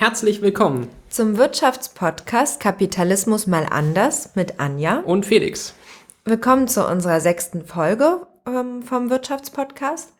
Herzlich 0.00 0.40
willkommen 0.40 0.88
zum 1.10 1.36
Wirtschaftspodcast 1.36 2.58
Kapitalismus 2.58 3.46
mal 3.46 3.66
anders 3.70 4.34
mit 4.34 4.58
Anja 4.58 5.00
und 5.00 5.26
Felix. 5.26 5.74
Willkommen 6.24 6.68
zu 6.68 6.88
unserer 6.88 7.20
sechsten 7.20 7.66
Folge 7.66 8.26
ähm, 8.46 8.82
vom 8.82 9.10
Wirtschaftspodcast. 9.10 10.14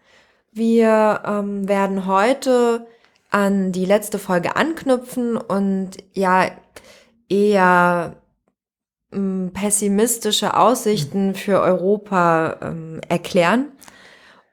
Wir 0.53 1.23
ähm, 1.25 1.67
werden 1.67 2.05
heute 2.05 2.89
an 3.31 3.73
die 3.73 3.87
letzte 3.87 4.19
Folge 4.19 4.55
anknüpfen 4.55 5.39
und 5.39 5.93
ja 6.13 6.51
eher 7.31 8.17
ähm, 9.15 9.51
pessimistische 9.55 10.59
Aussichten 10.59 11.35
für 11.35 11.59
Europa 11.59 12.59
ähm, 12.61 13.01
erklären 13.09 13.73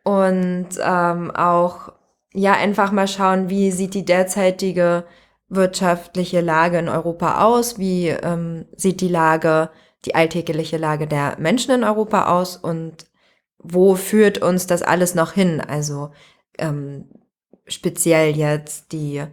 und 0.05 0.70
ähm, 0.81 1.31
auch 1.31 1.96
ja 2.38 2.54
einfach 2.54 2.91
mal 2.91 3.08
schauen, 3.08 3.50
wie 3.50 3.72
sieht 3.72 3.94
die 3.94 4.05
derzeitige 4.05 5.05
wirtschaftliche 5.50 6.41
Lage 6.41 6.77
in 6.77 6.90
Europa 6.90 7.44
aus, 7.44 7.80
wie 7.80 8.10
ähm, 8.10 8.66
sieht 8.76 9.02
die 9.02 9.08
Lage, 9.08 9.70
die 10.05 10.13
alltägliche 10.16 10.77
Lage 10.77 11.08
der 11.08 11.38
Menschen 11.40 11.73
in 11.73 11.84
Europa 11.84 12.27
aus 12.27 12.58
und 12.58 13.08
wo 13.58 13.96
führt 13.96 14.38
uns 14.38 14.68
das 14.68 14.84
alles 14.84 15.16
noch 15.16 15.34
hin? 15.34 15.62
Also 15.62 16.12
ähm, 16.60 17.10
speziell 17.66 18.38
jetzt 18.38 18.91
die 18.91 19.24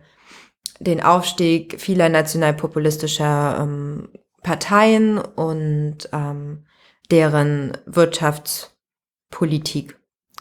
den 0.80 1.02
Aufstieg 1.02 1.78
vieler 1.80 2.08
nationalpopulistischer 2.08 3.58
ähm, 3.60 4.08
Parteien 4.42 5.18
und 5.18 6.08
ähm, 6.12 6.64
deren 7.10 7.76
Wirtschaftspolitik. 7.86 9.98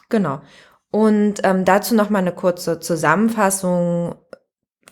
Genau. 0.10 0.42
Und 0.94 1.40
ähm, 1.44 1.66
dazu 1.66 1.96
noch 1.96 2.12
mal 2.12 2.20
eine 2.20 2.34
kurze 2.34 2.80
Zusammenfassung 2.80 4.14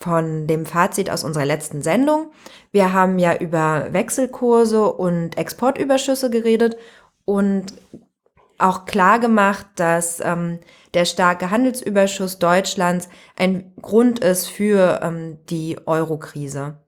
von 0.00 0.48
dem 0.48 0.66
Fazit 0.66 1.08
aus 1.08 1.22
unserer 1.22 1.46
letzten 1.46 1.80
Sendung. 1.80 2.32
Wir 2.72 2.92
haben 2.92 3.20
ja 3.20 3.36
über 3.36 3.86
Wechselkurse 3.92 4.92
und 4.92 5.38
Exportüberschüsse 5.38 6.28
geredet 6.28 6.76
und 7.24 7.74
auch 8.58 8.84
klar 8.84 9.20
gemacht, 9.20 9.64
dass 9.76 10.18
ähm, 10.18 10.58
der 10.94 11.04
starke 11.04 11.52
Handelsüberschuss 11.52 12.40
Deutschlands 12.40 13.08
ein 13.36 13.72
Grund 13.80 14.18
ist 14.18 14.48
für 14.48 14.98
ähm, 15.04 15.38
die 15.50 15.78
Eurokrise, 15.86 16.78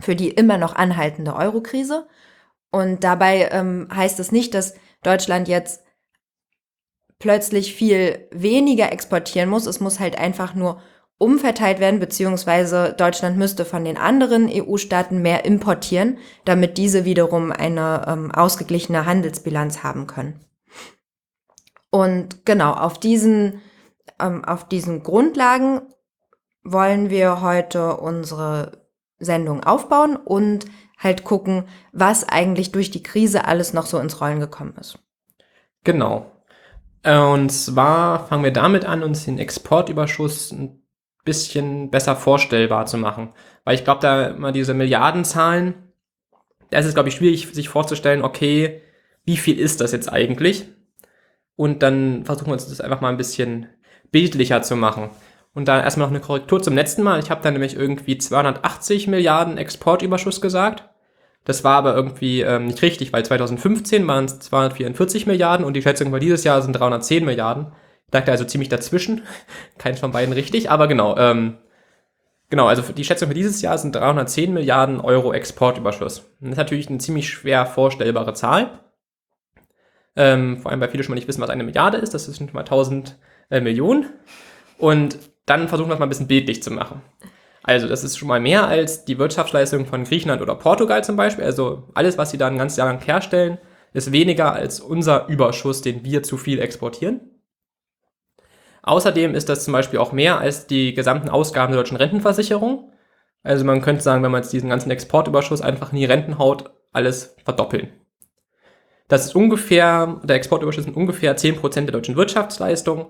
für 0.00 0.14
die 0.14 0.30
immer 0.30 0.58
noch 0.58 0.76
anhaltende 0.76 1.34
Eurokrise. 1.34 2.06
Und 2.70 3.02
dabei 3.02 3.48
ähm, 3.50 3.88
heißt 3.92 4.20
es 4.20 4.30
nicht, 4.30 4.54
dass 4.54 4.74
Deutschland 5.02 5.48
jetzt 5.48 5.83
plötzlich 7.18 7.74
viel 7.74 8.28
weniger 8.30 8.92
exportieren 8.92 9.48
muss. 9.48 9.66
Es 9.66 9.80
muss 9.80 10.00
halt 10.00 10.18
einfach 10.18 10.54
nur 10.54 10.80
umverteilt 11.18 11.80
werden, 11.80 12.00
beziehungsweise 12.00 12.92
Deutschland 12.96 13.36
müsste 13.36 13.64
von 13.64 13.84
den 13.84 13.96
anderen 13.96 14.50
EU-Staaten 14.50 15.22
mehr 15.22 15.44
importieren, 15.44 16.18
damit 16.44 16.76
diese 16.76 17.04
wiederum 17.04 17.52
eine 17.52 18.04
ähm, 18.08 18.30
ausgeglichene 18.32 19.06
Handelsbilanz 19.06 19.82
haben 19.82 20.06
können. 20.06 20.40
Und 21.90 22.44
genau, 22.44 22.72
auf 22.72 22.98
diesen, 22.98 23.60
ähm, 24.20 24.44
auf 24.44 24.66
diesen 24.68 25.04
Grundlagen 25.04 25.82
wollen 26.64 27.10
wir 27.10 27.40
heute 27.40 27.96
unsere 27.98 28.84
Sendung 29.18 29.62
aufbauen 29.62 30.16
und 30.16 30.66
halt 30.98 31.22
gucken, 31.22 31.64
was 31.92 32.28
eigentlich 32.28 32.72
durch 32.72 32.90
die 32.90 33.02
Krise 33.02 33.44
alles 33.44 33.72
noch 33.72 33.86
so 33.86 33.98
ins 33.98 34.20
Rollen 34.20 34.40
gekommen 34.40 34.74
ist. 34.80 34.98
Genau. 35.84 36.33
Äh, 37.04 37.18
und 37.18 37.50
zwar 37.50 38.26
fangen 38.26 38.42
wir 38.42 38.52
damit 38.52 38.84
an, 38.84 39.04
uns 39.04 39.24
den 39.24 39.38
Exportüberschuss 39.38 40.50
ein 40.50 40.82
bisschen 41.24 41.90
besser 41.90 42.16
vorstellbar 42.16 42.86
zu 42.86 42.98
machen. 42.98 43.32
Weil 43.64 43.76
ich 43.76 43.84
glaube, 43.84 44.00
da 44.00 44.26
immer 44.28 44.52
diese 44.52 44.74
Milliardenzahlen, 44.74 45.74
da 46.70 46.78
ist 46.78 46.86
es, 46.86 46.94
glaube 46.94 47.08
ich, 47.08 47.14
schwierig, 47.14 47.48
sich 47.52 47.68
vorzustellen, 47.68 48.22
okay, 48.22 48.82
wie 49.24 49.36
viel 49.36 49.58
ist 49.58 49.80
das 49.80 49.92
jetzt 49.92 50.12
eigentlich? 50.12 50.66
Und 51.56 51.82
dann 51.82 52.24
versuchen 52.24 52.48
wir 52.48 52.54
uns 52.54 52.68
das 52.68 52.80
einfach 52.80 53.00
mal 53.00 53.10
ein 53.10 53.16
bisschen 53.16 53.68
bildlicher 54.10 54.62
zu 54.62 54.76
machen. 54.76 55.10
Und 55.54 55.68
da 55.68 55.82
erstmal 55.82 56.08
noch 56.08 56.12
eine 56.12 56.24
Korrektur 56.24 56.62
zum 56.62 56.74
letzten 56.74 57.02
Mal. 57.02 57.20
Ich 57.20 57.30
habe 57.30 57.42
da 57.42 57.50
nämlich 57.50 57.76
irgendwie 57.76 58.18
280 58.18 59.06
Milliarden 59.06 59.56
Exportüberschuss 59.56 60.40
gesagt. 60.40 60.90
Das 61.44 61.62
war 61.62 61.76
aber 61.76 61.94
irgendwie 61.94 62.40
ähm, 62.40 62.66
nicht 62.66 62.80
richtig, 62.82 63.12
weil 63.12 63.24
2015 63.24 64.06
waren 64.06 64.24
es 64.24 64.38
244 64.40 65.26
Milliarden 65.26 65.64
und 65.66 65.74
die 65.74 65.82
Schätzung 65.82 66.10
für 66.10 66.20
dieses 66.20 66.42
Jahr 66.44 66.62
sind 66.62 66.72
310 66.72 67.24
Milliarden. 67.24 67.66
Ich 68.06 68.10
dachte 68.10 68.30
also 68.30 68.44
ziemlich 68.44 68.70
dazwischen. 68.70 69.22
Keins 69.78 70.00
von 70.00 70.12
beiden 70.12 70.32
richtig, 70.32 70.70
aber 70.70 70.88
genau. 70.88 71.16
Ähm, 71.18 71.58
genau, 72.48 72.66
also 72.66 72.82
die 72.92 73.04
Schätzung 73.04 73.28
für 73.28 73.34
dieses 73.34 73.60
Jahr 73.60 73.76
sind 73.76 73.94
310 73.94 74.54
Milliarden 74.54 75.00
Euro 75.00 75.34
Exportüberschuss. 75.34 76.26
das 76.40 76.50
ist 76.50 76.56
natürlich 76.56 76.88
eine 76.88 76.98
ziemlich 76.98 77.28
schwer 77.28 77.66
vorstellbare 77.66 78.32
Zahl. 78.32 78.80
Ähm, 80.16 80.58
vor 80.58 80.70
allem, 80.70 80.80
weil 80.80 80.90
viele 80.90 81.02
schon 81.02 81.12
mal 81.12 81.16
nicht 81.16 81.28
wissen, 81.28 81.42
was 81.42 81.50
eine 81.50 81.64
Milliarde 81.64 81.98
ist. 81.98 82.14
Das 82.14 82.28
ist 82.28 82.38
schon 82.38 82.48
mal 82.52 82.60
1000 82.60 83.18
äh, 83.50 83.60
Millionen. 83.60 84.10
Und 84.78 85.18
dann 85.44 85.68
versuchen 85.68 85.90
wir 85.90 85.94
es 85.94 85.98
mal 85.98 86.06
ein 86.06 86.10
bisschen 86.10 86.28
bildlich 86.28 86.62
zu 86.62 86.70
machen. 86.70 87.02
Also 87.66 87.88
das 87.88 88.04
ist 88.04 88.18
schon 88.18 88.28
mal 88.28 88.40
mehr 88.40 88.68
als 88.68 89.06
die 89.06 89.18
Wirtschaftsleistung 89.18 89.86
von 89.86 90.04
Griechenland 90.04 90.42
oder 90.42 90.54
Portugal 90.54 91.02
zum 91.02 91.16
Beispiel. 91.16 91.44
Also 91.44 91.88
alles, 91.94 92.18
was 92.18 92.30
sie 92.30 92.36
da 92.36 92.46
ein 92.46 92.58
ganzes 92.58 92.76
Jahr 92.76 92.88
lang 92.88 93.02
herstellen, 93.02 93.56
ist 93.94 94.12
weniger 94.12 94.52
als 94.52 94.80
unser 94.80 95.28
Überschuss, 95.28 95.80
den 95.80 96.04
wir 96.04 96.22
zu 96.22 96.36
viel 96.36 96.60
exportieren. 96.60 97.22
Außerdem 98.82 99.34
ist 99.34 99.48
das 99.48 99.64
zum 99.64 99.72
Beispiel 99.72 99.98
auch 99.98 100.12
mehr 100.12 100.38
als 100.38 100.66
die 100.66 100.92
gesamten 100.92 101.30
Ausgaben 101.30 101.72
der 101.72 101.80
deutschen 101.80 101.96
Rentenversicherung. 101.96 102.92
Also 103.42 103.64
man 103.64 103.80
könnte 103.80 104.02
sagen, 104.02 104.22
wenn 104.22 104.30
man 104.30 104.42
jetzt 104.42 104.52
diesen 104.52 104.68
ganzen 104.68 104.90
Exportüberschuss 104.90 105.62
einfach 105.62 105.90
in 105.90 105.98
die 105.98 106.04
Renten 106.04 106.36
haut, 106.36 106.70
alles 106.92 107.34
verdoppeln. 107.44 107.88
Das 109.08 109.24
ist 109.24 109.34
ungefähr, 109.34 110.20
der 110.22 110.36
Exportüberschuss 110.36 110.84
sind 110.84 110.98
ungefähr 110.98 111.34
10% 111.34 111.86
der 111.86 111.92
deutschen 111.92 112.16
Wirtschaftsleistung 112.16 113.06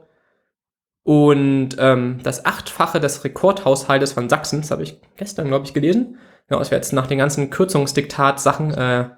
und 1.04 1.76
ähm, 1.78 2.20
das 2.22 2.47
Achtfache 2.47 2.98
des 2.98 3.25
Rekordhaushaltes 3.25 4.15
von 4.15 4.31
Sachsen, 4.31 4.62
das 4.62 4.70
habe 4.70 4.82
ich 4.82 5.00
gestern, 5.16 5.48
glaube 5.48 5.66
ich, 5.66 5.75
gelesen. 5.75 6.19
Ja, 6.50 6.60
es 6.60 6.70
wird 6.70 6.82
jetzt 6.82 6.92
nach 6.92 7.06
den 7.06 7.19
ganzen 7.19 7.50
Kürzungsdiktat-Sachen, 7.50 8.72
äh, 8.72 9.10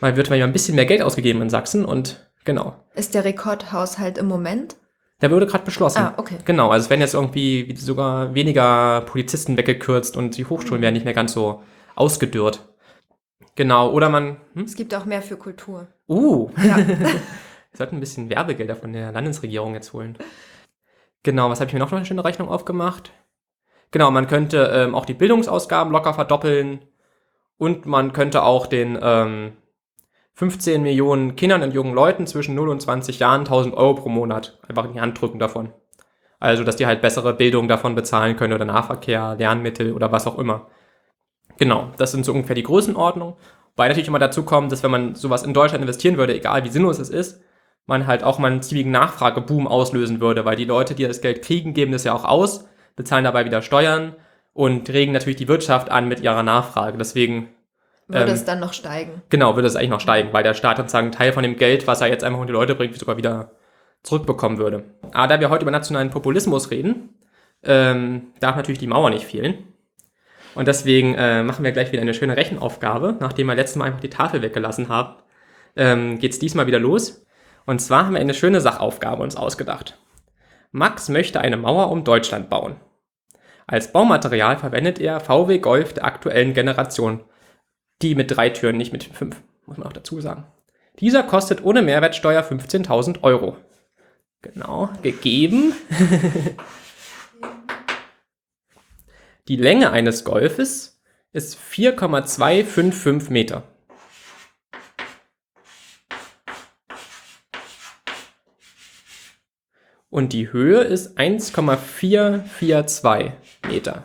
mal 0.00 0.16
wird 0.16 0.30
mal 0.30 0.42
ein 0.42 0.52
bisschen 0.52 0.74
mehr 0.74 0.86
Geld 0.86 1.02
ausgegeben 1.02 1.42
in 1.42 1.50
Sachsen 1.50 1.84
und 1.84 2.30
genau. 2.44 2.74
Ist 2.94 3.14
der 3.14 3.24
Rekordhaushalt 3.24 4.16
im 4.16 4.26
Moment? 4.26 4.76
Der 5.20 5.30
wurde 5.30 5.46
gerade 5.46 5.64
beschlossen. 5.64 5.98
Ah, 5.98 6.14
okay. 6.16 6.38
Genau, 6.46 6.70
also 6.70 6.84
es 6.84 6.90
werden 6.90 7.00
jetzt 7.02 7.14
irgendwie 7.14 7.74
sogar 7.76 8.34
weniger 8.34 9.02
Polizisten 9.02 9.56
weggekürzt 9.56 10.16
und 10.16 10.36
die 10.36 10.46
Hochschulen 10.46 10.82
werden 10.82 10.94
nicht 10.94 11.04
mehr 11.04 11.14
ganz 11.14 11.34
so 11.34 11.62
ausgedürrt. 11.94 12.66
Genau, 13.54 13.92
oder 13.92 14.08
man. 14.08 14.38
Hm? 14.54 14.64
Es 14.64 14.76
gibt 14.76 14.94
auch 14.94 15.04
mehr 15.04 15.22
für 15.22 15.36
Kultur. 15.36 15.88
Uh. 16.08 16.50
Ja. 16.56 16.76
Wir 17.74 17.78
sollten 17.78 17.96
ein 17.96 18.00
bisschen 18.00 18.30
Werbegelder 18.30 18.76
von 18.76 18.92
der 18.92 19.12
Landesregierung 19.12 19.74
jetzt 19.74 19.92
holen. 19.92 20.16
Genau, 21.24 21.50
was 21.50 21.58
habe 21.58 21.68
ich 21.68 21.74
mir 21.74 21.80
noch 21.80 21.90
eine 21.90 22.04
schöne 22.04 22.24
Rechnung 22.24 22.48
aufgemacht? 22.48 23.10
Genau, 23.90 24.10
man 24.10 24.28
könnte 24.28 24.70
ähm, 24.72 24.94
auch 24.94 25.06
die 25.06 25.14
Bildungsausgaben 25.14 25.92
locker 25.92 26.14
verdoppeln 26.14 26.84
und 27.58 27.86
man 27.86 28.12
könnte 28.12 28.42
auch 28.42 28.66
den 28.66 28.98
ähm, 29.00 29.52
15 30.34 30.82
Millionen 30.82 31.34
Kindern 31.34 31.62
und 31.62 31.72
jungen 31.72 31.94
Leuten 31.94 32.26
zwischen 32.26 32.54
0 32.54 32.68
und 32.68 32.82
20 32.82 33.20
Jahren 33.20 33.40
1000 33.40 33.74
Euro 33.74 33.94
pro 33.94 34.08
Monat 34.08 34.58
einfach 34.68 34.84
in 34.84 34.92
die 34.92 35.00
Hand 35.00 35.20
drücken 35.20 35.38
davon. 35.38 35.72
Also, 36.40 36.62
dass 36.62 36.76
die 36.76 36.86
halt 36.86 37.00
bessere 37.00 37.32
Bildung 37.32 37.68
davon 37.68 37.94
bezahlen 37.94 38.36
können 38.36 38.52
oder 38.52 38.66
Nahverkehr, 38.66 39.36
Lernmittel 39.38 39.92
oder 39.92 40.12
was 40.12 40.26
auch 40.26 40.38
immer. 40.38 40.66
Genau, 41.56 41.90
das 41.96 42.10
sind 42.10 42.24
so 42.24 42.32
ungefähr 42.32 42.56
die 42.56 42.64
Größenordnung. 42.64 43.36
Weil 43.76 43.88
natürlich 43.88 44.08
immer 44.08 44.18
dazu 44.18 44.44
kommt, 44.44 44.72
dass 44.72 44.82
wenn 44.82 44.90
man 44.90 45.14
sowas 45.14 45.42
in 45.42 45.54
Deutschland 45.54 45.82
investieren 45.82 46.16
würde, 46.16 46.34
egal 46.34 46.64
wie 46.64 46.68
sinnlos 46.68 46.98
es 46.98 47.08
ist, 47.08 47.43
man 47.86 48.06
halt 48.06 48.22
auch 48.22 48.38
mal 48.38 48.50
einen 48.50 48.62
ziemlichen 48.62 48.90
Nachfrageboom 48.90 49.66
auslösen 49.66 50.20
würde, 50.20 50.44
weil 50.44 50.56
die 50.56 50.64
Leute, 50.64 50.94
die 50.94 51.06
das 51.06 51.20
Geld 51.20 51.42
kriegen, 51.42 51.74
geben 51.74 51.92
das 51.92 52.04
ja 52.04 52.14
auch 52.14 52.24
aus, 52.24 52.66
bezahlen 52.96 53.24
dabei 53.24 53.44
wieder 53.44 53.62
Steuern 53.62 54.14
und 54.52 54.88
regen 54.90 55.12
natürlich 55.12 55.36
die 55.36 55.48
Wirtschaft 55.48 55.90
an 55.90 56.08
mit 56.08 56.20
ihrer 56.20 56.42
Nachfrage. 56.42 56.96
Deswegen 56.96 57.48
würde 58.06 58.28
ähm, 58.28 58.34
es 58.34 58.44
dann 58.44 58.60
noch 58.60 58.72
steigen. 58.72 59.22
Genau, 59.28 59.56
würde 59.56 59.68
es 59.68 59.76
eigentlich 59.76 59.90
noch 59.90 60.00
steigen, 60.00 60.32
weil 60.32 60.42
der 60.42 60.54
Staat 60.54 60.76
sozusagen 60.76 61.06
einen 61.06 61.12
Teil 61.12 61.32
von 61.32 61.42
dem 61.42 61.56
Geld, 61.56 61.86
was 61.86 62.00
er 62.00 62.08
jetzt 62.08 62.24
einfach 62.24 62.40
um 62.40 62.46
die 62.46 62.52
Leute 62.52 62.74
bringt, 62.74 62.96
sogar 62.98 63.16
wieder 63.16 63.52
zurückbekommen 64.02 64.58
würde. 64.58 64.84
Aber 65.12 65.26
da 65.26 65.40
wir 65.40 65.50
heute 65.50 65.62
über 65.62 65.70
nationalen 65.70 66.10
Populismus 66.10 66.70
reden, 66.70 67.10
ähm, 67.62 68.28
darf 68.40 68.56
natürlich 68.56 68.78
die 68.78 68.86
Mauer 68.86 69.10
nicht 69.10 69.24
fehlen. 69.24 69.74
Und 70.54 70.68
deswegen 70.68 71.14
äh, 71.14 71.42
machen 71.42 71.64
wir 71.64 71.72
gleich 71.72 71.90
wieder 71.90 72.02
eine 72.02 72.14
schöne 72.14 72.36
Rechenaufgabe. 72.36 73.16
Nachdem 73.18 73.48
wir 73.48 73.54
letztes 73.54 73.76
Mal 73.76 73.86
einfach 73.86 74.00
die 74.00 74.10
Tafel 74.10 74.42
weggelassen 74.42 74.88
haben, 74.88 75.16
ähm, 75.74 76.18
geht 76.18 76.32
es 76.32 76.38
diesmal 76.38 76.66
wieder 76.66 76.78
los. 76.78 77.23
Und 77.66 77.80
zwar 77.80 78.06
haben 78.06 78.14
wir 78.14 78.20
eine 78.20 78.34
schöne 78.34 78.60
Sachaufgabe 78.60 79.22
uns 79.22 79.36
ausgedacht. 79.36 79.98
Max 80.70 81.08
möchte 81.08 81.40
eine 81.40 81.56
Mauer 81.56 81.90
um 81.90 82.04
Deutschland 82.04 82.50
bauen. 82.50 82.76
Als 83.66 83.92
Baumaterial 83.92 84.58
verwendet 84.58 84.98
er 84.98 85.20
VW 85.20 85.58
Golf 85.58 85.94
der 85.94 86.04
aktuellen 86.04 86.52
Generation. 86.52 87.24
Die 88.02 88.14
mit 88.14 88.30
drei 88.30 88.50
Türen, 88.50 88.76
nicht 88.76 88.92
mit 88.92 89.04
fünf, 89.04 89.42
muss 89.66 89.78
man 89.78 89.86
auch 89.86 89.92
dazu 89.92 90.20
sagen. 90.20 90.44
Dieser 91.00 91.22
kostet 91.22 91.64
ohne 91.64 91.82
Mehrwertsteuer 91.82 92.42
15.000 92.42 93.22
Euro. 93.22 93.56
Genau, 94.42 94.90
gegeben. 95.02 95.72
Die 99.48 99.56
Länge 99.56 99.90
eines 99.90 100.24
Golfes 100.24 101.02
ist 101.32 101.56
4,255 101.56 103.30
Meter. 103.30 103.64
Und 110.14 110.32
die 110.32 110.50
Höhe 110.52 110.82
ist 110.82 111.18
1,442 111.18 113.32
Meter. 113.66 114.04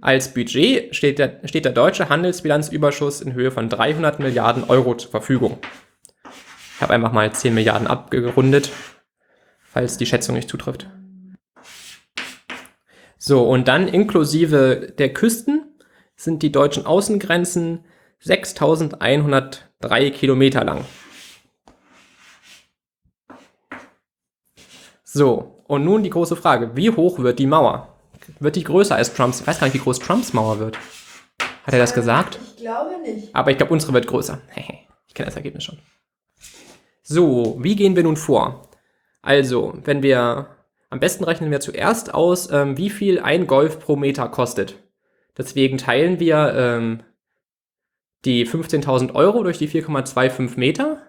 Als 0.00 0.32
Budget 0.32 0.96
steht 0.96 1.18
der, 1.18 1.42
steht 1.44 1.66
der 1.66 1.72
deutsche 1.72 2.08
Handelsbilanzüberschuss 2.08 3.20
in 3.20 3.34
Höhe 3.34 3.50
von 3.50 3.68
300 3.68 4.18
Milliarden 4.18 4.64
Euro 4.64 4.96
zur 4.96 5.10
Verfügung. 5.10 5.58
Ich 6.24 6.80
habe 6.80 6.94
einfach 6.94 7.12
mal 7.12 7.30
10 7.30 7.52
Milliarden 7.52 7.86
abgerundet, 7.86 8.70
falls 9.62 9.98
die 9.98 10.06
Schätzung 10.06 10.36
nicht 10.36 10.48
zutrifft. 10.48 10.88
So, 13.18 13.46
und 13.46 13.68
dann 13.68 13.88
inklusive 13.88 14.94
der 14.96 15.12
Küsten 15.12 15.66
sind 16.16 16.42
die 16.42 16.50
deutschen 16.50 16.86
Außengrenzen 16.86 17.84
6103 18.20 20.10
Kilometer 20.12 20.64
lang. 20.64 20.86
So, 25.18 25.64
und 25.66 25.84
nun 25.84 26.04
die 26.04 26.10
große 26.10 26.36
Frage, 26.36 26.76
wie 26.76 26.90
hoch 26.90 27.18
wird 27.18 27.40
die 27.40 27.48
Mauer? 27.48 27.88
Wird 28.38 28.54
die 28.54 28.62
größer 28.62 28.94
als 28.94 29.12
Trumps? 29.12 29.40
Ich 29.40 29.46
weiß 29.48 29.58
gar 29.58 29.66
nicht, 29.66 29.74
wie 29.74 29.80
groß 29.80 29.98
Trumps 29.98 30.32
Mauer 30.32 30.60
wird. 30.60 30.78
Hat 31.64 31.74
er 31.74 31.80
das 31.80 31.92
gesagt? 31.92 32.38
Ich 32.46 32.58
glaube 32.58 33.00
nicht. 33.02 33.34
Aber 33.34 33.50
ich 33.50 33.56
glaube, 33.56 33.72
unsere 33.72 33.92
wird 33.94 34.06
größer. 34.06 34.40
ich 35.08 35.14
kenne 35.14 35.26
das 35.26 35.34
Ergebnis 35.34 35.64
schon. 35.64 35.80
So, 37.02 37.56
wie 37.58 37.74
gehen 37.74 37.96
wir 37.96 38.04
nun 38.04 38.16
vor? 38.16 38.70
Also, 39.20 39.76
wenn 39.82 40.04
wir, 40.04 40.50
am 40.88 41.00
besten 41.00 41.24
rechnen 41.24 41.50
wir 41.50 41.58
zuerst 41.58 42.14
aus, 42.14 42.48
ähm, 42.52 42.78
wie 42.78 42.88
viel 42.88 43.18
ein 43.18 43.48
Golf 43.48 43.80
pro 43.80 43.96
Meter 43.96 44.28
kostet. 44.28 44.76
Deswegen 45.36 45.78
teilen 45.78 46.20
wir 46.20 46.54
ähm, 46.54 47.02
die 48.24 48.46
15.000 48.46 49.16
Euro 49.16 49.42
durch 49.42 49.58
die 49.58 49.68
4,25 49.68 50.60
Meter. 50.60 51.02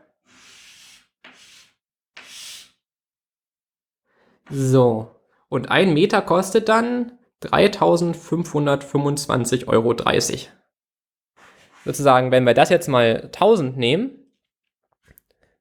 So, 4.49 5.15
und 5.49 5.69
ein 5.69 5.93
Meter 5.93 6.21
kostet 6.21 6.69
dann 6.69 7.11
3.525,30 7.43 9.67
Euro. 9.67 9.93
Sozusagen, 11.85 12.31
wenn 12.31 12.45
wir 12.45 12.53
das 12.53 12.69
jetzt 12.69 12.87
mal 12.87 13.23
1000 13.25 13.77
nehmen, 13.77 14.11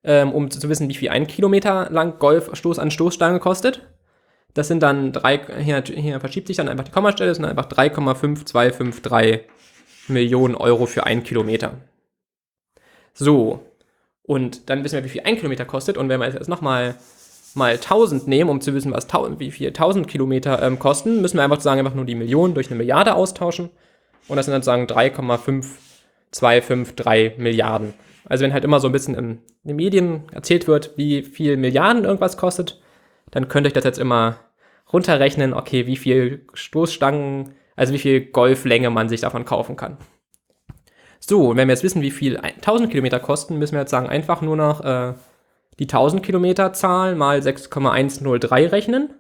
ähm, 0.04 0.32
um 0.32 0.50
zu 0.50 0.68
wissen, 0.68 0.88
wie 0.88 0.94
viel 0.94 1.10
ein 1.10 1.26
Kilometer 1.26 1.90
lang 1.90 2.18
Golfstoß 2.18 2.78
an 2.78 2.90
Stoßstange 2.90 3.40
kostet, 3.40 3.86
das 4.54 4.68
sind 4.68 4.82
dann 4.82 5.12
drei, 5.12 5.40
hier, 5.62 5.82
hier 5.82 6.20
verschiebt 6.20 6.46
sich 6.46 6.56
dann 6.56 6.68
einfach 6.68 6.84
die 6.84 6.90
Kommastelle, 6.90 7.28
das 7.28 7.36
sind 7.36 7.46
einfach 7.46 7.68
3,5253 7.68 9.40
Millionen 10.08 10.54
Euro 10.54 10.86
für 10.86 11.04
einen 11.04 11.22
Kilometer. 11.22 11.74
So, 13.12 13.60
und 14.22 14.68
dann 14.68 14.84
wissen 14.84 14.96
wir, 14.96 15.04
wie 15.04 15.08
viel 15.08 15.22
ein 15.22 15.36
Kilometer 15.36 15.64
kostet. 15.64 15.96
Und 15.96 16.10
wenn 16.10 16.20
wir 16.20 16.28
jetzt 16.28 16.48
nochmal 16.48 16.96
mal 17.58 17.74
1000 17.74 18.26
nehmen, 18.26 18.48
um 18.48 18.62
zu 18.62 18.72
wissen, 18.74 18.92
was 18.92 19.06
wie 19.38 19.50
viel 19.50 19.68
1000 19.68 20.08
Kilometer 20.08 20.62
ähm, 20.62 20.78
kosten, 20.78 21.20
müssen 21.20 21.36
wir 21.36 21.44
einfach 21.44 21.60
sagen, 21.60 21.80
einfach 21.80 21.94
nur 21.94 22.06
die 22.06 22.14
Millionen 22.14 22.54
durch 22.54 22.68
eine 22.68 22.76
Milliarde 22.76 23.14
austauschen. 23.14 23.68
Und 24.28 24.36
das 24.36 24.46
sind 24.46 24.52
dann 24.52 24.62
sagen 24.62 24.86
3,5253 24.86 27.38
Milliarden. 27.38 27.92
Also 28.26 28.44
wenn 28.44 28.52
halt 28.52 28.64
immer 28.64 28.80
so 28.80 28.88
ein 28.88 28.92
bisschen 28.92 29.14
in 29.14 29.38
den 29.64 29.76
Medien 29.76 30.24
erzählt 30.32 30.66
wird, 30.66 30.96
wie 30.96 31.22
viel 31.22 31.56
Milliarden 31.56 32.04
irgendwas 32.04 32.36
kostet, 32.36 32.82
dann 33.30 33.48
könnt 33.48 33.66
ihr 33.66 33.68
euch 33.68 33.74
das 33.74 33.84
jetzt 33.84 33.98
immer 33.98 34.38
runterrechnen, 34.92 35.54
okay, 35.54 35.86
wie 35.86 35.96
viel 35.96 36.44
Stoßstangen, 36.54 37.54
also 37.76 37.92
wie 37.92 37.98
viel 37.98 38.20
Golflänge 38.20 38.90
man 38.90 39.08
sich 39.08 39.20
davon 39.20 39.44
kaufen 39.44 39.76
kann. 39.76 39.98
So, 41.20 41.48
und 41.48 41.56
wenn 41.56 41.68
wir 41.68 41.74
jetzt 41.74 41.84
wissen, 41.84 42.02
wie 42.02 42.10
viel 42.10 42.38
1000 42.38 42.90
Kilometer 42.90 43.20
kosten, 43.20 43.58
müssen 43.58 43.74
wir 43.74 43.80
jetzt 43.80 43.90
sagen, 43.90 44.08
einfach 44.08 44.40
nur 44.40 44.56
noch 44.56 44.82
äh, 44.82 45.12
die 45.78 45.84
1000 45.84 46.22
Kilometer 46.22 46.72
Zahl 46.72 47.14
mal 47.14 47.42
6,103 47.42 48.66
rechnen, 48.66 49.14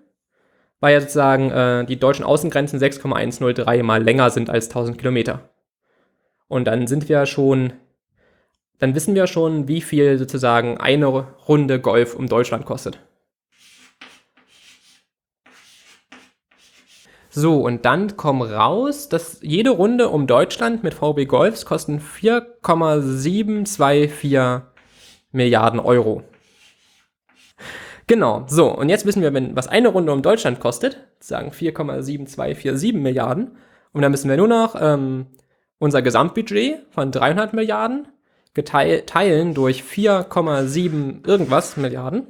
weil 0.80 0.94
ja 0.94 1.00
sozusagen 1.00 1.50
äh, 1.50 1.84
die 1.84 1.98
deutschen 1.98 2.24
Außengrenzen 2.24 2.78
6,103 2.78 3.82
mal 3.82 4.02
länger 4.02 4.30
sind 4.30 4.50
als 4.50 4.68
1000 4.68 4.98
Kilometer. 4.98 5.50
Und 6.48 6.66
dann 6.66 6.86
sind 6.86 7.08
wir 7.08 7.26
schon, 7.26 7.72
dann 8.78 8.94
wissen 8.94 9.14
wir 9.14 9.26
schon, 9.26 9.68
wie 9.68 9.80
viel 9.80 10.18
sozusagen 10.18 10.78
eine 10.78 11.06
Runde 11.06 11.80
Golf 11.80 12.14
um 12.14 12.26
Deutschland 12.26 12.64
kostet. 12.64 12.98
So, 17.30 17.60
und 17.60 17.84
dann 17.84 18.16
kommen 18.16 18.42
raus, 18.42 19.08
dass 19.08 19.38
jede 19.42 19.70
Runde 19.70 20.08
um 20.08 20.26
Deutschland 20.26 20.82
mit 20.82 20.94
VW 20.94 21.26
Golfs 21.26 21.66
kosten 21.66 22.00
4,724 22.00 24.62
Milliarden 25.30 25.78
Euro. 25.78 26.24
Genau, 28.08 28.46
so, 28.48 28.74
und 28.74 28.88
jetzt 28.88 29.04
wissen 29.04 29.20
wir, 29.20 29.34
wenn, 29.34 29.54
was 29.54 29.68
eine 29.68 29.88
Runde 29.88 30.12
um 30.12 30.22
Deutschland 30.22 30.60
kostet, 30.60 30.98
sagen 31.20 31.50
4,7247 31.50 32.94
Milliarden, 32.94 33.58
und 33.92 34.00
dann 34.00 34.10
müssen 34.10 34.30
wir 34.30 34.36
nur 34.38 34.48
noch 34.48 34.74
ähm, 34.80 35.26
unser 35.78 36.00
Gesamtbudget 36.00 36.86
von 36.90 37.12
300 37.12 37.52
Milliarden 37.52 38.08
geteilt, 38.54 39.08
teilen 39.08 39.52
durch 39.52 39.82
4,7 39.82 41.26
irgendwas 41.26 41.76
Milliarden. 41.76 42.26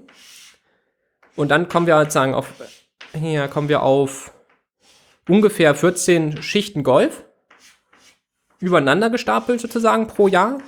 Und 1.36 1.52
dann 1.52 1.69
kommen 1.69 1.86
wir 1.86 1.98
sozusagen 2.00 2.34
auf, 2.34 2.52
hier 3.12 3.46
kommen 3.46 3.69
wir 3.69 3.82
auf 3.82 4.32
ungefähr 5.28 5.76
14 5.76 6.42
Schichten 6.42 6.82
Golf, 6.82 7.24
übereinander 8.58 9.10
gestapelt 9.10 9.60
sozusagen 9.60 10.08
pro 10.08 10.26
Jahr. 10.26 10.58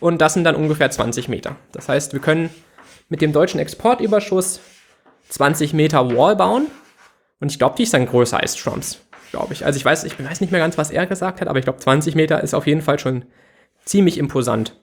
Und 0.00 0.20
das 0.20 0.34
sind 0.34 0.44
dann 0.44 0.56
ungefähr 0.56 0.90
20 0.90 1.28
Meter. 1.28 1.56
Das 1.72 1.88
heißt, 1.88 2.12
wir 2.12 2.20
können 2.20 2.50
mit 3.12 3.20
dem 3.20 3.34
deutschen 3.34 3.60
Exportüberschuss 3.60 4.58
20 5.28 5.74
Meter 5.74 6.16
Wall 6.16 6.34
bauen. 6.34 6.68
Und 7.40 7.52
ich 7.52 7.58
glaube, 7.58 7.74
die 7.76 7.82
ist 7.82 7.92
dann 7.92 8.06
größer 8.06 8.40
als 8.40 8.54
Trumps, 8.54 9.02
glaube 9.30 9.52
ich. 9.52 9.66
Also 9.66 9.76
ich 9.76 9.84
weiß, 9.84 10.04
ich 10.04 10.18
weiß 10.18 10.40
nicht 10.40 10.50
mehr 10.50 10.62
ganz, 10.62 10.78
was 10.78 10.90
er 10.90 11.06
gesagt 11.06 11.42
hat, 11.42 11.46
aber 11.46 11.58
ich 11.58 11.66
glaube, 11.66 11.78
20 11.78 12.14
Meter 12.14 12.42
ist 12.42 12.54
auf 12.54 12.66
jeden 12.66 12.80
Fall 12.80 12.98
schon 12.98 13.26
ziemlich 13.84 14.16
imposant. 14.16 14.80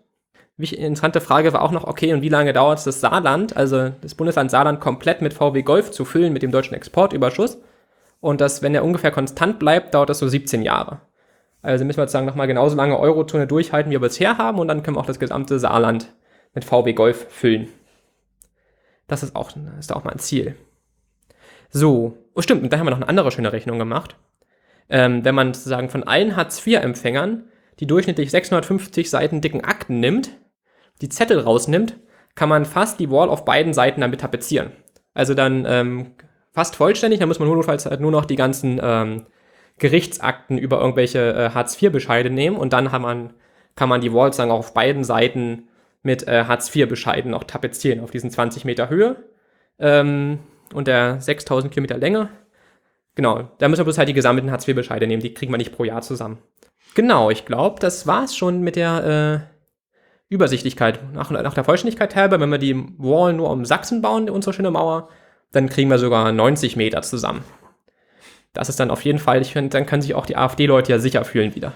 Interessante 0.57 1.21
Frage 1.21 1.53
war 1.53 1.63
auch 1.63 1.71
noch, 1.71 1.85
okay, 1.85 2.13
und 2.13 2.21
wie 2.21 2.29
lange 2.29 2.53
dauert 2.53 2.77
es 2.77 2.83
das 2.83 3.01
Saarland, 3.01 3.57
also 3.57 3.89
das 4.01 4.13
Bundesland 4.13 4.51
Saarland 4.51 4.79
komplett 4.79 5.23
mit 5.23 5.33
VW 5.33 5.63
Golf 5.63 5.89
zu 5.89 6.05
füllen 6.05 6.31
mit 6.31 6.43
dem 6.43 6.51
deutschen 6.51 6.75
Exportüberschuss? 6.75 7.57
Und 8.19 8.41
das, 8.41 8.61
wenn 8.61 8.75
er 8.75 8.83
ungefähr 8.83 9.09
konstant 9.09 9.57
bleibt, 9.57 9.95
dauert 9.95 10.09
das 10.09 10.19
so 10.19 10.27
17 10.27 10.61
Jahre. 10.61 11.01
Also 11.63 11.83
müssen 11.83 11.97
wir 11.97 12.03
sozusagen 12.03 12.27
nochmal 12.27 12.45
genauso 12.45 12.75
lange 12.75 12.99
Eurozone 12.99 13.47
durchhalten, 13.47 13.89
wie 13.89 13.95
wir 13.95 14.01
bisher 14.01 14.37
haben, 14.37 14.59
und 14.59 14.67
dann 14.67 14.83
können 14.83 14.97
wir 14.97 15.01
auch 15.01 15.07
das 15.07 15.19
gesamte 15.19 15.57
Saarland 15.57 16.13
mit 16.53 16.63
VW 16.63 16.93
Golf 16.93 17.25
füllen. 17.31 17.69
Das 19.09 19.23
ist 19.23 19.35
auch, 19.35 19.51
ist 19.77 19.93
auch 19.93 20.05
mal 20.05 20.11
ein 20.11 20.19
Ziel. 20.19 20.55
So, 21.69 22.17
oh 22.33 22.41
stimmt, 22.41 22.63
und 22.63 22.71
da 22.71 22.79
haben 22.79 22.85
wir 22.85 22.91
noch 22.91 22.97
eine 22.97 23.09
andere 23.09 23.31
schöne 23.31 23.51
Rechnung 23.51 23.77
gemacht. 23.77 24.15
Ähm, 24.89 25.25
wenn 25.25 25.35
man 25.35 25.53
sozusagen 25.53 25.89
von 25.89 26.03
allen 26.03 26.35
Hartz-IV-Empfängern 26.35 27.43
die 27.79 27.87
durchschnittlich 27.87 28.29
650 28.31 29.09
Seiten 29.09 29.41
dicken 29.41 29.63
Akten 29.63 29.99
nimmt, 29.99 30.31
die 31.01 31.09
Zettel 31.09 31.39
rausnimmt, 31.39 31.97
kann 32.35 32.49
man 32.49 32.65
fast 32.65 32.99
die 32.99 33.09
Wall 33.09 33.29
auf 33.29 33.45
beiden 33.45 33.73
Seiten 33.73 34.01
damit 34.01 34.21
tapezieren. 34.21 34.71
Also 35.13 35.33
dann 35.33 35.65
ähm, 35.67 36.11
fast 36.51 36.75
vollständig, 36.75 37.19
dann 37.19 37.29
muss 37.29 37.39
man 37.39 37.47
notfalls 37.47 37.85
halt 37.85 38.01
nur 38.01 38.11
noch 38.11 38.25
die 38.25 38.35
ganzen 38.35 38.79
ähm, 38.83 39.27
Gerichtsakten 39.77 40.57
über 40.57 40.79
irgendwelche 40.79 41.33
äh, 41.33 41.49
Hartz-IV-Bescheide 41.51 42.29
nehmen 42.29 42.57
und 42.57 42.73
dann 42.73 42.85
man, 43.01 43.33
kann 43.75 43.89
man 43.89 44.01
die 44.01 44.13
Wall 44.13 44.27
sozusagen 44.27 44.51
auch 44.51 44.59
auf 44.59 44.73
beiden 44.73 45.05
Seiten 45.05 45.68
mit 46.09 46.27
äh, 46.27 46.45
Hartz-IV-Bescheiden 46.45 47.35
auch 47.35 47.43
tapezieren 47.43 47.99
auf 47.99 48.09
diesen 48.09 48.31
20 48.31 48.65
Meter 48.65 48.89
Höhe 48.89 49.17
ähm, 49.77 50.39
und 50.73 50.87
der 50.87 51.21
6000 51.21 51.71
Kilometer 51.71 51.99
Länge. 51.99 52.29
Genau, 53.13 53.51
da 53.59 53.67
müssen 53.67 53.81
wir 53.81 53.83
bloß 53.83 53.99
halt 53.99 54.09
die 54.09 54.13
gesammelten 54.13 54.49
Hartz-IV-Bescheide 54.49 55.05
nehmen, 55.05 55.21
die 55.21 55.35
kriegen 55.35 55.53
wir 55.53 55.59
nicht 55.59 55.71
pro 55.71 55.83
Jahr 55.83 56.01
zusammen. 56.01 56.39
Genau, 56.95 57.29
ich 57.29 57.45
glaube, 57.45 57.79
das 57.79 58.07
war 58.07 58.23
es 58.23 58.35
schon 58.35 58.61
mit 58.61 58.75
der 58.75 59.45
äh, 60.31 60.33
Übersichtlichkeit. 60.33 61.13
Nach, 61.13 61.29
nach 61.29 61.53
der 61.53 61.63
Vollständigkeit 61.63 62.15
halber, 62.15 62.39
wenn 62.39 62.49
wir 62.49 62.57
die 62.57 62.75
Wall 62.97 63.33
nur 63.33 63.51
um 63.51 63.63
Sachsen 63.63 64.01
bauen, 64.01 64.31
unsere 64.31 64.53
schöne 64.53 64.71
Mauer, 64.71 65.09
dann 65.51 65.69
kriegen 65.69 65.91
wir 65.91 65.99
sogar 65.99 66.31
90 66.31 66.75
Meter 66.75 67.03
zusammen. 67.03 67.43
Das 68.53 68.67
ist 68.67 68.79
dann 68.79 68.89
auf 68.89 69.05
jeden 69.05 69.19
Fall, 69.19 69.43
ich 69.43 69.53
finde, 69.53 69.69
dann 69.69 69.85
können 69.85 70.01
sich 70.01 70.15
auch 70.15 70.25
die 70.25 70.37
AfD-Leute 70.37 70.91
ja 70.91 70.97
sicher 70.97 71.23
fühlen 71.23 71.53
wieder. 71.53 71.73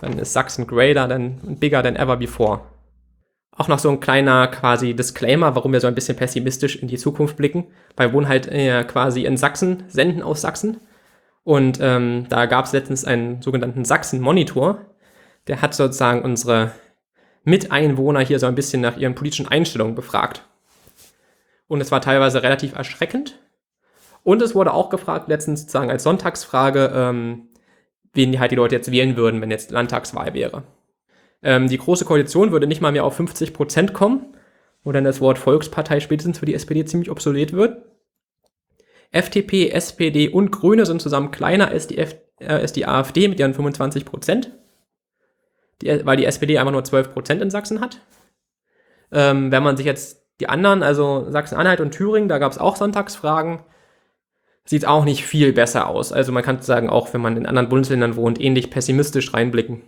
Dann 0.00 0.18
ist 0.18 0.34
Sachsen 0.34 0.66
greater 0.66 1.08
than, 1.08 1.56
bigger 1.58 1.82
than 1.82 1.96
ever 1.96 2.18
before. 2.18 2.60
Auch 3.54 3.68
noch 3.68 3.78
so 3.78 3.90
ein 3.90 4.00
kleiner 4.00 4.48
quasi 4.48 4.94
Disclaimer, 4.94 5.54
warum 5.54 5.72
wir 5.72 5.80
so 5.80 5.86
ein 5.86 5.94
bisschen 5.94 6.16
pessimistisch 6.16 6.76
in 6.76 6.88
die 6.88 6.96
Zukunft 6.96 7.36
blicken, 7.36 7.66
weil 7.96 8.08
wir 8.08 8.14
wohnen 8.14 8.28
halt 8.28 8.48
äh, 8.48 8.82
quasi 8.84 9.24
in 9.24 9.36
Sachsen, 9.36 9.84
senden 9.88 10.22
aus 10.22 10.40
Sachsen. 10.40 10.80
Und 11.44 11.78
ähm, 11.80 12.26
da 12.28 12.46
gab 12.46 12.64
es 12.64 12.72
letztens 12.72 13.04
einen 13.04 13.42
sogenannten 13.42 13.84
Sachsen-Monitor, 13.84 14.78
der 15.48 15.60
hat 15.60 15.74
sozusagen 15.74 16.22
unsere 16.22 16.72
Miteinwohner 17.44 18.20
hier 18.20 18.38
so 18.38 18.46
ein 18.46 18.54
bisschen 18.54 18.80
nach 18.80 18.96
ihren 18.96 19.14
politischen 19.14 19.48
Einstellungen 19.48 19.94
befragt. 19.94 20.46
Und 21.66 21.80
es 21.80 21.90
war 21.90 22.00
teilweise 22.00 22.42
relativ 22.42 22.74
erschreckend. 22.74 23.38
Und 24.22 24.40
es 24.40 24.54
wurde 24.54 24.72
auch 24.72 24.88
gefragt, 24.88 25.28
letztens 25.28 25.62
sozusagen 25.62 25.90
als 25.90 26.04
Sonntagsfrage, 26.04 26.92
ähm, 26.94 27.48
wen 28.12 28.30
die 28.30 28.38
halt 28.38 28.52
die 28.52 28.56
Leute 28.56 28.76
jetzt 28.76 28.92
wählen 28.92 29.16
würden, 29.16 29.40
wenn 29.40 29.50
jetzt 29.50 29.72
Landtagswahl 29.72 30.32
wäre. 30.34 30.62
Ähm, 31.42 31.68
die 31.68 31.78
Große 31.78 32.04
Koalition 32.04 32.52
würde 32.52 32.66
nicht 32.66 32.80
mal 32.80 32.92
mehr 32.92 33.04
auf 33.04 33.16
50 33.16 33.52
Prozent 33.52 33.92
kommen, 33.92 34.36
wo 34.84 34.92
dann 34.92 35.04
das 35.04 35.20
Wort 35.20 35.38
Volkspartei 35.38 36.00
spätestens 36.00 36.38
für 36.38 36.46
die 36.46 36.54
SPD 36.54 36.84
ziemlich 36.84 37.10
obsolet 37.10 37.52
wird. 37.52 37.82
FDP, 39.10 39.70
SPD 39.70 40.28
und 40.28 40.50
Grüne 40.50 40.86
sind 40.86 41.02
zusammen 41.02 41.30
kleiner 41.30 41.68
als 41.68 41.86
die, 41.86 41.98
F 41.98 42.16
äh, 42.38 42.46
als 42.46 42.72
die 42.72 42.86
AfD 42.86 43.28
mit 43.28 43.38
ihren 43.38 43.54
25 43.54 44.04
Prozent, 44.04 44.52
weil 45.82 46.16
die 46.16 46.24
SPD 46.24 46.58
einfach 46.58 46.72
nur 46.72 46.84
12 46.84 47.12
Prozent 47.12 47.42
in 47.42 47.50
Sachsen 47.50 47.80
hat. 47.80 48.00
Ähm, 49.10 49.52
wenn 49.52 49.62
man 49.62 49.76
sich 49.76 49.84
jetzt 49.84 50.22
die 50.40 50.48
anderen, 50.48 50.82
also 50.82 51.26
Sachsen-Anhalt 51.28 51.80
und 51.80 51.92
Thüringen, 51.92 52.28
da 52.28 52.38
gab 52.38 52.52
es 52.52 52.58
auch 52.58 52.76
Sonntagsfragen, 52.76 53.60
sieht 54.64 54.86
auch 54.86 55.04
nicht 55.04 55.26
viel 55.26 55.52
besser 55.52 55.88
aus. 55.88 56.12
Also 56.12 56.32
man 56.32 56.42
kann 56.42 56.62
sagen, 56.62 56.88
auch 56.88 57.12
wenn 57.12 57.20
man 57.20 57.36
in 57.36 57.46
anderen 57.46 57.68
Bundesländern 57.68 58.16
wohnt, 58.16 58.40
ähnlich 58.40 58.70
pessimistisch 58.70 59.34
reinblicken. 59.34 59.82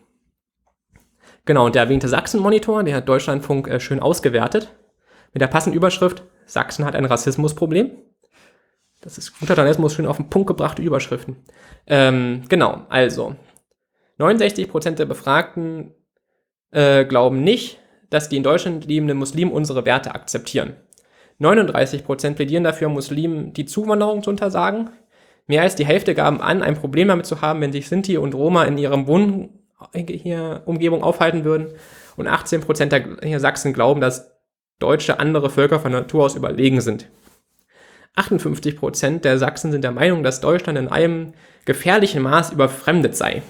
Genau, 1.45 1.67
und 1.67 1.75
der 1.75 1.83
erwähnte 1.83 2.09
Sachsen-Monitor, 2.09 2.83
der 2.85 2.97
hat 2.97 3.09
Deutschlandfunk 3.09 3.69
äh, 3.69 3.81
schön 3.81 4.01
ausgewertet, 4.01 4.73
mit 5.33 5.43
der 5.43 5.49
passenden 5.49 5.77
Überschrift, 5.77 6.23
Sachsen 6.47 6.85
hat 6.85 6.95
ein 6.95 7.05
Rassismusproblem. 7.05 7.91
Das 9.01 9.19
ist 9.19 9.39
guter 9.39 9.55
Journalismus, 9.55 9.95
schön 9.95 10.07
auf 10.07 10.17
den 10.17 10.31
Punkt 10.31 10.47
gebrachte 10.47 10.81
Überschriften. 10.81 11.37
Ähm, 11.87 12.43
genau, 12.49 12.87
also 12.89 13.37
69% 14.19 14.93
der 14.93 15.05
Befragten 15.05 15.93
äh, 16.71 17.05
glauben 17.05 17.43
nicht, 17.43 17.79
dass 18.11 18.29
die 18.29 18.37
in 18.37 18.43
Deutschland 18.43 18.87
lebenden 18.87 19.19
Muslimen 19.19 19.53
unsere 19.53 19.85
Werte 19.85 20.15
akzeptieren. 20.15 20.77
39% 21.41 22.35
plädieren 22.35 22.65
dafür, 22.65 22.89
Muslimen 22.89 23.53
die 23.53 23.67
Zuwanderung 23.67 24.23
zu 24.23 24.31
untersagen. 24.31 24.91
Mehr 25.47 25.63
als 25.63 25.75
die 25.75 25.85
Hälfte 25.85 26.15
gaben 26.15 26.41
an, 26.41 26.63
ein 26.63 26.77
Problem 26.77 27.09
damit 27.09 27.27
zu 27.27 27.41
haben, 27.43 27.61
wenn 27.61 27.73
sich 27.73 27.89
Sinti 27.89 28.17
und 28.17 28.35
Roma 28.35 28.65
in 28.65 28.79
ihrem 28.79 29.07
Wohn 29.07 29.51
hier 29.93 30.63
Umgebung 30.65 31.03
aufhalten 31.03 31.45
würden. 31.45 31.69
Und 32.17 32.29
18% 32.29 33.21
der 33.23 33.41
Sachsen 33.41 33.73
glauben, 33.73 34.01
dass 34.01 34.31
Deutsche 34.79 35.19
andere 35.19 35.51
Völker 35.51 35.81
von 35.81 35.93
Natur 35.93 36.25
aus 36.25 36.37
überlegen 36.37 36.81
sind. 36.81 37.09
58 38.17 38.77
Prozent 38.77 39.25
der 39.25 39.39
Sachsen 39.39 39.73
sind 39.73 39.83
der 39.83 39.91
Meinung, 39.91 40.23
dass 40.23 40.41
Deutschland 40.41 40.79
in 40.79 40.89
einem 40.89 41.33
gefährlichen 41.65 42.23
Maß 42.23 42.53
überfremdet 42.53 43.17
sei. 43.17 43.43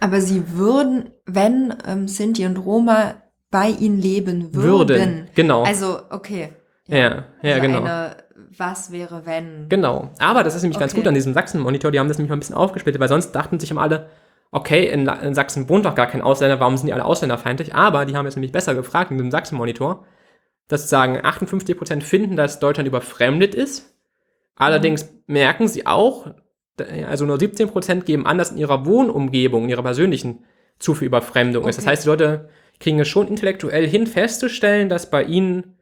Aber 0.00 0.20
sie 0.20 0.56
würden, 0.56 1.10
wenn 1.26 1.74
ähm, 1.86 2.08
Sinti 2.08 2.46
und 2.46 2.56
Roma 2.56 3.16
bei 3.50 3.68
ihnen 3.68 4.00
leben 4.00 4.54
würden. 4.54 4.88
Würden, 4.88 5.28
genau. 5.34 5.64
Also, 5.64 6.00
okay. 6.10 6.50
Ja, 6.86 6.96
ja, 6.96 7.24
ja 7.42 7.54
also 7.54 7.62
genau. 7.62 7.82
Eine, 7.82 8.16
was 8.56 8.92
wäre, 8.92 9.26
wenn. 9.26 9.68
Genau. 9.68 10.10
Aber 10.18 10.44
das 10.44 10.54
ist 10.54 10.62
nämlich 10.62 10.76
okay. 10.76 10.84
ganz 10.84 10.94
gut 10.94 11.06
an 11.06 11.14
diesem 11.14 11.34
Sachsen-Monitor. 11.34 11.90
Die 11.90 11.98
haben 11.98 12.08
das 12.08 12.18
nämlich 12.18 12.30
mal 12.30 12.36
ein 12.36 12.40
bisschen 12.40 12.54
aufgesplittet, 12.54 13.00
weil 13.00 13.08
sonst 13.08 13.32
dachten 13.32 13.58
sich 13.60 13.70
immer 13.70 13.82
alle, 13.82 14.08
okay, 14.50 14.86
in, 14.86 15.06
in, 15.06 15.34
Sachsen 15.34 15.68
wohnt 15.68 15.84
doch 15.84 15.94
gar 15.94 16.06
kein 16.06 16.22
Ausländer, 16.22 16.60
warum 16.60 16.76
sind 16.76 16.86
die 16.86 16.92
alle 16.92 17.04
ausländerfeindlich? 17.04 17.74
Aber 17.74 18.06
die 18.06 18.16
haben 18.16 18.26
jetzt 18.26 18.36
nämlich 18.36 18.52
besser 18.52 18.74
gefragt 18.74 19.10
in 19.10 19.18
dem 19.18 19.30
Sachsen-Monitor 19.30 20.04
dass 20.68 20.88
sagen 20.88 21.18
58% 21.18 22.02
finden, 22.02 22.36
dass 22.36 22.60
Deutschland 22.60 22.86
überfremdet 22.86 23.54
ist. 23.54 23.94
Allerdings 24.54 25.08
merken 25.26 25.66
sie 25.66 25.86
auch, 25.86 26.30
also 27.06 27.24
nur 27.24 27.38
17% 27.38 28.02
geben 28.02 28.26
an, 28.26 28.38
dass 28.38 28.52
in 28.52 28.58
ihrer 28.58 28.84
Wohnumgebung, 28.84 29.64
in 29.64 29.70
ihrer 29.70 29.82
persönlichen, 29.82 30.44
zu 30.78 30.94
viel 30.94 31.06
Überfremdung 31.06 31.64
okay. 31.64 31.70
ist. 31.70 31.78
Das 31.78 31.86
heißt, 31.86 32.04
die 32.04 32.08
Leute 32.08 32.50
kriegen 32.78 33.00
es 33.00 33.08
schon 33.08 33.26
intellektuell 33.26 33.88
hin, 33.88 34.06
festzustellen, 34.06 34.88
dass 34.88 35.10
bei 35.10 35.24
ihnen 35.24 35.78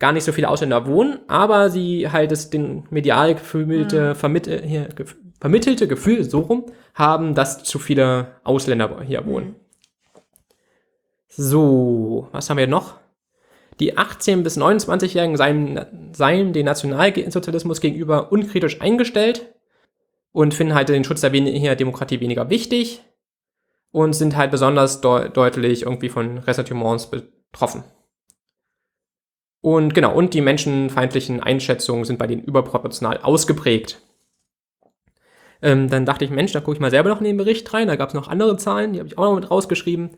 gar 0.00 0.10
nicht 0.10 0.24
so 0.24 0.32
viele 0.32 0.48
Ausländer 0.48 0.86
wohnen, 0.86 1.20
aber 1.28 1.70
sie 1.70 2.10
halt 2.10 2.32
es 2.32 2.50
den 2.50 2.84
medial 2.90 3.34
gefühlte, 3.34 4.10
mhm. 4.10 4.14
vermittel, 4.16 4.62
hier, 4.62 4.88
gef 4.88 5.16
vermittelte 5.40 5.88
Gefühl 5.88 6.24
so 6.24 6.40
rum 6.40 6.66
haben, 6.94 7.34
dass 7.34 7.62
zu 7.62 7.78
viele 7.78 8.36
Ausländer 8.44 9.02
hier 9.02 9.26
wohnen. 9.26 9.48
Mhm. 9.48 9.56
So, 11.28 12.28
was 12.32 12.48
haben 12.48 12.58
wir 12.58 12.68
noch? 12.68 12.98
Die 13.80 13.96
18- 13.98 14.42
bis 14.42 14.56
29-Jährigen 14.56 15.36
seien, 15.36 16.12
seien 16.12 16.52
den 16.52 16.66
Nationalsozialismus 16.66 17.80
gegenüber 17.80 18.30
unkritisch 18.30 18.80
eingestellt 18.80 19.52
und 20.30 20.54
finden 20.54 20.74
halt 20.74 20.88
den 20.88 21.02
Schutz 21.02 21.22
der 21.22 21.30
Demokratie 21.30 22.20
weniger 22.20 22.50
wichtig 22.50 23.02
und 23.90 24.12
sind 24.12 24.36
halt 24.36 24.52
besonders 24.52 25.00
de 25.00 25.28
deutlich 25.28 25.82
irgendwie 25.82 26.08
von 26.08 26.38
Ressentiments 26.38 27.10
betroffen. 27.10 27.82
Und 29.60 29.94
genau, 29.94 30.14
und 30.14 30.34
die 30.34 30.40
menschenfeindlichen 30.40 31.40
Einschätzungen 31.40 32.04
sind 32.04 32.18
bei 32.18 32.26
denen 32.26 32.44
überproportional 32.44 33.18
ausgeprägt. 33.22 34.00
Ähm, 35.64 35.88
dann 35.88 36.04
dachte 36.04 36.26
ich, 36.26 36.30
Mensch, 36.30 36.52
da 36.52 36.60
gucke 36.60 36.74
ich 36.74 36.80
mal 36.80 36.90
selber 36.90 37.08
noch 37.08 37.20
in 37.20 37.24
den 37.24 37.38
Bericht 37.38 37.72
rein. 37.72 37.88
Da 37.88 37.96
gab 37.96 38.10
es 38.10 38.14
noch 38.14 38.28
andere 38.28 38.58
Zahlen, 38.58 38.92
die 38.92 38.98
habe 38.98 39.08
ich 39.08 39.16
auch 39.16 39.24
noch 39.24 39.34
mit 39.34 39.50
rausgeschrieben. 39.50 40.10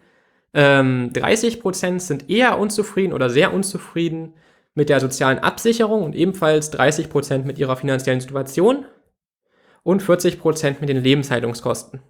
Ähm, 0.55 1.13
30% 1.13 2.01
sind 2.01 2.29
eher 2.29 2.59
unzufrieden 2.59 3.13
oder 3.13 3.31
sehr 3.31 3.55
unzufrieden 3.55 4.35
mit 4.75 4.89
der 4.89 4.99
sozialen 4.99 5.39
Absicherung 5.39 6.03
und 6.03 6.17
ebenfalls 6.17 6.73
30% 6.73 7.45
mit 7.45 7.59
ihrer 7.59 7.77
finanziellen 7.77 8.21
Situation 8.21 8.87
und 9.85 10.03
40% 10.03 10.81
mit 10.81 10.89
den 10.89 11.01
Lebenshaltungskosten. 11.01 12.01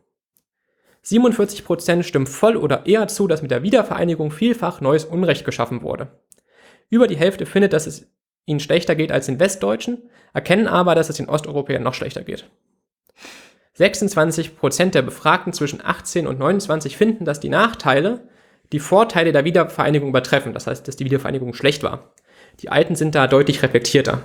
47% 1.05 2.05
stimmen 2.05 2.27
voll 2.27 2.57
oder 2.57 2.87
eher 2.87 3.07
zu, 3.07 3.29
dass 3.29 3.43
mit 3.43 3.51
der 3.51 3.63
Wiedervereinigung 3.63 4.31
vielfach 4.31 4.81
neues 4.81 5.05
Unrecht 5.05 5.45
geschaffen 5.45 5.83
wurde. 5.83 6.09
Über 6.89 7.07
die 7.07 7.19
Hälfte 7.19 7.45
findet, 7.45 7.75
dass 7.75 7.87
es 7.87 8.11
ihnen 8.47 8.61
schlechter 8.61 8.95
geht 8.95 9.13
als 9.13 9.27
den 9.27 9.39
Westdeutschen, 9.39 10.09
erkennen 10.33 10.69
aber, 10.69 10.95
dass 10.95 11.11
es 11.11 11.19
den 11.19 11.29
Osteuropäern 11.29 11.83
noch 11.83 11.95
schlechter 11.95 12.23
geht. 12.23 12.49
26% 13.79 14.91
der 14.91 15.03
Befragten 15.03 15.53
zwischen 15.53 15.85
18 15.85 16.27
und 16.27 16.39
29 16.39 16.97
finden, 16.97 17.25
dass 17.25 17.41
die 17.41 17.49
Nachteile 17.49 18.29
die 18.73 18.81
Vorteile 18.81 19.33
der 19.33 19.45
Wiedervereinigung 19.45 20.09
übertreffen. 20.09 20.53
Das 20.53 20.67
heißt, 20.67 20.89
dass 20.89 20.97
die 20.97 21.05
Wiedervereinigung 21.05 21.55
schlecht 21.55 21.83
war. 21.83 22.11
Die 22.61 22.71
Alten 22.71 22.97
sind 22.97 23.15
da 23.15 23.27
deutlich 23.27 23.63
reflektierter. 23.63 24.23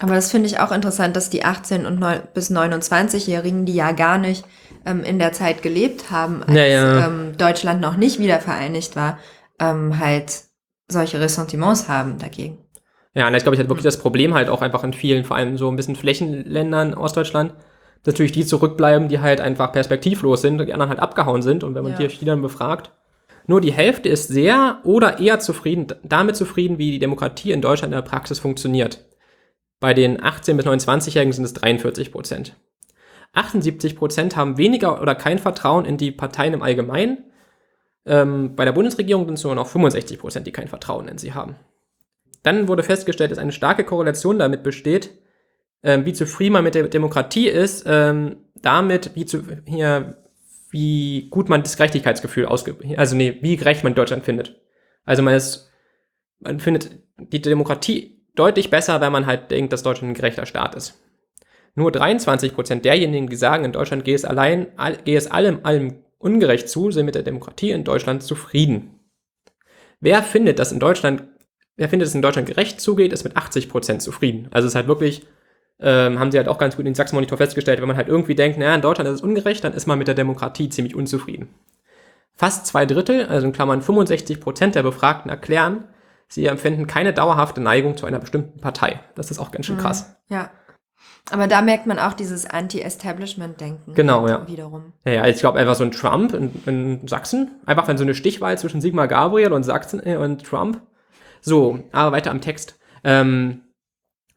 Aber 0.00 0.14
das 0.14 0.30
finde 0.30 0.46
ich 0.46 0.58
auch 0.58 0.72
interessant, 0.72 1.16
dass 1.16 1.28
die 1.28 1.44
18- 1.44 1.86
und 1.86 2.00
9 2.00 2.22
bis 2.32 2.50
29-Jährigen, 2.50 3.66
die 3.66 3.74
ja 3.74 3.92
gar 3.92 4.18
nicht 4.18 4.44
ähm, 4.86 5.04
in 5.04 5.18
der 5.18 5.32
Zeit 5.32 5.62
gelebt 5.62 6.10
haben, 6.10 6.42
als 6.42 6.56
ja, 6.56 6.64
ja. 6.64 7.06
Ähm, 7.06 7.36
Deutschland 7.36 7.80
noch 7.80 7.96
nicht 7.96 8.18
wiedervereinigt 8.18 8.96
war, 8.96 9.18
ähm, 9.60 9.98
halt 9.98 10.44
solche 10.88 11.20
Ressentiments 11.20 11.88
haben 11.88 12.18
dagegen. 12.18 12.58
Ja, 13.14 13.28
und 13.28 13.34
ich 13.34 13.42
glaube, 13.42 13.54
ich 13.54 13.60
hatte 13.60 13.68
wirklich 13.68 13.84
das 13.84 13.98
Problem 13.98 14.32
halt 14.34 14.48
auch 14.48 14.62
einfach 14.62 14.82
in 14.84 14.94
vielen, 14.94 15.24
vor 15.24 15.36
allem 15.36 15.58
so 15.58 15.68
ein 15.68 15.76
bisschen 15.76 15.96
Flächenländern 15.96 16.94
Ostdeutschland, 16.94 17.52
natürlich 18.06 18.32
die 18.32 18.44
zurückbleiben, 18.44 19.08
die 19.08 19.20
halt 19.20 19.40
einfach 19.40 19.72
perspektivlos 19.72 20.42
sind 20.42 20.60
und 20.60 20.66
die 20.66 20.72
anderen 20.72 20.90
halt 20.90 21.00
abgehauen 21.00 21.42
sind. 21.42 21.64
Und 21.64 21.74
wenn 21.74 21.84
man 21.84 21.98
ja. 21.98 22.06
die 22.06 22.24
dann 22.24 22.42
befragt, 22.42 22.90
nur 23.46 23.60
die 23.60 23.72
Hälfte 23.72 24.08
ist 24.08 24.28
sehr 24.28 24.78
oder 24.84 25.18
eher 25.18 25.40
zufrieden, 25.40 25.86
damit 26.02 26.36
zufrieden, 26.36 26.78
wie 26.78 26.92
die 26.92 26.98
Demokratie 26.98 27.52
in 27.52 27.60
Deutschland 27.60 27.92
in 27.92 27.98
der 27.98 28.08
Praxis 28.08 28.38
funktioniert. 28.38 29.04
Bei 29.80 29.94
den 29.94 30.20
18- 30.20 30.54
bis 30.54 30.66
29-Jährigen 30.66 31.32
sind 31.32 31.44
es 31.44 31.54
43 31.54 32.12
Prozent. 32.12 32.54
78 33.32 33.96
Prozent 33.96 34.36
haben 34.36 34.58
weniger 34.58 35.00
oder 35.00 35.14
kein 35.14 35.38
Vertrauen 35.38 35.84
in 35.84 35.96
die 35.96 36.12
Parteien 36.12 36.54
im 36.54 36.62
Allgemeinen. 36.62 37.24
Ähm, 38.04 38.54
bei 38.54 38.64
der 38.64 38.72
Bundesregierung 38.72 39.24
sind 39.26 39.34
es 39.34 39.44
nur 39.44 39.54
noch 39.54 39.66
65 39.66 40.18
Prozent, 40.18 40.46
die 40.46 40.52
kein 40.52 40.68
Vertrauen 40.68 41.08
in 41.08 41.18
sie 41.18 41.32
haben. 41.32 41.56
Dann 42.42 42.68
wurde 42.68 42.82
festgestellt, 42.82 43.30
dass 43.30 43.38
eine 43.38 43.52
starke 43.52 43.84
Korrelation 43.84 44.38
damit 44.38 44.62
besteht, 44.62 45.10
ähm, 45.82 46.04
wie 46.06 46.12
zufrieden 46.12 46.54
man 46.54 46.64
mit 46.64 46.74
der 46.74 46.88
Demokratie 46.88 47.48
ist, 47.48 47.84
ähm, 47.86 48.36
damit, 48.54 49.12
wie, 49.14 49.26
zu, 49.26 49.42
hier, 49.66 50.16
wie 50.70 51.28
gut 51.30 51.48
man 51.48 51.62
das 51.62 51.76
Gerechtigkeitsgefühl 51.76 52.46
ausge, 52.46 52.76
also 52.96 53.16
nee, 53.16 53.38
wie 53.40 53.56
gerecht 53.56 53.84
man 53.84 53.94
Deutschland 53.94 54.24
findet. 54.24 54.60
Also 55.04 55.22
man 55.22 55.34
ist, 55.34 55.70
man 56.40 56.60
findet 56.60 56.90
die 57.18 57.42
Demokratie 57.42 58.22
deutlich 58.34 58.70
besser, 58.70 59.00
wenn 59.00 59.12
man 59.12 59.26
halt 59.26 59.50
denkt, 59.50 59.72
dass 59.72 59.82
Deutschland 59.82 60.12
ein 60.12 60.14
gerechter 60.14 60.46
Staat 60.46 60.74
ist. 60.74 60.98
Nur 61.74 61.90
23 61.90 62.54
Prozent 62.54 62.84
derjenigen, 62.84 63.28
die 63.28 63.36
sagen, 63.36 63.64
in 63.64 63.72
Deutschland 63.72 64.04
gehe 64.04 64.14
es 64.14 64.24
allein, 64.24 64.68
all, 64.76 64.96
gehe 64.98 65.16
es 65.16 65.30
allem, 65.30 65.60
allem 65.62 66.04
ungerecht 66.18 66.68
zu, 66.68 66.90
sind 66.90 67.06
mit 67.06 67.14
der 67.14 67.22
Demokratie 67.22 67.70
in 67.70 67.84
Deutschland 67.84 68.22
zufrieden. 68.22 69.00
Wer 70.00 70.22
findet, 70.22 70.58
dass 70.58 70.72
in 70.72 70.80
Deutschland, 70.80 71.24
wer 71.76 71.88
findet, 71.88 72.08
dass 72.08 72.14
in 72.14 72.22
Deutschland 72.22 72.48
gerecht 72.48 72.80
zugeht, 72.80 73.12
ist 73.12 73.24
mit 73.24 73.36
80 73.36 73.68
Prozent 73.68 74.02
zufrieden. 74.02 74.48
Also 74.50 74.66
es 74.66 74.72
ist 74.72 74.76
halt 74.76 74.88
wirklich 74.88 75.26
ähm, 75.82 76.18
haben 76.18 76.30
sie 76.30 76.38
halt 76.38 76.48
auch 76.48 76.58
ganz 76.58 76.76
gut 76.76 76.80
in 76.80 76.92
den 76.92 76.94
Sachsen-Monitor 76.94 77.38
festgestellt, 77.38 77.80
wenn 77.80 77.88
man 77.88 77.96
halt 77.96 78.08
irgendwie 78.08 78.34
denkt, 78.34 78.58
naja, 78.58 78.74
in 78.74 78.82
Deutschland 78.82 79.08
ist 79.08 79.16
es 79.16 79.20
ungerecht, 79.20 79.64
dann 79.64 79.72
ist 79.72 79.86
man 79.86 79.98
mit 79.98 80.08
der 80.08 80.14
Demokratie 80.14 80.68
ziemlich 80.68 80.94
unzufrieden. 80.94 81.48
Fast 82.34 82.66
zwei 82.66 82.86
Drittel, 82.86 83.26
also 83.26 83.46
in 83.46 83.52
Klammern 83.52 83.82
65 83.82 84.40
Prozent 84.40 84.74
der 84.74 84.82
Befragten 84.82 85.30
erklären, 85.30 85.84
sie 86.28 86.46
empfinden 86.46 86.86
keine 86.86 87.12
dauerhafte 87.12 87.60
Neigung 87.60 87.96
zu 87.96 88.06
einer 88.06 88.18
bestimmten 88.18 88.60
Partei. 88.60 89.00
Das 89.14 89.30
ist 89.30 89.38
auch 89.38 89.50
ganz 89.50 89.66
schön 89.66 89.76
mhm. 89.76 89.80
krass. 89.80 90.16
Ja. 90.28 90.50
Aber 91.30 91.46
da 91.46 91.62
merkt 91.62 91.86
man 91.86 91.98
auch 91.98 92.14
dieses 92.14 92.46
Anti-Establishment-Denken. 92.46 93.94
Genau, 93.94 94.26
ja. 94.26 94.46
Wiederum. 94.48 94.92
Ja, 95.04 95.12
ja, 95.12 95.26
ich 95.26 95.38
glaube 95.38 95.58
einfach 95.58 95.74
so 95.74 95.84
ein 95.84 95.92
Trump 95.92 96.34
in, 96.34 96.50
in, 96.66 97.08
Sachsen, 97.08 97.60
einfach 97.64 97.86
wenn 97.86 97.96
so 97.96 98.02
eine 98.02 98.14
Stichwahl 98.14 98.58
zwischen 98.58 98.80
Sigmar 98.80 99.08
Gabriel 99.08 99.52
und 99.52 99.62
Sachsen 99.62 100.04
äh, 100.04 100.16
und 100.16 100.44
Trump. 100.44 100.80
So, 101.40 101.80
aber 101.92 102.12
weiter 102.12 102.30
am 102.30 102.40
Text. 102.40 102.78
Ähm, 103.04 103.62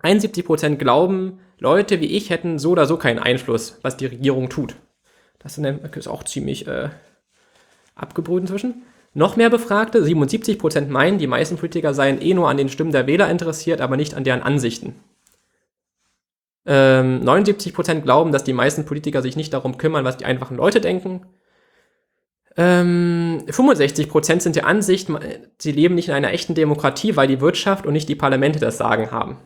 71% 0.05 0.75
glauben, 0.75 1.39
Leute 1.59 2.01
wie 2.01 2.15
ich 2.17 2.29
hätten 2.29 2.59
so 2.59 2.71
oder 2.71 2.85
so 2.85 2.97
keinen 2.97 3.19
Einfluss, 3.19 3.79
was 3.81 3.97
die 3.97 4.05
Regierung 4.05 4.49
tut. 4.49 4.75
Das 5.39 5.57
ist 5.57 6.07
auch 6.07 6.23
ziemlich 6.23 6.67
äh, 6.67 6.89
abgebrüht 7.95 8.41
inzwischen. 8.41 8.83
Noch 9.13 9.37
mehr 9.37 9.49
Befragte, 9.49 10.03
77% 10.03 10.87
meinen, 10.87 11.19
die 11.19 11.27
meisten 11.27 11.55
Politiker 11.55 11.93
seien 11.93 12.21
eh 12.21 12.33
nur 12.33 12.49
an 12.49 12.57
den 12.57 12.67
Stimmen 12.67 12.91
der 12.91 13.07
Wähler 13.07 13.29
interessiert, 13.29 13.79
aber 13.79 13.95
nicht 13.95 14.13
an 14.13 14.25
deren 14.25 14.41
Ansichten. 14.41 14.95
Ähm, 16.65 17.21
79% 17.23 18.01
glauben, 18.01 18.31
dass 18.31 18.43
die 18.43 18.53
meisten 18.53 18.85
Politiker 18.85 19.21
sich 19.21 19.35
nicht 19.37 19.53
darum 19.53 19.77
kümmern, 19.77 20.03
was 20.03 20.17
die 20.17 20.25
einfachen 20.25 20.57
Leute 20.57 20.81
denken. 20.81 21.21
Ähm, 22.57 23.43
65% 23.47 24.39
sind 24.41 24.55
der 24.55 24.65
Ansicht, 24.65 25.09
sie 25.59 25.71
leben 25.71 25.95
nicht 25.95 26.09
in 26.09 26.13
einer 26.13 26.31
echten 26.31 26.55
Demokratie, 26.55 27.15
weil 27.15 27.27
die 27.27 27.41
Wirtschaft 27.41 27.85
und 27.85 27.93
nicht 27.93 28.09
die 28.09 28.15
Parlamente 28.15 28.59
das 28.59 28.77
Sagen 28.77 29.11
haben. 29.11 29.37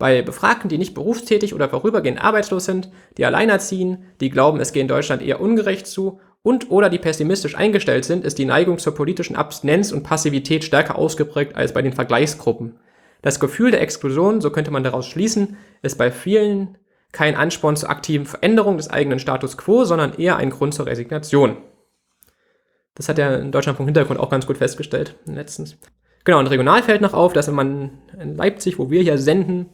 Bei 0.00 0.22
Befragten, 0.22 0.70
die 0.70 0.78
nicht 0.78 0.94
berufstätig 0.94 1.54
oder 1.54 1.68
vorübergehend 1.68 2.24
arbeitslos 2.24 2.64
sind, 2.64 2.90
die 3.18 3.26
alleinerziehen, 3.26 4.06
die 4.22 4.30
glauben, 4.30 4.58
es 4.58 4.72
gehe 4.72 4.80
in 4.80 4.88
Deutschland 4.88 5.20
eher 5.20 5.42
ungerecht 5.42 5.86
zu 5.86 6.20
und 6.42 6.70
oder 6.70 6.88
die 6.88 6.98
pessimistisch 6.98 7.54
eingestellt 7.54 8.06
sind, 8.06 8.24
ist 8.24 8.38
die 8.38 8.46
Neigung 8.46 8.78
zur 8.78 8.94
politischen 8.94 9.36
Abstinenz 9.36 9.92
und 9.92 10.02
Passivität 10.02 10.64
stärker 10.64 10.96
ausgeprägt 10.96 11.54
als 11.54 11.74
bei 11.74 11.82
den 11.82 11.92
Vergleichsgruppen. 11.92 12.78
Das 13.20 13.40
Gefühl 13.40 13.72
der 13.72 13.82
Exklusion, 13.82 14.40
so 14.40 14.48
könnte 14.48 14.70
man 14.70 14.84
daraus 14.84 15.06
schließen, 15.06 15.58
ist 15.82 15.98
bei 15.98 16.10
vielen 16.10 16.78
kein 17.12 17.36
Ansporn 17.36 17.76
zur 17.76 17.90
aktiven 17.90 18.24
Veränderung 18.24 18.78
des 18.78 18.88
eigenen 18.88 19.18
Status 19.18 19.58
quo, 19.58 19.84
sondern 19.84 20.14
eher 20.14 20.38
ein 20.38 20.48
Grund 20.48 20.72
zur 20.72 20.86
Resignation. 20.86 21.58
Das 22.94 23.10
hat 23.10 23.18
er 23.18 23.38
in 23.38 23.52
Deutschland 23.52 23.76
vom 23.76 23.84
Hintergrund 23.84 24.18
auch 24.18 24.30
ganz 24.30 24.46
gut 24.46 24.56
festgestellt 24.56 25.16
letztens. 25.26 25.76
Genau, 26.24 26.38
und 26.38 26.48
regional 26.48 26.82
fällt 26.82 27.00
noch 27.00 27.14
auf, 27.14 27.32
dass 27.32 27.50
man 27.50 27.98
in 28.20 28.36
Leipzig, 28.36 28.78
wo 28.78 28.90
wir 28.90 29.02
hier 29.02 29.18
senden, 29.18 29.66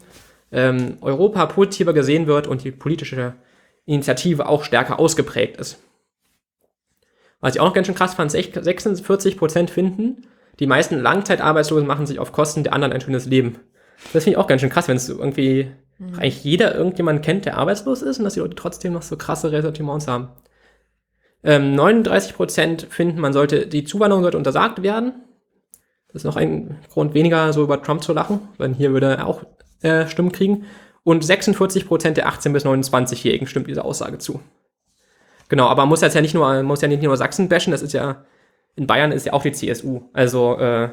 ähm, 0.53 0.99
Europa 1.00 1.47
positiver 1.47 1.93
gesehen 1.93 2.26
wird 2.26 2.47
und 2.47 2.65
die 2.65 2.71
politische 2.71 3.35
Initiative 3.85 4.49
auch 4.49 4.65
stärker 4.65 4.99
ausgeprägt 4.99 5.59
ist. 5.59 5.79
Was 7.41 7.55
ich 7.55 7.61
auch 7.61 7.67
noch 7.67 7.75
ganz 7.75 7.87
schön 7.87 7.97
krass 7.97 8.15
fand, 8.15 8.31
46% 8.31 9.69
finden, 9.69 10.26
die 10.59 10.67
meisten 10.67 10.99
Langzeitarbeitslosen 10.99 11.87
machen 11.87 12.07
sich 12.07 12.19
auf 12.19 12.33
Kosten 12.33 12.65
der 12.65 12.73
anderen 12.73 12.93
ein 12.93 13.00
schönes 13.00 13.26
Leben. 13.26 13.59
Das 14.12 14.25
finde 14.25 14.31
ich 14.31 14.37
auch 14.38 14.47
ganz 14.47 14.61
schön 14.61 14.71
krass, 14.71 14.88
wenn 14.88 14.97
es 14.97 15.09
irgendwie 15.09 15.71
mhm. 15.99 16.15
eigentlich 16.15 16.45
jeder 16.45 16.75
irgendjemanden 16.75 17.23
kennt, 17.23 17.45
der 17.45 17.59
arbeitslos 17.59 18.03
ist 18.03 18.19
und 18.19 18.25
dass 18.25 18.35
die 18.35 18.41
Leute 18.41 18.57
trotzdem 18.57 18.93
noch 18.93 19.03
so 19.03 19.17
krasse 19.17 19.53
Ressentiments 19.53 20.09
haben. 20.09 20.29
Ähm, 21.45 21.75
39% 21.75 22.87
finden, 22.88 23.21
man 23.21 23.33
sollte, 23.33 23.67
die 23.67 23.85
Zuwanderung 23.85 24.23
sollte 24.23 24.38
untersagt 24.38 24.83
werden. 24.83 25.12
Das 26.09 26.23
ist 26.23 26.25
noch 26.25 26.37
ein 26.37 26.79
Grund 26.91 27.15
weniger, 27.15 27.53
so 27.53 27.62
über 27.62 27.83
Trump 27.83 28.03
zu 28.03 28.12
lachen, 28.12 28.41
weil 28.57 28.75
hier 28.75 28.93
würde 28.93 29.17
er 29.17 29.26
auch 29.26 29.45
äh, 29.87 30.09
Stimmen 30.09 30.33
kriegen. 30.33 30.66
Und 31.05 31.25
46% 31.25 32.11
der 32.11 32.28
18- 32.28 32.52
bis 32.52 32.66
29-Jährigen 32.66 33.47
stimmt 33.47 33.69
diese 33.69 33.85
Aussage 33.85 34.19
zu. 34.19 34.40
Genau, 35.49 35.69
aber 35.69 35.83
man 35.83 35.90
muss 35.90 36.00
jetzt 36.00 36.14
ja 36.14 36.21
nicht 36.21 36.35
nur, 36.35 36.62
muss 36.64 36.81
ja 36.81 36.88
nicht 36.88 37.02
nur 37.02 37.16
Sachsen 37.16 37.49
bashen, 37.49 37.71
das 37.71 37.83
ist 37.83 37.93
ja, 37.93 38.25
in 38.75 38.88
Bayern 38.88 39.12
ist 39.12 39.26
ja 39.26 39.33
auch 39.33 39.43
die 39.43 39.52
CSU. 39.52 40.02
Also 40.12 40.59
äh, 40.59 40.90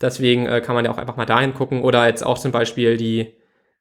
deswegen 0.00 0.46
äh, 0.46 0.60
kann 0.60 0.76
man 0.76 0.84
ja 0.84 0.92
auch 0.92 0.98
einfach 0.98 1.16
mal 1.16 1.26
dahin 1.26 1.54
gucken. 1.54 1.82
Oder 1.82 2.06
jetzt 2.06 2.24
auch 2.24 2.38
zum 2.38 2.52
Beispiel 2.52 2.96
die 2.96 3.34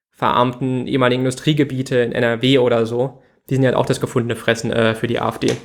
verarmten 0.09 0.87
ehemaligen 0.87 1.21
Industriegebiete 1.21 1.97
in 1.97 2.11
NRW 2.11 2.57
oder 2.57 2.85
so. 2.85 3.21
Die 3.49 3.55
sind 3.55 3.63
ja 3.63 3.75
auch 3.75 3.85
das 3.85 4.01
gefundene 4.01 4.35
Fressen 4.35 4.71
äh, 4.71 4.95
für 4.95 5.07
die 5.07 5.19
AfD. 5.19 5.55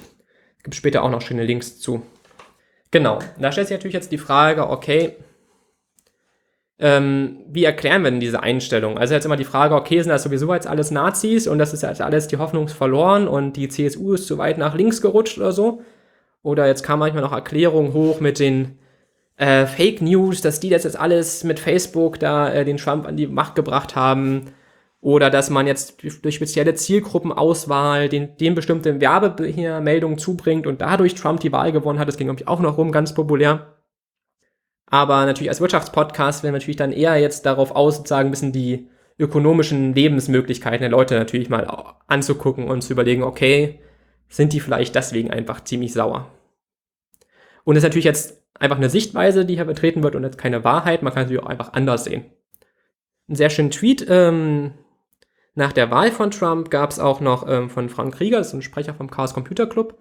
Gibt 0.63 0.75
später 0.75 1.03
auch 1.03 1.11
noch 1.11 1.23
schöne 1.23 1.45
Links 1.45 1.79
zu. 1.79 2.03
Genau, 2.91 3.19
da 3.39 3.53
stellt 3.53 3.69
sich 3.69 3.77
natürlich 3.77 3.95
jetzt 3.95 4.13
die 4.13 4.19
Frage, 4.19 4.69
okay, 4.69 5.17
ähm, 6.81 7.39
wie 7.49 7.65
erklären 7.65 8.03
wir 8.03 8.11
denn 8.11 8.21
diese 8.21 8.43
Einstellung? 8.43 8.99
Also 8.99 9.15
jetzt 9.15 9.25
immer 9.25 9.37
die 9.37 9.45
Frage, 9.45 9.75
okay, 9.75 10.01
sind 10.01 10.11
das 10.11 10.23
sowieso 10.23 10.53
jetzt 10.55 10.67
alles 10.67 10.91
Nazis 10.91 11.49
und 11.49 11.59
das 11.59 11.73
ist 11.73 11.83
jetzt 11.83 12.01
alles 12.01 12.29
die 12.29 12.37
Hoffnung 12.37 12.69
verloren 12.69 13.27
und 13.27 13.55
die 13.55 13.69
CSU 13.69 14.15
ist 14.15 14.27
zu 14.27 14.39
weit 14.39 14.59
nach 14.59 14.75
links 14.77 15.03
gerutscht 15.03 15.39
oder 15.39 15.53
so? 15.53 15.83
Oder 16.43 16.67
jetzt 16.69 16.85
kam 16.85 17.01
manchmal 17.01 17.23
noch 17.23 17.33
Erklärungen 17.33 17.93
hoch 17.95 18.21
mit 18.21 18.39
den 18.39 18.79
äh, 19.37 19.67
Fake 19.67 20.01
News, 20.03 20.41
dass 20.41 20.61
die 20.61 20.71
das 20.71 20.85
jetzt 20.85 20.99
alles 20.99 21.45
mit 21.45 21.59
Facebook 21.59 22.21
da 22.21 22.53
äh, 22.53 22.65
den 22.65 22.77
Trump 22.77 23.07
an 23.07 23.17
die 23.17 23.27
Macht 23.27 23.55
gebracht 23.57 23.97
haben. 23.97 24.47
Oder 25.01 25.31
dass 25.31 25.49
man 25.51 25.67
jetzt 25.67 26.03
durch 26.23 26.35
spezielle 26.35 26.75
Zielgruppenauswahl 26.75 28.09
den, 28.09 28.37
den 28.37 28.55
bestimmte 28.57 29.01
Werbemeldungen 29.01 30.19
zubringt 30.19 30.67
und 30.67 30.81
dadurch 30.81 31.15
Trump 31.15 31.41
die 31.41 31.53
Wahl 31.53 31.71
gewonnen 31.71 32.01
hat. 32.01 32.09
Das 32.09 32.17
ging, 32.17 32.27
glaube 32.27 32.41
ich, 32.41 32.49
auch 32.49 32.61
noch 32.61 32.79
rum, 32.79 32.91
ganz 32.91 33.15
populär. 33.15 33.78
Aber 34.91 35.27
natürlich 35.27 35.51
als 35.51 35.61
Wirtschaftspodcast 35.61 36.43
werden 36.43 36.55
wir 36.55 36.59
natürlich 36.59 36.77
dann 36.77 36.93
eher 36.93 37.17
jetzt 37.17 37.45
darauf 37.47 37.73
aus, 37.73 37.97
sozusagen 37.97 38.29
ein 38.29 38.31
bisschen 38.31 38.53
die 38.53 38.89
ökonomischen 39.19 39.95
Lebensmöglichkeiten 39.95 40.81
der 40.81 40.91
Leute 40.91 41.15
natürlich 41.19 41.51
mal 41.51 41.67
anzugucken 42.07 42.69
und 42.69 42.83
zu 42.83 42.93
überlegen, 42.93 43.23
okay, 43.23 43.81
sind 44.29 44.53
die 44.53 44.61
vielleicht 44.61 44.95
deswegen 44.95 45.31
einfach 45.31 45.65
ziemlich 45.65 45.93
sauer? 45.93 46.31
Und 47.65 47.75
das 47.75 47.83
ist 47.83 47.89
natürlich 47.89 48.05
jetzt 48.05 48.43
einfach 48.59 48.77
eine 48.77 48.91
Sichtweise, 48.91 49.45
die 49.45 49.57
hier 49.57 49.65
betreten 49.65 50.03
wird 50.03 50.15
und 50.15 50.25
jetzt 50.25 50.39
keine 50.39 50.65
Wahrheit. 50.65 51.03
Man 51.03 51.13
kann 51.13 51.25
natürlich 51.25 51.43
auch 51.43 51.49
einfach 51.49 51.73
anders 51.73 52.05
sehen. 52.05 52.27
Ein 53.29 53.35
sehr 53.35 53.51
schönen 53.51 53.71
Tweet 53.71 54.07
ähm, 54.09 54.73
nach 55.55 55.73
der 55.73 55.91
Wahl 55.91 56.13
von 56.13 56.31
Trump 56.31 56.71
gab 56.71 56.91
es 56.91 56.99
auch 56.99 57.21
noch 57.21 57.47
ähm, 57.49 57.69
von 57.69 57.89
Frank 57.89 58.15
Krieger, 58.15 58.39
das 58.39 58.49
ist 58.49 58.53
ein 58.55 58.63
Sprecher 58.63 58.95
vom 58.95 59.11
Chaos 59.11 59.35
Computer 59.35 59.67
Club. 59.67 59.99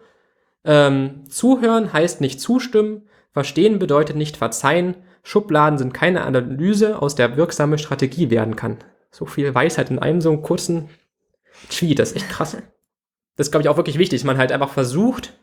Ähm, 0.63 1.25
zuhören 1.29 1.91
heißt 1.91 2.21
nicht 2.21 2.39
zustimmen, 2.39 3.09
Verstehen 3.37 3.77
bedeutet 3.77 4.15
nicht 4.15 4.35
verzeihen. 4.35 4.95
Schubladen 5.21 5.77
sind 5.77 5.93
keine 5.93 6.23
Analyse, 6.23 6.99
aus 6.99 7.13
der 7.13 7.37
wirksame 7.37 7.77
Strategie 7.77 8.31
werden 8.31 8.55
kann. 8.55 8.77
So 9.11 9.27
viel 9.27 9.53
Weisheit 9.53 9.91
in 9.91 9.99
einem 9.99 10.21
so 10.21 10.35
kurzen 10.37 10.89
Tweet, 11.69 11.99
das 11.99 12.09
ist 12.09 12.15
echt 12.15 12.29
krass. 12.29 12.57
Das 13.35 13.45
ist, 13.45 13.51
glaube 13.51 13.61
ich, 13.61 13.69
auch 13.69 13.77
wirklich 13.77 13.99
wichtig, 13.99 14.21
dass 14.21 14.25
man 14.25 14.39
halt 14.39 14.51
einfach 14.51 14.71
versucht, 14.71 15.33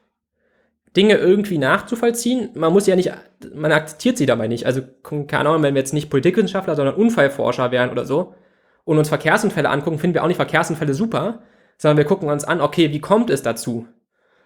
Dinge 0.96 1.18
irgendwie 1.18 1.56
nachzuvollziehen. 1.56 2.50
Man 2.54 2.72
muss 2.72 2.88
ja 2.88 2.96
nicht, 2.96 3.12
man 3.54 3.70
akzeptiert 3.70 4.18
sie 4.18 4.26
dabei 4.26 4.48
nicht. 4.48 4.66
Also, 4.66 4.82
keine 5.28 5.50
Ahnung, 5.50 5.62
wenn 5.62 5.74
wir 5.74 5.80
jetzt 5.80 5.94
nicht 5.94 6.10
Politikwissenschaftler, 6.10 6.74
sondern 6.74 6.96
Unfallforscher 6.96 7.70
wären 7.70 7.90
oder 7.90 8.06
so 8.06 8.34
und 8.82 8.98
uns 8.98 9.08
Verkehrsunfälle 9.08 9.70
angucken, 9.70 10.00
finden 10.00 10.14
wir 10.14 10.24
auch 10.24 10.28
nicht 10.28 10.34
Verkehrsunfälle 10.34 10.94
super, 10.94 11.44
sondern 11.78 11.98
wir 11.98 12.06
gucken 12.06 12.28
uns 12.28 12.42
an, 12.42 12.60
okay, 12.60 12.90
wie 12.90 13.00
kommt 13.00 13.30
es 13.30 13.42
dazu? 13.42 13.86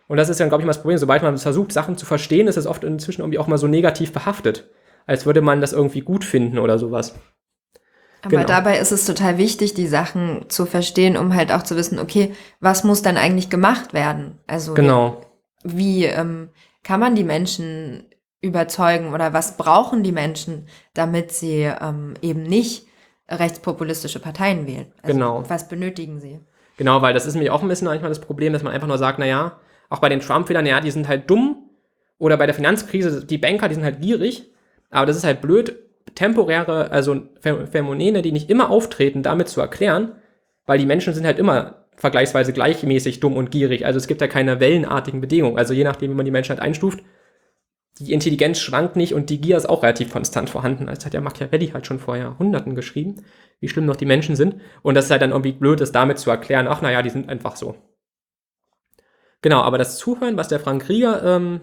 Und 0.09 0.17
das 0.17 0.29
ist 0.29 0.41
dann, 0.41 0.49
glaube 0.49 0.63
ich, 0.63 0.67
mal 0.67 0.73
das 0.73 0.81
Problem. 0.81 0.99
Sobald 0.99 1.23
man 1.23 1.39
versucht, 1.39 1.73
Sachen 1.73 1.97
zu 1.97 2.07
verstehen, 2.07 2.49
ist 2.49 2.57
es 2.57 2.67
oft 2.67 2.83
inzwischen 2.83 3.21
irgendwie 3.21 3.39
auch 3.39 3.47
mal 3.47 3.59
so 3.59 3.69
negativ 3.69 4.13
behaftet. 4.13 4.69
Als 5.07 5.27
würde 5.27 5.43
man 5.43 5.61
das 5.61 5.73
irgendwie 5.73 6.01
gut 6.01 6.25
finden 6.25 6.59
oder 6.59 6.79
sowas. 6.79 7.15
Aber 8.23 8.31
genau. 8.31 8.47
dabei 8.47 8.79
ist 8.79 8.91
es 8.91 9.05
total 9.05 9.39
wichtig, 9.39 9.75
die 9.75 9.87
Sachen 9.87 10.47
zu 10.49 10.67
verstehen, 10.67 11.17
um 11.17 11.35
halt 11.35 11.53
auch 11.53 11.63
zu 11.63 11.77
wissen, 11.77 11.99
okay, 11.99 12.35
was 12.61 12.85
muss 12.85 13.03
dann 13.03 13.17
eigentlich 13.17 13.49
gemacht 13.49 13.93
werden? 13.93 14.39
Also 14.47 14.75
genau. 14.75 15.21
wie 15.63 16.05
ähm, 16.05 16.49
kann 16.83 17.01
man 17.01 17.15
die 17.15 17.25
Menschen 17.25 18.07
überzeugen 18.41 19.15
oder 19.15 19.33
was 19.33 19.57
brauchen 19.57 20.03
die 20.03 20.13
Menschen, 20.13 20.67
damit 20.95 21.33
sie 21.33 21.63
ähm, 21.63 22.15
eben 22.23 22.43
nicht 22.43 22.87
rechtspopulistische 23.29 24.21
Parteien 24.21 24.67
wählen? 24.67 24.93
Also 25.03 25.15
genau. 25.15 25.45
Was 25.49 25.69
benötigen 25.69 26.19
sie? 26.19 26.41
Genau, 26.77 27.03
weil 27.03 27.15
das 27.15 27.27
ist 27.27 27.35
nämlich 27.35 27.51
auch 27.51 27.63
ein 27.63 27.69
bisschen 27.69 27.89
manchmal 27.89 28.11
das 28.11 28.21
Problem, 28.21 28.53
dass 28.53 28.63
man 28.63 28.73
einfach 28.73 28.87
nur 28.89 28.99
sagt, 28.99 29.19
na 29.19 29.27
ja, 29.27 29.59
auch 29.89 30.01
bei 30.01 30.09
den 30.09 30.21
Trump-Wählern, 30.21 30.67
ja, 30.67 30.81
die 30.81 30.91
sind 30.91 31.09
halt 31.09 31.29
dumm. 31.31 31.65
Oder 32.19 32.37
bei 32.37 32.47
der 32.47 32.55
Finanzkrise, 32.55 33.25
die 33.25 33.39
Banker, 33.39 33.69
die 33.69 33.75
sind 33.75 33.85
halt 33.85 34.01
gierig. 34.01 34.51
Aber 34.91 35.07
das 35.07 35.17
ist 35.17 35.25
halt 35.25 35.41
blöd, 35.41 35.77
temporäre, 36.15 36.91
also 36.91 37.23
Phänomene, 37.41 38.23
die 38.23 38.33
nicht 38.33 38.51
immer 38.51 38.71
auftreten, 38.71 39.23
damit 39.23 39.49
zu 39.49 39.61
erklären, 39.61 40.13
weil 40.67 40.79
die 40.79 40.87
Menschen 40.87 41.15
sind 41.15 41.27
halt 41.27 41.39
immer 41.39 41.87
vergleichsweise 41.97 42.53
gleichmäßig 42.53 43.21
dumm 43.21 43.37
und 43.37 43.51
gierig. 43.51 43.85
Also 43.87 43.99
es 43.99 44.07
gibt 44.07 44.21
ja 44.21 44.29
keine 44.29 44.61
wellenartigen 44.61 45.21
Bedingungen. 45.21 45.59
Also 45.59 45.75
je 45.75 45.85
nachdem, 45.85 46.11
wie 46.11 46.15
man 46.15 46.25
die 46.25 46.31
Menschheit 46.31 46.61
einstuft, 46.61 47.01
die 47.99 48.13
Intelligenz 48.13 48.61
schwankt 48.61 48.95
nicht 48.95 49.15
und 49.15 49.29
die 49.31 49.41
Gier 49.41 49.57
ist 49.57 49.69
auch 49.69 49.83
relativ 49.83 50.13
konstant 50.13 50.49
vorhanden. 50.51 50.87
Das 50.87 51.05
hat 51.05 51.15
ja 51.15 51.21
Machiavelli 51.21 51.69
halt 51.69 51.87
schon 51.87 51.99
vor 51.99 52.17
Jahrhunderten 52.17 52.77
geschrieben, 52.77 53.25
wie 53.61 53.69
schlimm 53.69 53.87
noch 53.87 53.97
die 53.97 54.07
Menschen 54.07 54.37
sind. 54.37 54.57
Und 54.83 54.95
das 54.95 55.07
ist 55.07 55.11
halt 55.11 55.23
dann 55.23 55.31
irgendwie 55.31 55.53
blöd, 55.53 55.81
das 55.81 55.91
damit 55.91 56.19
zu 56.19 56.31
erklären, 56.31 56.69
ach 56.69 56.81
naja, 56.81 57.03
die 57.03 57.11
sind 57.11 57.29
einfach 57.29 57.57
so. 57.57 57.75
Genau, 59.43 59.61
aber 59.63 59.79
das 59.79 59.99
Zuhören, 59.99 60.37
was 60.37 60.49
der 60.49 60.61
Frank 60.61 60.83
Krieger 60.83 61.23
ähm, 61.25 61.61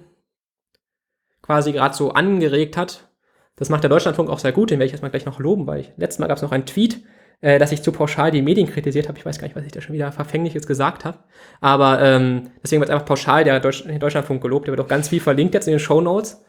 quasi 1.42 1.72
gerade 1.72 1.96
so 1.96 2.12
angeregt 2.12 2.78
hat, 2.78 3.10
das 3.58 3.70
macht 3.70 3.84
der 3.84 3.90
Deutschlandfunk 3.90 4.30
auch 4.30 4.40
sehr 4.40 4.52
gut, 4.52 4.72
den 4.72 4.80
werde 4.80 4.88
ich 4.88 4.94
erstmal 4.94 5.12
gleich 5.12 5.26
noch 5.26 5.40
loben, 5.40 5.68
weil 5.68 5.82
ich, 5.82 5.92
letztes 5.98 6.20
Mal 6.20 6.28
gab 6.28 6.38
es 6.38 6.44
noch 6.44 6.52
einen 6.52 6.66
Tweet, 6.66 7.04
äh, 7.42 7.60
dass 7.60 7.72
ich 7.72 7.84
zu 7.84 7.92
pauschal 7.92 8.32
die 8.32 8.42
Medien 8.42 8.68
kritisiert 8.68 9.08
habe. 9.08 9.18
Ich 9.18 9.26
weiß 9.26 9.40
gar 9.40 9.48
nicht, 9.48 9.56
was 9.56 9.66
ich 9.66 9.72
da 9.72 9.82
schon 9.82 9.94
wieder 9.94 10.12
verfänglich 10.12 10.54
jetzt 10.54 10.68
gesagt 10.68 11.06
habe. 11.06 11.20
Aber 11.62 12.02
ähm, 12.02 12.52
deswegen 12.64 12.82
wird 12.82 12.90
einfach 12.90 13.06
pauschal 13.06 13.44
der 13.44 13.60
Deutsch 13.60 13.84
Deutschlandfunk 13.86 14.42
gelobt. 14.42 14.68
Der 14.68 14.72
wird 14.72 14.82
auch 14.82 14.90
ganz 14.90 15.10
viel 15.10 15.20
verlinkt 15.20 15.54
jetzt 15.54 15.68
in 15.68 15.74
den 15.74 15.80
Show 15.80 16.02
Notes. 16.02 16.44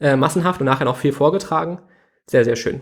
Äh, 0.00 0.16
massenhaft 0.16 0.60
und 0.60 0.66
nachher 0.66 0.84
noch 0.84 0.96
viel 0.96 1.12
vorgetragen. 1.12 1.80
Sehr, 2.26 2.44
sehr 2.44 2.56
schön. 2.56 2.80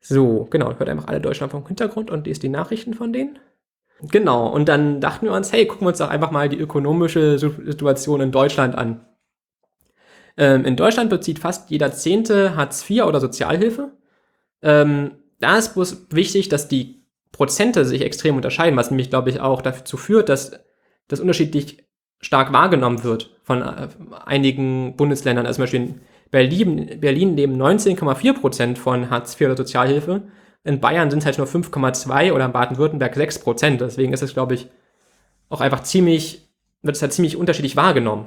So, 0.00 0.46
genau, 0.50 0.66
hört 0.66 0.88
einfach 0.88 1.08
alle 1.08 1.20
Deutschlandfunk 1.20 1.66
Hintergrund 1.66 2.10
und 2.10 2.26
liest 2.26 2.42
die 2.42 2.48
Nachrichten 2.48 2.94
von 2.94 3.12
denen. 3.12 3.38
Genau, 4.02 4.46
und 4.48 4.68
dann 4.68 5.00
dachten 5.00 5.26
wir 5.26 5.32
uns, 5.32 5.52
hey, 5.52 5.66
gucken 5.66 5.84
wir 5.86 5.88
uns 5.88 5.98
doch 5.98 6.08
einfach 6.08 6.30
mal 6.30 6.48
die 6.48 6.58
ökonomische 6.58 7.38
Situation 7.38 8.20
in 8.20 8.30
Deutschland 8.30 8.76
an. 8.76 9.04
Ähm, 10.36 10.64
in 10.64 10.76
Deutschland 10.76 11.10
bezieht 11.10 11.40
fast 11.40 11.70
jeder 11.70 11.92
Zehnte 11.92 12.54
Hartz 12.54 12.88
IV 12.88 13.02
oder 13.02 13.20
Sozialhilfe. 13.20 13.92
Ähm, 14.62 15.12
da 15.40 15.58
ist 15.58 15.74
bloß 15.74 16.06
wichtig, 16.10 16.48
dass 16.48 16.68
die 16.68 17.04
Prozente 17.32 17.84
sich 17.84 18.02
extrem 18.02 18.36
unterscheiden, 18.36 18.76
was 18.76 18.90
nämlich, 18.90 19.10
glaube 19.10 19.30
ich, 19.30 19.40
auch 19.40 19.62
dazu 19.62 19.96
führt, 19.96 20.28
dass 20.28 20.52
das 21.08 21.20
unterschiedlich 21.20 21.84
stark 22.20 22.52
wahrgenommen 22.52 23.02
wird 23.04 23.36
von 23.42 23.62
äh, 23.62 23.88
einigen 24.24 24.96
Bundesländern. 24.96 25.46
Also 25.46 25.56
zum 25.56 25.62
Beispiel 25.64 25.80
in 25.80 26.00
Berlin, 26.30 27.00
Berlin 27.00 27.36
leben 27.36 27.60
19,4 27.60 28.32
Prozent 28.34 28.78
von 28.78 29.10
Hartz 29.10 29.34
IV 29.34 29.46
oder 29.46 29.56
Sozialhilfe. 29.56 30.22
In 30.68 30.80
Bayern 30.80 31.10
sind 31.10 31.20
es 31.20 31.24
halt 31.24 31.38
nur 31.38 31.46
5,2 31.46 32.30
oder 32.34 32.44
in 32.44 32.52
Baden-Württemberg 32.52 33.14
6 33.14 33.38
Prozent. 33.38 33.80
Deswegen 33.80 34.12
ist 34.12 34.22
es, 34.22 34.34
glaube 34.34 34.52
ich, 34.52 34.68
auch 35.48 35.62
einfach 35.62 35.82
ziemlich, 35.82 36.46
wird 36.82 36.94
es 36.94 37.00
halt 37.00 37.14
ziemlich 37.14 37.38
unterschiedlich 37.38 37.74
wahrgenommen. 37.74 38.26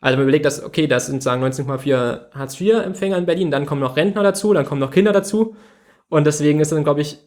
Also 0.00 0.16
man 0.16 0.24
überlegt, 0.24 0.44
dass, 0.44 0.60
okay, 0.60 0.88
das 0.88 1.06
sind 1.06 1.22
sagen 1.22 1.44
19,4 1.44 2.32
Hartz-IV-Empfänger 2.34 3.16
in 3.16 3.26
Berlin, 3.26 3.52
dann 3.52 3.64
kommen 3.64 3.80
noch 3.80 3.96
Rentner 3.96 4.24
dazu, 4.24 4.52
dann 4.54 4.66
kommen 4.66 4.80
noch 4.80 4.90
Kinder 4.90 5.12
dazu. 5.12 5.54
Und 6.08 6.26
deswegen 6.26 6.58
ist 6.58 6.72
es 6.72 6.74
dann, 6.74 6.82
glaube 6.82 7.00
ich, 7.00 7.20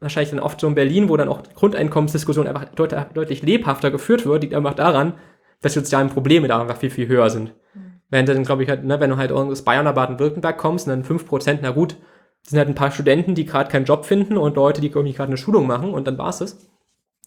wahrscheinlich 0.00 0.30
dann 0.30 0.40
oft 0.40 0.58
so 0.58 0.68
in 0.68 0.74
Berlin, 0.74 1.10
wo 1.10 1.18
dann 1.18 1.28
auch 1.28 1.42
Grundeinkommensdiskussion 1.54 2.46
einfach 2.46 2.64
deut 2.64 2.94
deutlich 3.12 3.42
lebhafter 3.42 3.90
geführt 3.90 4.24
wird, 4.24 4.42
liegt 4.42 4.54
einfach 4.54 4.74
daran, 4.74 5.16
dass 5.60 5.74
die 5.74 5.80
sozialen 5.80 6.08
Probleme 6.08 6.48
da 6.48 6.58
einfach 6.58 6.78
viel, 6.78 6.90
viel 6.90 7.08
höher 7.08 7.28
sind. 7.28 7.52
Mhm. 7.74 8.00
Während 8.08 8.30
dann, 8.30 8.44
glaube 8.44 8.62
ich, 8.62 8.70
halt, 8.70 8.84
ne, 8.84 9.00
wenn 9.00 9.10
du 9.10 9.18
halt 9.18 9.32
aus 9.32 9.64
Bayern 9.64 9.86
oder 9.86 9.92
Baden-Württemberg 9.92 10.56
kommst, 10.56 10.88
dann 10.88 11.04
5%, 11.04 11.58
na 11.60 11.72
gut, 11.72 11.96
sind 12.42 12.58
halt 12.58 12.68
ein 12.68 12.74
paar 12.74 12.90
Studenten, 12.90 13.34
die 13.34 13.44
gerade 13.44 13.70
keinen 13.70 13.84
Job 13.84 14.06
finden 14.06 14.36
und 14.36 14.56
Leute, 14.56 14.80
die 14.80 14.88
irgendwie 14.88 15.12
gerade 15.12 15.28
eine 15.28 15.36
Schulung 15.36 15.66
machen 15.66 15.92
und 15.92 16.06
dann 16.06 16.18
war 16.18 16.30
es 16.30 16.38
das. 16.38 16.54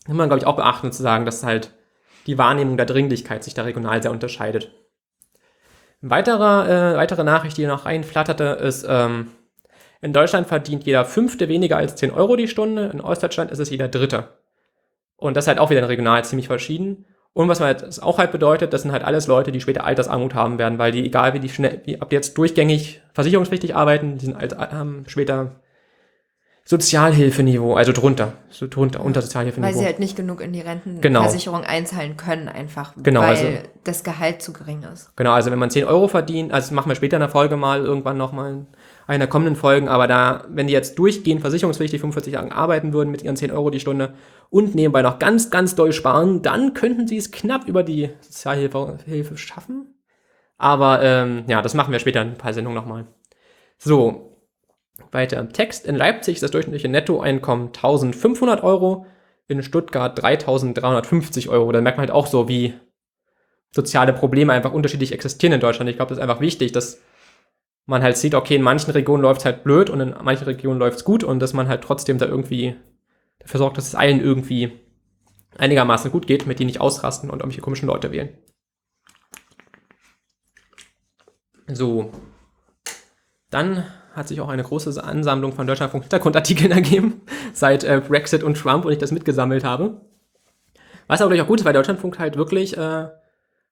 Muss 0.08 0.18
man, 0.18 0.30
glaube 0.30 0.40
ich, 0.40 0.48
auch 0.48 0.56
beachten 0.56 0.92
zu 0.92 1.04
sagen, 1.04 1.26
dass 1.26 1.44
halt 1.44 1.74
die 2.28 2.38
Wahrnehmung 2.38 2.78
der 2.78 2.86
Dringlichkeit 2.86 3.44
sich 3.44 3.54
da 3.54 3.64
regional 3.64 4.02
sehr 4.02 4.12
unterscheidet. 4.12 4.72
Eine 6.02 6.12
weitere, 6.12 6.94
äh, 6.94 6.98
weitere 6.98 7.24
Nachricht, 7.24 7.58
die 7.58 7.66
noch 7.68 7.86
reinflatterte, 7.86 8.44
ist, 8.44 8.86
ähm, 8.88 9.28
in 10.02 10.14
Deutschland 10.14 10.48
verdient 10.48 10.84
jeder 10.84 11.06
Fünfte 11.06 11.48
weniger 11.48 11.78
als 11.78 11.96
10 11.96 12.12
Euro 12.12 12.36
die 12.36 12.48
Stunde, 12.48 12.90
in 12.92 13.02
Ostdeutschland 13.02 13.52
ist 13.52 13.60
es 13.60 13.70
jeder 13.70 13.88
Dritte. 13.88 14.30
Und 15.16 15.38
das 15.38 15.44
ist 15.44 15.48
halt 15.48 15.60
auch 15.60 15.70
wieder 15.70 15.88
regional 15.88 16.26
ziemlich 16.26 16.48
verschieden. 16.48 17.06
Und 17.34 17.48
was 17.48 17.60
man 17.60 17.68
halt 17.68 18.04
auch 18.04 18.18
halt 18.18 18.32
bedeutet, 18.32 18.74
das 18.74 18.82
sind 18.82 18.92
halt 18.92 19.04
alles 19.04 19.28
Leute, 19.28 19.52
die 19.52 19.62
später 19.62 19.86
Altersarmut 19.86 20.34
haben 20.34 20.58
werden, 20.58 20.78
weil 20.78 20.92
die, 20.92 21.06
egal 21.06 21.34
wie 21.34 21.40
die 21.40 21.50
schnell, 21.50 21.82
wie 21.86 22.02
ab 22.02 22.12
jetzt 22.12 22.38
durchgängig 22.38 23.02
versicherungspflichtig 23.14 23.76
arbeiten, 23.76 24.18
die 24.18 24.26
sind 24.26 24.36
alt, 24.36 24.58
haben 24.58 25.06
später 25.08 25.52
Sozialhilfeniveau, 26.66 27.76
also 27.76 27.92
drunter, 27.92 28.34
so 28.50 28.68
drunter, 28.68 29.04
unter 29.04 29.22
Sozialhilfeniveau. 29.22 29.74
Weil 29.74 29.80
sie 29.80 29.86
halt 29.86 30.00
nicht 30.00 30.16
genug 30.16 30.42
in 30.42 30.54
die 30.54 30.62
Rentenversicherung 30.62 31.62
genau. 31.62 31.72
einzahlen 31.72 32.18
können, 32.18 32.50
einfach, 32.50 32.94
genau, 32.98 33.22
weil 33.22 33.30
also, 33.30 33.48
das 33.84 34.04
Gehalt 34.04 34.42
zu 34.42 34.54
gering 34.54 34.84
ist. 34.84 35.16
Genau, 35.16 35.32
also 35.32 35.52
wenn 35.52 35.60
man 35.60 35.72
10 35.72 35.86
Euro 35.86 36.08
verdient, 36.08 36.54
also 36.54 36.68
das 36.68 36.72
machen 36.72 36.90
wir 36.90 36.96
später 36.96 37.16
in 37.18 37.22
der 37.22 37.30
Folge 37.30 37.58
mal, 37.58 37.82
irgendwann 37.82 38.18
nochmal 38.18 38.68
einer 39.08 39.28
kommenden 39.28 39.56
Folgen, 39.56 39.88
aber 39.88 40.08
da, 40.08 40.46
wenn 40.50 40.68
die 40.68 40.74
jetzt 40.74 40.98
durchgehend 40.98 41.42
versicherungspflichtig 41.42 42.00
45 42.02 42.34
Jahre 42.34 42.52
arbeiten 42.52 42.94
würden 42.94 43.10
mit 43.10 43.24
ihren 43.24 43.36
10 43.36 43.52
Euro 43.52 43.70
die 43.70 43.80
Stunde 43.80 44.14
und 44.50 44.76
nebenbei 44.76 45.02
noch 45.02 45.20
ganz, 45.20 45.50
ganz 45.50 45.76
doll 45.76 45.94
sparen, 45.94 46.42
dann 46.42 46.74
könnten 46.74 47.08
sie 47.08 47.18
es 47.18 47.32
knapp 47.32 47.68
über 47.68 47.84
die 47.84 48.10
Sozialhilfe 48.22 48.98
Hilfe 49.06 49.38
schaffen. 49.38 49.96
Aber 50.58 51.02
ähm, 51.02 51.44
ja, 51.48 51.62
das 51.62 51.74
machen 51.74 51.92
wir 51.92 52.00
später 52.00 52.22
in 52.22 52.30
ein 52.30 52.38
paar 52.38 52.54
Sendungen 52.54 52.76
nochmal. 52.76 53.08
So, 53.78 54.38
weiter 55.12 55.40
im 55.40 55.54
Text. 55.54 55.88
In 55.88 55.96
Leipzig 55.96 56.36
ist 56.36 56.44
das 56.44 56.52
durchschnittliche 56.52 56.88
Nettoeinkommen 56.88 57.68
1500 57.68 58.64
Euro, 58.64 59.06
in 59.48 59.64
Stuttgart 59.64 60.20
3350 60.22 61.50
Euro. 61.50 61.72
Da 61.72 61.82
merkt 61.82 61.98
man 61.98 62.08
halt 62.08 62.16
auch 62.16 62.28
so, 62.28 62.48
wie 62.48 62.74
soziale 63.72 64.14
Probleme 64.14 64.54
einfach 64.54 64.74
unterschiedlich 64.74 65.12
existieren 65.12 65.54
in 65.54 65.60
Deutschland. 65.60 65.90
Ich 65.90 65.98
glaube, 65.98 66.10
das 66.10 66.18
ist 66.18 66.22
einfach 66.22 66.42
wichtig, 66.42 66.72
dass 66.72 67.02
man 67.86 68.04
halt 68.04 68.18
sieht, 68.18 68.36
okay, 68.36 68.56
in 68.56 68.62
manchen 68.62 68.92
Regionen 68.92 69.22
läuft 69.22 69.42
es 69.42 69.46
halt 69.46 69.64
blöd 69.64 69.90
und 69.90 70.00
in 70.00 70.16
manchen 70.24 70.46
Regionen 70.46 70.80
läuft 70.80 70.98
es 70.98 71.04
gut 71.04 71.24
und 71.24 71.40
dass 71.40 71.54
man 71.54 71.68
halt 71.68 71.84
trotzdem 71.84 72.18
da 72.18 72.26
irgendwie 72.26 72.76
dafür 73.40 73.58
sorgt, 73.58 73.78
dass 73.78 73.88
es 73.88 73.96
allen 73.96 74.22
irgendwie 74.22 74.80
einigermaßen 75.58 76.12
gut 76.12 76.28
geht, 76.28 76.48
mit 76.48 76.60
denen 76.60 76.68
nicht 76.68 76.82
ausrasten 76.82 77.30
und 77.30 77.40
irgendwelche 77.40 77.62
komischen 77.62 77.88
Leute 77.88 78.12
wählen. 78.12 78.38
So. 81.68 82.12
Dann 83.50 83.86
hat 84.14 84.28
sich 84.28 84.42
auch 84.42 84.50
eine 84.50 84.64
große 84.64 85.04
Ansammlung 85.04 85.54
von 85.54 85.68
Deutschlandfunk 85.68 86.04
Hintergrundartikeln 86.04 86.72
ergeben, 86.72 87.22
seit 87.54 87.84
äh, 87.84 88.02
Brexit 88.06 88.44
und 88.44 88.58
Trump 88.58 88.86
und 88.86 88.92
ich 88.92 88.98
das 88.98 89.12
mitgesammelt 89.12 89.64
habe. 89.64 90.02
Was 91.08 91.22
aber 91.22 91.42
auch 91.42 91.48
gut 91.48 91.60
ist, 91.60 91.66
weil 91.66 91.74
Deutschlandfunk 91.74 92.20
halt 92.20 92.38
wirklich 92.38 92.78
äh, 92.78 93.10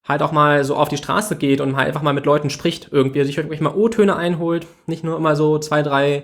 halt 0.07 0.21
auch 0.21 0.31
mal 0.31 0.63
so 0.63 0.75
auf 0.75 0.89
die 0.89 0.97
Straße 0.97 1.35
geht 1.35 1.61
und 1.61 1.75
halt 1.75 1.87
einfach 1.87 2.01
mal 2.01 2.13
mit 2.13 2.25
Leuten 2.25 2.49
spricht, 2.49 2.89
irgendwie 2.91 3.23
sich 3.23 3.37
wirklich 3.37 3.61
mal 3.61 3.75
O-Töne 3.75 4.15
einholt, 4.15 4.65
nicht 4.87 5.03
nur 5.03 5.17
immer 5.17 5.35
so 5.35 5.59
zwei, 5.59 5.83
drei 5.83 6.23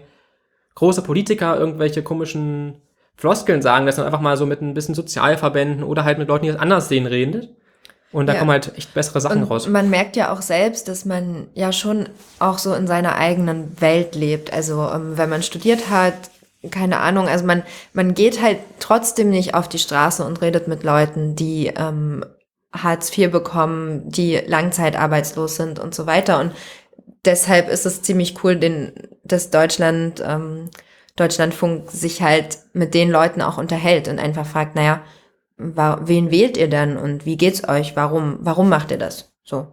große 0.76 1.02
Politiker 1.02 1.58
irgendwelche 1.58 2.04
komischen 2.04 2.82
Floskeln 3.16 3.62
sagen, 3.62 3.86
dass 3.86 3.98
man 3.98 4.06
einfach 4.06 4.22
mal 4.22 4.38
so 4.38 4.46
mit 4.46 4.62
ein 4.62 4.74
bisschen 4.74 4.96
Sozialverbänden 4.96 5.84
oder 5.84 6.04
halt 6.04 6.18
mit 6.18 6.28
Leuten, 6.28 6.46
die 6.46 6.52
das 6.52 6.60
anders 6.60 6.90
sehen, 6.90 7.06
redet. 7.06 7.50
Und 8.12 8.28
da 8.28 8.34
ja. 8.34 8.40
kommen 8.40 8.52
halt 8.52 8.78
echt 8.78 8.94
bessere 8.94 9.20
Sachen 9.20 9.44
und 9.44 9.50
raus. 9.50 9.68
Man 9.68 9.90
merkt 9.90 10.16
ja 10.16 10.32
auch 10.32 10.42
selbst, 10.42 10.88
dass 10.88 11.06
man 11.06 11.48
ja 11.54 11.72
schon 11.72 12.08
auch 12.40 12.60
so 12.60 12.74
in 12.74 12.88
seiner 12.88 13.16
eigenen 13.16 13.80
Welt 13.82 14.16
lebt. 14.16 14.54
Also 14.54 14.90
ähm, 14.90 15.18
wenn 15.18 15.30
man 15.30 15.44
studiert 15.44 15.90
hat, 15.90 16.14
keine 16.72 17.00
Ahnung, 17.00 17.28
also 17.28 17.46
man, 17.46 17.64
man 17.94 18.14
geht 18.14 18.42
halt 18.42 18.60
trotzdem 18.80 19.30
nicht 19.30 19.54
auf 19.54 19.68
die 19.68 19.80
Straße 19.80 20.24
und 20.24 20.42
redet 20.42 20.68
mit 20.68 20.84
Leuten, 20.84 21.36
die 21.36 21.74
ähm, 21.76 22.24
Hartz 22.82 23.16
IV 23.16 23.32
bekommen, 23.32 24.10
die 24.10 24.38
langzeitarbeitslos 24.46 25.56
sind 25.56 25.80
und 25.80 25.96
so 25.96 26.06
weiter. 26.06 26.40
Und 26.40 26.52
deshalb 27.26 27.70
ist 27.70 27.86
es 27.86 28.02
ziemlich 28.02 28.44
cool, 28.44 28.56
den, 28.56 28.94
dass 29.24 29.50
Deutschland, 29.50 30.24
ähm, 30.26 30.70
Deutschlandfunk 31.16 31.92
sich 31.92 32.22
halt 32.22 32.60
mit 32.74 32.94
den 32.94 33.10
Leuten 33.10 33.42
auch 33.42 33.58
unterhält 33.58 34.08
und 34.08 34.20
einfach 34.20 34.46
fragt, 34.46 34.76
naja, 34.76 35.02
wen 35.58 36.32
wählt 36.32 36.58
ihr 36.58 36.70
denn 36.70 36.98
und 36.98 37.26
wie 37.26 37.38
geht's 37.38 37.68
euch? 37.68 37.96
Warum, 37.96 38.38
warum 38.42 38.68
macht 38.68 38.92
ihr 38.92 38.98
das? 38.98 39.34
So. 39.44 39.68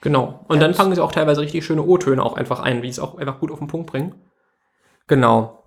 Genau. 0.00 0.44
Und 0.48 0.56
ja, 0.56 0.62
dann 0.62 0.74
fangen 0.74 0.94
sie 0.94 1.02
auch 1.02 1.12
teilweise 1.12 1.40
richtig 1.40 1.64
schöne 1.64 1.82
O-Töne 1.82 2.24
auch 2.24 2.36
einfach 2.36 2.60
ein, 2.60 2.82
wie 2.82 2.88
es 2.88 2.98
auch 2.98 3.18
einfach 3.18 3.38
gut 3.38 3.50
auf 3.50 3.58
den 3.58 3.68
Punkt 3.68 3.90
bringen. 3.90 4.14
Genau. 5.06 5.62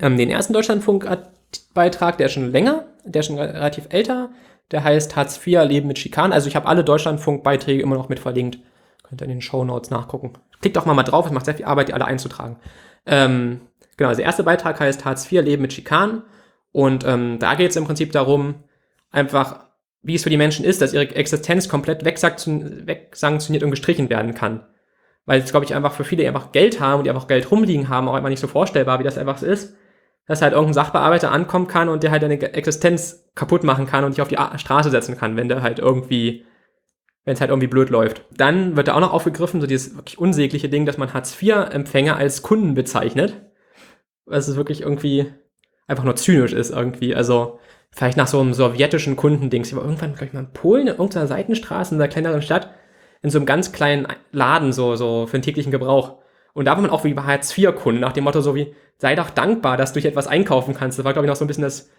Ähm, 0.00 0.16
den 0.16 0.30
ersten 0.30 0.52
Deutschlandfunk-Beitrag, 0.52 2.16
der 2.18 2.26
ist 2.26 2.32
schon 2.32 2.52
länger, 2.52 2.86
der 3.04 3.20
ist 3.20 3.26
schon 3.26 3.38
relativ 3.38 3.86
älter, 3.90 4.30
der 4.70 4.84
heißt 4.84 5.16
Hartz 5.16 5.44
IV 5.44 5.64
Leben 5.64 5.88
mit 5.88 5.98
Schikanen. 5.98 6.32
Also 6.32 6.48
ich 6.48 6.56
habe 6.56 6.68
alle 6.68 6.84
Deutschlandfunk-Beiträge 6.84 7.82
immer 7.82 7.96
noch 7.96 8.08
mit 8.08 8.20
verlinkt. 8.20 8.58
Könnt 9.02 9.20
ihr 9.20 9.24
in 9.24 9.30
den 9.30 9.42
Show 9.42 9.64
Notes 9.64 9.90
nachgucken. 9.90 10.34
Klickt 10.60 10.78
auch 10.78 10.86
mal, 10.86 10.94
mal 10.94 11.02
drauf, 11.02 11.26
es 11.26 11.32
macht 11.32 11.44
sehr 11.44 11.54
viel 11.54 11.64
Arbeit, 11.64 11.88
die 11.88 11.94
alle 11.94 12.04
einzutragen. 12.04 12.56
Ähm, 13.06 13.60
genau, 13.96 14.08
also 14.08 14.18
der 14.18 14.26
erste 14.26 14.44
Beitrag 14.44 14.78
heißt 14.78 15.04
Hartz 15.04 15.30
IV 15.30 15.42
Leben 15.42 15.62
mit 15.62 15.72
Schikanen. 15.72 16.22
Und 16.72 17.04
ähm, 17.04 17.38
da 17.40 17.54
geht 17.54 17.70
es 17.70 17.76
im 17.76 17.84
Prinzip 17.84 18.12
darum, 18.12 18.54
einfach, 19.10 19.64
wie 20.02 20.14
es 20.14 20.22
für 20.22 20.30
die 20.30 20.36
Menschen 20.36 20.64
ist, 20.64 20.80
dass 20.80 20.92
ihre 20.92 21.14
Existenz 21.16 21.68
komplett 21.68 22.04
wegsanktioniert 22.04 23.64
und 23.64 23.70
gestrichen 23.70 24.08
werden 24.08 24.34
kann. 24.34 24.64
Weil 25.26 25.40
es, 25.40 25.50
glaube 25.50 25.66
ich, 25.66 25.74
einfach 25.74 25.92
für 25.92 26.04
viele, 26.04 26.22
die 26.22 26.28
einfach 26.28 26.52
Geld 26.52 26.80
haben 26.80 26.98
und 26.98 27.04
die 27.04 27.10
einfach 27.10 27.26
Geld 27.26 27.50
rumliegen 27.50 27.88
haben, 27.88 28.08
auch 28.08 28.14
einfach 28.14 28.28
nicht 28.28 28.40
so 28.40 28.46
vorstellbar, 28.46 29.00
wie 29.00 29.04
das 29.04 29.18
einfach 29.18 29.42
ist, 29.42 29.74
dass 30.30 30.42
halt 30.42 30.52
irgendein 30.52 30.74
Sachbearbeiter 30.74 31.32
ankommen 31.32 31.66
kann 31.66 31.88
und 31.88 32.04
der 32.04 32.12
halt 32.12 32.22
deine 32.22 32.40
Existenz 32.40 33.28
kaputt 33.34 33.64
machen 33.64 33.86
kann 33.88 34.04
und 34.04 34.12
dich 34.12 34.22
auf 34.22 34.28
die 34.28 34.38
Straße 34.58 34.88
setzen 34.88 35.18
kann, 35.18 35.36
wenn 35.36 35.48
der 35.48 35.60
halt 35.60 35.80
irgendwie, 35.80 36.44
wenn 37.24 37.34
es 37.34 37.40
halt 37.40 37.50
irgendwie 37.50 37.66
blöd 37.66 37.90
läuft. 37.90 38.24
Dann 38.36 38.76
wird 38.76 38.86
da 38.86 38.94
auch 38.94 39.00
noch 39.00 39.12
aufgegriffen, 39.12 39.60
so 39.60 39.66
dieses 39.66 39.96
wirklich 39.96 40.20
unsägliche 40.20 40.68
Ding, 40.68 40.86
dass 40.86 40.98
man 40.98 41.12
Hartz-IV-Empfänger 41.12 42.14
als 42.14 42.42
Kunden 42.42 42.74
bezeichnet. 42.74 43.40
Was 44.24 44.46
es 44.46 44.54
wirklich 44.54 44.82
irgendwie 44.82 45.26
einfach 45.88 46.04
nur 46.04 46.14
zynisch 46.14 46.52
ist 46.52 46.70
irgendwie. 46.70 47.12
Also, 47.12 47.58
vielleicht 47.90 48.16
nach 48.16 48.28
so 48.28 48.38
einem 48.38 48.54
sowjetischen 48.54 49.16
Kundendings. 49.16 49.70
Ich 49.70 49.74
war 49.74 49.82
irgendwann, 49.82 50.12
glaube 50.12 50.26
ich, 50.26 50.32
mal 50.32 50.44
in 50.44 50.52
Polen, 50.52 50.86
in 50.86 50.94
irgendeiner 50.94 51.26
Seitenstraße 51.26 51.92
in 51.92 52.00
einer 52.00 52.08
kleineren 52.08 52.42
Stadt, 52.42 52.72
in 53.20 53.30
so 53.30 53.38
einem 53.38 53.46
ganz 53.46 53.72
kleinen 53.72 54.06
Laden, 54.30 54.72
so, 54.72 54.94
so 54.94 55.26
für 55.26 55.38
den 55.38 55.42
täglichen 55.42 55.72
Gebrauch. 55.72 56.18
Und 56.52 56.64
da 56.64 56.72
war 56.72 56.80
man 56.80 56.90
auch 56.90 57.04
wie 57.04 57.14
bei 57.14 57.22
Hartz-IV-Kunden, 57.22 58.00
nach 58.00 58.12
dem 58.12 58.24
Motto 58.24 58.40
so 58.40 58.54
wie, 58.54 58.74
sei 58.98 59.14
doch 59.14 59.30
dankbar, 59.30 59.76
dass 59.76 59.92
du 59.92 60.00
hier 60.00 60.10
etwas 60.10 60.26
einkaufen 60.26 60.74
kannst. 60.74 60.98
Das 60.98 61.04
war, 61.04 61.12
glaube 61.12 61.26
ich, 61.26 61.28
noch 61.28 61.36
so 61.36 61.44
ein 61.44 61.48
bisschen 61.48 61.64
das, 61.64 61.90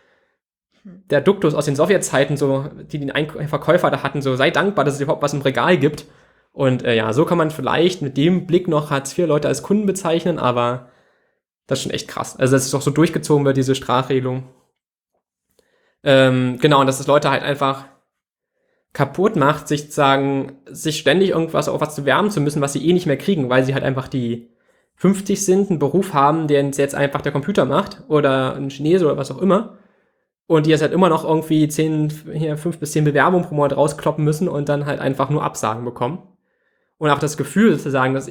der 0.83 1.21
Duktus 1.21 1.55
aus 1.55 1.65
den 1.65 1.75
Sowjetzeiten, 1.75 2.37
so, 2.37 2.65
die 2.91 2.99
den 2.99 3.11
Verkäufer 3.47 3.91
da 3.91 4.03
hatten, 4.03 4.21
so, 4.21 4.35
sei 4.35 4.51
dankbar, 4.51 4.85
dass 4.85 4.95
es 4.95 5.01
überhaupt 5.01 5.23
was 5.23 5.33
im 5.33 5.41
Regal 5.41 5.77
gibt. 5.77 6.05
Und 6.53 6.83
äh, 6.83 6.95
ja, 6.95 7.13
so 7.13 7.25
kann 7.25 7.37
man 7.37 7.51
vielleicht 7.51 8.01
mit 8.01 8.17
dem 8.17 8.45
Blick 8.45 8.67
noch 8.67 8.89
Hartz-IV-Leute 8.89 9.47
als 9.47 9.63
Kunden 9.63 9.85
bezeichnen, 9.85 10.37
aber 10.37 10.89
das 11.67 11.79
ist 11.79 11.83
schon 11.83 11.93
echt 11.93 12.07
krass. 12.07 12.35
Also, 12.37 12.55
dass 12.55 12.65
es 12.65 12.71
doch 12.71 12.81
so 12.81 12.91
durchgezogen 12.91 13.45
wird, 13.45 13.55
diese 13.55 13.75
Sprachregelung. 13.75 14.43
Ähm, 16.03 16.57
genau, 16.59 16.81
und 16.81 16.87
dass 16.87 16.99
es 16.99 17.07
Leute 17.07 17.29
halt 17.29 17.43
einfach 17.43 17.85
kaputt 18.93 19.35
macht, 19.35 19.67
sich 19.67 19.93
sagen, 19.93 20.57
sich 20.65 20.99
ständig 20.99 21.29
irgendwas 21.29 21.69
auf 21.69 21.81
was 21.81 21.95
zu 21.95 22.05
wärmen 22.05 22.31
zu 22.31 22.41
müssen, 22.41 22.61
was 22.61 22.73
sie 22.73 22.87
eh 22.87 22.93
nicht 22.93 23.05
mehr 23.05 23.17
kriegen, 23.17 23.49
weil 23.49 23.63
sie 23.63 23.73
halt 23.73 23.83
einfach 23.83 24.07
die 24.07 24.49
50 24.95 25.43
sind, 25.43 25.69
einen 25.69 25.79
Beruf 25.79 26.13
haben, 26.13 26.47
den 26.47 26.71
jetzt 26.71 26.95
einfach 26.95 27.21
der 27.21 27.31
Computer 27.31 27.65
macht 27.65 28.03
oder 28.07 28.55
ein 28.55 28.69
Chinese 28.69 29.05
oder 29.05 29.17
was 29.17 29.31
auch 29.31 29.41
immer. 29.41 29.77
Und 30.45 30.65
die 30.65 30.69
jetzt 30.71 30.81
halt 30.81 30.91
immer 30.91 31.07
noch 31.07 31.23
irgendwie 31.23 31.67
10, 31.67 32.33
hier 32.33 32.57
5 32.57 32.77
bis 32.77 32.91
10 32.91 33.05
Bewerbungen 33.05 33.47
pro 33.47 33.55
Monat 33.55 33.77
rauskloppen 33.77 34.23
müssen 34.25 34.49
und 34.49 34.67
dann 34.67 34.85
halt 34.85 34.99
einfach 34.99 35.29
nur 35.29 35.43
Absagen 35.43 35.85
bekommen. 35.85 36.21
Und 36.97 37.09
auch 37.09 37.19
das 37.19 37.37
Gefühl 37.37 37.71
sozusagen, 37.71 38.13
dass 38.13 38.29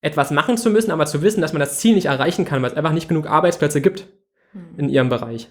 etwas 0.00 0.30
machen 0.30 0.56
zu 0.56 0.70
müssen, 0.70 0.92
aber 0.92 1.06
zu 1.06 1.20
wissen, 1.22 1.40
dass 1.40 1.52
man 1.52 1.60
das 1.60 1.78
Ziel 1.78 1.94
nicht 1.94 2.06
erreichen 2.06 2.44
kann, 2.44 2.62
weil 2.62 2.70
es 2.70 2.76
einfach 2.76 2.92
nicht 2.92 3.08
genug 3.08 3.26
Arbeitsplätze 3.26 3.80
gibt 3.80 4.06
Hm. 4.52 4.74
in 4.76 4.88
ihrem 4.88 5.08
Bereich. 5.08 5.50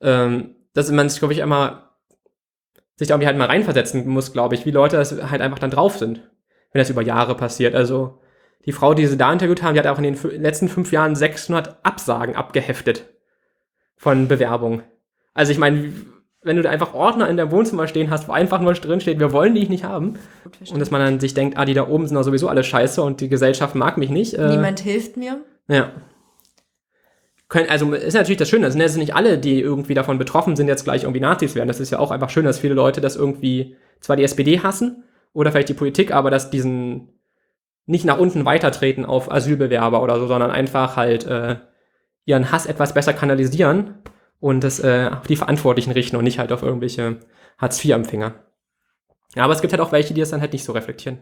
Ähm, 0.00 0.56
dass 0.72 0.90
man 0.90 1.08
sich, 1.08 1.18
glaube 1.18 1.34
ich, 1.34 1.42
einmal 1.42 1.89
sich 3.00 3.08
da 3.08 3.14
irgendwie 3.14 3.28
halt 3.28 3.38
mal 3.38 3.46
reinversetzen 3.46 4.06
muss, 4.06 4.34
glaube 4.34 4.54
ich, 4.54 4.66
wie 4.66 4.70
Leute 4.70 4.98
das 4.98 5.10
halt 5.30 5.40
einfach 5.40 5.58
dann 5.58 5.70
drauf 5.70 5.96
sind, 5.96 6.18
wenn 6.72 6.80
das 6.80 6.90
über 6.90 7.00
Jahre 7.00 7.34
passiert. 7.34 7.74
Also 7.74 8.20
die 8.66 8.72
Frau, 8.72 8.92
die 8.92 9.06
sie 9.06 9.16
da 9.16 9.32
interviewt 9.32 9.62
haben, 9.62 9.72
die 9.72 9.80
hat 9.80 9.86
auch 9.86 9.96
in 9.98 10.04
den 10.04 10.42
letzten 10.42 10.68
fünf 10.68 10.92
Jahren 10.92 11.16
600 11.16 11.78
Absagen 11.82 12.36
abgeheftet 12.36 13.06
von 13.96 14.28
Bewerbungen. 14.28 14.82
Also 15.32 15.50
ich 15.50 15.56
meine, 15.56 15.94
wenn 16.42 16.56
du 16.56 16.62
da 16.62 16.68
einfach 16.68 16.92
Ordner 16.92 17.26
in 17.30 17.38
deinem 17.38 17.52
Wohnzimmer 17.52 17.86
stehen 17.86 18.10
hast, 18.10 18.28
wo 18.28 18.32
einfach 18.32 18.60
nur 18.60 18.74
drin 18.74 19.00
steht, 19.00 19.18
wir 19.18 19.32
wollen 19.32 19.54
dich 19.54 19.70
nicht 19.70 19.84
haben, 19.84 20.18
und 20.70 20.78
dass 20.78 20.90
man 20.90 21.00
dann 21.00 21.20
sich 21.20 21.32
denkt, 21.32 21.56
ah, 21.56 21.64
die 21.64 21.72
da 21.72 21.88
oben 21.88 22.06
sind 22.06 22.16
doch 22.16 22.22
sowieso 22.22 22.48
alle 22.48 22.64
scheiße 22.64 23.00
und 23.00 23.22
die 23.22 23.30
Gesellschaft 23.30 23.74
mag 23.74 23.96
mich 23.96 24.10
nicht. 24.10 24.34
Äh, 24.34 24.50
Niemand 24.50 24.80
hilft 24.80 25.16
mir. 25.16 25.40
Ja. 25.68 25.90
Können, 27.50 27.68
also 27.68 27.92
ist 27.92 28.14
natürlich 28.14 28.38
das 28.38 28.48
Schöne, 28.48 28.68
es 28.68 28.74
sind 28.74 28.96
nicht 28.96 29.14
alle, 29.16 29.36
die 29.36 29.60
irgendwie 29.60 29.94
davon 29.94 30.18
betroffen 30.18 30.54
sind, 30.54 30.68
jetzt 30.68 30.84
gleich 30.84 31.02
irgendwie 31.02 31.20
Nazis 31.20 31.56
werden. 31.56 31.66
Das 31.66 31.80
ist 31.80 31.90
ja 31.90 31.98
auch 31.98 32.12
einfach 32.12 32.30
schön, 32.30 32.44
dass 32.44 32.60
viele 32.60 32.74
Leute 32.74 33.00
das 33.00 33.16
irgendwie 33.16 33.76
zwar 34.00 34.14
die 34.16 34.22
SPD 34.22 34.60
hassen 34.60 35.02
oder 35.32 35.50
vielleicht 35.50 35.68
die 35.68 35.74
Politik, 35.74 36.14
aber 36.14 36.30
dass 36.30 36.50
diesen 36.50 37.08
nicht 37.86 38.04
nach 38.04 38.18
unten 38.18 38.44
weitertreten 38.44 39.04
auf 39.04 39.32
Asylbewerber 39.32 40.00
oder 40.00 40.20
so, 40.20 40.28
sondern 40.28 40.52
einfach 40.52 40.96
halt 40.96 41.26
äh, 41.26 41.56
ihren 42.24 42.52
Hass 42.52 42.66
etwas 42.66 42.94
besser 42.94 43.14
kanalisieren 43.14 43.94
und 44.38 44.62
das 44.62 44.78
äh, 44.78 45.10
auf 45.12 45.26
die 45.26 45.34
Verantwortlichen 45.34 45.90
richten 45.90 46.14
und 46.14 46.22
nicht 46.22 46.38
halt 46.38 46.52
auf 46.52 46.62
irgendwelche 46.62 47.18
Hartz-IV-Empfänger. 47.58 48.34
Ja, 49.34 49.42
aber 49.42 49.54
es 49.54 49.60
gibt 49.60 49.72
halt 49.72 49.80
auch 49.80 49.90
welche, 49.90 50.14
die 50.14 50.20
das 50.20 50.30
dann 50.30 50.40
halt 50.40 50.52
nicht 50.52 50.64
so 50.64 50.72
reflektieren. 50.72 51.18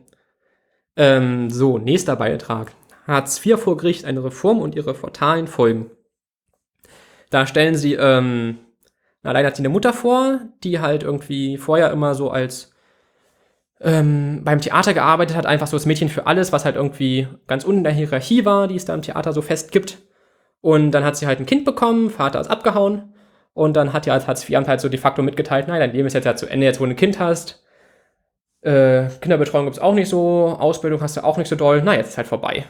Ähm, 0.94 1.48
so, 1.48 1.78
nächster 1.78 2.16
Beitrag. 2.16 2.72
Hartz 3.06 3.44
IV 3.44 3.58
vor 3.58 3.78
Gericht, 3.78 4.04
eine 4.04 4.22
Reform 4.22 4.58
und 4.58 4.74
ihre 4.74 4.94
fatalen 4.94 5.46
Folgen. 5.46 5.90
Da 7.30 7.46
stellen 7.46 7.74
sie 7.74 7.94
ähm, 7.94 8.58
eine 9.22 9.30
alleinerziehende 9.30 9.70
Mutter 9.70 9.92
vor, 9.92 10.40
die 10.62 10.80
halt 10.80 11.02
irgendwie 11.02 11.58
vorher 11.58 11.90
immer 11.92 12.14
so 12.14 12.30
als 12.30 12.72
ähm, 13.80 14.42
beim 14.44 14.60
Theater 14.60 14.94
gearbeitet 14.94 15.36
hat, 15.36 15.46
einfach 15.46 15.66
so 15.66 15.76
das 15.76 15.86
Mädchen 15.86 16.08
für 16.08 16.26
alles, 16.26 16.52
was 16.52 16.64
halt 16.64 16.76
irgendwie 16.76 17.28
ganz 17.46 17.64
unten 17.64 17.78
in 17.78 17.84
der 17.84 17.92
Hierarchie 17.92 18.44
war, 18.44 18.68
die 18.68 18.76
es 18.76 18.84
da 18.84 18.94
im 18.94 19.02
Theater 19.02 19.32
so 19.32 19.42
fest 19.42 19.72
gibt. 19.72 19.98
Und 20.60 20.90
dann 20.90 21.04
hat 21.04 21.16
sie 21.16 21.26
halt 21.26 21.38
ein 21.38 21.46
Kind 21.46 21.64
bekommen, 21.64 22.10
Vater 22.10 22.40
ist 22.40 22.50
abgehauen. 22.50 23.14
Und 23.54 23.76
dann 23.76 23.92
hat 23.92 24.06
ja 24.06 24.14
als 24.14 24.26
Hartz-IV-Amt 24.26 24.68
halt 24.68 24.80
so 24.80 24.88
de 24.88 24.98
facto 24.98 25.22
mitgeteilt, 25.22 25.68
nein, 25.68 25.80
dein 25.80 25.92
Leben 25.92 26.06
ist 26.06 26.14
jetzt 26.14 26.24
ja 26.24 26.36
zu 26.36 26.46
Ende, 26.46 26.66
jetzt 26.66 26.80
wo 26.80 26.84
du 26.84 26.90
ein 26.90 26.96
Kind 26.96 27.18
hast. 27.18 27.64
Äh, 28.60 29.08
Kinderbetreuung 29.20 29.66
gibt's 29.66 29.80
auch 29.80 29.94
nicht 29.94 30.08
so, 30.08 30.56
Ausbildung 30.58 31.00
hast 31.00 31.16
du 31.16 31.24
auch 31.24 31.36
nicht 31.36 31.48
so 31.48 31.56
doll, 31.56 31.82
na, 31.84 31.94
jetzt 31.94 32.10
ist 32.10 32.16
halt 32.18 32.26
vorbei. 32.26 32.66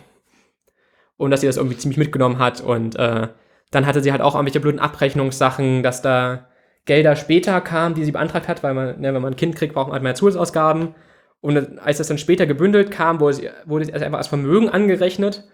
Und 1.16 1.30
dass 1.30 1.40
sie 1.40 1.46
das 1.46 1.56
irgendwie 1.56 1.76
ziemlich 1.76 1.98
mitgenommen 1.98 2.38
hat. 2.38 2.60
Und 2.60 2.96
äh, 2.96 3.28
dann 3.70 3.86
hatte 3.86 4.02
sie 4.02 4.12
halt 4.12 4.22
auch 4.22 4.34
irgendwelche 4.34 4.60
blöden 4.60 4.80
Abrechnungssachen, 4.80 5.82
dass 5.82 6.02
da 6.02 6.48
Gelder 6.84 7.16
später 7.16 7.60
kamen, 7.60 7.94
die 7.94 8.04
sie 8.04 8.12
beantragt 8.12 8.48
hat, 8.48 8.62
weil 8.62 8.74
man, 8.74 9.00
ne, 9.00 9.12
wenn 9.12 9.22
man 9.22 9.34
ein 9.34 9.36
Kind 9.36 9.56
kriegt, 9.56 9.74
braucht 9.74 9.88
man 9.88 9.94
halt 9.94 10.02
mehr 10.02 10.14
Zusatzausgaben. 10.14 10.94
Und 11.40 11.78
als 11.78 11.98
das 11.98 12.08
dann 12.08 12.18
später 12.18 12.46
gebündelt 12.46 12.90
kam, 12.90 13.20
wurde, 13.20 13.34
sie, 13.34 13.50
wurde 13.66 13.90
erst 13.90 14.02
einfach 14.02 14.18
als 14.18 14.26
Vermögen 14.28 14.70
angerechnet 14.70 15.44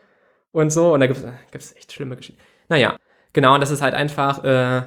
und 0.53 0.70
so. 0.70 0.94
Und 0.94 1.00
da 1.00 1.07
gibt 1.07 1.24
es 1.53 1.77
echt 1.77 1.92
schlimme 1.92 2.16
Geschichten. 2.16 2.40
Naja, 2.68 2.96
genau, 3.33 3.55
und 3.55 3.61
das 3.61 3.70
ist 3.70 3.83
halt 3.83 3.94
einfach 3.94 4.44
äh, 4.44 4.83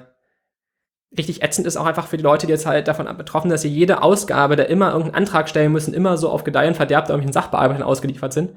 richtig 1.15 1.43
ätzend 1.43 1.67
ist 1.67 1.77
auch 1.77 1.85
einfach 1.85 2.07
für 2.07 2.17
die 2.17 2.23
Leute, 2.23 2.47
die 2.47 2.51
jetzt 2.51 2.65
halt 2.65 2.87
davon 2.87 3.05
betroffen 3.17 3.49
sind, 3.49 3.53
dass 3.53 3.61
sie 3.61 3.69
jede 3.69 4.01
Ausgabe 4.01 4.55
da 4.55 4.63
immer 4.63 4.87
irgendeinen 4.91 5.15
Antrag 5.15 5.47
stellen 5.49 5.71
müssen, 5.71 5.93
immer 5.93 6.17
so 6.17 6.29
auf 6.29 6.43
Gedeih 6.43 6.67
und 6.67 6.75
Verderb 6.75 7.09
irgendwelchen 7.09 7.33
Sachbearbeitern 7.33 7.83
ausgeliefert 7.83 8.33
sind. 8.33 8.51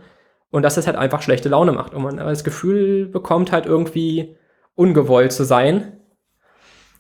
Und 0.50 0.62
dass 0.62 0.74
das 0.74 0.87
halt 0.87 0.96
einfach 0.96 1.22
schlechte 1.22 1.48
Laune 1.48 1.72
macht. 1.72 1.94
Und 1.94 2.02
man 2.02 2.18
aber 2.18 2.30
das 2.30 2.42
Gefühl 2.42 3.06
bekommt 3.06 3.52
halt 3.52 3.66
irgendwie 3.66 4.37
ungewollt 4.80 5.32
zu 5.32 5.44
sein. 5.44 6.00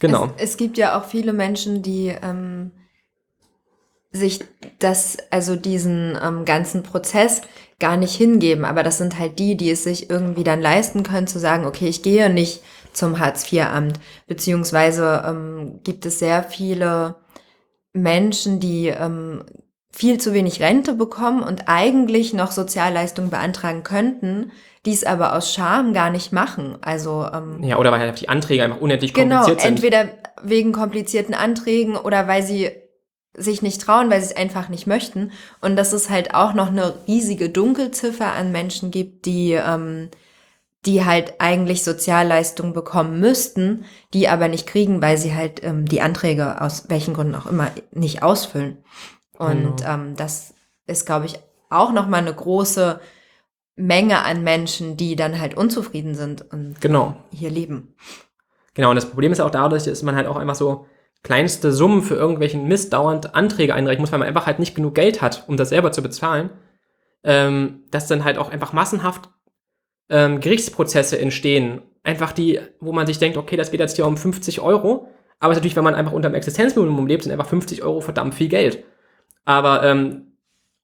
Genau. 0.00 0.26
Es, 0.36 0.50
es 0.50 0.56
gibt 0.58 0.76
ja 0.76 0.98
auch 0.98 1.06
viele 1.06 1.32
Menschen, 1.32 1.82
die 1.82 2.14
ähm, 2.22 2.72
sich 4.12 4.40
das, 4.78 5.16
also 5.30 5.56
diesen 5.56 6.18
ähm, 6.22 6.44
ganzen 6.44 6.82
Prozess 6.82 7.40
gar 7.78 7.96
nicht 7.96 8.14
hingeben. 8.14 8.66
Aber 8.66 8.82
das 8.82 8.98
sind 8.98 9.18
halt 9.18 9.38
die, 9.38 9.56
die 9.56 9.70
es 9.70 9.84
sich 9.84 10.10
irgendwie 10.10 10.44
dann 10.44 10.60
leisten 10.60 11.02
können, 11.04 11.26
zu 11.26 11.38
sagen, 11.38 11.64
okay, 11.64 11.88
ich 11.88 12.02
gehe 12.02 12.28
nicht 12.28 12.62
zum 12.92 13.18
Hartz-IV-Amt. 13.18 13.98
Beziehungsweise 14.26 15.24
ähm, 15.26 15.80
gibt 15.82 16.04
es 16.04 16.18
sehr 16.18 16.42
viele 16.42 17.16
Menschen, 17.94 18.60
die 18.60 18.88
ähm, 18.88 19.44
viel 19.90 20.18
zu 20.18 20.32
wenig 20.32 20.60
Rente 20.60 20.94
bekommen 20.94 21.42
und 21.42 21.64
eigentlich 21.66 22.32
noch 22.32 22.52
Sozialleistungen 22.52 23.30
beantragen 23.30 23.82
könnten, 23.82 24.52
dies 24.86 25.04
aber 25.04 25.34
aus 25.36 25.52
Scham 25.52 25.92
gar 25.92 26.10
nicht 26.10 26.32
machen. 26.32 26.78
Also 26.80 27.26
ähm, 27.32 27.62
Ja, 27.62 27.76
oder 27.76 27.92
weil 27.92 28.00
halt 28.00 28.20
die 28.20 28.28
Anträge 28.28 28.62
einfach 28.64 28.80
unendlich 28.80 29.12
Genau, 29.12 29.36
kompliziert 29.38 29.60
sind. 29.60 29.70
entweder 29.70 30.08
wegen 30.42 30.72
komplizierten 30.72 31.34
Anträgen 31.34 31.96
oder 31.96 32.26
weil 32.28 32.42
sie 32.42 32.70
sich 33.34 33.62
nicht 33.62 33.80
trauen, 33.80 34.10
weil 34.10 34.20
sie 34.20 34.30
es 34.30 34.36
einfach 34.36 34.68
nicht 34.68 34.86
möchten. 34.86 35.32
Und 35.60 35.76
dass 35.76 35.92
es 35.92 36.08
halt 36.08 36.34
auch 36.34 36.54
noch 36.54 36.68
eine 36.68 36.94
riesige 37.06 37.48
Dunkelziffer 37.50 38.32
an 38.32 38.52
Menschen 38.52 38.90
gibt, 38.90 39.26
die, 39.26 39.52
ähm, 39.52 40.08
die 40.86 41.04
halt 41.04 41.34
eigentlich 41.40 41.84
Sozialleistungen 41.84 42.72
bekommen 42.72 43.20
müssten, 43.20 43.84
die 44.14 44.28
aber 44.28 44.48
nicht 44.48 44.66
kriegen, 44.66 45.02
weil 45.02 45.18
sie 45.18 45.34
halt 45.34 45.62
ähm, 45.62 45.84
die 45.86 46.00
Anträge 46.00 46.60
aus 46.60 46.84
welchen 46.88 47.12
Gründen 47.14 47.34
auch 47.34 47.46
immer 47.46 47.70
nicht 47.92 48.22
ausfüllen. 48.22 48.78
Und 49.40 49.78
Genau. 49.78 49.90
ähm, 49.94 50.16
das 50.16 50.52
ist, 50.86 51.06
glaube 51.06 51.24
ich, 51.26 51.38
auch 51.70 51.92
nochmal 51.92 52.20
eine 52.20 52.34
große 52.34 53.00
Menge 53.76 54.22
an 54.22 54.42
Menschen, 54.44 54.98
die 54.98 55.16
dann 55.16 55.40
halt 55.40 55.56
unzufrieden 55.56 56.14
sind 56.14 56.42
und 56.52 56.78
Genau. 56.82 57.16
hier 57.32 57.48
leben. 57.48 57.94
Genau, 58.74 58.90
und 58.90 58.96
das 58.96 59.06
Problem 59.08 59.32
ist 59.32 59.40
auch 59.40 59.50
dadurch, 59.50 59.84
dass 59.84 60.02
man 60.02 60.14
halt 60.14 60.26
auch 60.26 60.36
einfach 60.36 60.54
so 60.54 60.86
kleinste 61.22 61.72
Summen 61.72 62.02
für 62.02 62.16
irgendwelchen 62.16 62.68
Mist 62.68 62.92
dauernd 62.92 63.34
Anträge 63.34 63.74
einreichen 63.74 64.02
muss, 64.02 64.12
weil 64.12 64.18
man 64.18 64.28
einfach 64.28 64.46
halt 64.46 64.58
nicht 64.58 64.74
genug 64.74 64.94
Geld 64.94 65.22
hat, 65.22 65.44
um 65.48 65.56
das 65.56 65.70
selber 65.70 65.90
zu 65.90 66.02
bezahlen, 66.02 66.50
ähm, 67.24 67.84
dass 67.90 68.06
dann 68.08 68.24
halt 68.24 68.36
auch 68.36 68.50
einfach 68.50 68.72
massenhaft 68.74 69.30
ähm, 70.10 70.40
Gerichtsprozesse 70.40 71.18
entstehen. 71.18 71.80
Einfach 72.02 72.32
die, 72.32 72.60
wo 72.80 72.92
man 72.92 73.06
sich 73.06 73.18
denkt, 73.18 73.38
okay, 73.38 73.56
das 73.56 73.70
geht 73.70 73.80
jetzt 73.80 73.96
hier 73.96 74.06
um 74.06 74.16
50 74.18 74.60
Euro, 74.60 75.08
aber 75.38 75.54
natürlich, 75.54 75.76
wenn 75.76 75.84
man 75.84 75.94
einfach 75.94 76.12
unter 76.12 76.28
dem 76.28 76.34
Existenzminimum 76.34 77.06
lebt, 77.06 77.22
sind 77.22 77.32
einfach 77.32 77.48
50 77.48 77.82
Euro 77.82 78.00
verdammt 78.02 78.34
viel 78.34 78.48
Geld. 78.48 78.84
Aber, 79.50 79.82
ähm, 79.82 80.36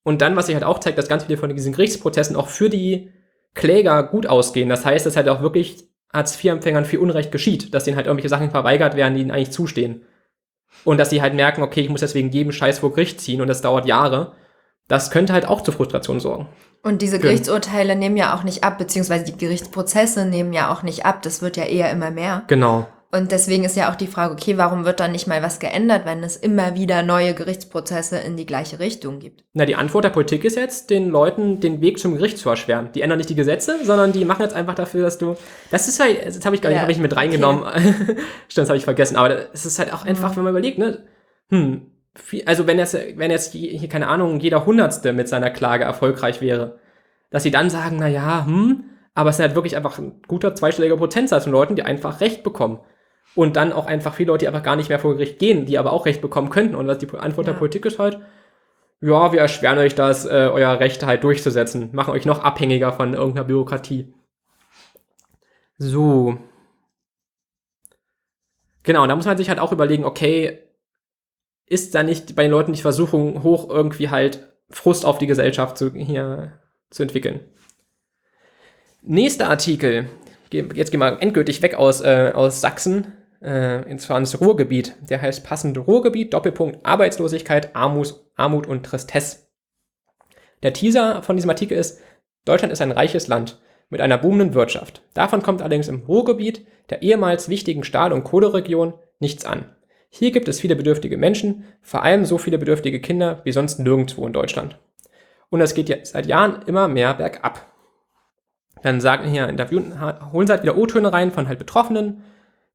und 0.02 0.22
dann, 0.22 0.34
was 0.34 0.46
sich 0.46 0.56
halt 0.56 0.64
auch 0.64 0.80
zeigt, 0.80 0.98
dass 0.98 1.08
ganz 1.08 1.22
viele 1.22 1.38
von 1.38 1.54
diesen 1.54 1.72
Gerichtsprozessen 1.72 2.34
auch 2.34 2.48
für 2.48 2.68
die 2.68 3.12
Kläger 3.54 4.02
gut 4.02 4.26
ausgehen. 4.26 4.68
Das 4.68 4.84
heißt, 4.84 5.06
dass 5.06 5.16
halt 5.16 5.28
auch 5.28 5.40
wirklich 5.40 5.84
Hartz-IV-Empfängern 6.12 6.84
viel 6.84 6.98
Unrecht 6.98 7.30
geschieht, 7.30 7.72
dass 7.72 7.84
denen 7.84 7.96
halt 7.96 8.06
irgendwelche 8.08 8.28
Sachen 8.28 8.50
verweigert 8.50 8.96
werden, 8.96 9.14
die 9.14 9.20
ihnen 9.20 9.30
eigentlich 9.30 9.52
zustehen. 9.52 10.02
Und 10.82 10.98
dass 10.98 11.10
sie 11.10 11.22
halt 11.22 11.34
merken, 11.34 11.62
okay, 11.62 11.80
ich 11.80 11.88
muss 11.88 12.00
jetzt 12.00 12.16
wegen 12.16 12.30
jedem 12.30 12.50
Scheiß 12.50 12.80
vor 12.80 12.90
Gericht 12.90 13.20
ziehen 13.20 13.40
und 13.40 13.46
das 13.46 13.62
dauert 13.62 13.86
Jahre. 13.86 14.32
Das 14.88 15.12
könnte 15.12 15.32
halt 15.32 15.46
auch 15.46 15.60
zu 15.60 15.70
Frustration 15.70 16.18
sorgen. 16.18 16.48
Und 16.82 17.02
diese 17.02 17.20
Gerichtsurteile 17.20 17.94
nehmen 17.94 18.16
ja 18.16 18.36
auch 18.36 18.42
nicht 18.42 18.64
ab, 18.64 18.78
beziehungsweise 18.78 19.24
die 19.24 19.36
Gerichtsprozesse 19.36 20.26
nehmen 20.26 20.52
ja 20.52 20.72
auch 20.72 20.82
nicht 20.82 21.06
ab. 21.06 21.22
Das 21.22 21.40
wird 21.40 21.56
ja 21.56 21.64
eher 21.64 21.90
immer 21.92 22.10
mehr. 22.10 22.42
Genau. 22.48 22.88
Und 23.12 23.30
deswegen 23.30 23.64
ist 23.64 23.76
ja 23.76 23.90
auch 23.90 23.94
die 23.94 24.08
Frage, 24.08 24.32
okay, 24.32 24.58
warum 24.58 24.84
wird 24.84 24.98
da 24.98 25.06
nicht 25.08 25.26
mal 25.26 25.40
was 25.42 25.58
geändert, 25.60 26.04
wenn 26.04 26.22
es 26.24 26.36
immer 26.36 26.74
wieder 26.74 27.02
neue 27.02 27.34
Gerichtsprozesse 27.34 28.18
in 28.18 28.36
die 28.36 28.46
gleiche 28.46 28.80
Richtung 28.80 29.20
gibt? 29.20 29.44
Na, 29.54 29.64
die 29.64 29.76
Antwort 29.76 30.04
der 30.04 30.10
Politik 30.10 30.44
ist 30.44 30.56
jetzt, 30.56 30.90
den 30.90 31.08
Leuten 31.10 31.60
den 31.60 31.80
Weg 31.80 31.98
zum 32.00 32.14
Gericht 32.16 32.36
zu 32.36 32.50
erschweren. 32.50 32.90
Die 32.94 33.02
ändern 33.02 33.18
nicht 33.18 33.30
die 33.30 33.36
Gesetze, 33.36 33.76
sondern 33.84 34.12
die 34.12 34.24
machen 34.24 34.42
jetzt 34.42 34.54
einfach 34.54 34.74
dafür, 34.74 35.02
dass 35.04 35.18
du. 35.18 35.36
Das 35.70 35.86
ist 35.88 36.00
halt, 36.00 36.26
das 36.26 36.44
habe 36.44 36.56
ich 36.56 36.62
gar 36.62 36.68
nicht, 36.70 36.76
Ja, 36.76 36.82
habe 36.82 36.92
ich 36.92 36.98
mit 36.98 37.14
reingenommen. 37.16 37.62
Stimmt, 38.48 38.64
das 38.64 38.68
habe 38.68 38.76
ich 38.76 38.84
vergessen. 38.84 39.16
Aber 39.16 39.52
es 39.54 39.64
ist 39.64 39.78
halt 39.78 39.92
auch 39.94 40.04
einfach, 40.04 40.36
wenn 40.36 40.42
man 40.42 40.50
überlegt, 40.52 40.78
ne? 40.78 41.04
Hm, 41.50 41.92
viel, 42.16 42.42
also 42.44 42.66
wenn 42.66 42.78
jetzt, 42.78 42.94
wenn 43.14 43.30
jetzt 43.30 43.54
je- 43.54 43.78
hier, 43.78 43.88
keine 43.88 44.08
Ahnung, 44.08 44.40
jeder 44.40 44.66
Hundertste 44.66 45.12
mit 45.12 45.28
seiner 45.28 45.50
Klage 45.50 45.84
erfolgreich 45.84 46.40
wäre, 46.40 46.80
dass 47.30 47.44
sie 47.44 47.52
dann 47.52 47.70
sagen, 47.70 47.98
na 48.00 48.08
ja, 48.08 48.44
hm, 48.46 48.84
aber 49.14 49.30
es 49.30 49.36
ist 49.36 49.42
halt 49.42 49.54
wirklich 49.54 49.76
einfach 49.76 49.98
ein 49.98 50.20
guter 50.26 50.54
zweistelliger 50.56 50.96
Prozentsatz 50.96 51.44
von 51.44 51.52
Leuten, 51.52 51.76
die 51.76 51.82
einfach 51.82 52.20
Recht 52.20 52.42
bekommen. 52.42 52.80
Und 53.36 53.54
dann 53.54 53.72
auch 53.72 53.86
einfach 53.86 54.14
viele 54.14 54.28
Leute, 54.28 54.44
die 54.44 54.48
einfach 54.48 54.64
gar 54.64 54.74
nicht 54.74 54.88
mehr 54.88 54.98
vor 54.98 55.12
Gericht 55.12 55.38
gehen, 55.38 55.66
die 55.66 55.78
aber 55.78 55.92
auch 55.92 56.06
Recht 56.06 56.20
bekommen 56.22 56.50
könnten. 56.50 56.74
Und 56.74 56.88
was 56.88 56.98
die 56.98 57.08
Antwort 57.10 57.46
der 57.46 57.54
Ja. 57.54 57.58
Politik 57.58 57.84
ist 57.84 57.98
halt, 57.98 58.18
ja, 59.00 59.32
wir 59.32 59.40
erschweren 59.40 59.78
euch 59.78 59.94
das, 59.94 60.24
äh, 60.24 60.50
euer 60.52 60.80
Recht 60.80 61.04
halt 61.04 61.22
durchzusetzen, 61.22 61.90
machen 61.92 62.14
euch 62.14 62.24
noch 62.24 62.42
abhängiger 62.42 62.92
von 62.92 63.14
irgendeiner 63.14 63.44
Bürokratie. 63.44 64.12
So. 65.78 66.38
Genau, 68.82 69.02
und 69.02 69.08
da 69.08 69.16
muss 69.16 69.26
man 69.26 69.36
sich 69.36 69.48
halt 69.50 69.58
auch 69.58 69.72
überlegen, 69.72 70.04
okay, 70.04 70.60
ist 71.66 71.94
da 71.94 72.02
nicht 72.02 72.36
bei 72.36 72.44
den 72.44 72.52
Leuten 72.52 72.72
die 72.72 72.80
Versuchung 72.80 73.42
hoch, 73.42 73.68
irgendwie 73.68 74.08
halt 74.08 74.48
Frust 74.70 75.04
auf 75.04 75.18
die 75.18 75.26
Gesellschaft 75.26 75.76
zu, 75.76 75.92
hier 75.92 76.58
zu 76.90 77.02
entwickeln. 77.02 77.40
Nächster 79.02 79.50
Artikel. 79.50 80.08
Jetzt 80.50 80.90
gehen 80.90 81.00
wir 81.00 81.20
endgültig 81.20 81.60
weg 81.62 81.74
aus, 81.74 82.00
äh, 82.00 82.32
aus 82.34 82.60
Sachsen, 82.60 83.12
äh, 83.42 83.88
ins, 83.90 84.08
ins 84.08 84.40
Ruhrgebiet. 84.40 84.96
Der 85.08 85.20
heißt 85.20 85.44
passend 85.44 85.78
Ruhrgebiet, 85.78 86.34
Doppelpunkt 86.34 86.84
Arbeitslosigkeit, 86.84 87.74
Armut, 87.74 88.14
Armut 88.36 88.66
und 88.66 88.84
Tristesse. 88.84 89.46
Der 90.62 90.72
Teaser 90.72 91.22
von 91.22 91.36
diesem 91.36 91.50
Artikel 91.50 91.76
ist, 91.76 92.00
Deutschland 92.44 92.72
ist 92.72 92.80
ein 92.80 92.92
reiches 92.92 93.28
Land 93.28 93.60
mit 93.90 94.00
einer 94.00 94.18
boomenden 94.18 94.54
Wirtschaft. 94.54 95.02
Davon 95.14 95.42
kommt 95.42 95.60
allerdings 95.60 95.88
im 95.88 96.02
Ruhrgebiet, 96.06 96.66
der 96.90 97.02
ehemals 97.02 97.48
wichtigen 97.48 97.84
Stahl- 97.84 98.12
und 98.12 98.24
Kohleregion, 98.24 98.94
nichts 99.20 99.44
an. 99.44 99.76
Hier 100.08 100.30
gibt 100.32 100.48
es 100.48 100.60
viele 100.60 100.76
bedürftige 100.76 101.18
Menschen, 101.18 101.64
vor 101.82 102.02
allem 102.02 102.24
so 102.24 102.38
viele 102.38 102.58
bedürftige 102.58 103.00
Kinder 103.00 103.40
wie 103.44 103.52
sonst 103.52 103.78
nirgendwo 103.78 104.26
in 104.26 104.32
Deutschland. 104.32 104.78
Und 105.50 105.60
es 105.60 105.74
geht 105.74 105.88
jetzt 105.88 106.12
seit 106.12 106.26
Jahren 106.26 106.62
immer 106.66 106.88
mehr 106.88 107.14
bergab. 107.14 107.66
Dann 108.82 109.00
sagen 109.00 109.28
hier 109.28 109.48
Interviewen, 109.48 110.00
holen 110.32 110.46
sie 110.46 110.52
halt 110.52 110.62
wieder 110.62 110.76
O-Töne 110.76 111.12
rein 111.12 111.32
von 111.32 111.48
halt 111.48 111.58
Betroffenen, 111.58 112.22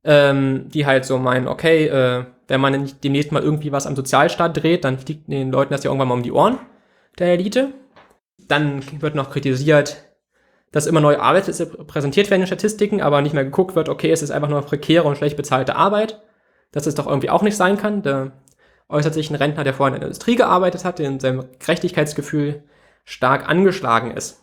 ähm, 0.03 0.69
die 0.69 0.85
halt 0.85 1.05
so 1.05 1.17
meinen, 1.17 1.47
okay, 1.47 1.87
äh, 1.87 2.25
wenn 2.47 2.61
man 2.61 2.91
demnächst 3.03 3.31
mal 3.31 3.43
irgendwie 3.43 3.71
was 3.71 3.87
am 3.87 3.95
Sozialstaat 3.95 4.61
dreht, 4.61 4.83
dann 4.83 4.99
fliegt 4.99 5.27
den 5.31 5.51
Leuten 5.51 5.73
das 5.73 5.83
ja 5.83 5.89
irgendwann 5.89 6.09
mal 6.09 6.15
um 6.15 6.23
die 6.23 6.31
Ohren, 6.31 6.59
der 7.19 7.33
Elite. 7.33 7.73
Dann 8.37 8.81
wird 9.01 9.15
noch 9.15 9.29
kritisiert, 9.29 10.03
dass 10.71 10.87
immer 10.87 11.01
neue 11.01 11.21
Arbeitsplätze 11.21 11.67
präsentiert 11.67 12.29
werden 12.29 12.41
in 12.41 12.47
Statistiken, 12.47 13.01
aber 13.01 13.21
nicht 13.21 13.33
mehr 13.33 13.43
geguckt 13.45 13.75
wird, 13.75 13.89
okay, 13.89 14.11
es 14.11 14.21
ist 14.21 14.31
einfach 14.31 14.49
nur 14.49 14.61
prekäre 14.61 15.07
und 15.07 15.17
schlecht 15.17 15.37
bezahlte 15.37 15.75
Arbeit, 15.75 16.21
dass 16.71 16.87
es 16.87 16.95
doch 16.95 17.07
irgendwie 17.07 17.29
auch 17.29 17.41
nicht 17.41 17.57
sein 17.57 17.77
kann. 17.77 18.01
Da 18.01 18.31
äußert 18.89 19.13
sich 19.13 19.29
ein 19.29 19.35
Rentner, 19.35 19.63
der 19.63 19.73
vorhin 19.73 19.95
in 19.95 20.01
der 20.01 20.07
Industrie 20.07 20.35
gearbeitet 20.35 20.83
hat, 20.83 20.99
der 20.99 21.07
in 21.07 21.19
seinem 21.19 21.45
Gerechtigkeitsgefühl 21.59 22.63
stark 23.05 23.47
angeschlagen 23.47 24.11
ist. 24.11 24.41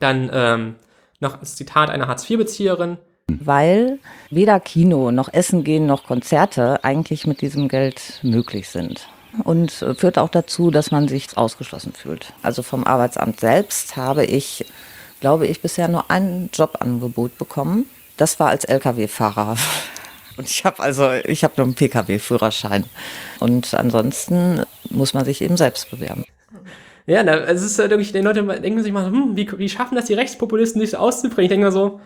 Dann 0.00 0.30
ähm, 0.32 0.76
noch 1.20 1.38
das 1.38 1.56
Zitat 1.56 1.90
einer 1.90 2.08
Hartz-IV-Bezieherin. 2.08 2.98
Weil 3.28 3.98
weder 4.30 4.60
Kino 4.60 5.10
noch 5.10 5.32
Essen 5.32 5.64
gehen 5.64 5.86
noch 5.86 6.04
Konzerte 6.04 6.84
eigentlich 6.84 7.26
mit 7.26 7.40
diesem 7.40 7.68
Geld 7.68 8.20
möglich 8.22 8.68
sind 8.68 9.08
und 9.44 9.70
führt 9.70 10.18
auch 10.18 10.28
dazu, 10.28 10.70
dass 10.70 10.90
man 10.90 11.08
sich 11.08 11.36
ausgeschlossen 11.36 11.92
fühlt. 11.92 12.32
Also 12.42 12.62
vom 12.62 12.84
Arbeitsamt 12.84 13.40
selbst 13.40 13.96
habe 13.96 14.24
ich 14.24 14.64
glaube 15.20 15.46
ich, 15.46 15.60
bisher 15.60 15.88
nur 15.88 16.10
ein 16.10 16.50
Jobangebot 16.52 17.38
bekommen. 17.38 17.86
Das 18.16 18.38
war 18.40 18.48
als 18.48 18.64
Lkw-Fahrer. 18.64 19.56
Und 20.36 20.50
ich 20.50 20.64
habe 20.64 20.82
also, 20.82 21.10
ich 21.24 21.44
habe 21.44 21.54
nur 21.56 21.64
einen 21.64 21.74
Pkw-Führerschein. 21.74 22.84
Und 23.40 23.72
ansonsten 23.72 24.62
muss 24.90 25.14
man 25.14 25.24
sich 25.24 25.40
eben 25.40 25.56
selbst 25.56 25.90
bewerben. 25.90 26.24
Ja, 27.06 27.22
na, 27.22 27.36
es 27.36 27.62
ist 27.62 27.78
halt 27.78 27.90
wirklich, 27.90 28.12
die 28.12 28.20
Leute 28.20 28.42
denken 28.42 28.82
sich 28.82 28.92
mal, 28.92 29.06
hm, 29.06 29.34
wie, 29.34 29.50
wie 29.56 29.68
schaffen 29.68 29.94
das 29.94 30.06
die 30.06 30.14
Rechtspopulisten, 30.14 30.80
sich 30.80 30.96
auszubringen? 30.96 31.44
Ich 31.44 31.48
denke 31.48 31.66
mal 31.66 31.72
so, 31.72 32.00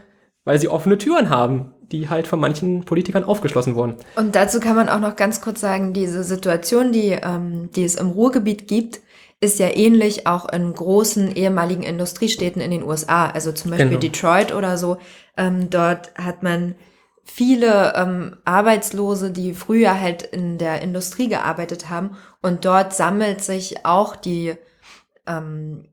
weil 0.51 0.59
sie 0.59 0.69
offene 0.69 0.99
Türen 0.99 1.31
haben, 1.31 1.75
die 1.93 2.09
halt 2.09 2.27
von 2.27 2.41
manchen 2.41 2.85
Politikern 2.85 3.23
aufgeschlossen 3.23 3.77
wurden. 3.77 3.95
Und 4.17 4.35
dazu 4.35 4.59
kann 4.59 4.75
man 4.75 4.89
auch 4.89 4.99
noch 4.99 5.15
ganz 5.15 5.41
kurz 5.41 5.61
sagen, 5.61 5.93
diese 5.93 6.25
Situation, 6.25 6.91
die, 6.91 7.11
ähm, 7.11 7.71
die 7.77 7.85
es 7.85 7.95
im 7.95 8.09
Ruhrgebiet 8.09 8.67
gibt, 8.67 8.99
ist 9.41 9.61
ja 9.61 9.69
ähnlich 9.69 10.27
auch 10.27 10.49
in 10.49 10.75
großen 10.75 11.37
ehemaligen 11.37 11.85
Industriestädten 11.85 12.61
in 12.61 12.73
den 12.73 12.83
USA, 12.83 13.31
also 13.31 13.53
zum 13.53 13.71
Beispiel 13.71 13.91
genau. 13.91 14.01
Detroit 14.01 14.53
oder 14.53 14.77
so. 14.77 14.97
Ähm, 15.37 15.71
dort 15.71 16.13
hat 16.17 16.43
man 16.43 16.75
viele 17.23 17.93
ähm, 17.95 18.39
Arbeitslose, 18.45 19.31
die 19.31 19.55
früher 19.55 20.01
halt 20.01 20.25
in 20.25 20.59
der 20.59 20.83
Industrie 20.83 21.29
gearbeitet 21.29 21.89
haben 21.91 22.17
und 22.43 22.65
dort 22.65 22.93
sammelt 22.93 23.45
sich 23.45 23.87
auch 23.87 24.17
die 24.17 24.55
ähm, 25.29 25.87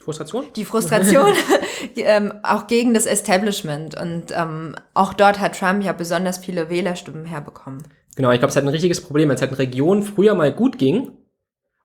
Frustration? 0.00 0.46
Die 0.56 0.64
Frustration 0.64 1.32
die, 1.96 2.02
ähm, 2.02 2.32
auch 2.42 2.66
gegen 2.66 2.94
das 2.94 3.06
Establishment. 3.06 4.00
Und 4.00 4.32
ähm, 4.32 4.74
auch 4.94 5.12
dort 5.12 5.40
hat 5.40 5.58
Trump 5.58 5.84
ja 5.84 5.92
besonders 5.92 6.38
viele 6.38 6.70
Wählerstimmen 6.70 7.26
herbekommen. 7.26 7.82
Genau, 8.16 8.30
ich 8.32 8.38
glaube, 8.38 8.50
es 8.50 8.56
hat 8.56 8.64
ein 8.64 8.68
richtiges 8.68 9.00
Problem, 9.00 9.28
wenn 9.28 9.36
es 9.36 9.42
halt 9.42 9.52
in 9.52 9.56
Regionen 9.56 10.02
früher 10.02 10.34
mal 10.34 10.52
gut 10.52 10.78
ging 10.78 11.12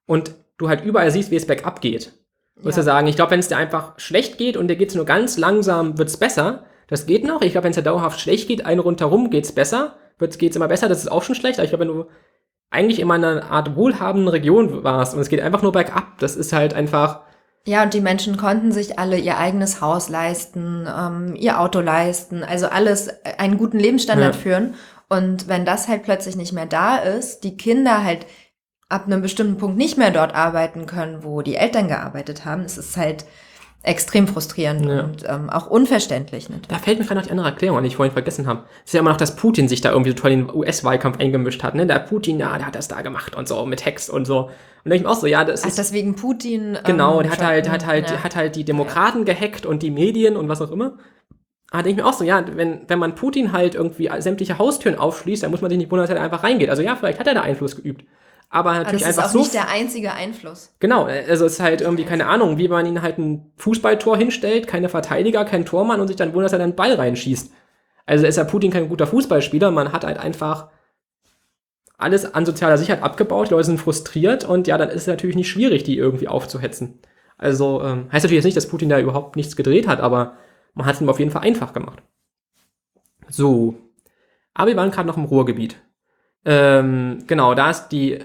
und 0.06 0.34
du 0.58 0.70
halt 0.70 0.84
überall 0.84 1.12
siehst, 1.12 1.32
wie 1.32 1.36
es 1.36 1.48
bergab 1.48 1.82
geht. 1.82 2.14
Würdest 2.56 2.78
ja. 2.78 2.84
du 2.84 2.86
sagen, 2.86 3.08
ich 3.08 3.16
glaube, 3.16 3.32
wenn 3.32 3.40
es 3.40 3.50
dir 3.50 3.58
einfach 3.58 4.00
schlecht 4.00 4.38
geht 4.38 4.56
und 4.56 4.70
dir 4.70 4.78
geht 4.78 4.90
es 4.90 4.96
nur 4.96 5.06
ganz 5.06 5.38
langsam, 5.38 5.98
wird 5.98 6.10
es 6.10 6.18
besser. 6.18 6.66
Das 6.88 7.06
geht 7.06 7.26
noch. 7.26 7.42
Ich 7.42 7.52
glaube, 7.52 7.66
wenn 7.66 7.72
es 7.72 7.78
dir 7.78 7.84
dauerhaft 7.84 8.20
schlecht 8.20 8.48
geht, 8.48 8.66
einen 8.66 8.80
rundherum 8.80 9.30
geht 9.30 9.44
es 9.44 9.52
besser. 9.52 9.98
Geht 10.20 10.52
es 10.52 10.56
immer 10.56 10.70
besser, 10.70 10.88
das 10.88 11.00
ist 11.00 11.12
auch 11.12 11.24
schon 11.24 11.36
schlecht. 11.36 11.60
Aber 11.60 11.66
ich 11.66 11.72
glaube, 11.72 11.86
wenn 11.86 11.94
du 11.94 12.06
eigentlich 12.70 13.00
immer 13.00 13.16
in 13.16 13.26
einer 13.26 13.52
Art 13.52 13.76
wohlhabenden 13.76 14.30
Region 14.30 14.84
warst 14.84 15.14
und 15.14 15.20
es 15.20 15.28
geht 15.28 15.42
einfach 15.42 15.62
nur 15.62 15.74
bergab, 15.74 16.18
das 16.20 16.36
ist 16.36 16.54
halt 16.54 16.74
einfach. 16.74 17.26
Ja, 17.68 17.82
und 17.82 17.94
die 17.96 18.02
Menschen 18.02 18.38
konnten 18.38 18.72
sich 18.72 19.00
alle 19.00 19.18
ihr 19.18 19.38
eigenes 19.38 19.82
Haus 19.82 20.08
leisten, 20.10 20.88
ähm, 20.88 21.36
ihr 21.36 21.60
Auto 21.60 21.80
leisten, 21.80 22.44
also 22.44 22.68
alles, 22.68 23.08
äh, 23.08 23.38
einen 23.38 23.58
guten 23.58 23.80
Lebensstandard 23.80 24.36
ja. 24.36 24.42
führen. 24.42 24.76
Und 25.10 25.48
wenn 25.48 25.66
das 25.66 25.88
halt 25.88 26.04
plötzlich 26.04 26.36
nicht 26.36 26.54
mehr 26.54 26.68
da 26.68 26.98
ist, 26.98 27.44
die 27.44 27.58
Kinder 27.58 28.04
halt 28.04 28.28
ab 28.88 29.06
einem 29.08 29.22
bestimmten 29.22 29.58
Punkt 29.58 29.78
nicht 29.78 29.98
mehr 29.98 30.12
dort 30.12 30.36
arbeiten 30.36 30.86
können, 30.86 31.24
wo 31.24 31.42
die 31.42 31.56
Eltern 31.56 31.88
gearbeitet 31.88 32.46
haben. 32.46 32.62
Es 32.62 32.78
ist 32.78 32.98
halt 32.98 33.26
extrem 33.86 34.28
frustrierend 34.28 34.86
ja. 34.86 35.04
und 35.04 35.24
ähm, 35.28 35.50
auch 35.50 35.68
unverständlich. 35.68 36.50
Nicht? 36.50 36.72
Da 36.72 36.78
fällt 36.78 37.00
mir 37.00 37.06
gerade 37.06 37.20
noch 37.20 37.26
die 37.26 37.32
andere 37.32 37.48
Erklärung 37.48 37.78
an, 37.78 37.84
die 37.84 37.90
ich 37.90 37.96
vorhin 37.96 38.14
vergessen 38.14 38.48
habe. 38.48 38.64
Es 38.84 38.90
ist 38.90 38.94
ja 38.94 39.00
immer 39.00 39.12
noch, 39.12 39.18
dass 39.18 39.36
Putin 39.36 39.68
sich 39.68 39.82
da 39.82 39.92
irgendwie 39.92 40.12
so 40.12 40.16
toll 40.16 40.32
in 40.32 40.48
den 40.48 40.56
US-Wahlkampf 40.56 41.20
eingemischt 41.20 41.64
hat. 41.64 41.76
Ne? 41.76 41.86
Der 41.86 42.00
Putin, 42.00 42.40
ja, 42.40 42.58
der 42.58 42.68
hat 42.68 42.76
das 42.76 42.88
da 42.88 43.02
gemacht 43.02 43.36
und 43.36 43.48
so, 43.48 43.66
mit 43.66 43.86
Hex 43.86 44.10
und 44.10 44.26
so. 44.26 44.50
Und 44.84 44.92
denke 44.92 44.98
ich 44.98 45.04
mir 45.04 45.10
auch 45.10 45.16
so, 45.16 45.28
ja, 45.28 45.44
das 45.46 45.64
Ach, 45.64 45.68
ist... 45.68 45.78
deswegen 45.78 46.16
Putin... 46.16 46.78
Genau, 46.86 47.18
ähm, 47.18 47.24
der 47.24 47.32
hat 47.32 47.44
halt, 47.44 47.70
hat, 47.70 47.86
halt, 47.86 48.10
ja. 48.10 48.24
hat 48.24 48.36
halt 48.36 48.56
die 48.56 48.64
Demokraten 48.64 49.26
gehackt 49.26 49.66
und 49.66 49.84
die 49.84 49.92
Medien 49.92 50.36
und 50.36 50.50
was 50.50 50.62
auch 50.62 50.72
immer. 50.72 50.98
Aber 51.72 51.84
denke 51.84 52.00
ich 52.00 52.04
mir 52.04 52.10
auch 52.10 52.18
so, 52.18 52.24
ja, 52.24 52.44
wenn, 52.56 52.82
wenn 52.88 53.00
man 53.00 53.16
Putin 53.16 53.52
halt 53.52 53.76
irgendwie 53.76 54.10
sämtliche 54.20 54.58
Haustüren 54.58 54.98
aufschließt, 54.98 55.44
dann 55.44 55.52
muss 55.52 55.62
man 55.62 55.70
sich 55.70 55.78
nicht 55.78 55.92
wundern, 55.92 56.08
dass 56.08 56.16
er 56.16 56.22
einfach 56.22 56.44
reingeht. 56.44 56.70
Also 56.70 56.82
ja, 56.82 56.96
vielleicht 56.96 57.20
hat 57.20 57.28
er 57.28 57.34
da 57.34 57.42
Einfluss 57.42 57.76
geübt 57.76 58.06
aber 58.50 58.74
natürlich 58.74 59.04
aber 59.04 59.10
das 59.14 59.18
einfach 59.18 59.24
ist 59.24 59.30
auch 59.30 59.34
so. 59.34 59.40
nicht 59.40 59.54
der 59.54 59.70
einzige 59.70 60.14
Einfluss. 60.14 60.74
Genau, 60.80 61.06
also 61.06 61.46
es 61.46 61.54
ist 61.54 61.60
halt 61.60 61.82
irgendwie 61.82 62.06
keine 62.06 62.28
Ahnung, 62.28 62.58
wie 62.58 62.68
man 62.68 62.86
ihn 62.86 63.02
halt 63.02 63.18
ein 63.18 63.52
Fußballtor 63.58 64.18
hinstellt, 64.18 64.68
keine 64.68 64.90
Verteidiger, 64.90 65.46
kein 65.46 65.66
Tormann 65.66 66.00
und 66.00 66.08
sich 66.08 66.16
dann 66.16 66.34
wundert, 66.34 66.46
dass 66.46 66.54
er 66.54 66.60
dann 66.60 66.70
einen 66.70 66.76
Ball 66.76 66.94
reinschießt. 66.94 67.52
Also 68.06 68.26
ist 68.26 68.38
ja 68.38 68.44
Putin 68.44 68.72
kein 68.72 68.90
guter 68.90 69.08
Fußballspieler, 69.08 69.72
man 69.72 69.92
hat 69.92 70.06
halt 70.06 70.18
einfach 70.18 70.70
alles 71.98 72.34
an 72.34 72.46
sozialer 72.46 72.78
Sicherheit 72.78 73.04
abgebaut, 73.04 73.48
die 73.48 73.54
Leute 73.54 73.66
sind 73.66 73.80
frustriert 73.80 74.44
und 74.44 74.68
ja, 74.68 74.78
dann 74.78 74.90
ist 74.90 75.04
es 75.04 75.08
natürlich 75.08 75.36
nicht 75.36 75.50
schwierig, 75.50 75.84
die 75.84 75.98
irgendwie 75.98 76.28
aufzuhetzen. 76.28 77.00
Also 77.38 77.82
ähm, 77.82 78.06
heißt 78.12 78.24
natürlich 78.24 78.38
jetzt 78.38 78.46
nicht, 78.46 78.58
dass 78.58 78.68
Putin 78.68 78.90
da 78.90 79.00
überhaupt 79.00 79.36
nichts 79.36 79.56
gedreht 79.56 79.88
hat, 79.88 80.00
aber 80.00 80.38
man 80.74 80.86
hat 80.86 80.96
es 80.96 81.02
ihm 81.02 81.10
auf 81.10 81.20
jeden 81.20 81.32
Fall 81.32 81.44
einfach 81.44 81.74
gemacht. 81.74 82.02
So. 83.28 83.76
Aber 84.54 84.68
wir 84.68 84.78
waren 84.78 84.92
gerade 84.92 85.08
noch 85.08 85.18
im 85.18 85.26
Ruhrgebiet. 85.26 85.78
Ähm, 86.46 87.24
genau, 87.28 87.56
da 87.56 87.72
ist 87.72 87.90
die 87.90 88.20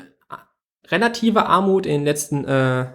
relative 0.90 1.46
Armut 1.46 1.86
in 1.86 1.92
den 1.92 2.04
letzten 2.04 2.44
äh, 2.44 2.86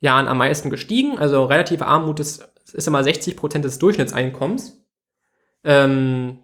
Jahren 0.00 0.28
am 0.28 0.38
meisten 0.38 0.70
gestiegen. 0.70 1.18
Also 1.18 1.44
relative 1.44 1.86
Armut 1.86 2.20
ist, 2.20 2.48
ist 2.72 2.86
immer 2.86 3.02
60 3.02 3.36
Prozent 3.36 3.64
des 3.64 3.78
Durchschnittseinkommens. 3.78 4.84
Ähm, 5.64 6.38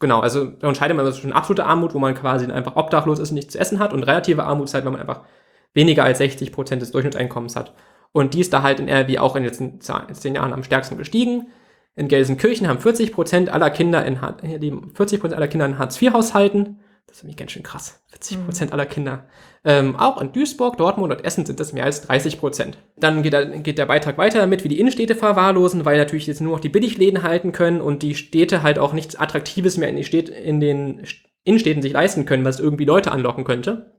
genau, 0.00 0.20
also 0.20 0.46
da 0.46 0.68
unterscheidet 0.68 0.96
man 0.96 1.10
zwischen 1.12 1.32
absolute 1.32 1.64
Armut, 1.64 1.94
wo 1.94 1.98
man 1.98 2.14
quasi 2.14 2.50
einfach 2.50 2.76
obdachlos 2.76 3.18
ist 3.18 3.30
und 3.30 3.36
nichts 3.36 3.52
zu 3.52 3.58
essen 3.58 3.78
hat, 3.78 3.92
und 3.92 4.02
relative 4.02 4.44
Armut 4.44 4.66
ist 4.66 4.74
halt, 4.74 4.84
wenn 4.84 4.92
man 4.92 5.00
einfach 5.00 5.22
weniger 5.74 6.04
als 6.04 6.18
60 6.18 6.52
Prozent 6.52 6.82
des 6.82 6.90
Durchschnittseinkommens 6.92 7.56
hat. 7.56 7.74
Und 8.12 8.34
die 8.34 8.40
ist 8.40 8.52
da 8.52 8.62
halt 8.62 8.78
in 8.78 8.88
RW 8.88 9.18
auch 9.18 9.36
in 9.36 9.42
den 9.42 9.50
letzten 9.50 9.80
zehn 9.80 10.34
Jahren 10.36 10.52
am 10.52 10.62
stärksten 10.62 10.96
gestiegen. 10.96 11.48
In 11.96 12.08
Gelsenkirchen 12.08 12.68
haben 12.68 12.80
40 12.80 13.12
Prozent 13.12 13.48
aller 13.50 13.70
Kinder 13.70 14.04
in 14.04 14.18
40 14.94 15.20
Prozent 15.20 15.34
aller 15.34 15.48
Kinder 15.48 15.66
in 15.66 15.78
Hartz-IV-Haushalten. 15.78 16.80
Das 17.06 17.18
ist 17.18 17.22
nämlich 17.24 17.36
ganz 17.36 17.52
schön 17.52 17.62
krass. 17.62 18.02
40 18.10 18.44
Prozent 18.44 18.70
mhm. 18.70 18.74
aller 18.74 18.86
Kinder. 18.86 19.26
Ähm, 19.66 19.96
auch 19.96 20.20
in 20.20 20.32
Duisburg, 20.32 20.76
Dortmund 20.76 21.10
und 21.10 21.24
Essen 21.24 21.46
sind 21.46 21.58
das 21.58 21.72
mehr 21.72 21.84
als 21.84 22.02
30 22.02 22.38
Prozent. 22.38 22.76
Dann 22.96 23.22
geht 23.22 23.32
der, 23.32 23.46
geht 23.46 23.78
der 23.78 23.86
Beitrag 23.86 24.18
weiter 24.18 24.38
damit, 24.38 24.62
wie 24.62 24.68
die 24.68 24.78
Innenstädte 24.78 25.14
verwahrlosen, 25.14 25.86
weil 25.86 25.96
natürlich 25.96 26.26
jetzt 26.26 26.42
nur 26.42 26.52
noch 26.52 26.60
die 26.60 26.68
Billigläden 26.68 27.22
halten 27.22 27.52
können 27.52 27.80
und 27.80 28.02
die 28.02 28.14
Städte 28.14 28.62
halt 28.62 28.78
auch 28.78 28.92
nichts 28.92 29.16
Attraktives 29.16 29.78
mehr 29.78 29.88
in, 29.88 29.96
die 29.96 30.04
Städte, 30.04 30.32
in 30.32 30.60
den 30.60 31.02
Innenstädten 31.44 31.82
sich 31.82 31.94
leisten 31.94 32.26
können, 32.26 32.44
was 32.44 32.60
irgendwie 32.60 32.84
Leute 32.84 33.10
anlocken 33.10 33.44
könnte. 33.44 33.94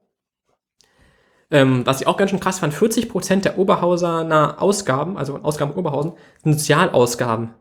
Ähm, 1.50 1.84
was 1.86 2.02
ich 2.02 2.08
auch 2.08 2.18
ganz 2.18 2.30
schön 2.30 2.40
krass 2.40 2.60
fand, 2.60 2.74
40 2.74 3.10
Prozent 3.10 3.46
der 3.46 3.58
Oberhausener 3.58 4.62
Ausgaben, 4.62 5.18
also 5.18 5.40
Ausgaben 5.42 5.74
Oberhausen, 5.74 6.14
sind 6.44 6.54
Sozialausgaben. 6.54 7.56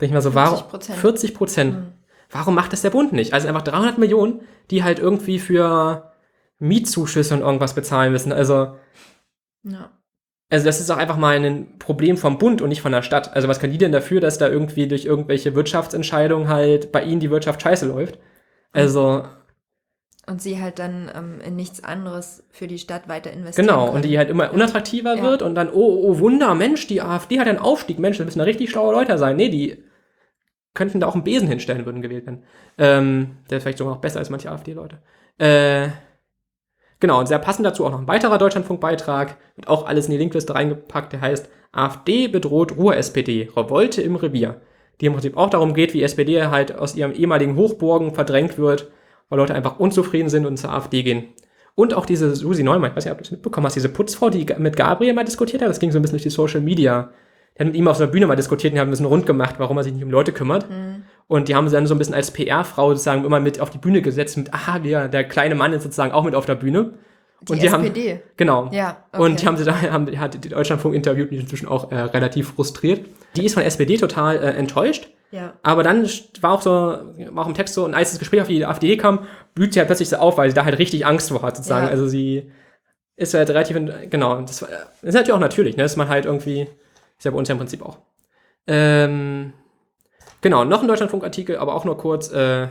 Denke 0.00 0.06
ich 0.06 0.12
mal 0.12 0.22
so, 0.22 0.34
warum? 0.34 0.80
40 0.80 1.34
Prozent. 1.34 1.74
Mhm. 1.74 1.92
Warum 2.30 2.54
macht 2.54 2.72
das 2.72 2.82
der 2.82 2.90
Bund 2.90 3.12
nicht? 3.12 3.34
Also 3.34 3.48
einfach 3.48 3.62
300 3.62 3.98
Millionen, 3.98 4.40
die 4.70 4.82
halt 4.82 4.98
irgendwie 4.98 5.38
für 5.38 6.13
Mietzuschüsse 6.64 7.34
und 7.34 7.40
irgendwas 7.40 7.74
bezahlen 7.74 8.12
müssen. 8.12 8.32
Also, 8.32 8.76
ja. 9.62 9.90
also 10.50 10.64
das 10.64 10.80
ist 10.80 10.90
auch 10.90 10.96
einfach 10.96 11.16
mal 11.16 11.36
ein 11.36 11.78
Problem 11.78 12.16
vom 12.16 12.38
Bund 12.38 12.62
und 12.62 12.68
nicht 12.68 12.82
von 12.82 12.92
der 12.92 13.02
Stadt. 13.02 13.34
Also 13.34 13.48
was 13.48 13.60
kann 13.60 13.70
die 13.70 13.78
denn 13.78 13.92
dafür, 13.92 14.20
dass 14.20 14.38
da 14.38 14.48
irgendwie 14.48 14.88
durch 14.88 15.04
irgendwelche 15.04 15.54
Wirtschaftsentscheidungen 15.54 16.48
halt 16.48 16.92
bei 16.92 17.02
ihnen 17.02 17.20
die 17.20 17.30
Wirtschaft 17.30 17.62
scheiße 17.62 17.86
läuft? 17.86 18.18
Also 18.72 19.24
und 20.26 20.40
sie 20.40 20.60
halt 20.60 20.78
dann 20.78 21.10
ähm, 21.14 21.40
in 21.46 21.54
nichts 21.54 21.84
anderes 21.84 22.44
für 22.50 22.66
die 22.66 22.78
Stadt 22.78 23.08
weiter 23.08 23.30
investieren. 23.30 23.66
Genau, 23.66 23.84
können. 23.84 23.96
und 23.96 24.04
die 24.06 24.16
halt 24.16 24.30
immer 24.30 24.52
unattraktiver 24.52 25.16
ja. 25.16 25.22
wird 25.22 25.42
und 25.42 25.54
dann, 25.54 25.68
oh, 25.68 26.00
oh, 26.02 26.18
Wunder, 26.18 26.54
Mensch, 26.54 26.86
die 26.86 27.02
AfD 27.02 27.38
hat 27.38 27.46
einen 27.46 27.58
Aufstieg, 27.58 27.98
Mensch, 27.98 28.16
das 28.16 28.24
müssen 28.24 28.38
da 28.38 28.44
richtig 28.44 28.70
schlaue 28.70 28.94
Leute 28.94 29.18
sein. 29.18 29.36
Nee, 29.36 29.50
die 29.50 29.84
könnten 30.72 30.98
da 30.98 31.06
auch 31.06 31.14
einen 31.14 31.24
Besen 31.24 31.46
hinstellen, 31.46 31.84
würden 31.84 32.00
gewählt 32.00 32.26
werden. 32.26 32.42
Ähm, 32.78 33.36
der 33.50 33.58
ist 33.58 33.64
vielleicht 33.64 33.78
sogar 33.78 33.94
noch 33.94 34.00
besser 34.00 34.18
als 34.18 34.30
manche 34.30 34.50
AfD-Leute. 34.50 34.98
Äh, 35.38 35.88
Genau, 37.04 37.20
und 37.20 37.26
sehr 37.26 37.38
passend 37.38 37.66
dazu 37.66 37.84
auch 37.84 37.90
noch 37.90 37.98
ein 37.98 38.08
weiterer 38.08 38.38
Deutschlandfunkbeitrag, 38.38 39.36
wird 39.56 39.68
auch 39.68 39.84
alles 39.84 40.06
in 40.06 40.12
die 40.12 40.16
Linkliste 40.16 40.54
reingepackt, 40.54 41.12
der 41.12 41.20
heißt 41.20 41.50
AfD 41.70 42.28
bedroht 42.28 42.78
Ruhr-SPD, 42.78 43.50
Revolte 43.54 44.00
im 44.00 44.16
Revier. 44.16 44.62
Die 45.02 45.04
im 45.04 45.12
Prinzip 45.12 45.36
auch 45.36 45.50
darum 45.50 45.74
geht, 45.74 45.92
wie 45.92 46.02
SPD 46.02 46.46
halt 46.46 46.74
aus 46.74 46.96
ihrem 46.96 47.12
ehemaligen 47.12 47.56
Hochburgen 47.56 48.14
verdrängt 48.14 48.56
wird, 48.56 48.90
weil 49.28 49.38
Leute 49.38 49.54
einfach 49.54 49.78
unzufrieden 49.78 50.30
sind 50.30 50.46
und 50.46 50.56
zur 50.56 50.72
AfD 50.72 51.02
gehen. 51.02 51.24
Und 51.74 51.92
auch 51.92 52.06
diese 52.06 52.34
Susi 52.34 52.62
Neumann, 52.62 52.92
ich 52.92 52.96
weiß 52.96 53.04
nicht, 53.04 53.12
ob 53.12 53.18
du 53.18 53.24
das 53.24 53.32
mitbekommen 53.32 53.66
hast, 53.66 53.74
diese 53.74 53.90
Putzfrau, 53.90 54.30
die 54.30 54.46
mit 54.56 54.74
Gabriel 54.74 55.12
mal 55.12 55.24
diskutiert 55.24 55.60
hat, 55.60 55.68
das 55.68 55.80
ging 55.80 55.92
so 55.92 55.98
ein 55.98 56.02
bisschen 56.02 56.16
durch 56.16 56.22
die 56.22 56.30
Social 56.30 56.62
Media. 56.62 57.10
Die 57.54 57.60
hat 57.60 57.66
mit 57.66 57.76
ihm 57.76 57.86
auf 57.86 57.98
so 57.98 58.04
einer 58.04 58.12
Bühne 58.12 58.26
mal 58.26 58.34
diskutiert 58.34 58.70
und 58.72 58.76
die 58.76 58.80
haben 58.80 58.88
ein 58.88 58.92
bisschen 58.92 59.04
rund 59.04 59.26
gemacht, 59.26 59.56
warum 59.58 59.76
er 59.76 59.84
sich 59.84 59.92
nicht 59.92 60.04
um 60.04 60.10
Leute 60.10 60.32
kümmert. 60.32 60.70
Mhm. 60.70 60.93
Und 61.26 61.48
die 61.48 61.54
haben 61.54 61.68
sie 61.68 61.74
dann 61.74 61.86
so 61.86 61.94
ein 61.94 61.98
bisschen 61.98 62.14
als 62.14 62.30
PR-Frau 62.30 62.90
sozusagen 62.90 63.24
immer 63.24 63.40
mit 63.40 63.60
auf 63.60 63.70
die 63.70 63.78
Bühne 63.78 64.02
gesetzt, 64.02 64.36
mit, 64.36 64.52
aha, 64.52 64.82
wir, 64.82 65.08
der 65.08 65.24
kleine 65.24 65.54
Mann 65.54 65.72
ist 65.72 65.82
sozusagen 65.82 66.12
auch 66.12 66.24
mit 66.24 66.34
auf 66.34 66.44
der 66.46 66.54
Bühne. 66.54 66.94
Die 67.40 67.52
und 67.52 67.60
die 67.62 67.66
SPD. 67.66 68.12
haben 68.14 68.20
genau 68.38 68.70
Ja, 68.72 69.04
okay. 69.12 69.22
und 69.22 69.42
die 69.42 69.46
haben 69.46 69.56
sie 69.58 69.64
da 69.64 69.78
haben 69.90 70.06
hat 70.18 70.42
die 70.42 70.48
Deutschlandfunk 70.48 70.94
interviewt 70.94 71.30
die 71.30 71.36
inzwischen 71.36 71.68
auch 71.68 71.90
äh, 71.92 71.96
relativ 72.00 72.52
frustriert 72.54 73.04
die 73.36 73.44
ist 73.44 73.52
von 73.54 73.62
SPD 73.62 73.98
total 73.98 74.36
äh, 74.36 74.52
enttäuscht 74.52 75.08
Ja. 75.30 75.52
aber 75.62 75.82
dann 75.82 76.08
war 76.40 76.52
auch 76.52 76.62
so 76.62 76.70
war 76.70 77.44
auch 77.44 77.48
im 77.48 77.52
Text 77.52 77.74
so 77.74 77.84
und 77.84 77.92
als 77.92 78.12
das 78.12 78.18
Gespräch 78.18 78.40
auf 78.40 78.48
die 78.48 78.64
AfD 78.64 78.96
kam 78.96 79.26
blüht 79.54 79.74
sie 79.74 79.80
halt 79.80 79.88
plötzlich 79.88 80.08
so 80.08 80.16
auf 80.16 80.38
weil 80.38 80.48
sie 80.48 80.54
da 80.54 80.64
halt 80.64 80.78
richtig 80.78 81.04
Angst 81.04 81.28
vor 81.28 81.42
hat 81.42 81.56
sozusagen 81.58 81.84
Ja. 81.84 81.90
also 81.90 82.08
sie 82.08 82.50
ist 83.16 83.34
halt 83.34 83.50
relativ 83.50 83.76
genau 84.08 84.40
das, 84.40 84.62
war- 84.62 84.68
das 84.70 84.80
ist 85.02 85.14
natürlich 85.14 85.32
auch 85.34 85.38
natürlich 85.38 85.76
ne 85.76 85.82
dass 85.82 85.96
man 85.96 86.08
halt 86.08 86.24
irgendwie 86.24 86.62
ist 87.18 87.24
ja 87.24 87.30
bei 87.30 87.36
uns 87.36 87.48
ja 87.48 87.52
im 87.52 87.58
Prinzip 87.58 87.82
auch 87.82 87.98
ähm, 88.66 89.52
genau 90.44 90.64
noch 90.64 90.82
ein 90.82 90.88
Deutschlandfunk-Artikel 90.88 91.56
aber 91.56 91.74
auch 91.74 91.84
nur 91.84 91.98
kurz 91.98 92.30
äh, 92.30 92.68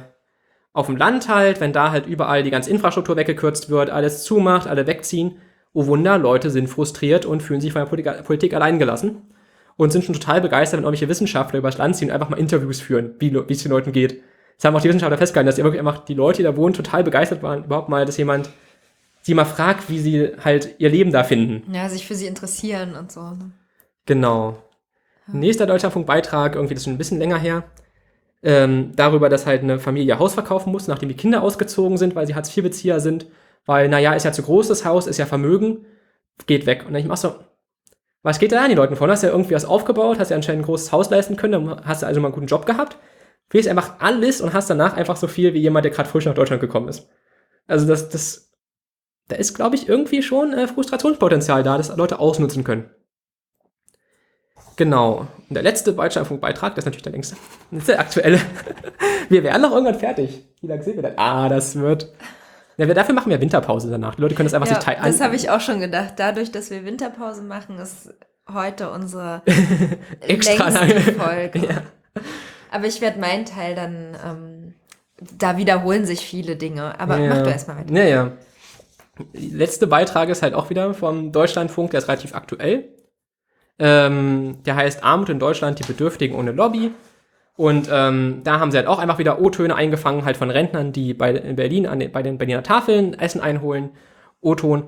auf 0.72 0.86
dem 0.86 0.96
Land 0.96 1.28
halt, 1.28 1.60
wenn 1.60 1.74
da 1.74 1.92
halt 1.92 2.08
überall 2.08 2.44
die 2.44 2.50
ganze 2.50 2.70
Infrastruktur 2.70 3.16
weggekürzt 3.18 3.70
wird, 3.70 3.90
alles 3.90 4.24
zumacht, 4.24 4.68
alle 4.68 4.88
wegziehen, 4.88 5.40
oh 5.74 5.88
Wunder, 5.88 6.18
Leute 6.18 6.50
sind 6.50 6.68
frustriert 6.68 7.26
und 7.26 7.44
fühlen 7.44 7.62
sich 7.62 7.74
von 7.74 7.82
der 7.82 7.90
Politik, 7.90 8.24
Politik 8.24 8.54
allein 8.54 8.80
gelassen 8.80 9.34
und 9.76 9.92
sind 9.92 10.06
schon 10.06 10.16
total 10.16 10.42
begeistert, 10.42 10.78
wenn 10.78 10.86
irgendwelche 10.86 11.10
Wissenschaftler 11.10 11.60
übers 11.60 11.78
Land 11.78 11.96
ziehen 11.96 12.10
und 12.10 12.14
einfach 12.14 12.30
mal 12.30 12.40
Interviews 12.40 12.80
führen, 12.80 13.16
wie 13.20 13.34
wie 13.34 13.54
es 13.54 13.64
den 13.64 13.72
Leuten 13.72 13.92
geht. 13.92 14.22
Das 14.58 14.66
haben 14.66 14.76
auch 14.76 14.82
die 14.82 14.88
Wissenschaftler 14.88 15.18
festgehalten, 15.18 15.48
dass 15.48 15.56
die 15.56 15.64
wirklich 15.64 15.80
einfach 15.80 16.06
die 16.06 16.14
Leute, 16.14 16.38
die 16.38 16.44
da 16.44 16.56
wohnen, 16.56 16.74
total 16.74 17.04
begeistert 17.04 17.44
waren, 17.44 17.66
überhaupt 17.66 17.90
mal, 17.90 18.06
dass 18.06 18.18
jemand 18.18 18.50
sie 19.22 19.34
mal 19.34 19.46
fragt, 19.46 19.90
wie 19.90 20.00
sie 20.00 20.32
halt 20.44 20.76
ihr 20.78 20.90
Leben 20.90 21.12
da 21.12 21.24
finden. 21.24 21.74
Ja, 21.74 21.90
sich 21.90 22.06
für 22.06 22.16
sie 22.16 22.28
interessieren 22.28 22.96
und 22.96 23.12
so. 23.12 23.22
ne? 23.22 23.52
Genau. 24.06 24.63
Nächster 25.28 25.66
Deutschlandfunk-Beitrag, 25.66 26.56
irgendwie 26.56 26.74
das 26.74 26.82
ist 26.82 26.86
schon 26.86 26.94
ein 26.94 26.98
bisschen 26.98 27.20
länger 27.20 27.38
her, 27.38 27.64
ähm, 28.44 28.92
darüber, 28.96 29.30
dass 29.30 29.46
halt 29.46 29.64
eine 29.64 29.80
Familie 29.80 30.20
Haus 30.20 30.34
verkaufen 30.34 30.72
muss, 30.72 30.88
nachdem 30.88 31.10
die 31.10 31.16
Kinder 31.16 31.42
ausgezogen 31.42 31.98
sind, 31.98 32.16
weil 32.16 32.28
sie 32.28 32.36
Hartz-IV-Bezieher 32.36 33.00
sind, 33.00 33.28
weil, 33.66 33.88
naja, 33.88 34.14
ist 34.14 34.26
ja 34.26 34.34
zu 34.34 34.44
groß 34.44 34.68
das 34.68 34.84
Haus, 34.84 35.08
ist 35.08 35.18
ja 35.18 35.26
Vermögen, 35.26 35.86
geht 36.46 36.66
weg. 36.66 36.84
Und 36.86 36.94
dann 36.94 37.02
ich 37.02 37.08
mach 37.08 37.18
so, 37.18 37.36
was 38.22 38.40
geht 38.40 38.52
da 38.52 38.64
an 38.64 38.70
die 38.70 38.76
Leuten 38.76 38.96
von? 38.96 39.10
Hast 39.10 39.24
ja 39.24 39.30
irgendwie 39.30 39.56
was 39.56 39.66
aufgebaut, 39.66 40.20
hast 40.20 40.30
ja 40.30 40.36
anscheinend 40.36 40.64
ein 40.64 40.66
großes 40.66 40.92
Haus 40.92 41.10
leisten 41.10 41.38
können, 41.38 41.66
dann 41.66 41.86
hast 41.86 42.02
du 42.02 42.08
also 42.08 42.20
mal 42.20 42.28
einen 42.28 42.36
guten 42.36 42.48
Job 42.48 42.66
gehabt, 42.66 42.98
fehlst 43.50 43.70
einfach 43.70 44.00
alles 44.00 44.42
und 44.42 44.54
hast 44.54 44.70
danach 44.70 44.96
einfach 44.96 45.16
so 45.16 45.28
viel 45.28 45.54
wie 45.54 45.60
jemand, 45.60 45.86
der 45.86 45.92
gerade 45.92 46.10
frisch 46.10 46.26
nach 46.26 46.34
Deutschland 46.34 46.62
gekommen 46.62 46.90
ist. 46.90 47.08
Also 47.68 47.88
das, 47.88 48.10
das, 48.10 48.52
da 49.30 49.38
ist, 49.38 49.54
glaube 49.54 49.76
ich, 49.76 49.88
irgendwie 49.88 50.22
schon 50.22 50.54
äh, 50.54 50.68
Frustrationspotenzial 50.68 51.64
da, 51.64 51.78
das 51.78 51.96
Leute 51.96 52.20
ausnutzen 52.20 52.64
können. 52.64 52.90
Genau. 54.76 55.28
Und 55.50 55.56
der 55.56 55.64
letzte 55.64 55.94
Deutschlandfunk-Beitrag, 55.94 56.76
das 56.76 56.84
ist 56.84 56.86
natürlich 56.86 57.04
der 57.04 57.12
längste. 57.12 57.36
Das 57.72 57.80
ist 57.82 57.90
der 57.90 58.00
aktuelle. 58.00 58.40
Wir 59.30 59.44
werden 59.44 59.62
noch 59.62 59.72
irgendwann 59.72 60.00
fertig. 60.00 60.46
Wie 60.62 60.68
lange 60.68 60.84
sind 60.84 60.96
wir 60.96 61.04
denn? 61.04 61.18
Ah, 61.18 61.50
das 61.50 61.76
wird. 61.76 62.12
Ja, 62.78 62.88
wir, 62.88 62.96
dafür 62.96 63.14
machen 63.14 63.30
wir 63.30 63.40
Winterpause 63.40 63.90
danach. 63.90 64.16
Die 64.16 64.22
Leute 64.22 64.34
können 64.36 64.48
das 64.48 64.54
einfach 64.54 64.68
Ja, 64.68 64.76
sich 64.76 64.84
teilen. 64.84 65.04
das 65.04 65.22
habe 65.22 65.36
ich 65.36 65.50
auch 65.50 65.60
schon 65.62 65.80
gedacht. 65.80 66.14
Dadurch, 66.18 66.52
dass 66.52 66.72
wir 66.72 66.86
Winterpause 66.86 67.42
machen, 67.44 67.78
ist 67.78 68.14
heute 68.52 68.90
unsere 68.92 69.42
Extra 70.22 70.70
längste. 70.70 71.14
Folge. 71.14 71.60
Ja. 71.60 71.82
Aber 72.72 72.86
ich 72.88 73.00
werde 73.02 73.20
meinen 73.20 73.46
Teil 73.46 73.76
dann, 73.76 74.18
ähm, 74.26 74.74
da 75.38 75.58
wiederholen 75.58 76.06
sich 76.06 76.22
viele 76.26 76.56
Dinge. 76.56 77.00
Aber 77.00 77.18
ja. 77.20 77.30
mach 77.30 77.44
du 77.44 77.50
erstmal 77.50 77.78
weiter. 77.78 77.94
Ja, 77.94 78.04
ja. 78.04 78.32
Letzte 79.34 79.86
Beitrag 79.88 80.30
ist 80.30 80.42
halt 80.42 80.56
auch 80.56 80.70
wieder 80.72 80.94
vom 80.96 81.32
Deutschlandfunk, 81.32 81.92
der 81.92 82.00
ist 82.00 82.08
relativ 82.08 82.34
aktuell. 82.34 82.90
Ähm, 83.86 84.60
der 84.66 84.78
heißt 84.78 85.04
Armut 85.04 85.28
in 85.28 85.40
Deutschland, 85.40 85.78
die 85.78 85.84
Bedürftigen 85.84 86.38
ohne 86.38 86.54
Lobby. 86.54 86.92
Und 87.58 87.90
ähm, 87.92 88.40
da 88.46 88.62
haben 88.62 88.72
sie 88.72 88.78
halt 88.78 88.88
auch 88.88 88.98
einfach 88.98 89.18
wieder 89.18 89.42
O-Töne 89.42 89.76
eingefangen, 89.76 90.24
halt 90.24 90.38
von 90.38 90.50
Rentnern, 90.50 90.94
die 90.94 91.14
bei, 91.14 91.32
in 91.32 91.58
Berlin 91.58 91.86
an 91.86 92.00
den, 92.00 92.10
bei 92.10 92.24
den 92.24 92.38
Berliner 92.38 92.64
Tafeln 92.64 93.14
Essen 93.14 93.42
einholen. 93.42 93.90
O-Ton. 94.40 94.86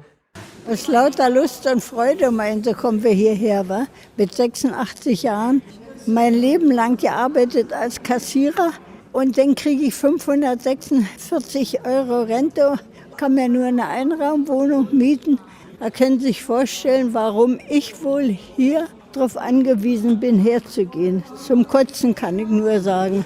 Aus 0.72 0.88
lauter 0.88 1.30
Lust 1.30 1.68
und 1.68 1.84
Freude, 1.84 2.32
meinte, 2.32 2.74
kommen 2.74 3.04
wir 3.04 3.12
hierher, 3.12 3.68
wa? 3.68 3.86
Mit 4.16 4.34
86 4.34 5.24
Jahren. 5.24 5.62
Mein 6.06 6.34
Leben 6.34 6.72
lang 6.72 6.96
gearbeitet 6.96 7.74
als 7.74 8.02
Kassierer 8.02 8.72
und 9.12 9.38
dann 9.38 9.56
kriege 9.56 9.84
ich 9.84 9.94
546 9.94 11.86
Euro 11.86 12.22
Rente, 12.22 12.76
kann 13.18 13.34
mir 13.34 13.50
nur 13.50 13.66
eine 13.66 13.88
Einraumwohnung 13.88 14.88
mieten. 14.96 15.38
Da 15.80 15.90
können 15.90 16.20
Sie 16.20 16.28
sich 16.28 16.44
vorstellen, 16.44 17.14
warum 17.14 17.60
ich 17.70 18.04
wohl 18.04 18.24
hier 18.24 18.88
darauf 19.12 19.38
angewiesen 19.38 20.20
bin, 20.20 20.40
herzugehen. 20.40 21.24
Zum 21.36 21.68
Kotzen 21.68 22.16
kann 22.16 22.40
ich 22.40 22.48
nur 22.48 22.80
sagen. 22.80 23.26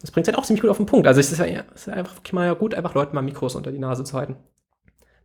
Das 0.00 0.10
bringt 0.10 0.28
halt 0.28 0.38
auch 0.38 0.44
ziemlich 0.44 0.62
gut 0.62 0.70
auf 0.70 0.76
den 0.76 0.86
Punkt. 0.86 1.06
Also 1.06 1.20
es 1.20 1.32
ist 1.32 1.38
ja 1.38 1.46
es 1.74 1.86
ist 1.86 1.88
einfach 1.88 2.14
mal 2.32 2.54
gut, 2.54 2.74
einfach 2.74 2.94
Leuten 2.94 3.14
mal 3.14 3.22
Mikros 3.22 3.56
unter 3.56 3.72
die 3.72 3.78
Nase 3.78 4.04
zu 4.04 4.16
halten. 4.16 4.36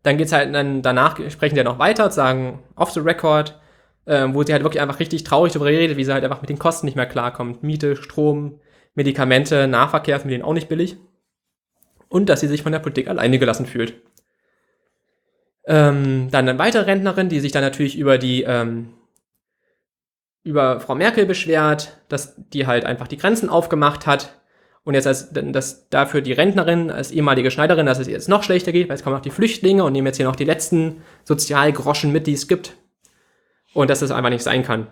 Dann 0.01 0.17
geht's 0.17 0.31
halt, 0.31 0.53
dann 0.53 0.81
danach 0.81 1.17
sprechen 1.29 1.55
die 1.55 1.59
ja 1.59 1.63
noch 1.63 1.79
weiter, 1.79 2.09
sagen 2.11 2.59
off 2.75 2.91
the 2.91 2.99
record, 2.99 3.59
äh, 4.05 4.27
wo 4.31 4.43
sie 4.43 4.51
halt 4.51 4.63
wirklich 4.63 4.81
einfach 4.81 4.99
richtig 4.99 5.23
traurig 5.23 5.53
darüber 5.53 5.69
redet, 5.69 5.95
wie 5.97 6.03
sie 6.03 6.11
halt 6.11 6.23
einfach 6.23 6.41
mit 6.41 6.49
den 6.49 6.59
Kosten 6.59 6.85
nicht 6.85 6.95
mehr 6.95 7.05
klarkommt. 7.05 7.63
Miete, 7.63 7.95
Strom, 7.95 8.59
Medikamente, 8.95 9.67
Nahverkehr 9.67 10.17
ist 10.17 10.25
mit 10.25 10.33
denen 10.33 10.43
auch 10.43 10.53
nicht 10.53 10.69
billig. 10.69 10.97
Und 12.09 12.29
dass 12.29 12.41
sie 12.41 12.47
sich 12.47 12.63
von 12.63 12.71
der 12.71 12.79
Politik 12.79 13.07
alleine 13.07 13.39
gelassen 13.39 13.65
fühlt. 13.65 13.93
Ähm, 15.65 16.29
dann 16.31 16.47
eine 16.47 16.59
weitere 16.59 16.83
Rentnerin, 16.83 17.29
die 17.29 17.39
sich 17.39 17.51
dann 17.51 17.63
natürlich 17.63 17.97
über 17.97 18.17
die 18.17 18.43
ähm, 18.43 18.89
über 20.43 20.81
Frau 20.81 20.95
Merkel 20.95 21.25
beschwert, 21.25 21.97
dass 22.09 22.35
die 22.37 22.67
halt 22.67 22.83
einfach 22.85 23.07
die 23.07 23.17
Grenzen 23.17 23.47
aufgemacht 23.49 24.05
hat 24.05 24.41
und 24.83 24.93
jetzt 24.93 25.07
als 25.07 25.29
dass 25.31 25.89
dafür 25.89 26.21
die 26.21 26.33
Rentnerin 26.33 26.91
als 26.91 27.11
ehemalige 27.11 27.49
Schneiderin, 27.49 27.85
dass 27.85 27.99
es 27.99 28.07
jetzt 28.07 28.27
noch 28.27 28.43
schlechter 28.43 28.73
geht, 28.73 28.89
weil 28.89 28.95
es 28.95 29.03
kommen 29.03 29.15
noch 29.15 29.21
die 29.21 29.29
Flüchtlinge 29.29 29.83
und 29.83 29.93
nehmen 29.93 30.07
jetzt 30.07 30.17
hier 30.17 30.25
noch 30.25 30.35
die 30.35 30.43
letzten 30.43 31.01
Sozialgroschen 31.23 32.11
mit, 32.11 32.27
die 32.27 32.33
es 32.33 32.49
gibt 32.49 32.75
und 33.73 33.89
dass 33.89 34.01
das 34.01 34.11
einfach 34.11 34.29
nicht 34.29 34.43
sein 34.43 34.63
kann. 34.63 34.87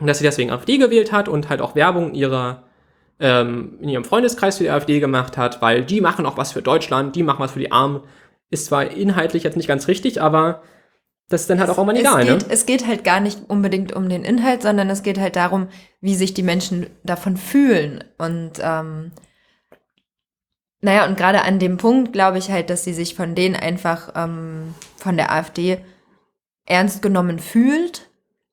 Und 0.00 0.06
dass 0.06 0.18
sie 0.18 0.24
deswegen 0.24 0.50
AfD 0.50 0.78
gewählt 0.78 1.10
hat 1.10 1.28
und 1.28 1.48
halt 1.48 1.60
auch 1.60 1.74
Werbung 1.74 2.10
in 2.10 2.14
ihrer 2.14 2.62
ähm, 3.18 3.78
in 3.80 3.90
ihrem 3.90 4.04
Freundeskreis 4.04 4.58
für 4.58 4.64
die 4.64 4.70
AfD 4.70 5.00
gemacht 5.00 5.36
hat, 5.36 5.60
weil 5.60 5.84
die 5.84 6.00
machen 6.00 6.24
auch 6.24 6.36
was 6.38 6.52
für 6.52 6.62
Deutschland, 6.62 7.16
die 7.16 7.22
machen 7.22 7.40
was 7.40 7.52
für 7.52 7.58
die 7.58 7.72
Armen. 7.72 8.00
Ist 8.50 8.66
zwar 8.66 8.90
inhaltlich 8.90 9.44
jetzt 9.44 9.56
nicht 9.56 9.68
ganz 9.68 9.88
richtig, 9.88 10.20
aber 10.20 10.62
das 11.30 11.42
ist 11.42 11.50
dann 11.50 11.60
halt 11.60 11.70
auch 11.70 11.78
immer 11.78 11.94
egal, 11.94 12.22
es, 12.22 12.28
ne? 12.28 12.38
geht, 12.38 12.46
es 12.50 12.66
geht 12.66 12.86
halt 12.88 13.04
gar 13.04 13.20
nicht 13.20 13.38
unbedingt 13.48 13.92
um 13.92 14.08
den 14.08 14.24
Inhalt, 14.24 14.62
sondern 14.62 14.90
es 14.90 15.04
geht 15.04 15.18
halt 15.18 15.36
darum, 15.36 15.68
wie 16.00 16.16
sich 16.16 16.34
die 16.34 16.42
Menschen 16.42 16.88
davon 17.04 17.36
fühlen. 17.36 18.02
Und 18.18 18.54
ähm, 18.60 19.12
naja, 20.80 21.06
und 21.06 21.16
gerade 21.16 21.42
an 21.42 21.60
dem 21.60 21.76
Punkt 21.76 22.12
glaube 22.12 22.38
ich 22.38 22.50
halt, 22.50 22.68
dass 22.68 22.82
sie 22.82 22.92
sich 22.92 23.14
von 23.14 23.36
denen 23.36 23.54
einfach 23.54 24.12
ähm, 24.16 24.74
von 24.96 25.16
der 25.16 25.32
AfD 25.32 25.78
ernst 26.66 27.00
genommen 27.00 27.38
fühlt. 27.38 28.08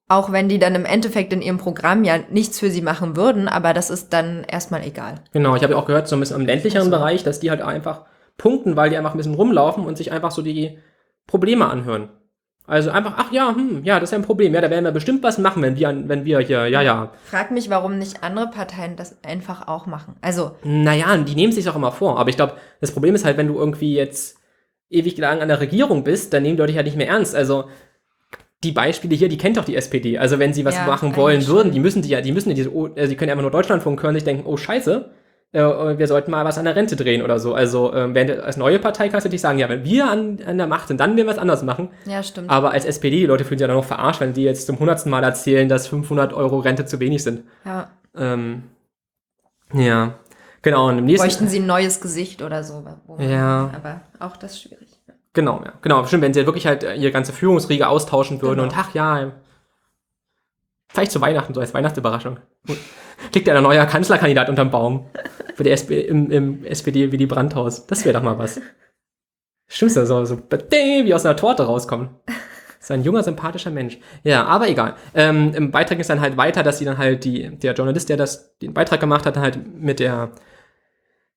Auch 0.08 0.32
wenn 0.32 0.48
die 0.48 0.60
dann 0.60 0.76
im 0.76 0.86
Endeffekt 0.86 1.34
in 1.34 1.42
ihrem 1.42 1.58
Programm 1.58 2.04
ja 2.04 2.20
nichts 2.30 2.60
für 2.60 2.70
sie 2.70 2.82
machen 2.82 3.18
würden, 3.18 3.48
aber 3.48 3.74
das 3.74 3.90
ist 3.90 4.14
dann 4.14 4.46
erstmal 4.46 4.86
egal. 4.86 5.16
Genau, 5.34 5.56
ich 5.56 5.64
habe 5.64 5.74
ja 5.74 5.80
auch 5.80 5.86
gehört, 5.86 6.08
so 6.08 6.16
ein 6.16 6.20
bisschen 6.20 6.40
im 6.40 6.46
ländlicheren 6.46 6.94
Also. 6.94 6.98
Bereich, 6.98 7.24
dass 7.24 7.40
die 7.40 7.50
halt 7.50 7.62
einfach 7.62 8.06
punkten, 8.38 8.76
weil 8.76 8.90
die 8.90 8.98
einfach 8.98 9.14
ein 9.14 9.18
bisschen 9.18 9.36
rumlaufen 9.36 9.86
und 9.86 9.98
sich 9.98 10.12
einfach 10.12 10.32
so 10.32 10.42
die 10.42 10.78
Probleme 11.26 11.68
anhören. 11.68 12.10
Also 12.66 12.92
einfach, 12.92 13.14
ach 13.16 13.32
ja, 13.32 13.56
hm, 13.56 13.86
ja, 13.86 13.98
das 14.00 14.10
ist 14.10 14.12
ja 14.12 14.18
ein 14.18 14.26
Problem. 14.26 14.54
Ja, 14.54 14.60
da 14.60 14.70
werden 14.70 14.84
wir 14.84 14.92
bestimmt 14.92 15.24
was 15.24 15.38
machen, 15.38 15.64
wenn 15.64 15.78
wir, 15.78 16.04
wenn 16.10 16.26
wir 16.26 16.40
hier, 16.40 16.68
ja, 16.68 16.82
ja. 16.82 17.14
Frag 17.24 17.50
mich, 17.52 17.70
warum 17.70 17.98
nicht 17.98 18.24
andere 18.24 18.48
Parteien 18.48 18.98
das 18.98 19.24
einfach 19.24 19.70
auch 19.70 19.86
machen. 19.86 20.16
Also, 20.22 20.52
Naja, 20.64 21.16
die 21.18 21.36
nehmen 21.36 21.54
sich 21.54 21.70
auch 21.70 21.78
immer 21.78 21.94
vor. 21.94 22.20
Aber 22.20 22.30
ich 22.30 22.36
glaube, 22.36 22.54
das 22.82 22.92
Problem 22.92 23.16
ist 23.16 23.24
halt, 23.24 23.38
wenn 23.38 23.48
du 23.48 23.58
irgendwie 23.58 23.96
jetzt 23.96 24.38
ewig 24.90 25.18
lang 25.18 25.40
an 25.42 25.48
der 25.48 25.62
Regierung 25.62 26.04
bist, 26.04 26.34
dann 26.34 26.44
nehmen 26.44 26.58
die 26.58 26.62
Leute 26.62 26.72
dich 26.74 26.78
halt 26.78 26.88
nicht 26.88 26.98
mehr 26.98 27.08
ernst. 27.08 27.36
Also 27.36 27.66
die 28.64 28.72
Beispiele 28.74 29.16
hier, 29.16 29.30
die 29.30 29.38
kennt 29.38 29.56
doch 29.56 29.66
die 29.66 29.76
SPD. 29.76 30.18
Also 30.18 30.40
wenn 30.40 30.54
sie 30.54 30.66
was 30.66 30.76
Ja, 30.76 30.86
machen 30.88 31.16
wollen 31.16 31.48
würden, 31.48 31.72
die 31.72 31.80
müssen 31.80 32.02
die 32.02 32.10
ja, 32.10 32.20
die 32.22 32.32
müssen 32.34 32.50
ja 32.50 32.56
diese, 32.56 32.74
oh, 32.74 32.88
äh, 32.96 33.08
sie 33.08 33.16
können 33.16 33.30
ja 33.30 33.34
einfach 33.34 33.44
nur 33.44 33.52
Deutschlandfunk 33.52 34.02
hören, 34.04 34.16
sich 34.16 34.24
denken, 34.24 34.44
oh 34.46 34.58
scheiße, 34.58 35.10
äh, 35.54 35.98
wir 35.98 36.08
sollten 36.08 36.32
mal 36.32 36.44
was 36.46 36.58
an 36.58 36.66
der 36.66 36.76
Rente 36.76 36.96
drehen 36.96 37.22
oder 37.22 37.40
so. 37.40 37.54
Also 37.54 37.94
ähm, 37.94 38.14
du 38.14 38.44
als 38.44 38.58
neue 38.58 38.80
Partei 38.80 39.10
kannst 39.10 39.26
du 39.26 39.30
dich 39.30 39.42
sagen, 39.42 39.60
ja, 39.60 39.70
wenn 39.70 39.84
wir 39.84 40.10
an, 40.10 40.40
an 40.46 40.58
der 40.58 40.68
Macht 40.68 40.88
sind, 40.90 41.00
dann 41.00 41.12
werden 41.12 41.26
wir 41.26 41.28
was 41.28 41.38
anderes 41.40 41.64
machen. 41.64 41.90
ja, 42.06 42.22
stimmt. 42.24 42.50
Aber 42.50 42.72
als 42.72 42.86
SPD, 42.86 43.18
die 43.22 43.26
Leute 43.26 43.44
fühlen 43.46 43.58
sich 43.58 43.64
ja 43.64 43.68
dann 43.68 43.78
noch 43.78 43.86
verarscht, 43.86 44.20
wenn 44.22 44.34
die 44.34 44.44
jetzt 44.44 44.66
zum 44.68 44.78
hundertsten 44.80 45.10
Mal 45.10 45.24
erzählen, 45.24 45.68
dass 45.70 45.88
500 45.88 46.34
Euro 46.34 46.60
Rente 46.60 46.86
zu 46.86 47.00
wenig 47.00 47.24
sind. 47.24 47.44
ja. 47.66 47.90
Ähm, 48.16 48.64
ja, 49.74 50.16
genau. 50.62 50.88
Und 50.88 50.98
im 51.00 51.06
nächsten 51.06 51.28
Bräuchten 51.28 51.48
sie 51.50 51.60
ein 51.60 51.66
neues 51.66 52.00
Gesicht 52.02 52.42
oder 52.42 52.64
so. 52.64 52.84
Ja. 53.20 53.70
Aber 53.76 54.02
auch 54.20 54.38
das 54.38 54.54
ist 54.54 54.62
schwierig. 54.64 54.88
Genau, 55.34 55.62
ja. 55.64 55.74
Genau, 55.82 56.04
stimmt, 56.06 56.24
wenn 56.24 56.34
sie 56.34 56.46
wirklich 56.46 56.66
halt 56.66 56.84
äh, 56.84 56.96
ihre 56.96 57.12
ganze 57.12 57.32
Führungsriege 57.34 57.88
austauschen 57.88 58.42
würden 58.42 58.62
Genau. 58.62 58.70
und 58.74 58.78
ach 58.78 58.94
ja, 58.96 59.34
vielleicht 60.90 61.12
zu 61.12 61.22
Weihnachten, 61.22 61.54
so 61.54 61.60
als 61.60 61.74
Weihnachtsüberraschung. 61.74 62.40
Liegt 63.34 63.48
ja 63.48 63.56
ein 63.56 63.64
neuer 63.64 63.86
Kanzlerkandidat 63.86 64.50
unterm 64.50 64.72
Baum. 64.72 65.10
Für 65.56 65.64
die 65.64 65.72
SP, 65.74 66.02
im, 66.02 66.30
im 66.32 66.66
SPD 66.66 67.12
wie 67.12 67.18
die 67.18 67.26
Brandhaus. 67.26 67.88
Das 67.88 68.06
wäre 68.06 68.14
doch 68.14 68.24
mal 68.24 68.38
was. 68.38 68.62
Stimmt 69.68 69.92
so, 69.92 70.26
so 70.26 70.38
wie 70.38 71.14
aus 71.14 71.26
einer 71.26 71.36
Torte 71.36 71.64
rauskommen. 71.64 72.10
Ist 72.80 72.92
ein 72.92 73.04
junger, 73.04 73.24
sympathischer 73.24 73.72
Mensch. 73.72 73.98
Ja, 74.24 74.46
aber 74.46 74.70
egal. 74.70 74.96
Ähm, 75.14 75.54
Im 75.54 75.72
Beitrag 75.72 76.00
ist 76.00 76.10
dann 76.10 76.22
halt 76.22 76.38
weiter, 76.38 76.64
dass 76.64 76.80
sie 76.80 76.86
dann 76.86 76.98
halt 76.98 77.26
die, 77.26 77.50
der 77.58 77.74
Journalist, 77.74 78.08
der 78.08 78.18
das, 78.18 78.58
den 78.60 78.74
Beitrag 78.74 79.00
gemacht 79.00 79.26
hat, 79.26 79.36
halt 79.36 79.60
mit 79.78 80.00
der 80.00 80.32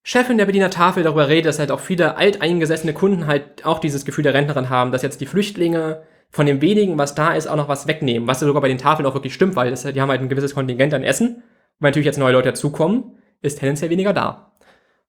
Chefin 0.02 0.38
der 0.38 0.46
Berliner 0.46 0.70
Tafel 0.70 1.02
darüber 1.02 1.28
redet, 1.28 1.46
dass 1.46 1.58
halt 1.58 1.70
auch 1.70 1.80
viele 1.80 2.16
alteingesessene 2.16 2.92
Kunden 2.92 3.26
halt 3.26 3.64
auch 3.66 3.80
dieses 3.80 4.04
Gefühl 4.04 4.22
der 4.22 4.34
Rentnerin 4.34 4.70
haben, 4.70 4.92
dass 4.92 5.02
jetzt 5.02 5.20
die 5.20 5.26
Flüchtlinge 5.26 6.02
von 6.30 6.46
dem 6.46 6.62
wenigen, 6.62 6.96
was 6.96 7.14
da 7.14 7.32
ist, 7.34 7.48
auch 7.48 7.56
noch 7.56 7.68
was 7.68 7.86
wegnehmen. 7.86 8.28
Was 8.28 8.40
sogar 8.40 8.62
bei 8.62 8.68
den 8.68 8.78
Tafeln 8.78 9.06
auch 9.06 9.14
wirklich 9.14 9.34
stimmt, 9.34 9.56
weil 9.56 9.70
das, 9.70 9.82
die 9.82 10.00
haben 10.00 10.10
halt 10.10 10.20
ein 10.20 10.28
gewisses 10.28 10.54
Kontingent 10.54 10.94
an 10.94 11.02
Essen. 11.02 11.36
Und 11.36 11.42
wenn 11.80 11.90
natürlich 11.90 12.06
jetzt 12.06 12.18
neue 12.18 12.32
Leute 12.32 12.50
dazukommen, 12.50 13.18
ist 13.42 13.58
tendenziell 13.58 13.90
weniger 13.90 14.12
da. 14.12 14.52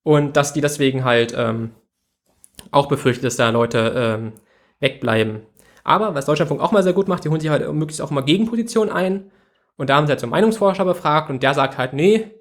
Und 0.03 0.35
dass 0.35 0.53
die 0.53 0.61
deswegen 0.61 1.03
halt 1.03 1.33
ähm, 1.37 1.71
auch 2.71 2.87
befürchtet, 2.87 3.25
dass 3.25 3.35
da 3.35 3.49
Leute 3.49 3.93
ähm, 3.95 4.33
wegbleiben. 4.79 5.41
Aber 5.83 6.15
was 6.15 6.25
Deutschlandfunk 6.25 6.61
auch 6.61 6.71
mal 6.71 6.83
sehr 6.83 6.93
gut 6.93 7.07
macht, 7.07 7.23
die 7.23 7.29
holen 7.29 7.39
sich 7.39 7.49
halt 7.49 7.71
möglichst 7.73 8.01
auch 8.01 8.11
immer 8.11 8.23
Gegenpositionen 8.23 8.93
ein. 8.93 9.31
Und 9.77 9.89
da 9.89 9.95
haben 9.95 10.07
sie 10.07 10.11
halt 10.11 10.19
so 10.19 10.25
einen 10.25 10.31
Meinungsforscher 10.31 10.85
befragt 10.85 11.29
und 11.29 11.41
der 11.43 11.53
sagt 11.53 11.77
halt, 11.77 11.93
nee, 11.93 12.31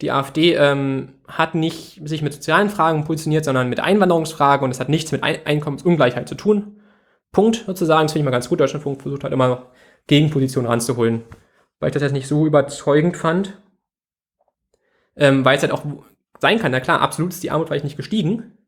die 0.00 0.10
AfD 0.10 0.54
ähm, 0.54 1.14
hat 1.26 1.54
nicht 1.54 2.00
sich 2.06 2.22
mit 2.22 2.32
sozialen 2.32 2.70
Fragen 2.70 3.04
positioniert, 3.04 3.44
sondern 3.44 3.68
mit 3.68 3.80
Einwanderungsfragen 3.80 4.64
und 4.64 4.70
es 4.70 4.80
hat 4.80 4.88
nichts 4.88 5.12
mit 5.12 5.22
Ein 5.22 5.38
Einkommensungleichheit 5.44 6.28
zu 6.28 6.34
tun. 6.34 6.80
Punkt 7.32 7.64
sozusagen. 7.66 8.04
Das 8.04 8.12
finde 8.12 8.22
ich 8.22 8.24
mal 8.24 8.30
ganz 8.30 8.48
gut. 8.48 8.60
Deutschlandfunk 8.60 9.02
versucht 9.02 9.24
halt 9.24 9.32
immer 9.32 9.70
Gegenpositionen 10.06 10.70
ranzuholen. 10.70 11.24
Weil 11.78 11.90
ich 11.90 11.94
das 11.94 12.02
jetzt 12.02 12.12
nicht 12.12 12.28
so 12.28 12.46
überzeugend 12.46 13.16
fand. 13.16 13.60
Ähm, 15.16 15.44
weil 15.44 15.56
es 15.56 15.62
halt 15.62 15.72
auch 15.72 15.84
sein 16.40 16.58
kann, 16.58 16.72
na 16.72 16.80
klar, 16.80 17.00
absolut 17.00 17.32
ist 17.32 17.42
die 17.42 17.50
Armut 17.50 17.68
vielleicht 17.68 17.84
nicht 17.84 17.96
gestiegen. 17.96 18.58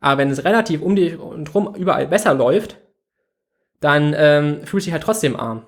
Aber 0.00 0.18
wenn 0.18 0.30
es 0.30 0.44
relativ 0.44 0.82
um 0.82 0.96
die 0.96 1.14
und 1.14 1.54
rum 1.54 1.74
überall 1.74 2.06
besser 2.06 2.34
läuft, 2.34 2.78
dann 3.80 4.14
ähm, 4.16 4.66
fühlt 4.66 4.82
sich 4.82 4.92
halt 4.92 5.02
trotzdem 5.02 5.36
arm. 5.36 5.66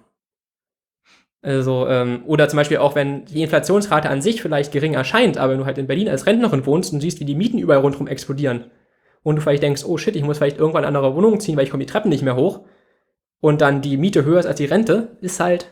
Also, 1.43 1.89
ähm, 1.89 2.23
oder 2.27 2.49
zum 2.49 2.59
Beispiel 2.59 2.77
auch, 2.77 2.95
wenn 2.95 3.25
die 3.25 3.43
Inflationsrate 3.43 4.09
an 4.09 4.23
sich 4.23 4.41
vielleicht 4.41 4.71
gering 4.71 4.95
erscheint, 4.95 5.39
aber 5.39 5.53
wenn 5.53 5.59
du 5.59 5.67
halt 5.67 5.79
in 5.79 5.89
Berlin 5.89 6.09
als 6.09 6.27
Rentnerin 6.27 6.67
wohnst 6.67 6.93
und 6.93 7.01
siehst, 7.01 7.19
wie 7.19 7.25
die 7.25 7.35
Mieten 7.35 7.59
überall 7.59 7.81
rundherum 7.81 8.07
explodieren 8.07 8.71
und 9.23 9.37
du 9.37 9.43
vielleicht 9.43 9.63
denkst, 9.63 9.85
oh 9.85 9.97
shit, 9.99 10.17
ich 10.17 10.23
muss 10.25 10.39
vielleicht 10.39 10.59
irgendwann 10.59 10.85
eine 10.85 10.97
andere 10.97 11.15
Wohnung 11.15 11.39
ziehen, 11.41 11.57
weil 11.57 11.65
ich 11.65 11.71
komme 11.71 11.85
die 11.85 11.91
Treppen 11.91 12.09
nicht 12.09 12.23
mehr 12.23 12.37
hoch 12.37 12.61
und 13.41 13.61
dann 13.61 13.81
die 13.83 13.97
Miete 13.97 14.25
höher 14.25 14.41
ist 14.41 14.47
als 14.47 14.57
die 14.57 14.65
Rente, 14.65 15.17
ist 15.21 15.39
halt 15.41 15.67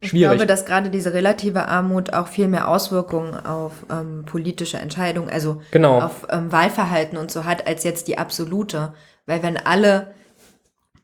Ich 0.00 0.10
schwierig. 0.10 0.36
glaube, 0.36 0.46
dass 0.46 0.64
gerade 0.66 0.90
diese 0.90 1.12
relative 1.12 1.66
Armut 1.68 2.12
auch 2.12 2.28
viel 2.28 2.48
mehr 2.48 2.68
Auswirkungen 2.68 3.34
auf 3.34 3.72
ähm, 3.90 4.24
politische 4.26 4.78
Entscheidungen, 4.78 5.30
also 5.30 5.60
Genau. 5.70 6.00
auf 6.00 6.26
ähm, 6.30 6.52
Wahlverhalten 6.52 7.18
und 7.18 7.30
so 7.30 7.44
hat, 7.44 7.66
als 7.66 7.84
jetzt 7.84 8.08
die 8.08 8.18
absolute. 8.18 8.92
Weil 9.26 9.42
wenn 9.42 9.56
alle 9.56 10.08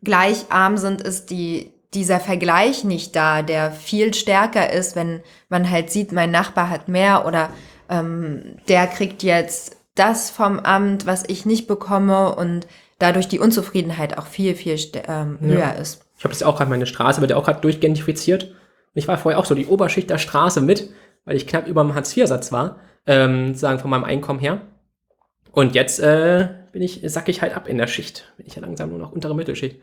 gleich 0.03 0.47
arm 0.51 0.76
sind, 0.76 1.01
ist 1.03 1.30
die, 1.30 1.72
dieser 1.95 2.20
Vergleich 2.20 2.84
nicht 2.84 3.16
da, 3.16 3.43
der 3.43 3.70
viel 3.72 4.14
stärker 4.14 4.72
ist, 4.72 4.95
wenn 4.97 5.20
man 5.49 5.68
halt 5.70 5.91
sieht, 5.91 6.12
mein 6.12 6.30
Nachbar 6.30 6.70
hat 6.70 6.88
mehr 6.88 7.26
oder 7.26 7.51
ähm, 7.88 8.57
der 8.68 8.86
kriegt 8.86 9.22
jetzt 9.22 9.76
das 10.01 10.30
vom 10.30 10.59
Amt, 10.59 11.07
was 11.07 11.24
ich 11.28 11.46
nicht 11.46 11.66
bekomme 11.66 12.34
und 12.34 12.66
dadurch 12.98 13.28
die 13.28 13.38
Unzufriedenheit 13.38 14.18
auch 14.18 14.26
viel, 14.26 14.55
viel 14.55 14.76
ähm, 15.07 15.38
höher 15.40 15.59
Ja. 15.59 15.70
ist. 15.70 16.05
Ich 16.16 16.24
habe 16.24 16.32
das 16.32 16.42
auch 16.42 16.57
gerade, 16.57 16.70
meine 16.70 16.86
Straße 16.86 17.20
wird 17.20 17.30
ja 17.30 17.36
auch 17.36 17.44
gerade 17.44 17.61
durchgentrifiziert. 17.61 18.44
Und 18.44 18.55
ich 18.94 19.09
war 19.09 19.16
vorher 19.18 19.38
auch 19.38 19.44
so 19.44 19.55
die 19.55 19.66
Oberschicht 19.66 20.11
der 20.11 20.18
Straße 20.18 20.61
mit, 20.61 20.90
weil 21.24 21.36
ich 21.36 21.46
knapp 21.46 21.66
über 21.66 21.82
dem 21.82 21.94
Hartz-IV-Satz 21.94 22.51
war, 22.53 22.76
ähm, 23.07 23.55
sagen 23.55 23.78
von 23.78 23.90
meinem 23.90 24.05
Einkommen 24.05 24.40
her. 24.40 24.61
Und 25.53 25.74
jetzt 25.74 26.01
äh, 26.01 26.48
bin 26.72 26.82
ich, 26.82 27.01
sack 27.05 27.28
ich 27.28 27.42
halt 27.42 27.57
ab 27.57 27.68
in 27.68 27.78
der 27.78 27.86
Schicht. 27.86 28.32
Bin 28.36 28.46
ich 28.46 28.55
ja 28.55 28.62
langsam 28.62 28.90
nur 28.90 28.98
noch 28.98 29.12
untere 29.12 29.34
Mittelschicht. 29.34 29.80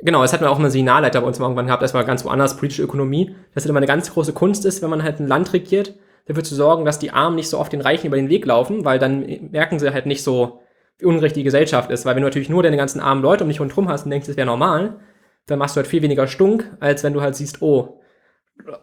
Genau, 0.00 0.22
das 0.22 0.32
hat 0.32 0.40
man 0.40 0.50
auch 0.50 0.58
eine 0.58 0.70
Signalleiter 0.70 1.20
bei 1.20 1.26
uns 1.26 1.38
mal 1.38 1.46
irgendwann 1.46 1.66
gehabt, 1.66 1.82
das 1.82 1.94
war 1.94 2.04
ganz 2.04 2.24
woanders, 2.24 2.56
politische 2.56 2.82
Ökonomie, 2.82 3.34
dass 3.54 3.64
es 3.64 3.70
immer 3.70 3.78
eine 3.78 3.86
ganz 3.86 4.12
große 4.12 4.32
Kunst 4.32 4.64
ist, 4.64 4.82
wenn 4.82 4.90
man 4.90 5.02
halt 5.02 5.20
ein 5.20 5.28
Land 5.28 5.52
regiert, 5.52 5.94
dafür 6.26 6.44
zu 6.44 6.54
sorgen, 6.54 6.84
dass 6.84 6.98
die 6.98 7.10
Armen 7.10 7.36
nicht 7.36 7.48
so 7.48 7.58
oft 7.58 7.72
den 7.72 7.80
Reichen 7.80 8.06
über 8.06 8.16
den 8.16 8.28
Weg 8.28 8.46
laufen, 8.46 8.84
weil 8.84 8.98
dann 8.98 9.50
merken 9.50 9.78
sie 9.78 9.92
halt 9.92 10.06
nicht 10.06 10.22
so, 10.22 10.62
wie 10.98 11.06
ungerecht 11.06 11.36
die 11.36 11.42
Gesellschaft 11.42 11.90
ist. 11.90 12.06
Weil 12.06 12.14
wenn 12.16 12.22
du 12.22 12.28
natürlich 12.28 12.48
nur 12.48 12.62
deine 12.62 12.76
ganzen 12.76 13.00
armen 13.00 13.22
Leute 13.22 13.44
um 13.44 13.50
dich 13.50 13.60
rundherum 13.60 13.88
hast 13.88 14.04
und 14.04 14.10
denkst, 14.10 14.26
das 14.26 14.36
wäre 14.36 14.46
normal, 14.46 15.00
dann 15.46 15.58
machst 15.58 15.76
du 15.76 15.78
halt 15.78 15.86
viel 15.86 16.02
weniger 16.02 16.26
Stunk, 16.26 16.70
als 16.80 17.04
wenn 17.04 17.12
du 17.12 17.20
halt 17.20 17.36
siehst, 17.36 17.60
oh, 17.62 18.00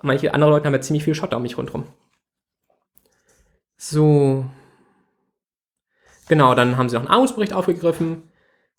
manche 0.01 0.33
andere 0.33 0.51
Leute 0.51 0.65
haben 0.65 0.73
ja 0.73 0.81
ziemlich 0.81 1.03
viel 1.03 1.15
Schotter 1.15 1.37
um 1.37 1.43
mich 1.43 1.57
rundherum. 1.57 1.85
So. 3.77 4.45
Genau, 6.27 6.53
dann 6.53 6.77
haben 6.77 6.87
sie 6.87 6.95
noch 6.95 7.01
einen 7.01 7.11
Armutsbericht 7.11 7.53
aufgegriffen, 7.53 8.29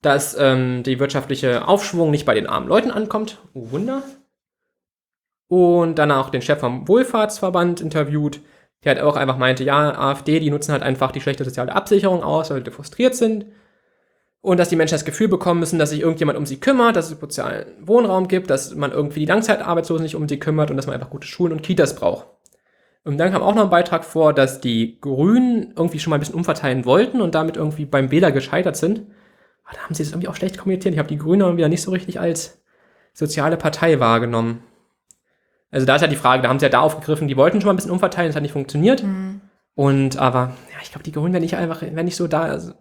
dass 0.00 0.36
ähm, 0.38 0.82
die 0.84 1.00
wirtschaftliche 1.00 1.66
Aufschwung 1.66 2.10
nicht 2.10 2.24
bei 2.24 2.34
den 2.34 2.46
armen 2.46 2.68
Leuten 2.68 2.90
ankommt. 2.90 3.38
Oh 3.52 3.70
Wunder. 3.72 4.02
Und 5.52 5.96
dann 5.96 6.10
auch 6.10 6.30
den 6.30 6.40
Chef 6.40 6.60
vom 6.60 6.88
Wohlfahrtsverband 6.88 7.82
interviewt, 7.82 8.40
der 8.84 8.94
halt 8.94 9.04
auch 9.04 9.16
einfach 9.16 9.36
meinte, 9.36 9.64
ja, 9.64 9.94
AfD, 9.98 10.40
die 10.40 10.48
nutzen 10.48 10.72
halt 10.72 10.82
einfach 10.82 11.12
die 11.12 11.20
schlechte 11.20 11.44
soziale 11.44 11.74
Absicherung 11.74 12.22
aus, 12.22 12.48
weil 12.48 12.62
die 12.62 12.70
frustriert 12.70 13.14
sind. 13.14 13.44
Und 14.40 14.58
dass 14.58 14.70
die 14.70 14.76
Menschen 14.76 14.94
das 14.94 15.04
Gefühl 15.04 15.28
bekommen 15.28 15.60
müssen, 15.60 15.78
dass 15.78 15.90
sich 15.90 16.00
irgendjemand 16.00 16.38
um 16.38 16.46
sie 16.46 16.58
kümmert, 16.58 16.96
dass 16.96 17.10
es 17.10 17.20
sozialen 17.20 17.66
Wohnraum 17.86 18.28
gibt, 18.28 18.48
dass 18.48 18.74
man 18.74 18.92
irgendwie 18.92 19.20
die 19.20 19.26
Langzeitarbeitslosen 19.26 20.06
sich 20.06 20.16
um 20.16 20.26
sie 20.26 20.38
kümmert 20.38 20.70
und 20.70 20.78
dass 20.78 20.86
man 20.86 20.94
einfach 20.94 21.10
gute 21.10 21.26
Schulen 21.26 21.52
und 21.52 21.62
Kitas 21.62 21.96
braucht. 21.96 22.28
Und 23.04 23.18
dann 23.18 23.30
kam 23.30 23.42
auch 23.42 23.54
noch 23.54 23.64
ein 23.64 23.70
Beitrag 23.70 24.06
vor, 24.06 24.32
dass 24.32 24.62
die 24.62 25.02
Grünen 25.02 25.74
irgendwie 25.76 25.98
schon 25.98 26.12
mal 26.12 26.16
ein 26.16 26.20
bisschen 26.20 26.34
umverteilen 26.34 26.86
wollten 26.86 27.20
und 27.20 27.34
damit 27.34 27.58
irgendwie 27.58 27.84
beim 27.84 28.10
Wähler 28.10 28.32
gescheitert 28.32 28.78
sind. 28.78 29.00
Aber 29.64 29.74
da 29.74 29.82
haben 29.82 29.94
sie 29.94 30.02
das 30.02 30.12
irgendwie 30.12 30.28
auch 30.28 30.36
schlecht 30.36 30.56
kommentiert. 30.56 30.94
Ich 30.94 30.98
habe 30.98 31.08
die 31.08 31.18
Grünen 31.18 31.58
wieder 31.58 31.68
nicht 31.68 31.82
so 31.82 31.90
richtig 31.90 32.18
als 32.18 32.62
soziale 33.12 33.58
Partei 33.58 34.00
wahrgenommen. 34.00 34.62
Also 35.72 35.86
da 35.86 35.96
ist 35.96 36.02
ja 36.02 36.06
die 36.08 36.16
Frage, 36.16 36.42
da 36.42 36.48
haben 36.48 36.58
sie 36.60 36.66
ja 36.66 36.70
da 36.70 36.80
aufgegriffen, 36.80 37.26
die 37.26 37.36
wollten 37.36 37.60
schon 37.60 37.66
mal 37.66 37.72
ein 37.72 37.76
bisschen 37.76 37.90
umverteilen, 37.90 38.28
das 38.28 38.36
hat 38.36 38.42
nicht 38.42 38.52
funktioniert. 38.52 39.02
Und 39.74 40.18
aber, 40.18 40.52
ja, 40.70 40.78
ich 40.82 40.90
glaube, 40.90 41.02
die 41.02 41.12
Grünen 41.12 41.32
werden 41.32 41.42
nicht 41.42 41.56
einfach, 41.56 41.80
werden 41.82 42.04
nicht 42.04 42.16
so 42.16 42.28
da. 42.28 42.42
Also, 42.42 42.72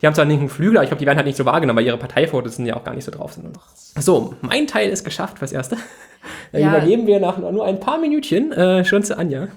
die 0.00 0.06
haben 0.06 0.14
zwar 0.14 0.22
einen 0.22 0.30
linken 0.30 0.48
Flügel, 0.48 0.78
aber 0.78 0.84
ich 0.84 0.88
glaube, 0.90 1.00
die 1.00 1.06
werden 1.06 1.18
halt 1.18 1.26
nicht 1.26 1.36
so 1.36 1.44
wahrgenommen, 1.44 1.76
weil 1.76 1.84
ihre 1.86 1.98
Parteivorsitzenden 1.98 2.66
ja 2.72 2.76
auch 2.80 2.84
gar 2.84 2.94
nicht 2.94 3.04
so 3.04 3.10
drauf 3.12 3.34
sind. 3.34 3.56
So, 3.98 4.34
mein 4.40 4.66
Teil 4.66 4.88
ist 4.88 5.04
geschafft 5.04 5.38
fürs 5.38 5.52
Erste. 5.52 5.76
Dann 6.52 6.62
Ja. 6.62 6.68
übergeben 6.68 7.06
wir 7.06 7.20
nach 7.20 7.36
nur 7.38 7.64
ein 7.66 7.78
paar 7.78 7.98
Minütchen 7.98 8.52
äh, 8.52 8.84
schon 8.86 9.02
zu 9.02 9.18
Anja. 9.18 9.48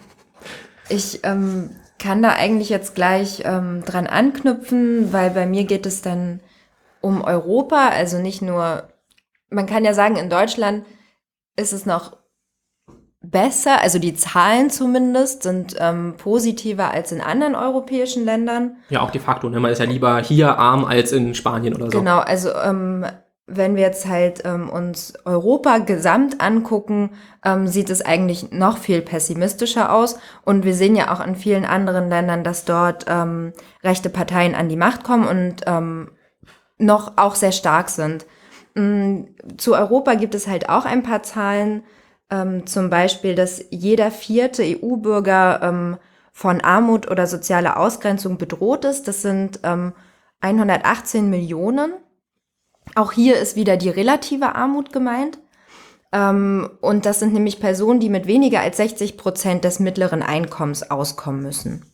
Ich 0.90 1.22
ähm, 1.24 1.70
kann 2.00 2.22
da 2.22 2.34
eigentlich 2.34 2.68
jetzt 2.70 2.96
gleich 2.96 3.44
ähm, 3.46 3.84
dran 3.86 4.08
anknüpfen, 4.08 5.14
weil 5.14 5.30
bei 5.30 5.46
mir 5.46 5.64
geht 5.64 5.86
es 5.86 6.02
dann 6.02 6.42
um 7.00 7.22
Europa, 7.22 7.90
also 7.90 8.18
nicht 8.20 8.42
nur, 8.42 8.90
man 9.50 9.66
kann 9.68 9.86
ja 9.86 9.94
sagen, 9.94 10.18
in 10.18 10.30
Deutschland 10.30 10.86
ist 11.56 11.72
es 11.74 11.86
noch 11.86 12.18
besser, 13.24 13.82
also 13.82 14.00
die 14.00 14.14
Zahlen 14.14 14.70
zumindest 14.70 15.44
sind 15.44 15.76
ähm, 15.80 16.16
positiver 16.18 16.92
als 16.92 17.12
in 17.12 17.22
anderen 17.22 17.56
europäischen 17.56 18.26
Ländern. 18.26 18.76
Ja, 18.90 19.02
auch 19.02 19.12
de 19.12 19.22
facto. 19.22 19.50
Ne? 19.50 19.60
Man 19.60 19.72
ist 19.72 19.80
ja 19.80 19.86
lieber 19.86 20.20
hier 20.20 20.60
arm 20.60 20.84
als 20.86 21.12
in 21.14 21.34
Spanien 21.34 21.74
oder 21.74 21.86
so. 21.86 21.98
Genau, 21.98 22.20
also 22.20 22.52
ähm, 22.54 23.06
wenn 23.48 23.76
wir 23.76 23.84
jetzt 23.84 24.08
halt 24.08 24.44
ähm, 24.46 24.70
uns 24.70 25.14
Europa 25.26 25.80
gesamt 25.80 26.42
angucken, 26.42 27.12
ähm, 27.46 27.68
sieht 27.68 27.90
es 27.90 28.02
eigentlich 28.02 28.52
noch 28.52 28.78
viel 28.78 29.02
pessimistischer 29.02 29.94
aus. 29.94 30.18
Und 30.44 30.66
wir 30.66 30.74
sehen 30.74 30.96
ja 30.96 31.14
auch 31.14 31.26
in 31.26 31.36
vielen 31.36 31.66
anderen 31.66 32.10
Ländern, 32.10 32.44
dass 32.44 32.66
dort 32.66 33.06
ähm, 33.08 33.54
rechte 33.84 34.10
Parteien 34.10 34.54
an 34.54 34.70
die 34.70 34.78
Macht 34.78 35.04
kommen 35.04 35.28
und 35.28 35.62
ähm, 35.66 36.12
noch 36.78 37.14
auch 37.18 37.36
sehr 37.36 37.54
stark 37.54 37.90
sind. 37.90 38.26
Mm, 38.76 39.24
Zu 39.58 39.76
Europa 39.76 40.16
gibt 40.16 40.36
es 40.36 40.48
halt 40.48 40.68
auch 40.70 40.86
ein 40.86 41.04
paar 41.04 41.24
Zahlen, 41.24 41.84
ähm, 42.30 42.66
zum 42.66 42.90
Beispiel, 42.90 43.36
dass 43.36 43.66
jeder 43.70 44.12
vierte 44.12 44.64
EU-Bürger 44.64 45.62
ähm, 45.62 45.98
von 46.32 46.62
Armut 46.62 47.10
oder 47.10 47.28
sozialer 47.28 47.78
Ausgrenzung 47.78 48.38
bedroht 48.38 48.86
ist. 48.86 49.08
Das 49.08 49.22
sind 49.22 49.60
ähm, 49.64 49.94
118 50.42 51.30
Millionen. 51.30 51.94
Auch 52.96 53.12
hier 53.12 53.40
ist 53.40 53.56
wieder 53.56 53.78
die 53.78 53.90
relative 53.90 54.56
Armut 54.56 54.92
gemeint. 54.92 55.40
Ähm, 56.12 56.70
und 56.82 57.06
das 57.06 57.20
sind 57.20 57.34
nämlich 57.34 57.60
Personen, 57.60 58.00
die 58.00 58.10
mit 58.10 58.28
weniger 58.28 58.62
als 58.62 58.78
60 58.78 59.18
Prozent 59.18 59.64
des 59.64 59.80
mittleren 59.80 60.22
Einkommens 60.22 60.90
auskommen 60.90 61.42
müssen. 61.42 61.86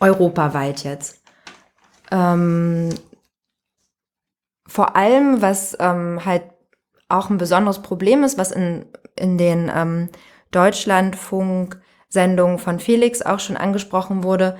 Europaweit 0.00 0.84
jetzt. 0.84 1.20
Ähm, 2.10 2.90
vor 4.66 4.96
allem, 4.96 5.42
was 5.42 5.76
ähm, 5.78 6.24
halt 6.24 6.42
auch 7.08 7.30
ein 7.30 7.38
besonderes 7.38 7.82
Problem 7.82 8.24
ist, 8.24 8.38
was 8.38 8.50
in, 8.50 8.86
in 9.18 9.38
den 9.38 9.72
ähm, 9.74 10.10
Deutschlandfunk-Sendungen 10.50 12.58
von 12.58 12.78
Felix 12.78 13.22
auch 13.22 13.40
schon 13.40 13.56
angesprochen 13.56 14.22
wurde, 14.22 14.58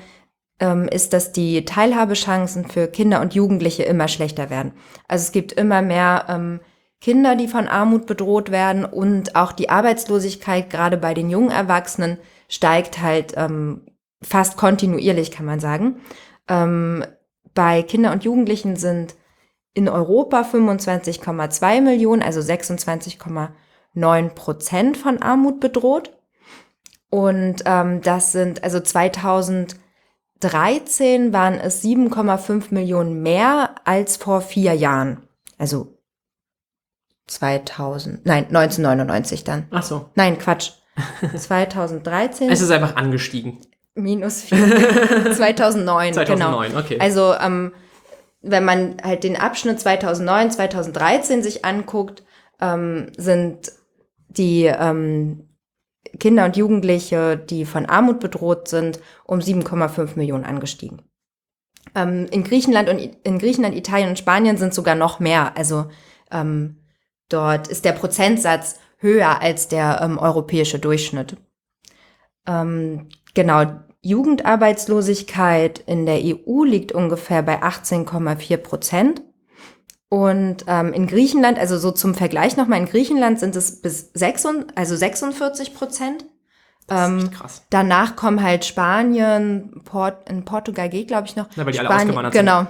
ähm, 0.60 0.88
ist, 0.88 1.12
dass 1.12 1.32
die 1.32 1.64
Teilhabechancen 1.64 2.66
für 2.66 2.88
Kinder 2.88 3.20
und 3.20 3.34
Jugendliche 3.34 3.82
immer 3.82 4.08
schlechter 4.08 4.50
werden. 4.50 4.72
Also 5.06 5.24
es 5.24 5.32
gibt 5.32 5.52
immer 5.52 5.82
mehr 5.82 6.24
ähm, 6.28 6.60
Kinder, 7.00 7.36
die 7.36 7.48
von 7.48 7.68
Armut 7.68 8.06
bedroht 8.06 8.50
werden 8.50 8.84
und 8.84 9.36
auch 9.36 9.52
die 9.52 9.68
Arbeitslosigkeit 9.68 10.70
gerade 10.70 10.96
bei 10.96 11.14
den 11.14 11.28
jungen 11.28 11.50
Erwachsenen 11.50 12.18
steigt 12.48 13.02
halt 13.02 13.34
ähm, 13.36 13.82
fast 14.22 14.56
kontinuierlich, 14.56 15.30
kann 15.30 15.46
man 15.46 15.60
sagen. 15.60 16.00
Ähm, 16.48 17.04
bei 17.54 17.82
Kinder 17.82 18.12
und 18.12 18.24
Jugendlichen 18.24 18.76
sind 18.76 19.14
in 19.74 19.88
Europa 19.88 20.42
25,2 20.42 21.80
Millionen, 21.82 22.22
also 22.22 22.40
26,9 23.96 24.28
Prozent 24.30 24.96
von 24.96 25.20
Armut 25.22 25.60
bedroht. 25.60 26.12
Und 27.10 27.62
ähm, 27.64 28.02
das 28.02 28.32
sind, 28.32 28.62
also 28.64 28.80
2013 28.80 29.76
waren 31.32 31.54
es 31.54 31.82
7,5 31.82 32.74
Millionen 32.74 33.22
mehr 33.22 33.76
als 33.84 34.16
vor 34.16 34.40
vier 34.40 34.74
Jahren. 34.74 35.22
Also 35.58 35.96
2000, 37.28 38.26
nein, 38.26 38.46
1999 38.46 39.44
dann. 39.44 39.66
Ach 39.70 39.82
so. 39.82 40.10
Nein, 40.14 40.38
Quatsch. 40.38 40.72
2013 41.36 42.48
Es 42.50 42.60
ist 42.62 42.70
einfach 42.70 42.96
angestiegen. 42.96 43.58
minus 43.94 44.42
4. 44.42 45.32
2009, 45.34 46.14
2009, 46.14 46.68
genau. 46.70 46.80
okay. 46.80 46.98
Also, 47.00 47.34
ähm, 47.34 47.72
wenn 48.40 48.64
man 48.64 48.96
halt 49.02 49.24
den 49.24 49.36
Abschnitt 49.36 49.78
2009, 49.80 50.52
2013 50.52 51.42
sich 51.42 51.64
anguckt, 51.66 52.22
ähm, 52.60 53.10
sind 53.18 53.72
die 54.36 54.64
ähm, 54.64 55.48
Kinder 56.18 56.44
und 56.44 56.56
Jugendliche, 56.56 57.36
die 57.36 57.64
von 57.64 57.86
Armut 57.86 58.20
bedroht 58.20 58.68
sind, 58.68 59.00
um 59.24 59.40
7,5 59.40 60.16
Millionen 60.16 60.44
angestiegen. 60.44 61.02
Ähm, 61.94 62.26
in 62.30 62.44
Griechenland 62.44 62.88
und 62.88 62.98
in 62.98 63.38
Griechenland, 63.38 63.74
Italien 63.74 64.10
und 64.10 64.18
Spanien 64.18 64.56
sind 64.56 64.74
sogar 64.74 64.94
noch 64.94 65.20
mehr. 65.20 65.56
Also 65.56 65.86
ähm, 66.30 66.76
dort 67.28 67.68
ist 67.68 67.84
der 67.84 67.92
Prozentsatz 67.92 68.78
höher 68.98 69.40
als 69.40 69.68
der 69.68 70.00
ähm, 70.02 70.18
europäische 70.18 70.78
Durchschnitt. 70.78 71.36
Ähm, 72.46 73.08
genau, 73.34 73.64
Jugendarbeitslosigkeit 74.02 75.80
in 75.80 76.06
der 76.06 76.20
EU 76.22 76.64
liegt 76.64 76.92
ungefähr 76.92 77.42
bei 77.42 77.62
18,4 77.62 78.56
Prozent. 78.58 79.22
Und 80.08 80.64
ähm, 80.68 80.92
in 80.92 81.06
Griechenland, 81.08 81.58
also 81.58 81.78
so 81.78 81.90
zum 81.90 82.14
Vergleich 82.14 82.56
nochmal, 82.56 82.78
in 82.78 82.86
Griechenland 82.86 83.40
sind 83.40 83.56
es 83.56 83.82
bis 83.82 84.10
66, 84.14 84.76
also 84.76 84.94
46 84.96 85.74
Prozent. 85.74 86.24
Das 86.86 87.08
Ähm, 87.08 87.30
krass. 87.32 87.62
danach 87.70 88.14
kommen 88.14 88.40
halt 88.40 88.64
Spanien, 88.64 89.80
Port, 89.84 90.30
in 90.30 90.44
Portugal 90.44 90.88
geht, 90.88 91.08
glaube 91.08 91.26
ich, 91.26 91.34
noch. 91.34 91.46
Na, 91.56 91.66
weil 91.66 91.72
die 91.72 91.80
alle 91.80 91.88
Spanien, 91.88 92.14
sind. 92.14 92.30
Genau. 92.32 92.66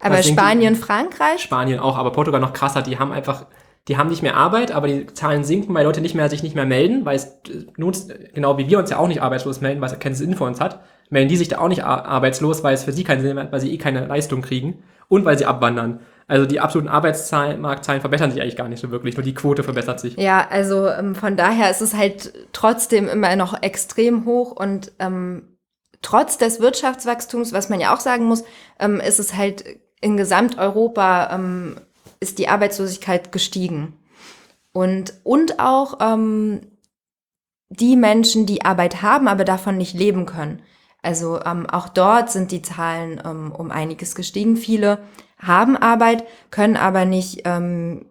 Aber 0.00 0.22
sind 0.22 0.24
die- 0.34 0.40
Spanien, 0.40 0.76
Frankreich, 0.76 1.40
Spanien 1.42 1.78
auch, 1.78 1.98
aber 1.98 2.12
Portugal 2.12 2.40
noch 2.40 2.54
krasser. 2.54 2.80
Die 2.80 2.98
haben 2.98 3.12
einfach, 3.12 3.44
die 3.88 3.98
haben 3.98 4.08
nicht 4.08 4.22
mehr 4.22 4.36
Arbeit, 4.38 4.72
aber 4.72 4.86
die 4.88 5.06
Zahlen 5.08 5.44
sinken, 5.44 5.74
weil 5.74 5.84
Leute 5.84 6.00
nicht 6.00 6.14
mehr 6.14 6.30
sich 6.30 6.42
nicht 6.42 6.54
mehr 6.54 6.64
melden, 6.64 7.04
weil 7.04 7.16
es 7.16 7.24
äh, 7.26 7.66
nutzt, 7.76 8.10
genau 8.32 8.56
wie 8.56 8.66
wir 8.68 8.78
uns 8.78 8.88
ja 8.88 8.96
auch 8.96 9.08
nicht 9.08 9.20
arbeitslos 9.20 9.60
melden, 9.60 9.82
weil 9.82 9.92
es 9.92 9.98
keinen 9.98 10.14
Sinn 10.14 10.34
für 10.34 10.44
uns 10.44 10.60
hat, 10.60 10.80
melden 11.10 11.28
die 11.28 11.36
sich 11.36 11.48
da 11.48 11.58
auch 11.58 11.68
nicht 11.68 11.84
ar- 11.84 12.06
arbeitslos, 12.06 12.62
weil 12.64 12.72
es 12.72 12.84
für 12.84 12.92
sie 12.92 13.04
keinen 13.04 13.20
Sinn 13.20 13.38
hat, 13.38 13.52
weil 13.52 13.60
sie 13.60 13.74
eh 13.74 13.78
keine 13.78 14.06
Leistung 14.06 14.40
kriegen 14.40 14.82
und 15.08 15.26
weil 15.26 15.36
sie 15.36 15.44
abwandern. 15.44 16.00
Also 16.28 16.44
die 16.46 16.60
absoluten 16.60 16.90
Arbeitszahlen, 16.90 17.60
Marktzahlen 17.60 18.02
verbessern 18.02 18.30
sich 18.30 18.40
eigentlich 18.40 18.56
gar 18.56 18.68
nicht 18.68 18.80
so 18.80 18.90
wirklich, 18.90 19.16
nur 19.16 19.24
die 19.24 19.34
Quote 19.34 19.64
verbessert 19.64 19.98
sich. 19.98 20.16
Ja, 20.16 20.46
also 20.48 20.86
ähm, 20.86 21.14
von 21.14 21.36
daher 21.36 21.70
ist 21.70 21.80
es 21.80 21.94
halt 21.94 22.32
trotzdem 22.52 23.08
immer 23.08 23.34
noch 23.34 23.62
extrem 23.62 24.26
hoch 24.26 24.52
und 24.52 24.92
ähm, 24.98 25.56
trotz 26.02 26.36
des 26.36 26.60
Wirtschaftswachstums, 26.60 27.54
was 27.54 27.70
man 27.70 27.80
ja 27.80 27.94
auch 27.94 28.00
sagen 28.00 28.26
muss, 28.26 28.44
ähm, 28.78 29.00
ist 29.00 29.18
es 29.18 29.34
halt 29.34 29.64
in 30.00 30.16
Gesamteuropa 30.16 31.34
ähm, 31.34 31.80
ist 32.20 32.38
die 32.38 32.48
Arbeitslosigkeit 32.48 33.32
gestiegen. 33.32 33.94
Und, 34.72 35.14
und 35.24 35.58
auch 35.58 35.98
ähm, 36.00 36.60
die 37.70 37.96
Menschen, 37.96 38.46
die 38.46 38.64
Arbeit 38.64 39.02
haben, 39.02 39.28
aber 39.28 39.44
davon 39.44 39.76
nicht 39.76 39.94
leben 39.94 40.26
können. 40.26 40.62
Also 41.02 41.40
ähm, 41.44 41.66
auch 41.66 41.88
dort 41.88 42.30
sind 42.30 42.50
die 42.50 42.62
Zahlen 42.62 43.20
ähm, 43.24 43.52
um 43.52 43.70
einiges 43.70 44.14
gestiegen. 44.14 44.56
Viele 44.56 44.98
haben 45.38 45.76
Arbeit, 45.76 46.24
können 46.50 46.76
aber 46.76 47.04
nicht 47.04 47.42
ähm, 47.44 48.06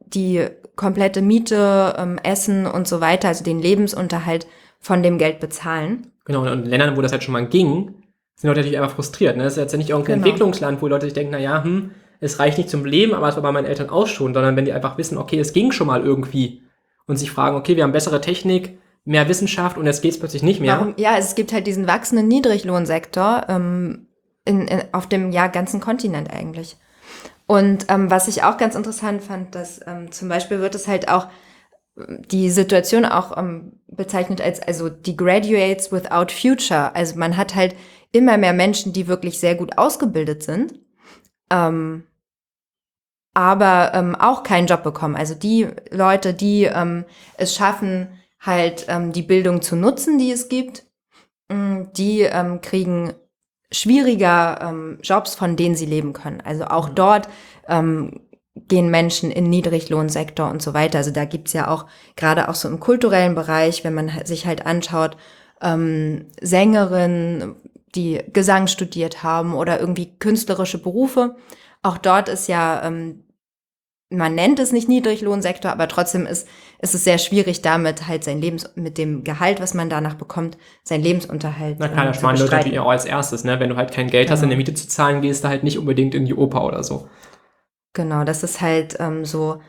die 0.00 0.46
komplette 0.76 1.22
Miete, 1.22 1.94
ähm, 1.98 2.18
Essen 2.22 2.66
und 2.66 2.88
so 2.88 3.00
weiter, 3.00 3.28
also 3.28 3.44
den 3.44 3.60
Lebensunterhalt 3.60 4.46
von 4.80 5.02
dem 5.02 5.18
Geld 5.18 5.40
bezahlen. 5.40 6.08
Genau, 6.24 6.42
und 6.42 6.48
in 6.48 6.64
Ländern, 6.66 6.96
wo 6.96 7.02
das 7.02 7.12
halt 7.12 7.22
schon 7.22 7.32
mal 7.32 7.46
ging, 7.46 7.94
sind 8.36 8.48
Leute 8.48 8.60
natürlich 8.60 8.78
einfach 8.78 8.94
frustriert. 8.94 9.36
Ne? 9.36 9.44
Das 9.44 9.54
ist 9.54 9.58
jetzt 9.58 9.72
ja 9.72 9.78
nicht 9.78 9.90
irgendein 9.90 10.16
Genau. 10.16 10.26
Entwicklungsland, 10.26 10.82
wo 10.82 10.88
Leute 10.88 11.06
sich 11.06 11.14
denken, 11.14 11.32
naja, 11.32 11.62
hm, 11.62 11.92
es 12.20 12.38
reicht 12.38 12.58
nicht 12.58 12.70
zum 12.70 12.84
Leben, 12.84 13.14
aber 13.14 13.28
es 13.28 13.36
war 13.36 13.42
bei 13.42 13.52
meinen 13.52 13.66
Eltern 13.66 13.90
auch 13.90 14.06
schon, 14.06 14.34
sondern 14.34 14.56
wenn 14.56 14.64
die 14.64 14.72
einfach 14.72 14.98
wissen, 14.98 15.18
okay, 15.18 15.38
es 15.38 15.52
ging 15.52 15.72
schon 15.72 15.86
mal 15.86 16.02
irgendwie 16.02 16.62
und 17.06 17.16
sich 17.16 17.30
fragen, 17.30 17.56
okay, 17.56 17.76
wir 17.76 17.84
haben 17.84 17.92
bessere 17.92 18.20
Technik, 18.20 18.78
mehr 19.04 19.28
Wissenschaft 19.28 19.76
und 19.76 19.86
jetzt 19.86 20.02
geht's 20.02 20.18
plötzlich 20.18 20.42
nicht 20.42 20.60
mehr. 20.60 20.78
Warum? 20.78 20.94
Ja, 20.96 21.16
es 21.18 21.34
gibt 21.34 21.52
halt 21.52 21.66
diesen 21.66 21.86
wachsenden 21.86 22.26
Niedriglohnsektor 22.28 23.44
ähm, 23.48 24.06
in, 24.44 24.66
in, 24.68 24.82
auf 24.92 25.08
dem 25.08 25.32
ja, 25.32 25.46
ganzen 25.46 25.80
Kontinent 25.80 26.30
eigentlich. 26.30 26.76
Und 27.46 27.86
ähm, 27.88 28.10
was 28.10 28.28
ich 28.28 28.42
auch 28.42 28.56
ganz 28.56 28.74
interessant 28.74 29.22
fand, 29.22 29.54
dass 29.54 29.80
ähm, 29.86 30.10
zum 30.12 30.28
Beispiel 30.28 30.60
wird 30.60 30.74
es 30.74 30.88
halt 30.88 31.08
auch 31.08 31.28
ähm, 31.98 32.22
die 32.30 32.50
Situation 32.50 33.04
auch 33.04 33.36
ähm, 33.36 33.80
bezeichnet 33.86 34.40
als 34.40 34.60
also 34.62 34.88
die 34.88 35.16
Graduates 35.16 35.92
without 35.92 36.32
future. 36.32 36.94
Also 36.94 37.16
man 37.18 37.36
hat 37.36 37.54
halt 37.54 37.74
immer 38.12 38.38
mehr 38.38 38.54
Menschen, 38.54 38.92
die 38.92 39.08
wirklich 39.08 39.40
sehr 39.40 39.56
gut 39.56 39.76
ausgebildet 39.76 40.42
sind, 40.42 40.78
ähm, 41.50 42.04
aber 43.34 43.92
ähm, 43.94 44.14
auch 44.14 44.42
keinen 44.42 44.68
Job 44.68 44.82
bekommen. 44.82 45.16
Also 45.16 45.34
die 45.34 45.68
Leute, 45.90 46.32
die 46.32 46.64
ähm, 46.64 47.04
es 47.36 47.54
schaffen, 47.54 48.08
halt 48.40 48.86
ähm, 48.88 49.12
die 49.12 49.22
Bildung 49.22 49.60
zu 49.60 49.76
nutzen, 49.76 50.18
die 50.18 50.30
es 50.30 50.48
gibt, 50.48 50.84
mh, 51.50 51.88
die 51.96 52.20
ähm, 52.20 52.60
kriegen 52.60 53.12
schwieriger 53.74 54.58
ähm, 54.62 54.98
Jobs, 55.02 55.34
von 55.34 55.56
denen 55.56 55.74
sie 55.74 55.86
leben 55.86 56.12
können. 56.12 56.40
Also 56.40 56.64
auch 56.64 56.88
dort 56.88 57.28
ähm, 57.68 58.20
gehen 58.54 58.90
Menschen 58.90 59.30
in 59.30 59.50
Niedriglohnsektor 59.50 60.48
und 60.48 60.62
so 60.62 60.74
weiter. 60.74 60.98
Also 60.98 61.10
da 61.10 61.24
gibt's 61.24 61.52
ja 61.52 61.68
auch 61.68 61.86
gerade 62.16 62.48
auch 62.48 62.54
so 62.54 62.68
im 62.68 62.80
kulturellen 62.80 63.34
Bereich, 63.34 63.84
wenn 63.84 63.94
man 63.94 64.10
sich 64.24 64.46
halt 64.46 64.64
anschaut, 64.64 65.16
ähm, 65.60 66.26
Sängerinnen, 66.40 67.56
die 67.94 68.20
Gesang 68.32 68.66
studiert 68.66 69.22
haben 69.22 69.54
oder 69.54 69.80
irgendwie 69.80 70.16
künstlerische 70.18 70.78
Berufe. 70.78 71.36
Auch 71.82 71.98
dort 71.98 72.28
ist 72.28 72.48
ja, 72.48 72.82
ähm, 72.84 73.23
man 74.10 74.34
nennt 74.34 74.58
es 74.60 74.72
nicht 74.72 74.88
Niedriglohnsektor, 74.88 75.72
aber 75.72 75.88
trotzdem 75.88 76.26
ist, 76.26 76.46
ist 76.80 76.94
es 76.94 77.04
sehr 77.04 77.18
schwierig, 77.18 77.62
damit 77.62 78.06
halt 78.06 78.22
sein 78.24 78.40
Lebens, 78.40 78.70
mit 78.76 78.98
dem 78.98 79.24
Gehalt, 79.24 79.60
was 79.60 79.74
man 79.74 79.88
danach 79.90 80.14
bekommt, 80.14 80.56
sein 80.84 81.02
Lebensunterhalt 81.02 81.78
Na 81.80 81.88
klar, 81.88 82.06
ähm, 82.06 82.12
da 82.12 82.12
zu 82.12 82.18
sparen 82.18 82.36
Leute 82.36 82.44
bestreiten. 82.44 82.56
natürlich 82.56 82.78
auch 82.80 82.90
als 82.90 83.04
erstes, 83.06 83.44
ne? 83.44 83.58
Wenn 83.60 83.70
du 83.70 83.76
halt 83.76 83.92
kein 83.92 84.08
Geld 84.10 84.30
hast, 84.30 84.40
Genau. 84.40 84.50
eine 84.52 84.56
Miete 84.56 84.74
zu 84.74 84.86
zahlen, 84.88 85.22
gehst 85.22 85.44
du 85.44 85.48
halt 85.48 85.64
nicht 85.64 85.78
unbedingt 85.78 86.14
in 86.14 86.26
die 86.26 86.34
Oper 86.34 86.64
oder 86.64 86.84
so. 86.84 87.08
Genau, 87.94 88.24
das 88.24 88.42
ist 88.42 88.60
halt 88.60 88.96
ähm, 89.00 89.24
so, 89.24 89.60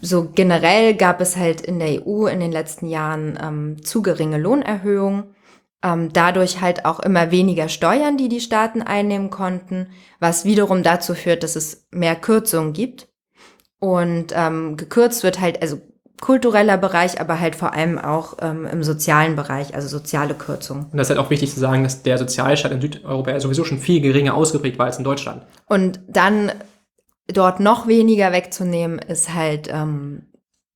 so 0.00 0.28
generell 0.34 0.94
gab 0.94 1.20
es 1.20 1.36
halt 1.36 1.60
in 1.60 1.78
der 1.78 2.06
EU 2.06 2.26
in 2.26 2.40
den 2.40 2.52
letzten 2.52 2.86
Jahren 2.88 3.38
ähm, 3.42 3.82
zu 3.84 4.02
geringe 4.02 4.38
Lohnerhöhungen. 4.38 5.34
Ähm, 5.84 6.12
dadurch 6.12 6.60
halt 6.62 6.84
auch 6.86 7.00
immer 7.00 7.30
weniger 7.30 7.68
Steuern, 7.68 8.16
die 8.16 8.28
die 8.30 8.40
Staaten 8.40 8.80
einnehmen 8.80 9.28
konnten, 9.30 9.88
was 10.20 10.44
wiederum 10.46 10.82
dazu 10.82 11.14
führt, 11.14 11.42
dass 11.42 11.54
es 11.54 11.86
mehr 11.90 12.16
Kürzungen 12.16 12.72
gibt. 12.72 13.08
Und 13.78 14.32
ähm, 14.34 14.76
gekürzt 14.76 15.22
wird 15.22 15.40
halt, 15.40 15.60
also 15.62 15.78
kultureller 16.20 16.78
Bereich, 16.78 17.20
aber 17.20 17.40
halt 17.40 17.56
vor 17.56 17.74
allem 17.74 17.98
auch 17.98 18.38
ähm, 18.40 18.66
im 18.66 18.82
sozialen 18.82 19.36
Bereich, 19.36 19.74
also 19.74 19.88
soziale 19.88 20.34
Kürzungen. 20.34 20.86
Und 20.86 20.96
das 20.96 21.08
ist 21.08 21.16
halt 21.16 21.24
auch 21.24 21.30
wichtig 21.30 21.52
zu 21.52 21.60
sagen, 21.60 21.82
dass 21.82 22.02
der 22.02 22.16
Sozialstaat 22.16 22.72
in 22.72 22.80
Südeuropa 22.80 23.38
sowieso 23.38 23.64
schon 23.64 23.78
viel 23.78 24.00
geringer 24.00 24.34
ausgeprägt 24.34 24.78
war 24.78 24.86
als 24.86 24.98
in 24.98 25.04
Deutschland. 25.04 25.42
Und 25.66 26.00
dann 26.08 26.52
dort 27.26 27.60
noch 27.60 27.86
weniger 27.86 28.32
wegzunehmen, 28.32 28.98
ist 28.98 29.34
halt, 29.34 29.68
ähm, 29.70 30.26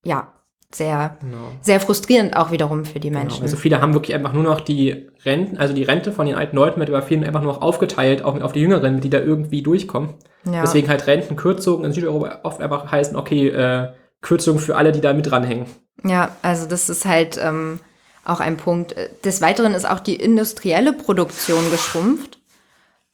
ja, 0.05 0.32
sehr, 0.72 1.16
Genau. 1.20 1.48
sehr 1.62 1.80
frustrierend 1.80 2.36
auch 2.36 2.50
wiederum 2.52 2.84
für 2.84 3.00
die 3.00 3.08
Genau. 3.08 3.20
Menschen. 3.20 3.42
Also 3.42 3.56
viele 3.56 3.80
haben 3.80 3.92
wirklich 3.94 4.14
einfach 4.14 4.32
nur 4.32 4.44
noch 4.44 4.60
die 4.60 5.08
Renten, 5.24 5.58
also 5.58 5.74
die 5.74 5.82
Rente 5.82 6.12
von 6.12 6.26
den 6.26 6.36
alten 6.36 6.54
Leuten 6.56 6.78
wird 6.78 6.88
über 6.88 7.02
vielen 7.02 7.24
einfach 7.24 7.42
nur 7.42 7.52
noch 7.54 7.62
aufgeteilt, 7.62 8.22
auch 8.22 8.40
auf 8.40 8.52
die 8.52 8.60
Jüngeren, 8.60 9.00
die 9.00 9.10
da 9.10 9.18
irgendwie 9.18 9.62
durchkommen. 9.62 10.14
ja. 10.44 10.62
Deswegen 10.62 10.88
halt 10.88 11.06
Rentenkürzungen 11.06 11.84
in 11.84 11.92
Südeuropa 11.92 12.40
oft 12.44 12.60
einfach 12.60 12.90
heißen, 12.90 13.16
okay, 13.16 13.48
äh, 13.48 13.88
Kürzungen 14.20 14.60
für 14.60 14.76
alle, 14.76 14.92
die 14.92 15.00
da 15.00 15.12
mit 15.12 15.28
dranhängen. 15.30 15.66
ja, 16.04 16.36
also 16.42 16.66
das 16.66 16.88
ist 16.88 17.04
halt 17.04 17.38
ähm, 17.42 17.80
auch 18.24 18.38
ein 18.40 18.56
Punkt. 18.56 18.94
Des 19.24 19.40
Weiteren 19.42 19.74
ist 19.74 19.88
auch 19.90 19.98
die 20.00 20.14
industrielle 20.16 20.92
Produktion 20.92 21.70
geschrumpft. 21.70 22.38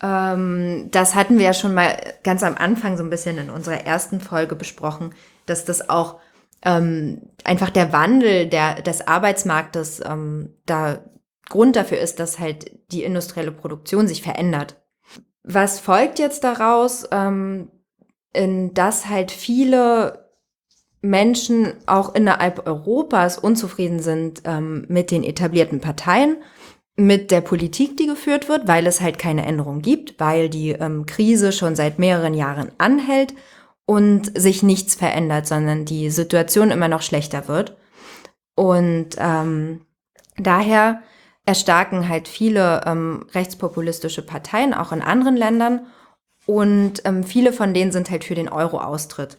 Ähm, 0.03 0.89
das 0.91 1.15
hatten 1.15 1.39
wir 1.39 1.47
ja 1.47 1.55
schon 1.55 1.73
mal 1.75 1.97
ganz 2.23 2.43
am 2.43 2.55
Anfang 2.57 2.97
so 2.97 3.03
ein 3.03 3.11
bisschen 3.11 3.39
in 3.39 3.51
unserer 3.51 3.87
ersten 3.87 4.21
Folge 4.21 4.55
besprochen, 4.57 5.15
dass 5.47 5.65
das 5.65 5.89
auch 5.89 6.17
ähm, 6.63 7.23
einfach 7.45 7.71
der 7.71 7.93
Wandel 7.93 8.47
der, 8.47 8.83
des 8.83 9.07
Arbeitsmarktes 9.07 10.03
ähm, 10.05 10.55
da 10.67 10.99
Grund 11.49 11.77
dafür 11.77 11.99
ist, 11.99 12.19
dass 12.19 12.39
halt 12.39 12.73
die 12.91 13.05
industrielle 13.05 13.53
Produktion 13.53 14.09
sich 14.09 14.23
verändert. 14.23 14.77
Was 15.45 15.79
folgt 15.79 16.19
jetzt 16.19 16.43
daraus? 16.43 17.07
Ähm, 17.13 17.71
in 18.33 18.75
dass 18.75 19.09
halt 19.09 19.31
viele 19.31 20.27
Menschen 21.01 21.75
auch 21.87 22.15
innerhalb 22.15 22.67
Europas 22.67 23.39
unzufrieden 23.39 24.01
sind 24.01 24.43
ähm, 24.45 24.85
mit 24.89 25.11
den 25.11 25.25
etablierten 25.25 25.81
Parteien, 25.81 26.37
mit 26.97 27.31
der 27.31 27.41
Politik, 27.41 27.97
die 27.97 28.07
geführt 28.07 28.49
wird, 28.49 28.67
weil 28.69 28.87
es 28.87 29.01
halt 29.01 29.19
keine 29.19 29.45
Änderung 29.45 29.83
gibt, 29.83 30.19
weil 30.19 30.49
die 30.49 30.71
ähm, 30.71 31.07
Krise 31.07 31.53
schon 31.53 31.77
seit 31.77 31.99
mehreren 31.99 32.35
Jahren 32.35 32.73
anhält 32.79 33.35
und 33.87 34.39
sich 34.39 34.63
nichts 34.63 34.95
verändert, 34.95 35.47
sondern 35.47 35.85
die 35.85 36.11
Situation 36.11 36.71
immer 36.71 36.89
noch 36.89 37.03
schlechter 37.03 37.49
wird. 37.49 37.77
Und 38.57 39.11
ähm, 39.19 39.87
daher 40.37 41.03
erstarken 41.45 42.09
halt 42.09 42.27
viele 42.27 42.83
ähm, 42.85 43.27
rechtspopulistische 43.33 44.23
Parteien 44.23 44.75
auch 44.75 44.93
in 44.93 45.03
anderen 45.03 45.37
Ländern 45.37 45.87
und 46.47 47.03
ähm, 47.05 47.25
viele 47.25 47.53
von 47.53 47.75
denen 47.75 47.93
sind 47.93 48.11
halt 48.11 48.25
für 48.25 48.35
den 48.35 48.49
Euro-Austritt. 48.49 49.39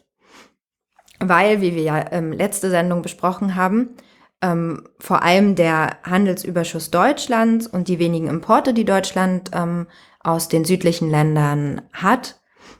Weil, 1.19 1.61
wie 1.61 1.75
wir 1.75 1.83
ja 1.83 2.11
ähm, 2.11 2.31
letzte 2.31 2.69
Sendung 2.69 3.01
besprochen 3.01 3.55
haben, 3.55 3.95
ähm, 4.41 4.87
vor 4.99 5.23
allem 5.23 5.55
der 5.55 5.97
Handelsüberschuss 6.03 6.91
Deutschlands 6.91 7.65
und 7.65 7.87
die 7.87 7.97
wenigen 7.97 8.27
Importe, 8.27 8.73
die 8.73 8.85
Deutschland 8.85 9.51
ähm, 9.53 9.87
aus 10.19 10.47
den 10.47 10.63
südlichen 10.63 11.09
Ländern 11.09 11.81
hat, 11.91 12.39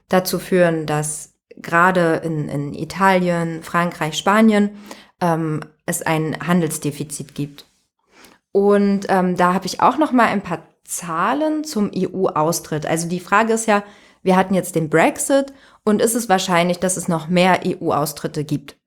dazu 0.10 0.40
führen, 0.40 0.86
dass 0.86 1.37
gerade 1.62 2.22
in, 2.24 2.50
in 2.50 2.74
Italien, 2.74 3.64
Frankreich, 3.64 4.18
Spanien 4.18 4.72
ähm, 5.22 5.62
es 5.86 6.02
ein 6.02 6.38
Handelsdefizit 6.46 7.36
gibt. 7.36 7.66
Und 8.52 9.08
ähm, 9.10 9.36
da 9.36 9.54
habe 9.54 9.66
ich 9.66 9.82
auch 9.82 9.98
noch 9.98 10.12
mal 10.12 10.28
ein 10.28 10.42
paar 10.42 10.60
Zahlen 10.84 11.64
zum 11.64 11.92
EU-Austritt. 11.96 12.86
Also 12.86 13.08
die 13.08 13.20
Frage 13.20 13.54
ist 13.54 13.68
ja, 13.68 13.84
wir 14.24 14.36
hatten 14.36 14.54
jetzt 14.54 14.76
den 14.76 14.90
Brexit 14.90 15.54
und 15.84 16.02
ist 16.02 16.16
es 16.16 16.30
wahrscheinlich, 16.30 16.80
dass 16.80 16.98
es 16.98 17.08
noch 17.08 17.28
mehr 17.28 17.62
EU-Austritte 17.66 18.44
gibt? 18.44 18.78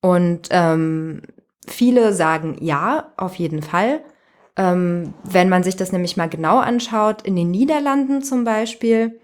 Und 0.00 0.48
ähm, 0.50 1.22
viele 1.66 2.12
sagen 2.12 2.56
ja, 2.60 3.12
auf 3.16 3.34
jeden 3.34 3.62
Fall. 3.62 4.00
Ähm, 4.56 5.12
wenn 5.24 5.48
man 5.48 5.62
sich 5.62 5.76
das 5.76 5.92
nämlich 5.92 6.16
mal 6.16 6.28
genau 6.28 6.58
anschaut, 6.58 7.22
in 7.22 7.36
den 7.36 7.50
Niederlanden 7.50 8.22
zum 8.22 8.44
Beispiel 8.44 9.20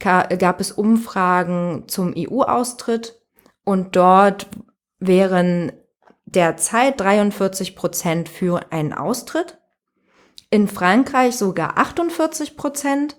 gab 0.00 0.60
es 0.60 0.72
Umfragen 0.72 1.84
zum 1.88 2.14
EU-Austritt 2.16 3.20
und 3.64 3.96
dort 3.96 4.46
wären 4.98 5.72
derzeit 6.24 7.00
43 7.00 7.74
Prozent 7.74 8.28
für 8.28 8.72
einen 8.72 8.92
Austritt, 8.92 9.58
in 10.50 10.68
Frankreich 10.68 11.36
sogar 11.36 11.78
48 11.78 12.56
Prozent 12.56 13.16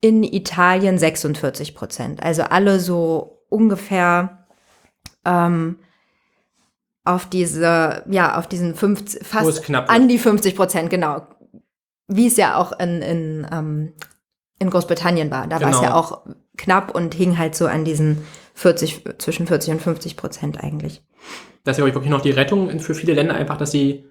in 0.00 0.22
Italien 0.22 0.98
46 0.98 1.74
Prozent. 1.74 2.22
Also 2.22 2.42
alle 2.42 2.80
so 2.80 3.44
ungefähr 3.48 4.46
ähm, 5.24 5.78
auf 7.04 7.26
diese, 7.26 8.04
ja, 8.08 8.38
auf 8.38 8.46
diesen 8.46 8.74
50, 8.74 9.26
fast 9.26 9.70
an 9.74 10.08
die 10.08 10.18
50 10.18 10.54
Prozent, 10.54 10.90
genau. 10.90 11.26
Wie 12.06 12.26
es 12.26 12.36
ja 12.36 12.56
auch 12.56 12.72
in, 12.78 13.02
in, 13.02 13.46
ähm, 13.52 13.92
in 14.60 14.70
Großbritannien 14.70 15.30
war. 15.30 15.48
Da 15.48 15.58
genau. 15.58 15.70
war 15.70 15.76
es 15.76 15.82
ja 15.82 15.94
auch 15.94 16.20
knapp 16.56 16.94
und 16.94 17.14
hing 17.14 17.38
halt 17.38 17.56
so 17.56 17.66
an 17.66 17.84
diesen 17.84 18.24
40, 18.54 19.04
zwischen 19.18 19.46
40 19.48 19.74
und 19.74 19.82
50 19.82 20.16
Prozent 20.16 20.62
eigentlich. 20.62 21.02
Das 21.64 21.76
ist 21.76 21.80
ja 21.80 21.84
wirklich 21.84 22.10
noch 22.10 22.20
die 22.20 22.30
Rettung 22.30 22.78
für 22.78 22.94
viele 22.94 23.14
Länder 23.14 23.34
einfach, 23.34 23.56
dass 23.56 23.72
sie 23.72 24.04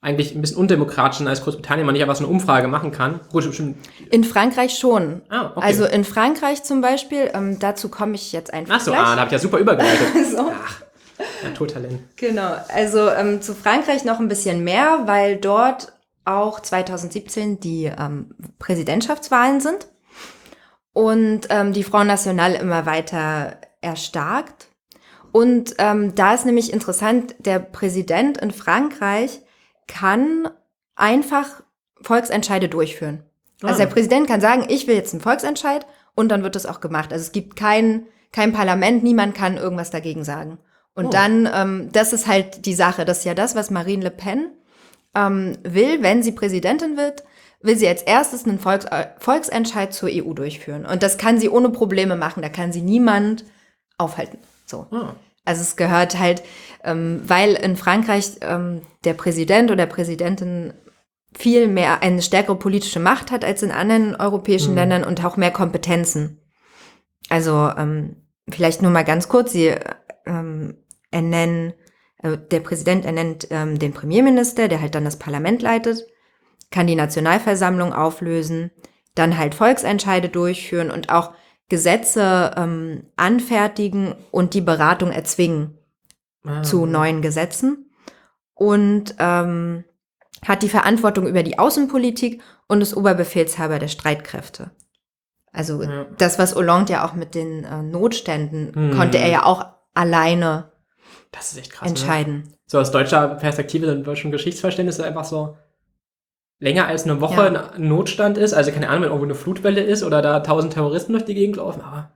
eigentlich 0.00 0.34
ein 0.34 0.40
bisschen 0.40 0.58
undemokratisch 0.58 1.26
als 1.26 1.42
Großbritannien 1.42 1.84
man 1.84 1.94
nicht 1.94 2.02
einfach 2.02 2.14
so 2.14 2.24
eine 2.24 2.32
Umfrage 2.32 2.68
machen 2.68 2.92
kann. 2.92 3.20
Gut, 3.32 3.44
bestimmt. 3.44 3.78
In 4.10 4.22
Frankreich 4.22 4.78
schon. 4.78 5.22
Ah, 5.28 5.52
okay. 5.54 5.66
Also 5.66 5.86
in 5.86 6.04
Frankreich 6.04 6.62
zum 6.62 6.80
Beispiel, 6.80 7.30
ähm, 7.34 7.58
dazu 7.58 7.88
komme 7.88 8.14
ich 8.14 8.32
jetzt 8.32 8.52
einfach. 8.52 8.76
Ach 8.76 8.80
so, 8.80 8.92
ah, 8.92 9.16
da 9.16 9.22
habt 9.22 9.32
ihr 9.32 9.38
ja 9.38 9.42
super 9.42 9.58
übergeleitet. 9.58 10.06
so. 10.30 10.52
Ach, 10.52 10.82
Naturtalent. 11.42 12.00
Genau, 12.16 12.54
also 12.68 13.10
ähm, 13.10 13.42
zu 13.42 13.54
Frankreich 13.54 14.04
noch 14.04 14.20
ein 14.20 14.28
bisschen 14.28 14.62
mehr, 14.62 15.00
weil 15.06 15.36
dort 15.36 15.92
auch 16.28 16.60
2017 16.60 17.60
die 17.60 17.84
ähm, 17.84 18.34
Präsidentschaftswahlen 18.58 19.60
sind 19.60 19.88
und 20.92 21.46
ähm, 21.50 21.72
die 21.72 21.84
Front 21.84 22.08
National 22.08 22.54
immer 22.54 22.86
weiter 22.86 23.56
erstarkt. 23.80 24.68
Und 25.32 25.74
ähm, 25.78 26.14
da 26.14 26.34
ist 26.34 26.46
nämlich 26.46 26.72
interessant, 26.72 27.34
der 27.38 27.58
Präsident 27.58 28.38
in 28.38 28.50
Frankreich 28.50 29.40
kann 29.86 30.48
einfach 30.96 31.62
Volksentscheide 32.00 32.68
durchführen. 32.68 33.22
Also 33.62 33.74
ah. 33.74 33.86
der 33.86 33.92
Präsident 33.92 34.26
kann 34.26 34.40
sagen, 34.40 34.66
ich 34.68 34.86
will 34.86 34.94
jetzt 34.94 35.12
einen 35.12 35.20
Volksentscheid 35.20 35.86
und 36.14 36.28
dann 36.30 36.42
wird 36.42 36.54
das 36.54 36.66
auch 36.66 36.80
gemacht. 36.80 37.12
Also 37.12 37.22
es 37.22 37.32
gibt 37.32 37.56
kein, 37.56 38.06
kein 38.32 38.52
Parlament, 38.52 39.02
niemand 39.02 39.34
kann 39.34 39.56
irgendwas 39.56 39.90
dagegen 39.90 40.24
sagen. 40.24 40.58
Und 40.94 41.06
oh. 41.06 41.10
dann, 41.10 41.48
ähm, 41.52 41.88
das 41.92 42.12
ist 42.12 42.26
halt 42.26 42.66
die 42.66 42.74
Sache, 42.74 43.04
das 43.04 43.18
ist 43.18 43.24
ja 43.24 43.34
das, 43.34 43.54
was 43.54 43.70
Marine 43.70 44.04
Le 44.04 44.10
Pen 44.10 44.50
ähm, 45.18 45.58
will, 45.64 46.02
wenn 46.02 46.22
sie 46.22 46.32
Präsidentin 46.32 46.96
wird, 46.96 47.24
will 47.60 47.76
sie 47.76 47.88
als 47.88 48.02
erstes 48.02 48.44
einen 48.44 48.60
Volks 48.60 48.84
äh, 48.84 49.08
Volksentscheid 49.18 49.92
zur 49.92 50.08
EU 50.12 50.32
durchführen. 50.32 50.86
Und 50.86 51.02
das 51.02 51.18
kann 51.18 51.40
sie 51.40 51.48
ohne 51.48 51.70
Probleme 51.70 52.16
machen, 52.16 52.42
da 52.42 52.48
kann 52.48 52.72
sie 52.72 52.82
niemand 52.82 53.44
aufhalten. 53.96 54.38
So. 54.66 54.86
Oh. 54.90 55.08
Also 55.44 55.62
es 55.62 55.76
gehört 55.76 56.18
halt, 56.18 56.42
ähm, 56.84 57.22
weil 57.24 57.54
in 57.54 57.76
Frankreich 57.76 58.32
ähm, 58.42 58.82
der 59.04 59.14
Präsident 59.14 59.70
oder 59.70 59.86
Präsidentin 59.86 60.72
viel 61.36 61.68
mehr 61.68 62.02
eine 62.02 62.22
stärkere 62.22 62.56
politische 62.56 63.00
Macht 63.00 63.30
hat 63.30 63.44
als 63.44 63.62
in 63.62 63.70
anderen 63.70 64.14
europäischen 64.14 64.70
mhm. 64.70 64.76
Ländern 64.76 65.04
und 65.04 65.24
auch 65.24 65.36
mehr 65.36 65.50
Kompetenzen. 65.50 66.40
Also 67.28 67.70
ähm, 67.76 68.16
vielleicht 68.48 68.82
nur 68.82 68.90
mal 68.90 69.04
ganz 69.04 69.28
kurz, 69.28 69.52
sie 69.52 69.74
ähm, 70.26 70.76
ernennen, 71.10 71.72
äh, 72.22 72.36
der 72.50 72.60
Präsident 72.60 73.04
ernennt 73.04 73.48
ähm, 73.50 73.78
den 73.78 73.92
Premierminister, 73.92 74.68
der 74.68 74.80
halt 74.80 74.94
dann 74.94 75.04
das 75.04 75.18
Parlament 75.18 75.62
leitet, 75.62 76.06
kann 76.70 76.86
die 76.86 76.96
Nationalversammlung 76.96 77.92
auflösen, 77.92 78.70
dann 79.14 79.38
halt 79.38 79.54
Volksentscheide 79.54 80.28
durchführen 80.28 80.90
und 80.90 81.10
auch 81.10 81.32
Gesetze 81.68 82.52
ähm, 82.56 83.06
anfertigen 83.16 84.14
und 84.30 84.54
die 84.54 84.60
Beratung 84.60 85.10
erzwingen 85.10 85.78
ah. 86.44 86.62
zu 86.62 86.86
neuen 86.86 87.20
Gesetzen 87.20 87.90
und 88.54 89.14
ähm, 89.18 89.84
hat 90.46 90.62
die 90.62 90.68
Verantwortung 90.68 91.26
über 91.26 91.42
die 91.42 91.58
Außenpolitik 91.58 92.40
und 92.68 92.80
ist 92.80 92.96
Oberbefehlshaber 92.96 93.78
der 93.78 93.88
Streitkräfte. 93.88 94.70
Also 95.52 95.82
ja. 95.82 96.06
das, 96.16 96.38
was 96.38 96.54
Hollande 96.54 96.94
ja 96.94 97.06
auch 97.06 97.14
mit 97.14 97.34
den 97.34 97.64
äh, 97.64 97.82
Notständen 97.82 98.74
hm. 98.74 98.96
konnte 98.96 99.18
er 99.18 99.28
ja 99.28 99.44
auch 99.44 99.66
alleine 99.94 100.72
das 101.32 101.52
ist 101.52 101.58
echt 101.58 101.72
krass, 101.72 101.84
ne? 101.84 101.90
entscheiden. 101.90 102.34
Ne? 102.34 102.52
So 102.66 102.78
aus 102.78 102.90
deutscher 102.90 103.28
Perspektive, 103.28 103.86
im 103.86 104.04
deutschen 104.04 104.30
Geschichtsverständnis 104.30 104.98
ist 104.98 105.04
einfach 105.04 105.24
so, 105.24 105.56
länger 106.60 106.86
als 106.86 107.04
eine 107.04 107.20
Woche 107.20 107.52
ja. 107.52 107.78
Notstand 107.78 108.38
ist, 108.38 108.52
also 108.52 108.72
keine 108.72 108.88
Ahnung, 108.88 109.02
wenn 109.02 109.08
irgendwo 109.10 109.26
eine 109.26 109.34
Flutwelle 109.34 109.80
ist 109.80 110.02
oder 110.02 110.22
da 110.22 110.40
tausend 110.40 110.72
Terroristen 110.72 111.12
durch 111.12 111.24
die 111.24 111.34
Gegend 111.34 111.56
laufen, 111.56 111.80
aber. 111.80 112.10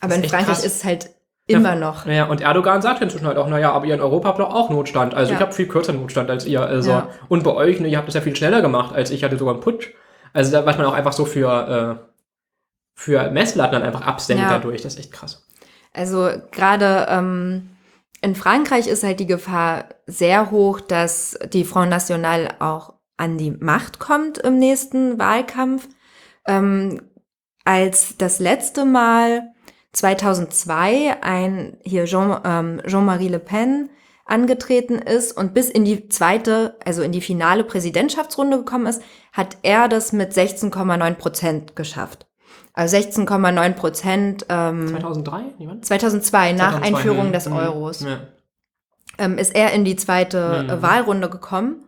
Aber 0.00 0.14
in 0.14 0.24
Frankreich 0.24 0.46
krass. 0.46 0.64
ist 0.64 0.76
es 0.76 0.84
halt 0.84 1.10
immer 1.46 1.74
ja, 1.74 1.76
noch. 1.76 2.06
Ja, 2.06 2.26
und 2.26 2.40
Erdogan 2.40 2.82
sagt 2.82 3.00
inzwischen 3.00 3.26
halt 3.26 3.38
auch, 3.38 3.48
naja, 3.48 3.72
aber 3.72 3.86
ihr 3.86 3.94
in 3.94 4.00
Europa 4.00 4.28
habt 4.28 4.40
doch 4.40 4.52
auch 4.52 4.68
Notstand. 4.68 5.14
Also 5.14 5.32
ja. 5.32 5.38
ich 5.38 5.42
habe 5.42 5.52
viel 5.52 5.68
kürzer 5.68 5.92
Notstand 5.92 6.28
als 6.28 6.44
ihr. 6.44 6.60
Also. 6.60 7.04
Und 7.28 7.44
bei 7.44 7.52
euch, 7.52 7.80
ne, 7.80 7.88
ihr 7.88 7.96
habt 7.96 8.08
es 8.08 8.14
ja 8.14 8.20
viel 8.20 8.36
schneller 8.36 8.60
gemacht 8.60 8.94
als 8.94 9.10
ich, 9.10 9.24
hatte 9.24 9.38
sogar 9.38 9.54
einen 9.54 9.62
Putsch. 9.62 9.90
Also 10.32 10.52
da, 10.52 10.66
was 10.66 10.76
man 10.76 10.86
auch 10.86 10.92
einfach 10.92 11.12
so 11.12 11.24
für, 11.24 11.98
äh, 11.98 12.06
für 12.94 13.30
Messlatten 13.30 13.72
dann 13.72 13.82
einfach 13.82 14.02
absendet 14.02 14.46
dadurch. 14.50 14.82
Das 14.82 14.94
ist 14.94 15.00
echt 15.00 15.12
krass. 15.12 15.46
Also 15.94 16.30
gerade 16.50 17.06
ähm, 17.08 17.70
in 18.22 18.34
Frankreich 18.34 18.86
ist 18.86 19.02
halt 19.02 19.20
die 19.20 19.26
Gefahr 19.26 19.86
sehr 20.06 20.50
hoch, 20.50 20.80
dass 20.80 21.38
die 21.52 21.64
Front 21.64 21.90
National 21.90 22.54
auch 22.58 22.94
an 23.16 23.38
die 23.38 23.50
Macht 23.50 23.98
kommt 23.98 24.38
im 24.38 24.58
nächsten 24.58 25.18
Wahlkampf. 25.18 25.88
Ähm, 26.46 27.02
als 27.64 28.16
das 28.16 28.38
letzte 28.38 28.84
Mal 28.84 29.52
2002 29.92 31.22
ein 31.22 31.78
hier 31.82 32.04
Jean, 32.04 32.40
ähm, 32.44 32.82
Jean-Marie 32.86 33.28
Le 33.28 33.38
Pen 33.38 33.90
angetreten 34.24 34.98
ist 34.98 35.32
und 35.32 35.54
bis 35.54 35.70
in 35.70 35.84
die 35.84 36.08
zweite, 36.08 36.76
also 36.84 37.02
in 37.02 37.12
die 37.12 37.20
finale 37.20 37.64
Präsidentschaftsrunde 37.64 38.58
gekommen 38.58 38.86
ist, 38.86 39.02
hat 39.32 39.56
er 39.62 39.88
das 39.88 40.12
mit 40.12 40.32
16,9 40.32 41.14
Prozent 41.14 41.76
geschafft. 41.76 42.26
Also 42.76 42.96
16,9 42.96 43.72
Prozent. 43.72 44.46
Ähm, 44.48 44.88
2003? 44.88 45.42
Niemand? 45.58 45.84
2002, 45.84 46.52
nach 46.52 46.78
2002, 46.78 46.86
Einführung 46.86 47.26
mh, 47.26 47.32
des 47.32 47.48
mhm. 47.48 47.56
Euros. 47.56 48.00
Ja. 48.02 48.20
Ähm, 49.18 49.38
ist 49.38 49.54
er 49.54 49.72
in 49.72 49.84
die 49.84 49.96
zweite 49.96 50.64
mhm. 50.68 50.82
Wahlrunde 50.82 51.30
gekommen 51.30 51.86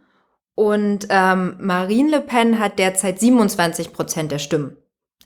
und 0.59 1.07
ähm, 1.11 1.57
Marine 1.61 2.11
Le 2.11 2.21
Pen 2.21 2.59
hat 2.59 2.81
derzeit 2.81 3.21
27 3.21 3.93
Prozent 3.93 4.33
der 4.33 4.41
Stimmen. 4.41 4.77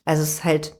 Also 0.04 0.24
es 0.24 0.34
ist 0.34 0.44
halt 0.44 0.76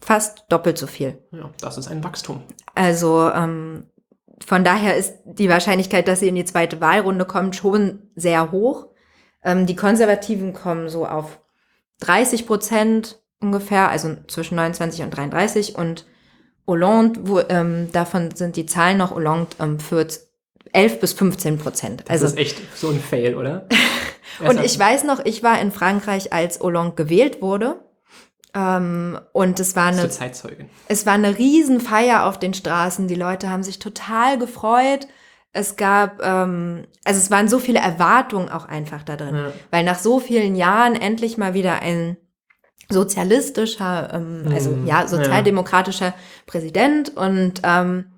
fast 0.00 0.44
doppelt 0.50 0.76
so 0.76 0.86
viel. 0.86 1.22
Ja, 1.30 1.48
das 1.60 1.78
ist 1.78 1.88
ein 1.88 2.04
Wachstum. 2.04 2.42
Also 2.74 3.30
ähm, 3.30 3.84
von 4.44 4.64
daher 4.64 4.96
ist 4.96 5.14
die 5.24 5.48
Wahrscheinlichkeit, 5.48 6.08
dass 6.08 6.20
sie 6.20 6.28
in 6.28 6.34
die 6.34 6.44
zweite 6.44 6.80
Wahlrunde 6.82 7.24
kommt, 7.24 7.56
schon 7.56 8.10
sehr 8.16 8.50
hoch. 8.50 8.88
Ähm, 9.42 9.64
die 9.64 9.76
Konservativen 9.76 10.52
kommen 10.52 10.90
so 10.90 11.06
auf 11.06 11.40
30 12.00 12.46
Prozent 12.46 13.22
ungefähr, 13.40 13.90
also 13.90 14.16
zwischen 14.28 14.56
29 14.56 15.02
und 15.02 15.10
33 15.10 15.76
und 15.76 16.06
Hollande, 16.66 17.20
wo, 17.24 17.40
ähm, 17.40 17.90
davon 17.92 18.34
sind 18.34 18.56
die 18.56 18.66
Zahlen 18.66 18.98
noch 18.98 19.12
Hollande 19.14 19.48
ähm, 19.60 19.78
für 19.78 20.06
11 20.72 21.00
bis 21.00 21.12
15 21.12 21.58
Prozent. 21.58 22.04
Also 22.08 22.24
das 22.24 22.32
ist 22.32 22.38
echt 22.38 22.58
so 22.76 22.88
ein 22.90 23.00
Fail, 23.00 23.36
oder? 23.36 23.68
und 24.40 24.62
ich 24.64 24.78
weiß 24.78 25.04
noch, 25.04 25.24
ich 25.24 25.42
war 25.42 25.60
in 25.60 25.70
Frankreich, 25.70 26.32
als 26.32 26.60
Hollande 26.60 26.94
gewählt 26.94 27.40
wurde. 27.40 27.80
Ähm, 28.54 29.20
und 29.32 29.60
es 29.60 29.76
war 29.76 29.86
eine, 29.86 30.08
es 30.88 31.06
war 31.06 31.12
eine 31.12 31.38
Riesenfeier 31.38 32.24
auf 32.24 32.38
den 32.38 32.54
Straßen. 32.54 33.06
Die 33.06 33.14
Leute 33.14 33.50
haben 33.50 33.62
sich 33.62 33.78
total 33.78 34.38
gefreut. 34.38 35.06
Es 35.52 35.76
gab, 35.76 36.22
ähm, 36.22 36.86
also 37.04 37.18
es 37.20 37.30
waren 37.30 37.48
so 37.48 37.58
viele 37.58 37.78
Erwartungen 37.78 38.48
auch 38.48 38.66
einfach 38.66 39.02
da 39.02 39.16
drin, 39.16 39.34
Ja. 39.34 39.52
weil 39.70 39.84
nach 39.84 39.98
so 39.98 40.20
vielen 40.20 40.54
Jahren 40.56 40.94
endlich 40.94 41.38
mal 41.38 41.54
wieder 41.54 41.80
ein 41.80 42.16
sozialistischer, 42.88 44.10
ähm, 44.12 44.50
also 44.52 44.70
Mhm, 44.70 44.86
ja, 44.86 45.06
sozialdemokratischer 45.08 46.14
Präsident 46.46 47.16
und 47.16 47.60
ähm, 47.64 48.12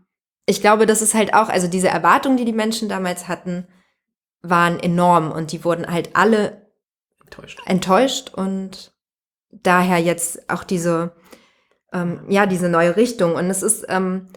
ich 0.46 0.62
glaube, 0.62 0.86
das 0.86 1.02
ist 1.02 1.14
halt 1.14 1.34
auch, 1.34 1.50
also 1.50 1.68
diese 1.68 1.88
Erwartungen, 1.88 2.38
die 2.38 2.46
die 2.46 2.52
Menschen 2.52 2.88
damals 2.88 3.28
hatten, 3.28 3.66
waren 4.40 4.80
enorm 4.80 5.30
und 5.30 5.52
die 5.52 5.62
wurden 5.64 5.86
halt 5.86 6.16
alle 6.16 6.68
Enttäuscht. 7.22 7.60
enttäuscht 7.66 8.34
und 8.34 8.92
daher 9.50 9.98
jetzt 9.98 10.48
auch 10.50 10.64
diese, 10.64 11.12
ähm, 11.92 12.20
ja, 12.28 12.46
diese 12.46 12.68
neue 12.68 12.96
Richtung. 12.96 13.34
Und 13.34 13.50
es 13.50 13.62
ist 13.62 13.84
ähm, 13.88 14.28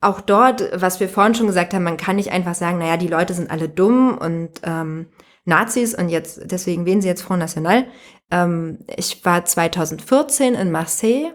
auch 0.00 0.20
dort, 0.20 0.70
was 0.74 1.00
wir 1.00 1.08
vorhin 1.08 1.34
schon 1.34 1.46
gesagt 1.46 1.74
haben, 1.74 1.82
man 1.84 1.96
kann 1.96 2.16
nicht 2.16 2.30
einfach 2.30 2.54
sagen, 2.54 2.78
naja, 2.78 2.96
die 2.96 3.08
Leute 3.08 3.34
sind 3.34 3.50
alle 3.50 3.68
dumm 3.68 4.16
und 4.16 4.60
ähm, 4.62 5.08
Nazis 5.44 5.94
und 5.94 6.08
jetzt, 6.08 6.42
deswegen 6.44 6.86
wählen 6.86 7.02
sie 7.02 7.08
jetzt 7.08 7.22
Front 7.22 7.40
National. 7.40 7.86
Ähm, 8.30 8.78
ich 8.96 9.24
war 9.24 9.44
2014 9.44 10.54
in 10.54 10.70
Marseille 10.70 11.32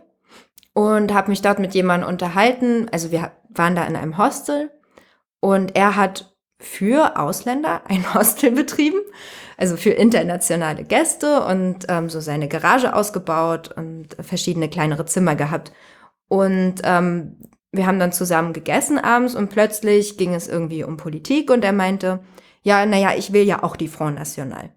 und 0.74 1.14
habe 1.14 1.30
mich 1.30 1.42
dort 1.42 1.60
mit 1.60 1.74
jemandem 1.74 2.10
unterhalten. 2.10 2.88
Also 2.92 3.12
wir 3.12 3.32
waren 3.50 3.76
da 3.76 3.86
in 3.86 3.96
einem 3.96 4.18
Hostel 4.18 4.72
und 5.40 5.76
er 5.76 5.96
hat 5.96 6.34
für 6.60 7.18
Ausländer 7.18 7.82
ein 7.88 8.14
Hostel 8.14 8.52
betrieben, 8.52 9.00
also 9.58 9.78
für 9.78 9.92
internationale 9.92 10.84
Gäste 10.84 11.44
und 11.46 11.86
ähm, 11.90 12.10
so 12.10 12.20
seine 12.20 12.48
Garage 12.48 12.94
ausgebaut 12.94 13.72
und 13.76 14.16
verschiedene 14.20 14.70
kleinere 14.70 15.06
Zimmer 15.06 15.36
gehabt. 15.36 15.72
Und 16.28 16.76
ähm, 16.84 17.38
wir 17.72 17.86
haben 17.86 18.00
dann 18.00 18.12
zusammen 18.12 18.54
gegessen 18.54 18.98
abends 18.98 19.36
und 19.36 19.50
plötzlich 19.50 20.18
ging 20.18 20.34
es 20.34 20.48
irgendwie 20.48 20.84
um 20.84 20.98
Politik 20.98 21.52
und 21.52 21.64
er 21.64 21.74
meinte, 21.74 22.20
ja, 22.62 22.86
naja, 22.86 23.14
ich 23.16 23.32
will 23.32 23.44
ja 23.44 23.64
auch 23.64 23.76
die 23.76 23.88
Front 23.88 24.16
National. 24.16 24.70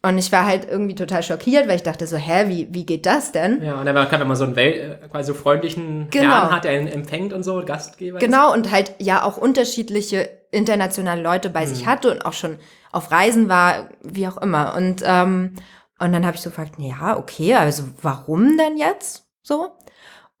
Und 0.00 0.16
ich 0.16 0.30
war 0.30 0.46
halt 0.46 0.68
irgendwie 0.70 0.94
total 0.94 1.24
schockiert, 1.24 1.66
weil 1.66 1.74
ich 1.76 1.82
dachte 1.82 2.06
so, 2.06 2.16
hä, 2.16 2.44
wie, 2.48 2.68
wie 2.70 2.86
geht 2.86 3.04
das 3.04 3.32
denn? 3.32 3.60
Ja, 3.62 3.80
und 3.80 3.86
dann 3.86 4.08
kann, 4.08 4.20
wenn 4.20 4.28
man 4.28 4.36
so 4.36 4.44
einen 4.44 4.54
Welt, 4.54 4.76
äh, 5.02 5.08
quasi 5.08 5.32
so 5.32 5.34
freundlichen 5.34 6.08
Genau. 6.10 6.30
Herrn 6.30 6.52
hat, 6.52 6.64
der 6.64 6.80
ihn 6.80 6.86
empfängt 6.86 7.32
und 7.32 7.42
so, 7.42 7.64
Gastgeber. 7.64 8.18
ist. 8.18 8.24
Genau, 8.24 8.52
und 8.52 8.70
halt 8.70 8.94
ja 8.98 9.24
auch 9.24 9.36
unterschiedliche 9.36 10.30
internationale 10.52 11.20
Leute 11.20 11.50
bei 11.50 11.66
sich 11.66 11.86
hatte 11.86 12.10
und 12.12 12.24
auch 12.24 12.32
schon 12.32 12.58
auf 12.92 13.10
Reisen 13.10 13.48
war, 13.48 13.88
wie 14.02 14.28
auch 14.28 14.38
immer. 14.38 14.74
Und, 14.76 15.02
ähm, 15.04 15.54
und 15.98 16.12
dann 16.12 16.24
habe 16.24 16.36
ich 16.36 16.42
so 16.42 16.50
gefragt, 16.50 16.74
ja, 16.78 17.18
okay, 17.18 17.54
also 17.56 17.82
warum 18.00 18.56
denn 18.56 18.76
jetzt 18.78 19.26
so? 19.42 19.72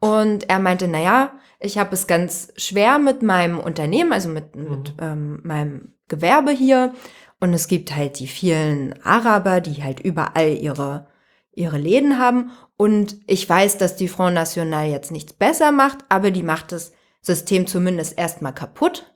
Und 0.00 0.48
er 0.48 0.60
meinte, 0.60 0.86
naja, 0.86 1.32
ich 1.58 1.76
habe 1.78 1.94
es 1.94 2.06
ganz 2.06 2.52
schwer 2.56 2.98
mit 3.00 3.22
meinem 3.22 3.58
Unternehmen, 3.58 4.12
also 4.12 4.28
mit, 4.28 4.54
mit 4.54 4.94
ähm, 5.00 5.40
meinem 5.42 5.94
Gewerbe 6.06 6.52
hier. 6.52 6.94
Und 7.40 7.54
es 7.54 7.68
gibt 7.68 7.94
halt 7.94 8.18
die 8.18 8.26
vielen 8.26 9.00
Araber, 9.04 9.60
die 9.60 9.82
halt 9.82 10.00
überall 10.00 10.54
ihre, 10.54 11.06
ihre 11.52 11.78
Läden 11.78 12.18
haben. 12.18 12.50
Und 12.76 13.16
ich 13.26 13.48
weiß, 13.48 13.78
dass 13.78 13.96
die 13.96 14.08
Front 14.08 14.34
National 14.34 14.86
jetzt 14.86 15.12
nichts 15.12 15.32
besser 15.32 15.72
macht, 15.72 15.98
aber 16.08 16.30
die 16.30 16.42
macht 16.42 16.72
das 16.72 16.92
System 17.20 17.66
zumindest 17.66 18.18
erstmal 18.18 18.54
kaputt. 18.54 19.12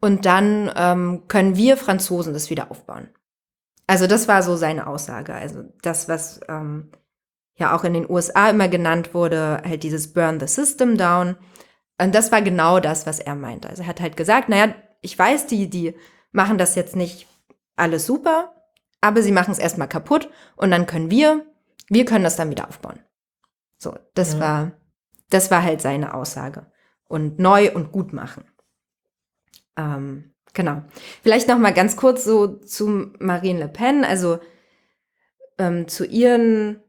Und 0.00 0.26
dann 0.26 0.70
ähm, 0.76 1.22
können 1.28 1.56
wir 1.56 1.76
Franzosen 1.76 2.32
das 2.32 2.50
wieder 2.50 2.70
aufbauen. 2.70 3.08
Also 3.86 4.06
das 4.06 4.28
war 4.28 4.42
so 4.42 4.56
seine 4.56 4.86
Aussage. 4.86 5.34
Also 5.34 5.64
das, 5.82 6.08
was 6.08 6.40
ähm, 6.48 6.90
ja 7.56 7.76
auch 7.76 7.84
in 7.84 7.94
den 7.94 8.08
USA 8.08 8.50
immer 8.50 8.68
genannt 8.68 9.14
wurde, 9.14 9.62
halt 9.64 9.82
dieses 9.82 10.12
Burn 10.12 10.40
the 10.40 10.46
System 10.46 10.96
down. 10.96 11.36
Und 12.00 12.14
das 12.14 12.32
war 12.32 12.42
genau 12.42 12.80
das, 12.80 13.06
was 13.06 13.18
er 13.18 13.34
meinte. 13.34 13.68
Also 13.68 13.82
er 13.82 13.88
hat 13.88 14.00
halt 14.00 14.16
gesagt, 14.16 14.48
naja, 14.48 14.74
ich 15.00 15.18
weiß, 15.18 15.46
die, 15.46 15.70
die 15.70 15.94
machen 16.32 16.58
das 16.58 16.74
jetzt 16.74 16.96
nicht 16.96 17.28
alles 17.76 18.06
super, 18.06 18.54
aber 19.00 19.22
sie 19.22 19.32
machen 19.32 19.52
es 19.52 19.58
erstmal 19.58 19.88
kaputt 19.88 20.30
und 20.56 20.70
dann 20.70 20.86
können 20.86 21.10
wir, 21.10 21.44
wir 21.88 22.04
können 22.04 22.24
das 22.24 22.36
dann 22.36 22.50
wieder 22.50 22.68
aufbauen. 22.68 23.00
So, 23.78 23.96
das 24.14 24.34
Ja. 24.34 24.40
war, 24.40 24.72
das 25.30 25.50
war 25.50 25.62
halt 25.62 25.80
seine 25.80 26.14
Aussage. 26.14 26.66
Und 27.06 27.38
neu 27.38 27.72
und 27.74 27.92
gut 27.92 28.12
machen. 28.12 28.44
Ähm, 29.76 30.32
genau. 30.54 30.82
Vielleicht 31.22 31.48
noch 31.48 31.58
mal 31.58 31.74
ganz 31.74 31.96
kurz 31.96 32.24
so 32.24 32.46
zu 32.46 33.12
Marine 33.18 33.58
Le 33.60 33.68
Pen, 33.68 34.04
also 34.04 34.38
ähm, 35.58 35.86
zu 35.86 36.06
ihren 36.06 36.80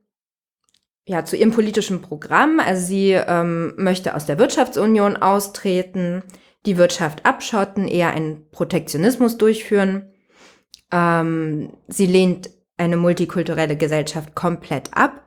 ja, 1.08 1.24
zu 1.24 1.36
ihrem 1.36 1.52
politischen 1.52 2.02
Programm. 2.02 2.60
Also 2.60 2.84
sie 2.88 3.12
ähm, 3.12 3.74
möchte 3.78 4.16
aus 4.16 4.26
der 4.26 4.40
Wirtschaftsunion 4.40 5.18
austreten, 5.18 6.24
die 6.66 6.78
Wirtschaft 6.78 7.26
abschotten, 7.26 7.88
eher 7.88 8.10
einen 8.10 8.50
Protektionismus 8.50 9.38
durchführen. 9.38 10.12
Ähm, 10.92 11.74
sie 11.88 12.06
lehnt 12.06 12.50
eine 12.78 12.98
multikulturelle 12.98 13.78
Gesellschaft 13.78 14.36
komplett 14.36 14.94
ab, 14.94 15.24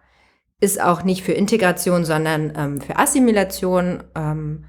ist 0.61 0.81
auch 0.81 1.03
nicht 1.03 1.23
für 1.23 1.33
Integration, 1.33 2.05
sondern 2.05 2.53
ähm, 2.57 2.81
für 2.81 2.99
Assimilation. 2.99 4.05
Ähm, 4.15 4.65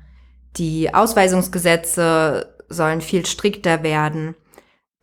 die 0.55 0.93
Ausweisungsgesetze 0.93 2.55
sollen 2.69 3.01
viel 3.01 3.25
strikter 3.25 3.83
werden. 3.83 4.35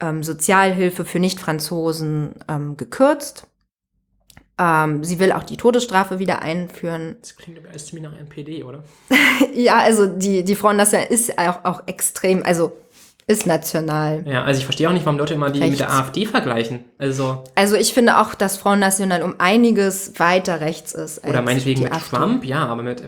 Ähm, 0.00 0.22
Sozialhilfe 0.22 1.04
für 1.04 1.18
Nicht-Franzosen 1.18 2.34
ähm, 2.48 2.76
gekürzt. 2.76 3.48
Ähm, 4.58 5.04
sie 5.04 5.18
will 5.18 5.32
auch 5.32 5.42
die 5.42 5.56
Todesstrafe 5.56 6.18
wieder 6.18 6.40
einführen. 6.40 7.16
Das 7.20 7.36
klingt 7.36 7.58
aber 7.58 7.70
erst 7.70 7.88
ziemlich 7.88 8.08
nach 8.08 8.18
NPD, 8.18 8.64
oder? 8.64 8.84
Ja, 9.54 9.78
also 9.78 10.06
die, 10.06 10.44
die 10.44 10.54
Front 10.54 10.78
National 10.78 11.06
ist 11.08 11.38
auch, 11.38 11.64
auch 11.64 11.82
extrem, 11.86 12.42
also 12.42 12.72
ist 13.26 13.46
national. 13.46 14.24
Ja, 14.26 14.44
also 14.44 14.58
ich 14.58 14.64
verstehe 14.64 14.88
auch 14.88 14.92
nicht, 14.92 15.04
warum 15.04 15.18
Leute 15.18 15.34
immer 15.34 15.50
die 15.50 15.60
mit 15.60 15.78
der 15.80 15.86
Rechts. 15.88 16.00
AfD 16.00 16.26
vergleichen. 16.26 16.84
Also, 16.98 17.42
Also 17.54 17.74
ich 17.76 17.92
finde 17.92 18.18
auch, 18.18 18.34
dass 18.34 18.56
Front 18.56 18.80
National 18.80 19.22
um 19.22 19.34
einiges 19.38 20.18
weiter 20.18 20.60
rechts 20.60 20.92
ist. 20.92 21.24
oder 21.24 21.38
als 21.38 21.44
meinetwegen 21.44 21.80
die 21.80 21.84
mit 21.84 21.92
AfD. 21.92 22.16
Trump, 22.16 22.44
ja, 22.44 22.66
aber 22.66 22.82
mit, 22.82 23.02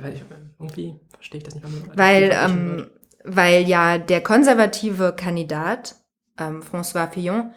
irgendwie 0.58 0.96
verstehe 1.14 1.38
ich 1.38 1.44
das 1.44 1.54
nicht. 1.54 1.66
Weil, 1.94 2.32
ähm, 2.44 2.90
weil 3.24 3.62
ja 3.68 3.98
der 3.98 4.20
konservative 4.20 5.14
Kandidat, 5.16 5.94
ähm, 6.38 6.62
François 6.62 7.08
Fillon, 7.08 7.52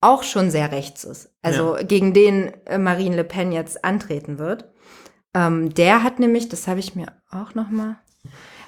auch 0.00 0.22
schon 0.22 0.50
sehr 0.50 0.72
rechts 0.72 1.04
ist. 1.04 1.30
Also 1.42 1.76
gegen 1.82 2.12
den 2.14 2.52
äh, 2.66 2.78
Marine 2.78 3.16
Le 3.16 3.24
Pen 3.24 3.52
jetzt 3.52 3.84
antreten 3.84 4.38
wird. 4.38 4.66
Ähm, 5.34 5.74
der 5.74 6.02
hat 6.02 6.18
nämlich, 6.18 6.48
das 6.48 6.66
habe 6.68 6.80
ich 6.80 6.94
mir 6.94 7.08
auch 7.30 7.54
noch 7.54 7.68
mal. 7.70 7.96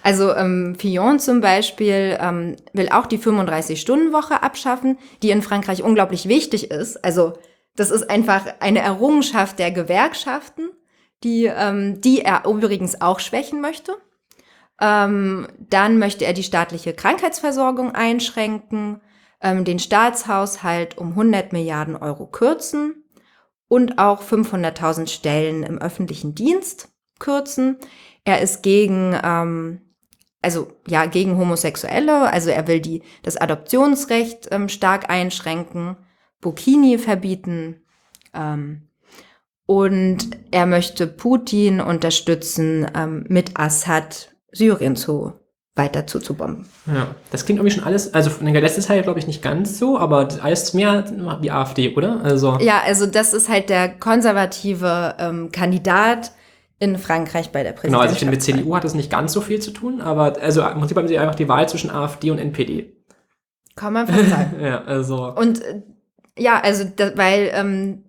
Also 0.09 0.35
ähm, 0.35 0.75
Fillon 0.75 1.21
zum 1.21 1.43
Beispiel 1.43 2.17
ähm, 2.19 2.57
will 2.73 2.89
auch 2.89 3.05
die 3.05 3.19
35-Stunden-Woche 3.19 4.43
abschaffen, 4.43 4.97
die 5.23 5.29
in 5.29 5.43
Frankreich 5.43 5.83
unglaublich 5.83 6.31
wichtig 6.31 6.71
ist. 6.71 7.05
Also 7.05 7.35
das 7.77 7.91
ist 7.91 8.09
einfach 8.09 8.47
eine 8.61 8.79
Errungenschaft 8.79 9.59
der 9.59 9.71
Gewerkschaften, 9.71 10.71
die, 11.25 11.45
ähm, 11.45 12.01
die 12.01 12.23
er 12.23 12.47
übrigens 12.47 13.03
auch 13.03 13.21
schwächen 13.21 13.61
möchte. 13.61 13.97
Ähm, 14.81 15.47
dann 15.59 15.99
möchte 15.99 16.25
er 16.25 16.33
die 16.33 16.43
staatliche 16.43 16.95
Krankheitsversorgung 16.95 17.95
einschränken, 17.95 19.03
ähm, 19.43 19.67
den 19.67 19.79
Staatshaushalt 19.79 20.97
um 20.97 21.11
100 21.11 21.53
Milliarden 21.53 21.97
Euro 21.97 22.27
kürzen 22.27 23.05
und 23.69 23.99
auch 23.99 24.23
500.000 24.23 25.09
Stellen 25.09 25.65
im 25.65 25.77
öffentlichen 25.77 26.35
Dienst 26.35 26.89
kürzen. 27.19 27.77
Er 28.25 28.41
ist 28.41 28.63
gegen, 28.63 29.15
ähm, 29.23 29.83
also 30.43 30.69
ja, 30.87 31.07
gegen 31.07 31.37
Homosexuelle, 31.37 32.31
also 32.33 32.51
er 32.51 32.67
will 32.69 32.81
die, 32.81 33.03
das 33.23 33.37
Adoptionsrecht 33.37 34.49
ähm, 34.51 34.69
stark 34.69 35.11
einschränken, 35.11 35.97
Burkini 36.41 36.99
verbieten 36.99 37.83
ähm, 38.35 38.89
und 39.67 40.31
er 40.51 40.67
möchte 40.67 41.07
Putin 41.07 41.81
unterstützen, 41.81 42.87
ähm, 42.95 43.25
mit 43.29 43.59
Assad 43.59 44.35
Syrien 44.53 44.97
zu 44.97 45.33
weiter 45.75 46.07
zuzubomben. 46.07 46.67
Ja, 46.87 47.15
das 47.31 47.45
klingt 47.45 47.61
irgendwie 47.61 47.75
schon 47.75 47.85
alles, 47.85 48.13
also 48.13 48.31
in 48.41 48.53
der 48.53 48.61
letzten 48.63 48.83
Zeit 48.83 49.03
glaube 49.05 49.21
ich 49.21 49.27
nicht 49.27 49.43
ganz 49.43 49.79
so, 49.79 49.99
aber 49.99 50.29
alles 50.43 50.75
mehr 50.75 51.05
wie 51.41 51.51
AfD, 51.51 51.95
oder? 51.95 52.21
Also, 52.23 52.59
Ja, 52.61 52.83
also 52.85 53.07
das 53.07 53.33
ist 53.33 53.49
halt 53.49 53.71
der 53.71 53.89
konservative 53.89 55.15
ähm, 55.19 55.51
Kandidat 55.53 56.33
in 56.81 56.97
Frankreich 56.99 57.51
bei 57.51 57.63
der 57.63 57.73
genau, 57.73 57.99
also 57.99 58.13
ich 58.13 58.21
finde, 58.21 58.33
mit. 58.33 58.43
CDU 58.43 58.77
hat 58.77 58.85
das 58.85 58.95
nicht 58.95 59.11
ganz 59.11 59.33
so 59.33 59.41
viel 59.41 59.61
zu 59.61 59.73
tun, 59.73 60.01
aber 60.01 60.41
also 60.41 60.63
im 60.63 60.79
Prinzip 60.79 60.97
haben 60.97 61.09
sie 61.09 61.19
einfach 61.19 61.35
die 61.35 61.49
Wahl 61.49 61.69
zwischen 61.69 61.91
AfD 61.91 62.31
und 62.31 62.39
NPD. 62.39 62.93
Kann 63.75 63.93
man 63.93 64.07
fast 64.07 64.29
sagen. 64.29 64.57
Ja, 64.61 64.83
also, 64.85 65.33
Und 65.35 65.63
äh, 65.63 65.83
ja, 66.39 66.61
also 66.61 66.85
da, 66.85 67.17
weil 67.17 67.51
ähm, 67.53 68.05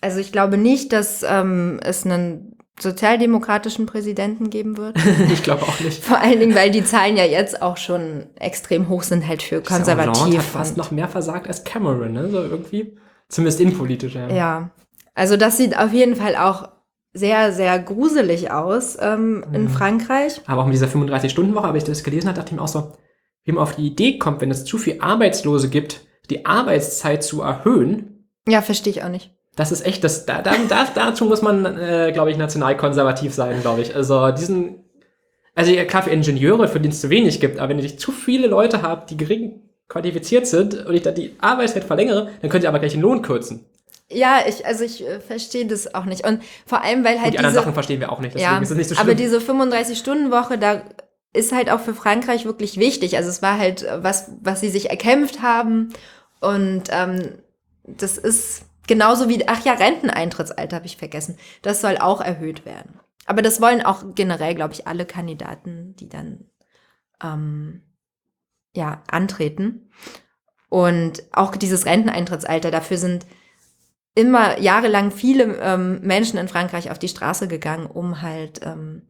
Also 0.00 0.18
ich 0.18 0.32
glaube 0.32 0.56
nicht, 0.56 0.92
dass 0.92 1.24
ähm, 1.28 1.78
es 1.82 2.04
einen 2.04 2.56
sozialdemokratischen 2.80 3.86
Präsidenten 3.86 4.50
geben 4.50 4.76
wird. 4.76 4.96
ich 5.32 5.42
glaube 5.42 5.62
auch 5.62 5.78
nicht. 5.80 6.02
Vor 6.02 6.18
allen 6.18 6.40
Dingen, 6.40 6.54
weil 6.54 6.70
die 6.70 6.84
Zahlen 6.84 7.16
ja 7.16 7.24
jetzt 7.24 7.62
auch 7.62 7.76
schon 7.76 8.26
extrem 8.38 8.88
hoch 8.88 9.02
sind, 9.04 9.28
halt 9.28 9.42
für 9.42 9.60
konservativ. 9.60 10.38
Hat 10.38 10.44
fast 10.44 10.76
noch 10.76 10.90
mehr 10.90 11.08
versagt 11.08 11.46
als 11.46 11.62
Cameron, 11.64 12.12
ne? 12.12 12.28
So 12.30 12.42
irgendwie. 12.42 12.96
Zumindest 13.28 13.60
innenpolitisch, 13.60 14.14
ja. 14.14 14.28
Ja. 14.28 14.70
Also 15.14 15.36
das 15.36 15.56
sieht 15.58 15.78
auf 15.78 15.92
jeden 15.92 16.16
Fall 16.16 16.36
auch 16.36 16.68
sehr, 17.12 17.52
sehr 17.52 17.78
gruselig 17.78 18.50
aus 18.50 18.96
ähm, 19.00 19.44
in 19.52 19.64
Mhm. 19.64 19.68
Frankreich. 19.68 20.40
Aber 20.46 20.62
auch 20.62 20.66
mit 20.66 20.74
dieser 20.74 20.86
35-Stunden-Woche, 20.88 21.66
habe 21.66 21.78
ich 21.78 21.84
das 21.84 22.04
gelesen 22.04 22.28
habe, 22.28 22.36
dachte 22.38 22.50
ich 22.52 22.56
mir 22.56 22.62
auch 22.62 22.68
so, 22.68 22.92
wie 23.44 23.52
man 23.52 23.62
auf 23.62 23.76
die 23.76 23.86
Idee 23.86 24.18
kommt, 24.18 24.40
wenn 24.40 24.50
es 24.50 24.64
zu 24.64 24.78
viel 24.78 25.00
Arbeitslose 25.00 25.68
gibt, 25.68 26.00
die 26.30 26.46
Arbeitszeit 26.46 27.22
zu 27.22 27.42
erhöhen, 27.42 28.28
Ja, 28.48 28.62
verstehe 28.62 28.92
ich 28.92 29.02
auch 29.02 29.08
nicht. 29.08 29.30
das 29.56 29.72
ist 29.72 29.84
echt, 29.84 30.02
das, 30.04 30.24
da, 30.26 30.40
da, 30.40 30.52
da, 30.68 30.86
dazu 30.94 31.24
muss 31.26 31.42
man, 31.42 31.66
äh, 31.66 32.10
glaube 32.14 32.30
ich, 32.30 32.36
nationalkonservativ 32.38 33.34
sein, 33.34 33.60
glaube 33.60 33.82
ich. 33.82 33.94
Also 33.94 34.30
diesen, 34.30 34.84
also 35.54 35.70
ja, 35.72 35.84
klar, 35.84 36.04
für 36.04 36.10
Ingenieure, 36.10 36.68
für 36.68 36.80
die 36.80 36.88
es 36.88 37.00
zu 37.02 37.10
wenig 37.10 37.40
gibt, 37.40 37.58
aber 37.58 37.68
wenn 37.70 37.78
ich 37.78 37.98
zu 37.98 38.12
viele 38.12 38.46
Leute 38.46 38.80
habe, 38.82 39.04
die 39.10 39.16
gering 39.18 39.60
qualifiziert 39.88 40.46
sind 40.46 40.86
und 40.86 40.94
ich 40.94 41.02
dann 41.02 41.14
die 41.14 41.34
Arbeitszeit 41.40 41.84
verlängere, 41.84 42.30
dann 42.40 42.48
könnt 42.50 42.62
ihr 42.64 42.70
aber 42.70 42.78
gleich 42.78 42.92
den 42.92 43.02
Lohn 43.02 43.20
kürzen. 43.20 43.66
Ja, 44.12 44.40
ich, 44.46 44.66
also 44.66 44.84
ich 44.84 45.06
äh, 45.06 45.20
verstehe 45.20 45.66
das 45.66 45.94
auch 45.94 46.04
nicht. 46.04 46.26
Und 46.26 46.42
vor 46.66 46.82
allem, 46.82 47.04
weil 47.04 47.16
Und 47.16 47.22
halt 47.22 47.34
die 47.34 47.38
anderen 47.38 47.54
diese, 47.54 47.62
Sachen 47.62 47.74
verstehen 47.74 48.00
wir 48.00 48.12
auch 48.12 48.20
nicht, 48.20 48.34
deswegen 48.34 48.52
ja, 48.52 48.58
ist 48.58 48.70
es 48.70 48.76
nicht 48.76 48.88
so 48.88 48.94
schlimm. 48.94 49.06
aber 49.06 49.14
diese 49.14 49.38
35-Stunden-Woche, 49.38 50.58
da 50.58 50.82
ist 51.32 51.52
halt 51.52 51.70
auch 51.70 51.80
für 51.80 51.94
Frankreich 51.94 52.44
wirklich 52.44 52.76
wichtig. 52.76 53.16
Also 53.16 53.30
es 53.30 53.42
war 53.42 53.58
halt 53.58 53.82
äh, 53.82 54.02
was, 54.02 54.32
was 54.40 54.60
sie 54.60 54.70
sich 54.70 54.90
erkämpft 54.90 55.42
haben. 55.42 55.92
Und 56.40 56.84
ähm, 56.90 57.38
das 57.84 58.18
ist 58.18 58.66
genauso 58.86 59.28
wie, 59.28 59.46
ach 59.48 59.64
ja, 59.64 59.74
Renteneintrittsalter 59.74 60.76
habe 60.76 60.86
ich 60.86 60.96
vergessen. 60.96 61.38
Das 61.62 61.80
soll 61.80 61.98
auch 61.98 62.20
erhöht 62.20 62.66
werden. 62.66 63.00
Aber 63.26 63.42
das 63.42 63.60
wollen 63.60 63.82
auch 63.82 64.04
generell, 64.14 64.54
glaube 64.54 64.74
ich, 64.74 64.86
alle 64.86 65.06
Kandidaten, 65.06 65.94
die 65.96 66.08
dann 66.08 66.50
ähm, 67.22 67.82
ja, 68.74 69.02
antreten. 69.10 69.90
Und 70.68 71.22
auch 71.32 71.54
dieses 71.56 71.86
Renteneintrittsalter, 71.86 72.70
dafür 72.70 72.96
sind 72.96 73.26
immer 74.14 74.60
jahrelang 74.60 75.10
viele 75.10 75.58
ähm, 75.60 76.00
Menschen 76.02 76.38
in 76.38 76.48
Frankreich 76.48 76.90
auf 76.90 76.98
die 76.98 77.08
Straße 77.08 77.48
gegangen, 77.48 77.86
um 77.86 78.20
halt 78.22 78.60
ähm, 78.64 79.02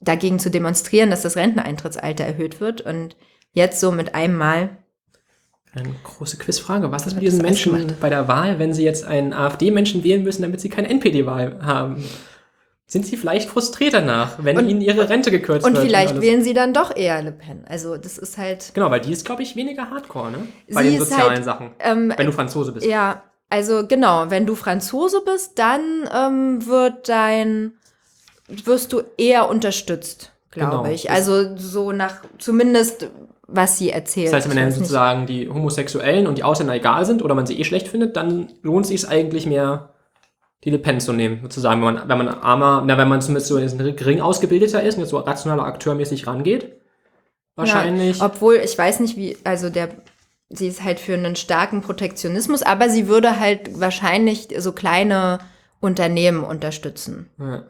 dagegen 0.00 0.38
zu 0.38 0.50
demonstrieren, 0.50 1.10
dass 1.10 1.22
das 1.22 1.36
Renteneintrittsalter 1.36 2.24
erhöht 2.24 2.60
wird. 2.60 2.80
Und 2.80 3.16
jetzt 3.52 3.80
so 3.80 3.92
mit 3.92 4.14
einem 4.14 4.36
Mal, 4.36 4.70
Eine 5.72 5.94
große 6.02 6.36
Quizfrage. 6.38 6.90
Was 6.90 7.06
ist 7.06 7.14
mit 7.14 7.22
diesen 7.22 7.42
Menschen 7.42 7.94
bei 8.00 8.10
der 8.10 8.26
Wahl, 8.26 8.58
wenn 8.58 8.74
sie 8.74 8.82
jetzt 8.84 9.04
einen 9.04 9.32
AfD-Menschen 9.32 10.02
wählen 10.02 10.22
müssen, 10.24 10.42
damit 10.42 10.60
sie 10.60 10.68
keine 10.68 10.88
NPD-Wahl 10.88 11.60
haben? 11.62 12.02
Sind 12.86 13.06
sie 13.06 13.16
vielleicht 13.16 13.48
frustriert 13.48 13.94
danach, 13.94 14.38
wenn 14.42 14.56
Und- 14.58 14.68
ihnen 14.68 14.80
ihre 14.80 15.08
Rente 15.08 15.30
gekürzt 15.30 15.64
und 15.64 15.74
wird? 15.74 15.84
vielleicht 15.84 16.10
alles? 16.14 16.22
wählen 16.24 16.42
sie 16.42 16.54
dann 16.54 16.74
doch 16.74 16.96
eher 16.96 17.22
Le 17.22 17.30
Pen. 17.30 17.64
Also 17.68 17.96
das 17.96 18.18
ist 18.18 18.36
halt, 18.36 18.72
Genau, 18.74 18.90
weil 18.90 19.00
die 19.00 19.12
ist, 19.12 19.24
glaube 19.24 19.44
ich, 19.44 19.54
weniger 19.54 19.88
hardcore, 19.90 20.32
ne? 20.32 20.38
Bei 20.72 20.82
den 20.82 20.98
sozialen 20.98 21.34
halt, 21.34 21.44
Sachen. 21.44 21.70
ähm, 21.78 22.12
Wenn 22.16 22.26
du 22.26 22.32
Franzose 22.32 22.72
bist. 22.72 22.84
ja, 22.84 23.22
also 23.50 23.86
genau, 23.86 24.30
wenn 24.30 24.46
du 24.46 24.54
Franzose 24.54 25.20
bist, 25.24 25.58
dann 25.58 26.08
ähm, 26.14 26.66
wird 26.66 27.08
dein, 27.08 27.72
wirst 28.48 28.92
du 28.92 29.02
eher 29.18 29.48
unterstützt, 29.48 30.32
glaube 30.50 30.78
Genau. 30.78 30.86
ich. 30.86 31.10
Also 31.10 31.56
so 31.56 31.92
nach, 31.92 32.22
zumindest 32.38 33.10
was 33.52 33.78
sie 33.78 33.90
erzählt. 33.90 34.28
Das 34.28 34.34
heißt, 34.34 34.50
wenn 34.50 34.56
dann 34.56 34.66
nicht. 34.66 34.76
sozusagen 34.78 35.26
die 35.26 35.48
Homosexuellen 35.48 36.26
und 36.26 36.38
die 36.38 36.44
Ausländer 36.44 36.74
egal 36.74 37.04
sind 37.04 37.22
oder 37.22 37.34
man 37.34 37.46
sie 37.46 37.58
eh 37.58 37.64
schlecht 37.64 37.88
findet, 37.88 38.16
dann 38.16 38.52
lohnt 38.62 38.84
es 38.84 38.90
sich 38.90 39.08
eigentlich 39.08 39.46
mehr, 39.46 39.90
die 40.62 40.70
Le 40.70 40.78
Pen 40.78 41.00
zu 41.00 41.12
nehmen, 41.12 41.40
sozusagen, 41.42 41.80
wenn 41.84 41.94
man, 41.94 42.08
wenn 42.08 42.18
man 42.18 42.28
armer, 42.28 42.84
na, 42.86 42.98
wenn 42.98 43.08
man 43.08 43.22
zumindest 43.22 43.48
so 43.48 43.56
gering 43.56 44.20
ausgebildeter 44.20 44.82
ist 44.82 44.94
und 44.94 45.00
jetzt 45.00 45.10
so 45.10 45.18
rationaler 45.18 45.64
Akteurmäßig 45.64 46.26
rangeht. 46.26 46.76
Wahrscheinlich. 47.56 48.18
Ja, 48.18 48.26
obwohl, 48.26 48.56
ich 48.56 48.76
weiß 48.76 49.00
nicht, 49.00 49.16
wie, 49.16 49.36
also 49.42 49.70
der, 49.70 49.88
sie 50.50 50.66
ist 50.68 50.82
halt 50.84 51.00
für 51.00 51.14
einen 51.14 51.36
starken 51.36 51.80
Protektionismus, 51.80 52.62
aber 52.62 52.88
sie 52.90 53.06
würde 53.08 53.38
halt 53.40 53.80
wahrscheinlich 53.80 54.48
so 54.58 54.72
kleine 54.72 55.38
Unternehmen 55.80 56.44
unterstützen. 56.44 57.30
ja. 57.38 57.64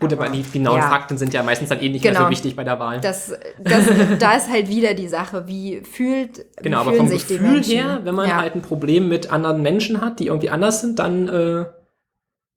Gut, 0.00 0.12
aber 0.12 0.28
die 0.28 0.44
genauen 0.44 0.78
Ja. 0.78 0.88
Fakten 0.90 1.18
sind 1.18 1.34
ja 1.34 1.42
meistens 1.42 1.70
dann 1.70 1.80
eh 1.80 1.88
nicht 1.88 2.04
mehr 2.04 2.12
Genau. 2.12 2.26
so 2.26 2.30
wichtig 2.30 2.54
bei 2.54 2.62
der 2.62 2.78
Wahl. 2.78 3.00
Das, 3.00 3.32
das, 3.58 3.84
da 4.20 4.34
ist 4.36 4.48
halt 4.48 4.68
wieder 4.68 4.94
die 4.94 5.08
Sache, 5.08 5.48
wie 5.48 5.80
fühlt, 5.80 6.46
Genau, 6.62 6.84
wie 6.84 6.88
aber 6.90 6.96
vom 6.98 7.08
sich 7.08 7.26
die 7.26 7.38
Gefühl 7.38 7.50
Menschen? 7.54 7.72
her, 7.74 8.00
wenn 8.04 8.14
man 8.14 8.28
ja. 8.28 8.36
halt 8.36 8.54
ein 8.54 8.62
Problem 8.62 9.08
mit 9.08 9.32
anderen 9.32 9.60
Menschen 9.60 10.00
hat, 10.00 10.20
die 10.20 10.28
irgendwie 10.28 10.50
anders 10.50 10.82
sind, 10.82 11.00
dann 11.00 11.28
äh, 11.28 11.64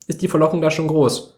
ist 0.06 0.22
die 0.22 0.28
Verlockung 0.28 0.62
da 0.62 0.70
schon 0.70 0.88
groß. 0.88 1.36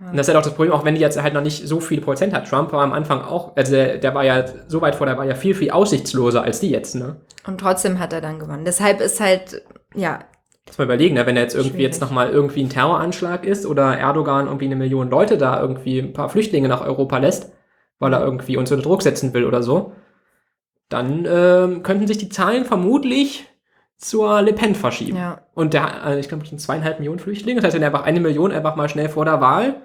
Und 0.00 0.16
das 0.16 0.28
ist 0.28 0.34
halt 0.34 0.38
auch 0.38 0.46
das 0.48 0.54
Problem, 0.54 0.72
auch 0.72 0.84
wenn 0.84 0.94
die 0.94 1.00
jetzt 1.00 1.20
halt 1.20 1.34
noch 1.34 1.42
nicht 1.42 1.66
so 1.66 1.80
viele 1.80 2.00
Prozent 2.00 2.32
hat. 2.32 2.48
Trump 2.48 2.72
war 2.72 2.82
am 2.82 2.92
Anfang 2.92 3.20
auch, 3.20 3.56
also 3.56 3.72
der, 3.72 3.98
der 3.98 4.14
war 4.14 4.24
ja 4.24 4.44
so 4.68 4.80
weit 4.80 4.94
vor, 4.94 5.06
der 5.06 5.18
war 5.18 5.24
ja 5.24 5.34
viel, 5.34 5.54
viel 5.54 5.72
aussichtsloser 5.72 6.42
als 6.42 6.60
die 6.60 6.70
jetzt, 6.70 6.94
ne? 6.94 7.16
Und 7.46 7.60
trotzdem 7.60 7.98
hat 7.98 8.12
er 8.12 8.20
dann 8.20 8.38
gewonnen. 8.38 8.64
Deshalb 8.64 9.00
ist 9.00 9.18
halt, 9.20 9.62
ja, 9.94 10.20
Muss 10.66 10.78
man 10.78 10.86
überlegen, 10.86 11.14
ne? 11.16 11.26
wenn 11.26 11.34
da 11.34 11.40
jetzt 11.40 11.54
irgendwie 11.54 11.78
Schwierig. 11.78 11.86
jetzt 11.86 12.00
nochmal 12.00 12.30
irgendwie 12.30 12.62
ein 12.62 12.68
Terroranschlag 12.68 13.44
ist 13.44 13.66
oder 13.66 13.96
Erdogan 13.98 14.46
irgendwie 14.46 14.66
eine 14.66 14.76
Million 14.76 15.10
Leute 15.10 15.36
da 15.36 15.60
irgendwie 15.60 15.98
ein 15.98 16.12
paar 16.12 16.28
Flüchtlinge 16.28 16.68
nach 16.68 16.82
Europa 16.82 17.18
lässt, 17.18 17.50
weil 17.98 18.12
er 18.12 18.20
irgendwie 18.22 18.56
uns 18.56 18.70
unter 18.70 18.84
Druck 18.84 19.02
setzen 19.02 19.34
will 19.34 19.44
oder 19.46 19.62
so, 19.64 19.92
dann 20.88 21.26
ähm, 21.28 21.82
könnten 21.82 22.06
sich 22.06 22.18
die 22.18 22.28
Zahlen 22.28 22.64
vermutlich 22.64 23.46
zur 23.96 24.42
Le 24.42 24.52
Pen 24.52 24.76
verschieben. 24.76 25.16
ja. 25.16 25.40
Und 25.54 25.74
der, 25.74 26.04
äh, 26.06 26.20
ich 26.20 26.28
glaube, 26.28 26.44
zweieinhalb 26.56 27.00
Millionen 27.00 27.18
Flüchtlinge. 27.18 27.60
Das 27.60 27.66
heißt, 27.66 27.74
wenn 27.74 27.82
er 27.82 27.88
einfach 27.88 28.04
eine 28.04 28.20
Million 28.20 28.52
einfach 28.52 28.76
mal 28.76 28.88
schnell 28.88 29.08
vor 29.08 29.24
der 29.24 29.40
Wahl 29.40 29.80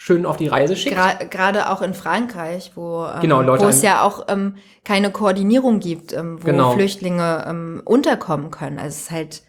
schön 0.00 0.24
auf 0.24 0.36
die 0.36 0.46
Reise 0.46 0.76
schickt. 0.76 0.96
Gra- 0.96 1.24
Gerade 1.28 1.70
auch 1.70 1.82
in 1.82 1.92
Frankreich, 1.92 2.70
wo, 2.76 3.04
ähm, 3.04 3.20
Genau, 3.20 3.44
wo 3.44 3.66
es 3.66 3.82
ja 3.82 4.02
auch 4.02 4.26
ähm, 4.28 4.54
keine 4.84 5.10
Koordinierung 5.10 5.80
gibt, 5.80 6.12
ähm, 6.12 6.38
wo 6.40 6.46
Genau. 6.46 6.70
Flüchtlinge 6.72 7.44
ähm, 7.48 7.82
unterkommen 7.84 8.52
können. 8.52 8.78
Also 8.78 8.94
es 8.94 9.00
ist 9.02 9.10
halt, 9.10 9.42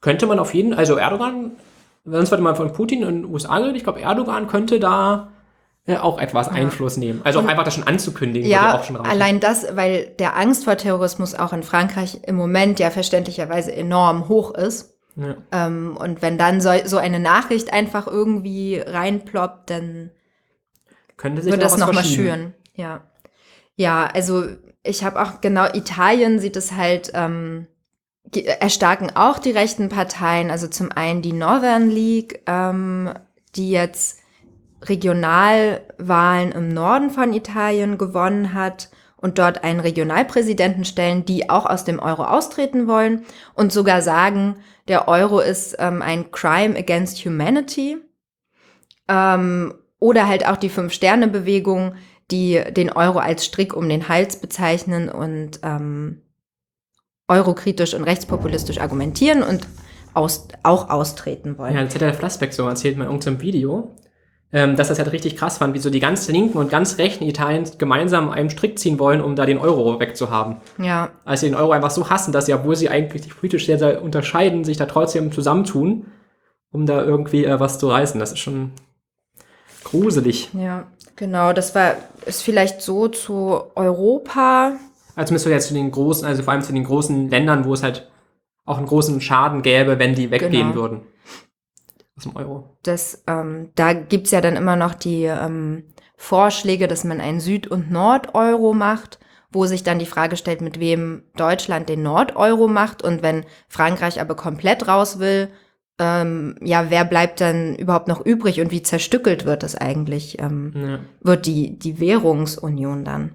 könnte 0.00 0.26
man 0.26 0.40
auf 0.40 0.52
jeden, 0.54 0.74
also 0.74 0.96
Erdogan, 0.96 1.52
uns 2.04 2.32
heute 2.32 2.42
mal 2.42 2.56
von 2.56 2.72
Putin 2.72 3.02
in 3.02 3.22
den 3.22 3.24
USA 3.24 3.56
redet, 3.58 3.76
ich 3.76 3.84
glaube, 3.84 4.00
Erdogan 4.00 4.48
könnte 4.48 4.80
da 4.80 5.28
äh, 5.86 5.96
auch 5.96 6.18
etwas 6.18 6.48
Einfluss 6.48 6.96
nehmen. 6.96 7.20
Also 7.22 7.38
auch 7.38 7.46
einfach 7.46 7.62
das 7.62 7.74
schon 7.74 7.86
anzukündigen, 7.86 8.50
ja, 8.50 8.74
auch 8.74 8.82
schon 8.84 8.96
reichen. 8.96 9.08
allein 9.10 9.38
das, 9.38 9.66
weil 9.76 10.06
der 10.18 10.36
Angst 10.36 10.64
vor 10.64 10.76
Terrorismus 10.76 11.36
auch 11.36 11.52
in 11.52 11.62
Frankreich 11.62 12.18
im 12.26 12.34
Moment 12.34 12.80
ja 12.80 12.90
verständlicherweise 12.90 13.72
enorm 13.72 14.28
hoch 14.28 14.52
ist. 14.52 14.91
Ja. 15.16 15.36
Ähm, 15.52 15.96
und 15.96 16.22
wenn 16.22 16.38
dann 16.38 16.60
so, 16.60 16.70
so 16.84 16.96
eine 16.96 17.20
Nachricht 17.20 17.72
einfach 17.72 18.06
irgendwie 18.06 18.78
reinploppt, 18.78 19.70
dann 19.70 20.10
Könnte 21.16 21.42
sich 21.42 21.52
wird 21.52 21.62
da 21.62 21.66
das 21.66 21.76
nochmal 21.76 22.04
schüren. 22.04 22.54
Ja. 22.74 23.02
Ja, 23.76 24.06
also 24.06 24.46
ich 24.82 25.04
habe 25.04 25.22
auch 25.22 25.40
genau, 25.40 25.66
Italien 25.72 26.38
sieht 26.38 26.56
es 26.56 26.72
halt, 26.72 27.12
ähm, 27.14 27.66
die 28.24 28.46
erstarken 28.46 29.14
auch 29.14 29.38
die 29.38 29.50
rechten 29.50 29.88
Parteien, 29.88 30.50
also 30.50 30.66
zum 30.66 30.90
einen 30.92 31.22
die 31.22 31.32
Northern 31.32 31.90
League, 31.90 32.40
ähm, 32.46 33.12
die 33.54 33.70
jetzt 33.70 34.20
Regionalwahlen 34.82 36.52
im 36.52 36.68
Norden 36.68 37.10
von 37.10 37.32
Italien 37.32 37.98
gewonnen 37.98 38.54
hat 38.54 38.90
und 39.22 39.38
dort 39.38 39.64
einen 39.64 39.80
Regionalpräsidenten 39.80 40.84
stellen, 40.84 41.24
die 41.24 41.48
auch 41.48 41.64
aus 41.64 41.84
dem 41.84 41.98
Euro 41.98 42.24
austreten 42.24 42.86
wollen 42.86 43.24
und 43.54 43.72
sogar 43.72 44.02
sagen, 44.02 44.56
der 44.88 45.08
Euro 45.08 45.40
ist 45.40 45.76
ähm, 45.78 46.02
ein 46.02 46.30
Crime 46.32 46.76
against 46.76 47.24
Humanity. 47.24 47.96
Ähm, 49.08 49.74
oder 49.98 50.26
halt 50.26 50.46
auch 50.46 50.56
die 50.56 50.68
Fünf-Sterne-Bewegung, 50.68 51.94
die 52.32 52.60
den 52.70 52.90
Euro 52.90 53.20
als 53.20 53.46
Strick 53.46 53.74
um 53.74 53.88
den 53.88 54.08
Hals 54.08 54.40
bezeichnen 54.40 55.08
und 55.08 55.60
ähm, 55.62 56.22
eurokritisch 57.28 57.94
und 57.94 58.02
rechtspopulistisch 58.02 58.78
argumentieren 58.78 59.44
und 59.44 59.66
aus, 60.12 60.48
auch 60.64 60.90
austreten 60.90 61.56
wollen. 61.56 61.74
Ja, 61.74 61.84
das 61.84 61.94
hat 61.94 62.02
der 62.02 62.14
Flassbeck 62.14 62.52
so 62.52 62.66
erzählt 62.66 62.96
in 62.96 63.02
irgendeinem 63.02 63.40
Video, 63.40 63.94
ähm, 64.52 64.76
dass 64.76 64.88
das 64.88 64.98
halt 64.98 65.10
richtig 65.12 65.36
krass 65.36 65.58
fand, 65.58 65.74
wie 65.74 65.78
so 65.78 65.88
die 65.90 66.00
ganz 66.00 66.28
linken 66.28 66.58
und 66.58 66.70
ganz 66.70 66.98
rechten 66.98 67.24
Italiens 67.24 67.78
gemeinsam 67.78 68.30
einen 68.30 68.50
Strick 68.50 68.78
ziehen 68.78 68.98
wollen, 68.98 69.20
um 69.22 69.34
da 69.34 69.46
den 69.46 69.58
Euro 69.58 69.98
wegzuhaben. 69.98 70.56
Ja, 70.78 71.10
Also 71.24 71.46
den 71.46 71.54
Euro 71.54 71.72
einfach 71.72 71.90
so 71.90 72.10
hassen, 72.10 72.32
dass 72.32 72.46
sie, 72.46 72.54
obwohl 72.54 72.76
sie 72.76 72.88
eigentlich 72.90 73.22
sich 73.22 73.36
politisch 73.36 73.66
sehr, 73.66 73.78
sehr 73.78 74.02
unterscheiden, 74.02 74.64
sich 74.64 74.76
da 74.76 74.86
trotzdem 74.86 75.32
zusammentun, 75.32 76.06
um 76.70 76.84
da 76.86 77.02
irgendwie 77.02 77.44
äh, 77.44 77.58
was 77.60 77.78
zu 77.78 77.88
reißen. 77.88 78.20
Das 78.20 78.32
ist 78.32 78.38
schon 78.40 78.72
gruselig. 79.84 80.50
ja, 80.54 80.86
genau. 81.16 81.52
Das 81.52 81.74
war 81.74 81.96
ist 82.26 82.42
vielleicht 82.42 82.82
so 82.82 83.08
zu 83.08 83.60
Europa. 83.74 84.72
Also 85.14 85.28
zumindest 85.28 85.44
so 85.44 85.50
jetzt 85.50 85.68
zu 85.68 85.74
den 85.74 85.90
großen, 85.90 86.26
also 86.26 86.42
vor 86.42 86.52
allem 86.52 86.62
zu 86.62 86.72
den 86.72 86.84
großen 86.84 87.28
Ländern, 87.28 87.64
wo 87.64 87.74
es 87.74 87.82
halt 87.82 88.08
auch 88.64 88.78
einen 88.78 88.86
großen 88.86 89.20
Schaden 89.20 89.62
gäbe, 89.62 89.98
wenn 89.98 90.14
die 90.14 90.30
weggehen 90.30 90.72
Genau. 90.72 90.74
würden. 90.74 91.00
Aus 92.16 92.24
dem 92.24 92.36
Euro. 92.36 92.76
Das, 92.82 93.22
ähm, 93.26 93.70
da 93.74 93.92
gibt's 93.94 94.30
ja 94.32 94.40
dann 94.40 94.56
immer 94.56 94.76
noch 94.76 94.94
die 94.94 95.24
ähm, 95.24 95.84
Vorschläge, 96.16 96.88
dass 96.88 97.04
man 97.04 97.20
einen 97.20 97.40
Süd- 97.40 97.66
und 97.68 97.90
Nord-Euro 97.90 98.74
macht, 98.74 99.18
wo 99.50 99.66
sich 99.66 99.82
dann 99.82 99.98
die 99.98 100.06
Frage 100.06 100.36
stellt, 100.36 100.60
mit 100.60 100.78
wem 100.78 101.22
Deutschland 101.36 101.88
den 101.88 102.02
Nord-Euro 102.02 102.68
macht. 102.68 103.02
Und 103.02 103.22
wenn 103.22 103.44
Frankreich 103.68 104.20
aber 104.20 104.34
komplett 104.34 104.88
raus 104.88 105.18
will, 105.18 105.48
ähm, 105.98 106.56
ja, 106.60 106.90
wer 106.90 107.04
bleibt 107.04 107.40
dann 107.40 107.76
überhaupt 107.76 108.08
noch 108.08 108.24
übrig 108.24 108.60
und 108.60 108.70
wie 108.70 108.82
zerstückelt 108.82 109.44
wird 109.44 109.62
es 109.62 109.74
eigentlich, 109.74 110.38
ähm, 110.40 110.72
Ja. 110.74 110.98
wird 111.20 111.46
die, 111.46 111.78
die 111.78 112.00
Währungsunion 112.00 113.04
dann? 113.04 113.34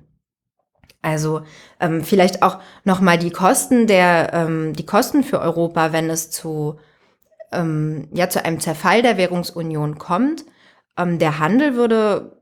Also 1.01 1.41
ähm, 1.79 2.03
vielleicht 2.03 2.41
auch 2.43 2.59
nochmal 2.83 3.17
die 3.17 3.29
Kosten 3.29 3.87
der, 3.87 4.31
ähm, 4.33 4.73
die 4.73 4.85
Kosten 4.85 5.23
für 5.23 5.39
Europa, 5.39 5.93
wenn 5.93 6.09
es 6.09 6.31
zu, 6.31 6.79
ähm, 7.51 8.07
ja, 8.11 8.29
zu 8.29 8.43
einem 8.43 8.59
Zerfall 8.59 9.01
der 9.01 9.17
Währungsunion 9.17 9.97
kommt. 9.97 10.45
Ähm, 10.97 11.19
der 11.19 11.39
Handel 11.39 11.75
würde 11.75 12.37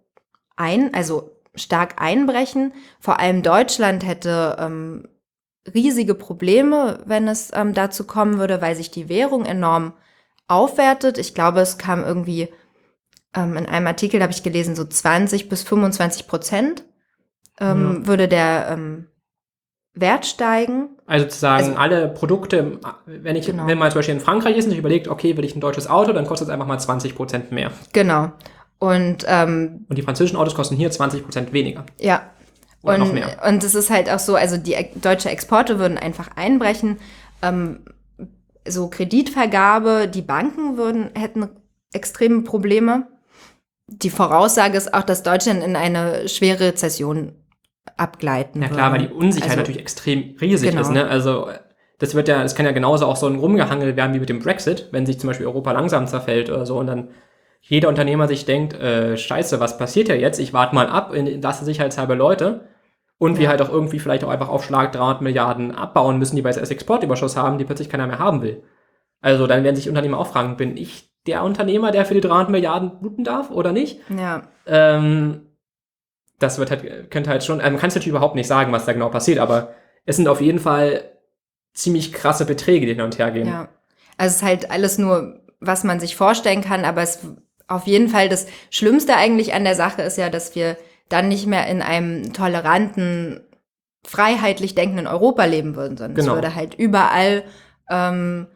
ein, 0.55 0.93
also 0.93 1.31
stark 1.55 2.01
einbrechen. 2.01 2.73
Vor 2.99 3.19
allem 3.19 3.43
Deutschland 3.43 4.05
hätte 4.05 4.57
ähm, 4.59 5.07
riesige 5.73 6.15
Probleme, 6.15 6.99
wenn 7.05 7.27
es 7.27 7.51
ähm, 7.53 7.73
dazu 7.73 8.05
kommen 8.05 8.37
würde, 8.37 8.61
weil 8.61 8.75
sich 8.75 8.91
die 8.91 9.09
Währung 9.09 9.45
enorm 9.45 9.93
aufwertet. 10.47 11.17
Ich 11.17 11.33
glaube, 11.33 11.61
es 11.61 11.77
kam 11.77 12.03
irgendwie 12.03 12.49
ähm, 13.35 13.57
in 13.57 13.65
einem 13.65 13.87
Artikel, 13.87 14.21
habe 14.21 14.31
ich 14.31 14.43
gelesen, 14.43 14.75
so 14.75 14.85
20 14.85 15.49
bis 15.49 15.63
25 15.63 16.27
Prozent 16.27 16.83
ähm, 17.59 18.05
würde 18.05 18.27
der 18.27 18.67
Wert 19.95 20.25
steigen. 20.25 20.89
Also 21.05 21.25
zu 21.27 21.39
sagen, 21.39 21.67
Also- 21.69 21.79
alle 21.79 22.07
Produkte, 22.09 22.79
wenn 23.05 23.35
ich, 23.35 23.45
Genau. 23.45 23.65
wenn 23.67 23.77
man 23.77 23.89
zum 23.91 23.99
Beispiel 23.99 24.15
in 24.15 24.21
Frankreich 24.21 24.57
ist 24.57 24.65
und 24.65 24.71
sich 24.71 24.79
überlegt, 24.79 25.07
okay, 25.07 25.37
will 25.37 25.45
ich 25.45 25.55
ein 25.55 25.61
deutsches 25.61 25.89
Auto, 25.89 26.11
dann 26.13 26.25
kostet 26.27 26.47
es 26.49 26.53
einfach 26.53 26.67
mal 26.67 26.77
20% 26.79 27.51
mehr. 27.51 27.71
Genau. 27.93 28.31
Und 28.79 29.25
ähm, 29.27 29.85
Und 29.87 29.97
die 29.97 30.01
französischen 30.01 30.37
Autos 30.37 30.53
kosten 30.53 30.75
hier 30.75 30.91
20% 30.91 31.53
weniger. 31.53 31.85
Ja. 31.99 32.23
Oder 32.83 32.95
und, 32.95 32.99
noch 32.99 33.13
mehr. 33.13 33.41
und 33.47 33.63
es 33.63 33.73
ist 33.73 33.89
halt 33.89 34.09
auch 34.11 34.19
so, 34.19 34.35
also 34.35 34.57
die 34.57 34.75
deutsche 34.95 35.29
Exporte 35.29 35.79
würden 35.79 35.97
einfach 35.97 36.29
einbrechen. 36.35 36.97
Ähm, 37.41 37.79
so 38.67 38.89
Kreditvergabe, 38.89 40.07
die 40.07 40.21
Banken 40.21 40.77
würden, 40.77 41.09
hätten 41.15 41.47
extreme 41.93 42.41
Probleme. 42.41 43.07
Die 43.87 44.09
Voraussage 44.09 44.77
ist 44.77 44.93
auch, 44.93 45.03
dass 45.03 45.23
Deutschland 45.23 45.63
in 45.63 45.75
eine 45.75 46.27
schwere 46.27 46.59
Rezession 46.65 47.31
abgleiten 47.97 48.61
Ja 48.61 48.67
klar, 48.69 48.91
weil 48.91 49.01
würde. 49.01 49.13
die 49.13 49.19
Unsicherheit 49.19 49.51
Also- 49.51 49.61
natürlich 49.61 49.81
extrem 49.81 50.35
riesig 50.41 50.69
Genau. 50.69 50.81
ist. 50.81 50.91
Ne? 50.91 51.07
Also 51.07 51.47
das 51.99 52.13
wird 52.15 52.27
ja, 52.27 52.41
das 52.41 52.55
kann 52.55 52.65
ja 52.65 52.71
genauso 52.71 53.05
auch 53.05 53.15
so 53.15 53.27
ein 53.27 53.35
Rumgehangel 53.39 53.95
werden 53.95 54.13
wie 54.13 54.19
mit 54.19 54.29
dem 54.29 54.39
Brexit, 54.39 54.89
wenn 54.91 55.05
sich 55.05 55.19
zum 55.19 55.27
Beispiel 55.29 55.47
Europa 55.47 55.71
langsam 55.71 56.07
zerfällt 56.07 56.49
oder 56.49 56.65
so 56.65 56.77
und 56.77 56.87
dann 56.87 57.09
jeder 57.61 57.89
Unternehmer 57.89 58.27
sich 58.27 58.45
denkt, 58.45 58.73
äh, 58.75 59.17
scheiße, 59.17 59.59
was 59.59 59.77
passiert 59.77 60.07
ja 60.07 60.15
jetzt? 60.15 60.39
Ich 60.39 60.53
warte 60.53 60.75
mal 60.75 60.87
ab, 60.87 61.13
lasse 61.41 61.65
sicherheitshalber 61.65 62.15
Leute 62.15 62.67
und 63.17 63.37
wir 63.37 63.45
Ja. 63.45 63.49
halt 63.51 63.61
auch 63.61 63.69
irgendwie 63.71 63.99
vielleicht 63.99 64.23
auch 64.23 64.29
einfach 64.29 64.49
auf 64.49 64.63
Schlag 64.65 64.91
300 64.91 65.21
Milliarden 65.21 65.73
abbauen 65.73 66.19
müssen, 66.19 66.35
die 66.35 66.43
wir 66.43 66.47
als 66.49 66.69
Exportüberschuss 66.69 67.37
haben, 67.37 67.57
die 67.57 67.65
plötzlich 67.65 67.89
keiner 67.89 68.05
mehr 68.07 68.19
haben 68.19 68.41
will. 68.43 68.61
Also 69.21 69.47
dann 69.47 69.63
werden 69.63 69.75
sich 69.75 69.89
Unternehmer 69.89 70.19
auch 70.19 70.27
fragen, 70.27 70.57
bin 70.57 70.77
ich 70.77 71.09
der 71.25 71.43
Unternehmer, 71.43 71.89
der 71.89 72.05
für 72.05 72.13
die 72.13 72.21
300 72.21 72.49
Milliarden 72.49 72.99
bluten 72.99 73.23
darf 73.23 73.49
oder 73.49 73.71
nicht? 73.71 73.99
Ja, 74.15 74.43
Ähm, 74.67 75.41
das 76.39 76.57
wird 76.59 76.71
halt, 76.71 77.11
könnte 77.11 77.29
halt 77.29 77.43
schon, 77.43 77.59
also 77.59 77.71
man 77.71 77.79
kann 77.79 77.87
es 77.89 77.95
natürlich 77.95 78.09
überhaupt 78.15 78.35
nicht 78.35 78.47
sagen, 78.47 78.71
was 78.71 78.85
da 78.85 78.93
genau 78.93 79.09
passiert, 79.09 79.39
aber 79.39 79.73
es 80.05 80.15
sind 80.17 80.27
auf 80.27 80.41
jeden 80.41 80.59
Fall 80.59 81.03
ziemlich 81.73 82.13
krasse 82.13 82.45
Beträge, 82.45 82.85
die 82.85 82.93
hin 82.93 83.01
und 83.01 83.17
her 83.19 83.31
gehen. 83.31 83.47
ja. 83.47 83.69
Also 84.17 84.31
es 84.31 84.35
ist 84.37 84.43
halt 84.43 84.71
alles 84.71 84.97
nur, 84.97 85.41
was 85.59 85.83
man 85.83 85.99
sich 85.99 86.15
vorstellen 86.15 86.61
kann, 86.61 86.85
aber 86.85 87.01
es 87.01 87.19
auf 87.67 87.85
jeden 87.87 88.07
Fall 88.07 88.29
das 88.29 88.47
Schlimmste 88.69 89.15
eigentlich 89.17 89.53
an 89.53 89.63
der 89.65 89.75
Sache 89.75 90.03
ist 90.03 90.17
ja, 90.17 90.29
dass 90.29 90.55
wir 90.55 90.77
dann 91.09 91.27
nicht 91.27 91.47
mehr 91.47 91.67
in 91.67 91.81
einem 91.81 92.31
toleranten, 92.31 93.41
freiheitlich 94.05 94.75
denkenden 94.75 95.07
Europa 95.07 95.45
leben 95.45 95.75
würden, 95.75 95.97
sondern 95.97 96.15
Genau. 96.15 96.31
es 96.31 96.35
würde 96.35 96.55
halt 96.55 96.75
überall 96.75 97.43
ähm, 97.89 98.47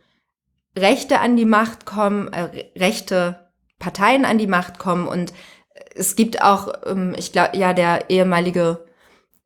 Rechte 0.77 1.19
an 1.19 1.35
die 1.35 1.45
Macht 1.45 1.85
kommen, 1.85 2.31
äh, 2.31 2.41
re- 2.41 2.65
rechte 2.77 3.49
Parteien 3.79 4.25
an 4.25 4.37
die 4.37 4.47
Macht 4.47 4.77
kommen 4.79 5.07
und 5.07 5.33
es 5.95 6.15
gibt 6.15 6.41
auch, 6.41 6.73
ähm, 6.85 7.15
ich 7.17 7.31
glaube, 7.31 7.57
ja, 7.57 7.73
der 7.73 8.09
ehemalige 8.09 8.85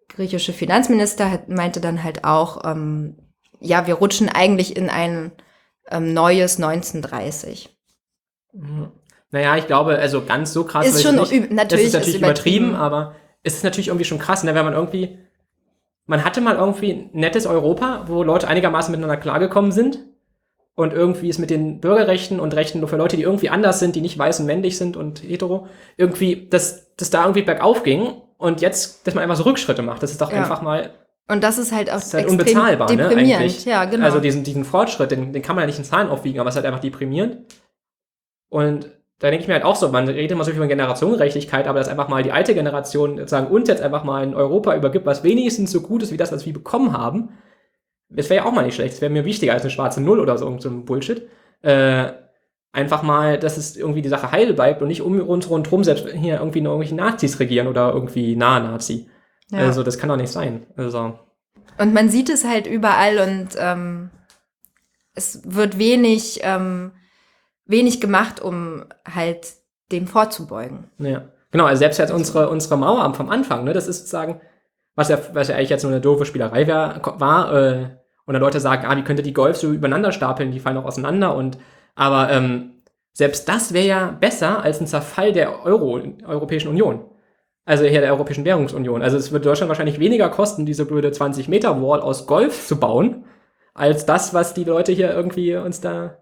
griechische 0.10 0.54
Finanzminister 0.54 1.32
hat, 1.32 1.50
meinte 1.50 1.82
dann 1.82 2.04
halt 2.04 2.24
auch, 2.24 2.64
ähm, 2.66 3.18
ja, 3.60 3.88
wir 3.88 3.96
rutschen 3.96 4.30
eigentlich 4.30 4.76
in 4.76 4.90
ein 4.90 5.32
ähm, 5.90 6.14
neues 6.14 6.58
1930. 6.58 7.76
Mhm. 8.54 8.92
Naja, 9.32 9.58
ich 9.58 9.66
glaube, 9.66 9.98
also 9.98 10.24
ganz 10.24 10.54
so 10.54 10.64
krass 10.64 10.86
Ist 10.86 11.02
schon 11.02 11.16
nicht. 11.16 11.32
natürlich 11.52 11.52
das 11.52 11.82
ist 11.82 11.94
natürlich 11.94 12.16
ist 12.16 12.16
übertrieben, 12.16 12.70
übertrieben. 12.70 12.76
aber 12.76 13.16
es 13.42 13.56
ist 13.56 13.64
natürlich 13.64 13.88
irgendwie 13.88 14.06
schon 14.06 14.20
krass, 14.20 14.44
ne, 14.44 14.54
wenn 14.54 14.64
man 14.64 14.74
irgendwie, 14.76 15.18
man 16.06 16.24
hatte 16.24 16.40
mal 16.40 16.56
irgendwie 16.56 16.92
ein 16.92 17.10
nettes 17.14 17.48
Europa, 17.48 18.06
wo 18.08 18.22
Leute 18.22 18.48
einigermaßen 18.48 18.92
miteinander 18.92 19.18
klargekommen 19.18 19.72
sind 19.72 20.06
und 20.76 20.94
irgendwie 20.94 21.30
ist 21.30 21.40
mit 21.40 21.50
den 21.50 21.80
Bürgerrechten 21.80 22.40
und 22.40 22.56
Rechten 22.56 22.80
nur 22.80 22.90
für 22.90 22.98
Leute, 22.98 23.16
die 23.18 23.24
irgendwie 23.24 23.50
anders 23.50 23.80
sind, 23.80 23.96
die 23.96 24.02
nicht 24.02 24.18
weiß 24.18 24.40
und 24.40 24.46
männlich 24.48 24.78
sind 24.78 24.98
und 24.98 25.22
hetero, 25.22 25.68
irgendwie, 25.98 26.48
dass 26.50 26.94
das 26.96 27.10
da 27.10 27.24
irgendwie 27.24 27.44
bergauf 27.44 27.84
ging 27.84 28.08
und 28.38 28.62
jetzt, 28.62 29.06
dass 29.06 29.14
man 29.14 29.24
einfach 29.24 29.36
so 29.38 29.44
Rückschritte 29.44 29.82
macht, 29.84 30.02
das 30.04 30.12
ist 30.12 30.22
doch 30.22 30.32
Ja. 30.32 30.38
einfach 30.40 30.62
mal 30.62 30.90
Und 31.30 31.44
das 31.44 31.58
ist 31.58 31.72
halt 31.72 31.90
auch 31.90 31.94
Das 31.96 32.08
ist 32.08 32.14
halt 32.16 32.28
unbezahlbar, 32.30 32.90
ne, 32.92 32.98
deprimierend. 32.98 33.42
eigentlich. 33.44 33.66
Ja, 33.66 33.86
genau. 33.86 34.04
Also 34.04 34.20
diesen, 34.20 34.44
diesen 34.44 34.66
Fortschritt, 34.66 35.12
den, 35.12 35.32
den 35.32 35.42
kann 35.42 35.56
man 35.56 35.64
ja 35.64 35.68
nicht 35.68 35.80
in 35.80 35.86
Zahlen 35.86 36.10
aufwiegen, 36.10 36.40
aber 36.40 36.50
es 36.50 36.56
ist 36.56 36.58
halt 36.58 36.66
einfach 36.66 36.82
deprimierend. 36.82 37.38
Und 38.50 38.90
da 39.20 39.30
denke 39.30 39.44
ich 39.44 39.48
mir 39.48 39.54
halt 39.54 39.64
auch 39.64 39.76
so, 39.76 39.90
man 39.90 40.08
redet 40.08 40.32
immer 40.32 40.44
so 40.44 40.52
viel 40.52 40.60
von 40.60 40.68
Generationengerechtigkeit, 40.68 41.68
aber 41.68 41.80
dass 41.80 41.88
einfach 41.88 42.10
mal 42.10 42.24
die 42.24 42.32
alte 42.32 42.54
Generation 42.54 43.18
sozusagen 43.18 43.48
uns 43.48 43.70
jetzt 43.70 43.82
einfach 43.82 44.04
mal 44.04 44.24
in 44.24 44.34
Europa 44.36 44.76
übergibt, 44.76 45.06
was 45.06 45.24
wenigstens 45.24 45.72
so 45.72 45.82
gut 45.82 46.04
ist 46.04 46.12
wie 46.12 46.18
das, 46.18 46.32
was 46.32 46.46
wir 46.46 46.54
bekommen 46.54 46.92
haben, 46.98 47.30
das 48.16 48.30
wäre 48.30 48.44
ja 48.44 48.50
auch 48.50 48.54
mal 48.54 48.64
nicht 48.66 48.76
schlecht. 48.76 48.94
Das 48.94 49.02
wäre 49.02 49.12
mir 49.12 49.26
wichtiger 49.26 49.54
als 49.54 49.64
eine 49.64 49.72
schwarze 49.72 50.02
Null 50.02 50.20
oder 50.20 50.38
so, 50.38 50.46
irgend 50.46 50.62
so 50.62 50.70
ein 50.70 50.86
Bullshit. 50.86 51.28
Äh, 51.62 52.12
einfach 52.72 53.04
mal, 53.04 53.38
dass 53.38 53.58
es 53.58 53.78
irgendwie 53.78 54.02
die 54.02 54.10
Sache 54.10 54.32
heil 54.32 54.54
bleibt 54.54 54.82
und 54.82 54.88
nicht 54.88 55.02
um 55.02 55.20
uns 55.22 55.50
rundherum 55.50 55.84
selbst 55.84 56.08
hier 56.10 56.40
irgendwie 56.40 56.62
nur 56.62 56.74
irgendwelche 56.74 56.96
Nazis 56.96 57.40
regieren 57.40 57.68
oder 57.68 57.94
irgendwie 57.94 58.36
nahe 58.36 58.62
Nazi. 58.64 59.10
ja. 59.52 59.60
Also 59.60 59.84
das 59.84 59.98
kann 59.98 60.10
doch 60.10 60.18
nicht 60.18 60.32
sein. 60.32 60.66
Also 60.76 61.20
und 61.78 61.94
man 61.94 62.10
sieht 62.10 62.30
es 62.30 62.46
halt 62.46 62.68
überall 62.68 63.18
und 63.20 63.50
ähm, 63.60 64.10
es 65.16 65.42
wird 65.46 65.78
wenig, 65.78 66.40
ähm, 66.44 66.92
wenig 67.66 68.02
gemacht, 68.02 68.42
um 68.42 68.86
halt 69.12 69.54
dem 69.92 70.08
vorzubeugen. 70.08 70.90
Ja, 70.98 71.30
genau, 71.52 71.66
also 71.66 71.80
selbst 71.80 71.98
jetzt 72.00 72.12
unsere, 72.12 72.50
unsere 72.50 72.78
Mauer 72.78 73.04
am- 73.04 73.14
vom 73.16 73.30
Anfang, 73.30 73.64
ne, 73.64 73.74
das 73.74 73.88
ist 73.88 74.00
sozusagen, 74.00 74.42
was 74.96 75.10
ja, 75.10 75.20
was 75.34 75.48
ja 75.48 75.56
eigentlich 75.56 75.70
jetzt 75.70 75.84
nur 75.84 75.92
eine 75.92 76.02
doofe 76.02 76.26
Spielerei 76.26 76.68
wär, 76.68 77.02
war, 77.18 77.54
äh, 77.54 77.90
und 78.26 78.34
dann 78.34 78.42
Leute 78.42 78.60
sagen, 78.60 78.86
ah, 78.86 78.96
wie 78.98 79.04
könnte 79.04 79.24
die 79.24 79.34
Golf 79.34 79.58
so 79.58 79.72
übereinander 79.72 80.12
stapeln, 80.12 80.52
die 80.52 80.60
fallen 80.60 80.78
auch 80.78 80.86
auseinander 80.86 81.36
und, 81.36 81.58
aber, 81.96 82.32
ähm, 82.32 82.72
selbst 83.16 83.48
das 83.48 83.74
wäre 83.74 83.86
ja 83.86 84.18
besser 84.20 84.64
als 84.64 84.82
ein 84.82 84.88
Zerfall 84.88 85.34
der 85.34 85.64
Euro, 85.66 86.02
Europäischen 86.26 86.70
Union. 86.70 87.06
Also 87.64 87.86
hier 87.86 88.02
der 88.02 88.12
Europäischen 88.12 88.44
Währungsunion. 88.44 89.04
Also 89.04 89.18
es 89.18 89.32
würde 89.32 89.46
Deutschland 89.46 89.70
wahrscheinlich 89.70 90.00
weniger 90.00 90.30
kosten, 90.30 90.66
diese 90.66 90.86
blöde 90.86 91.12
20 91.12 91.48
Meter 91.48 91.80
Wall 91.82 92.02
aus 92.02 92.26
Golf 92.26 92.68
zu 92.68 92.80
bauen, 92.80 93.26
als 93.76 94.08
das, 94.08 94.34
was 94.34 94.56
die 94.56 94.64
Leute 94.64 94.92
hier 94.92 95.14
irgendwie 95.14 95.56
uns 95.56 95.80
da 95.80 96.18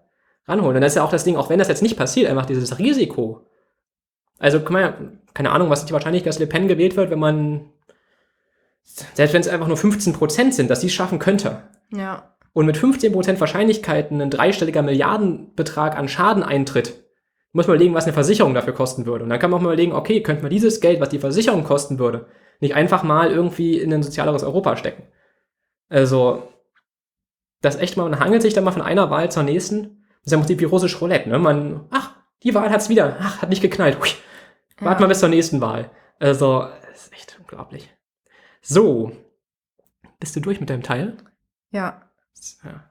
ranholen. 0.46 0.76
Und 0.76 0.82
das 0.82 0.92
ist 0.92 0.96
ja 0.96 1.04
auch 1.04 1.10
das 1.10 1.24
Ding, 1.24 1.36
auch 1.36 1.48
wenn 1.48 1.58
das 1.58 1.68
jetzt 1.68 1.82
nicht 1.82 1.96
passiert, 1.96 2.30
einfach 2.30 2.46
dieses 2.46 2.78
Risiko, 2.78 3.46
also, 4.42 4.60
keine 4.60 5.50
Ahnung, 5.52 5.70
was 5.70 5.80
ist 5.80 5.88
die 5.88 5.92
Wahrscheinlichkeit, 5.92 6.30
dass 6.30 6.40
Le 6.40 6.48
Pen 6.48 6.66
gewählt 6.66 6.96
wird, 6.96 7.10
wenn 7.12 7.20
man, 7.20 7.70
selbst 8.82 9.34
wenn 9.34 9.40
es 9.40 9.46
einfach 9.46 9.68
nur 9.68 9.76
15% 9.76 10.50
sind, 10.50 10.68
dass 10.68 10.80
sie 10.80 10.88
es 10.88 10.92
schaffen 10.92 11.20
könnte. 11.20 11.62
Ja. 11.92 12.36
Und 12.52 12.66
mit 12.66 12.76
15% 12.76 13.40
Wahrscheinlichkeit 13.40 14.10
ein 14.10 14.30
dreistelliger 14.30 14.82
Milliardenbetrag 14.82 15.96
an 15.96 16.08
Schaden 16.08 16.42
eintritt, 16.42 17.02
muss 17.52 17.66
man 17.66 17.76
überlegen, 17.76 17.94
was 17.94 18.04
eine 18.04 18.12
Versicherung 18.12 18.54
dafür 18.54 18.74
kosten 18.74 19.06
würde. 19.06 19.24
Und 19.24 19.30
dann 19.30 19.38
kann 19.38 19.50
man 19.50 19.58
auch 19.58 19.62
mal 19.62 19.72
überlegen, 19.72 19.92
okay, 19.92 20.22
könnte 20.22 20.42
man 20.42 20.50
dieses 20.50 20.80
Geld, 20.80 21.00
was 21.00 21.10
die 21.10 21.18
Versicherung 21.18 21.64
kosten 21.64 21.98
würde, 21.98 22.26
nicht 22.60 22.74
einfach 22.74 23.02
mal 23.02 23.30
irgendwie 23.30 23.78
in 23.78 23.92
ein 23.92 24.02
sozialeres 24.02 24.42
Europa 24.42 24.76
stecken. 24.76 25.04
Also, 25.88 26.48
das 27.60 27.76
echt 27.76 27.96
mal, 27.96 28.08
man 28.08 28.20
hangelt 28.20 28.42
sich 28.42 28.54
dann 28.54 28.64
mal 28.64 28.70
von 28.70 28.82
einer 28.82 29.10
Wahl 29.10 29.30
zur 29.30 29.42
nächsten. 29.42 30.04
Das 30.22 30.26
ist 30.26 30.32
ja 30.32 30.36
im 30.36 30.42
Prinzip 30.42 30.60
wie 30.60 30.64
russisch 30.64 31.00
Roulette, 31.00 31.28
ne? 31.28 31.38
Man, 31.38 31.86
ach, 31.90 32.16
die 32.42 32.54
Wahl 32.54 32.70
hat's 32.70 32.88
wieder, 32.88 33.16
ach, 33.20 33.42
hat 33.42 33.48
nicht 33.48 33.62
geknallt. 33.62 33.98
Hui. 34.00 34.08
Wart 34.80 35.00
mal 35.00 35.06
bis 35.06 35.20
zur 35.20 35.28
nächsten 35.28 35.60
Wahl. 35.60 35.90
Also, 36.18 36.66
das 36.90 37.04
ist 37.04 37.12
echt 37.12 37.36
unglaublich. 37.38 37.94
So. 38.60 39.12
Bist 40.20 40.36
du 40.36 40.40
durch 40.40 40.60
mit 40.60 40.70
deinem 40.70 40.82
Teil? 40.82 41.16
Ja. 41.72 42.02
Ja. 42.64 42.84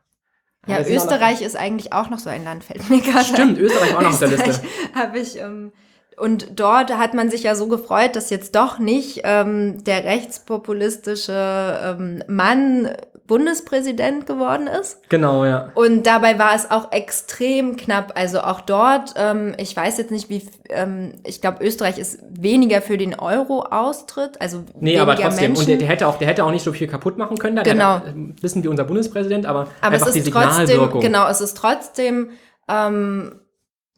Ja, 0.68 0.80
Österreich 0.82 1.42
ist 1.42 1.56
eigentlich 1.56 1.92
auch 1.92 2.10
noch 2.10 2.20
so 2.20 2.30
ein 2.30 2.44
Land, 2.44 2.64
fällt 2.64 2.88
mir 2.90 3.02
gerade 3.02 3.26
Stimmt, 3.26 3.58
Österreich 3.58 3.96
auch 3.96 4.02
noch 4.02 4.10
auf 4.10 4.20
der 4.20 4.28
Liste. 4.28 4.62
Habe 4.94 5.18
ich. 5.18 5.40
Ähm, 5.40 5.72
und 6.18 6.60
dort 6.60 6.96
hat 6.96 7.16
man 7.16 7.32
sich 7.32 7.44
ja 7.44 7.56
so 7.56 7.68
gefreut, 7.68 8.16
dass 8.16 8.30
jetzt 8.30 8.56
doch 8.56 8.78
nicht 8.78 9.22
ähm, 9.24 9.84
der 9.84 10.04
rechtspopulistische 10.04 11.98
ähm, 11.98 12.24
Mann 12.28 12.96
Bundespräsident 13.28 14.26
geworden 14.26 14.68
ist. 14.68 15.08
Genau, 15.10 15.46
ja. 15.46 15.72
Und 15.76 16.06
dabei 16.06 16.38
war 16.38 16.54
es 16.56 16.70
auch 16.70 16.92
extrem 16.92 17.78
knapp. 17.78 18.14
Also 18.16 18.42
auch 18.42 18.62
dort, 18.62 19.14
ähm, 19.16 19.54
ich 19.58 19.76
weiß 19.76 19.98
jetzt 19.98 20.12
nicht, 20.12 20.30
wie, 20.30 20.46
ähm, 20.70 21.14
ich 21.26 21.40
glaube, 21.42 21.64
Österreich 21.66 21.98
ist 21.98 22.20
weniger 22.30 22.82
für 22.82 22.98
den 22.98 23.18
Euro-Austritt, 23.18 24.42
also 24.42 24.64
Nee, 24.80 25.00
aber 25.00 25.16
trotzdem. 25.16 25.54
Menschen. 25.54 25.62
Und 25.62 25.68
der, 25.70 25.78
der, 25.78 25.88
hätte 25.88 26.08
auch, 26.08 26.18
der 26.18 26.28
hätte 26.28 26.44
auch 26.44 26.52
nicht 26.52 26.64
so 26.64 26.74
viel 26.74 26.88
kaputt 26.88 27.18
machen 27.18 27.38
können. 27.38 27.56
Da. 27.56 27.64
Genau. 27.64 28.00
Der, 28.00 28.10
hätte- 28.10 28.44
wissen 28.44 28.64
wie 28.64 28.68
unser 28.68 28.84
Bundespräsident, 28.84 29.46
aber, 29.46 29.68
Aber 29.82 29.94
einfach 29.96 30.08
es 30.08 30.14
die 30.14 30.20
ist 30.20 30.32
trotzdem, 30.32 30.66
Signalwirkung. 30.68 31.02
genau, 31.02 31.28
es 31.30 31.40
ist 31.42 31.56
trotzdem 31.56 32.32
ähm, 32.68 33.40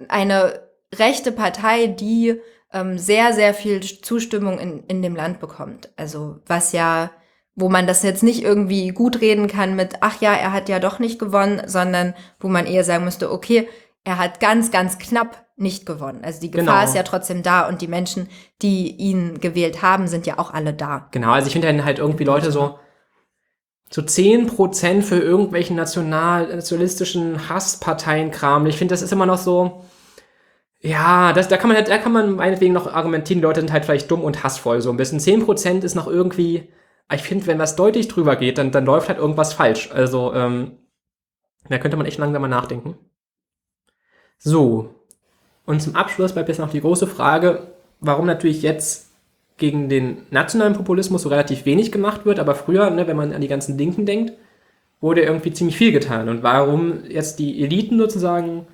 eine 0.10 0.60
rechte 0.96 1.32
Partei, 1.32 1.88
die 1.88 2.40
ähm, 2.72 2.98
sehr, 2.98 3.34
sehr 3.34 3.54
viel 3.54 3.82
Zustimmung 3.82 4.60
in, 4.60 4.84
in 4.88 5.02
dem 5.02 5.16
Land 5.16 5.40
bekommt. 5.40 5.90
Also 5.96 6.38
was 6.48 6.72
ja, 6.72 7.12
wo 7.56 7.70
man 7.70 7.86
das 7.88 8.04
jetzt 8.04 8.24
nicht 8.24 8.44
irgendwie 8.44 8.90
gut 8.90 9.22
reden 9.22 9.48
kann 9.48 9.76
mit, 9.76 9.96
ach 10.02 10.22
ja, 10.22 10.34
er 10.34 10.52
hat 10.54 10.70
ja 10.70 10.80
doch 10.80 11.00
nicht 11.00 11.20
gewonnen, 11.20 11.62
sondern 11.68 12.14
wo 12.40 12.48
man 12.48 12.66
eher 12.66 12.84
sagen 12.84 13.06
müsste, 13.06 13.32
okay, 13.32 13.68
er 14.04 14.18
hat 14.18 14.40
ganz, 14.40 14.72
ganz 14.72 14.98
knapp 14.98 15.46
nicht 15.56 15.86
gewonnen. 15.86 16.22
Also 16.24 16.42
die 16.42 16.52
Gefahr 16.52 16.80
Genau. 16.80 16.90
ist 16.90 16.96
ja 16.96 17.04
trotzdem 17.04 17.44
da 17.44 17.68
und 17.68 17.82
die 17.82 17.88
Menschen, 17.88 18.28
die 18.62 18.96
ihn 18.96 19.40
gewählt 19.40 19.82
haben, 19.82 20.08
sind 20.08 20.26
ja 20.26 20.40
auch 20.40 20.52
alle 20.54 20.74
da. 20.74 21.08
Genau, 21.12 21.32
also 21.32 21.48
ich 21.48 21.54
finde 21.54 21.68
dann 21.68 21.86
halt 21.86 22.00
irgendwie 22.00 22.24
Leute 22.24 22.52
so, 22.52 22.80
so 23.90 24.02
10% 24.02 25.04
für 25.04 25.20
irgendwelchen 25.20 25.76
national, 25.76 26.48
nationalistischen 26.56 27.48
Hassparteienkram. 27.50 28.66
Ich 28.66 28.78
finde, 28.78 28.94
das 28.94 29.04
ist 29.04 29.14
immer 29.14 29.28
noch 29.28 29.38
so, 29.38 29.86
ja, 30.82 31.32
das, 31.34 31.48
da 31.48 31.58
kann 31.58 31.70
man 31.70 31.78
halt, 31.78 31.88
da 31.90 31.98
kann 32.00 32.12
man 32.12 32.36
meinetwegen 32.36 32.74
noch 32.74 32.92
argumentieren, 32.94 33.40
die 33.40 33.46
Leute 33.46 33.62
sind 33.62 33.72
halt 33.72 33.86
vielleicht 33.86 34.10
dumm 34.12 34.22
und 34.24 34.44
hassvoll 34.44 34.82
so 34.82 34.90
ein 34.90 34.98
bisschen. 34.98 35.20
10% 35.20 35.84
ist 35.84 35.96
noch 35.96 36.08
irgendwie, 36.08 36.68
ich 37.12 37.22
finde, 37.22 37.48
wenn 37.48 37.60
was 37.60 37.76
deutlich 37.76 38.08
drüber 38.08 38.36
geht, 38.36 38.58
dann, 38.58 38.72
dann 38.72 38.86
läuft 38.86 39.10
halt 39.10 39.20
irgendwas 39.20 39.54
falsch. 39.54 39.92
Also, 39.92 40.34
ähm, 40.34 40.78
da 41.70 41.78
könnte 41.78 41.98
man 41.98 42.06
echt 42.06 42.18
langsam 42.18 42.42
mal 42.42 42.48
nachdenken. 42.48 42.98
So. 44.38 44.96
Und 45.66 45.82
zum 45.82 45.96
Abschluss 45.96 46.34
bleibt 46.34 46.50
jetzt 46.50 46.60
noch 46.60 46.72
die 46.72 46.82
große 46.82 47.08
Frage, 47.08 47.74
warum 48.00 48.26
natürlich 48.26 48.62
jetzt 48.62 49.12
gegen 49.58 49.88
den 49.88 50.24
nationalen 50.30 50.74
Populismus 50.74 51.22
so 51.22 51.30
relativ 51.30 51.66
wenig 51.66 51.92
gemacht 51.92 52.26
wird, 52.26 52.40
aber 52.40 52.56
früher, 52.56 52.90
ne, 52.90 53.08
wenn 53.08 53.16
man 53.16 53.34
an 53.34 53.42
die 53.42 53.48
ganzen 53.48 53.78
Linken 53.78 54.06
denkt, 54.06 54.34
wurde 55.00 55.22
irgendwie 55.22 55.54
ziemlich 55.54 55.78
viel 55.78 55.92
getan. 55.92 56.28
Und 56.30 56.44
warum 56.44 57.06
jetzt 57.06 57.40
die 57.40 57.64
Eliten 57.64 57.98
sozusagen, 57.98 58.68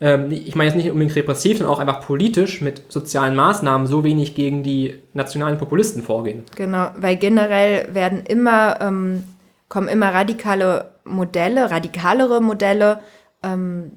ähm, 0.00 0.30
ich 0.30 0.54
meine 0.54 0.68
jetzt 0.68 0.76
nicht 0.76 0.90
unbedingt 0.90 1.16
repressiv, 1.16 1.58
sondern 1.58 1.74
auch 1.74 1.80
einfach 1.80 2.00
politisch 2.00 2.60
mit 2.60 2.82
sozialen 2.88 3.34
Maßnahmen 3.34 3.86
so 3.86 4.04
wenig 4.04 4.34
gegen 4.34 4.62
die 4.62 4.94
nationalen 5.14 5.58
Populisten 5.58 6.02
vorgehen. 6.02 6.44
Genau, 6.54 6.90
weil 6.96 7.16
generell 7.16 7.94
werden 7.94 8.24
immer, 8.26 8.80
ähm, 8.80 9.24
kommen 9.68 9.88
immer 9.88 10.12
radikale 10.12 10.92
Modelle, 11.04 11.70
radikalere 11.70 12.42
Modelle, 12.42 13.00
ähm, 13.42 13.92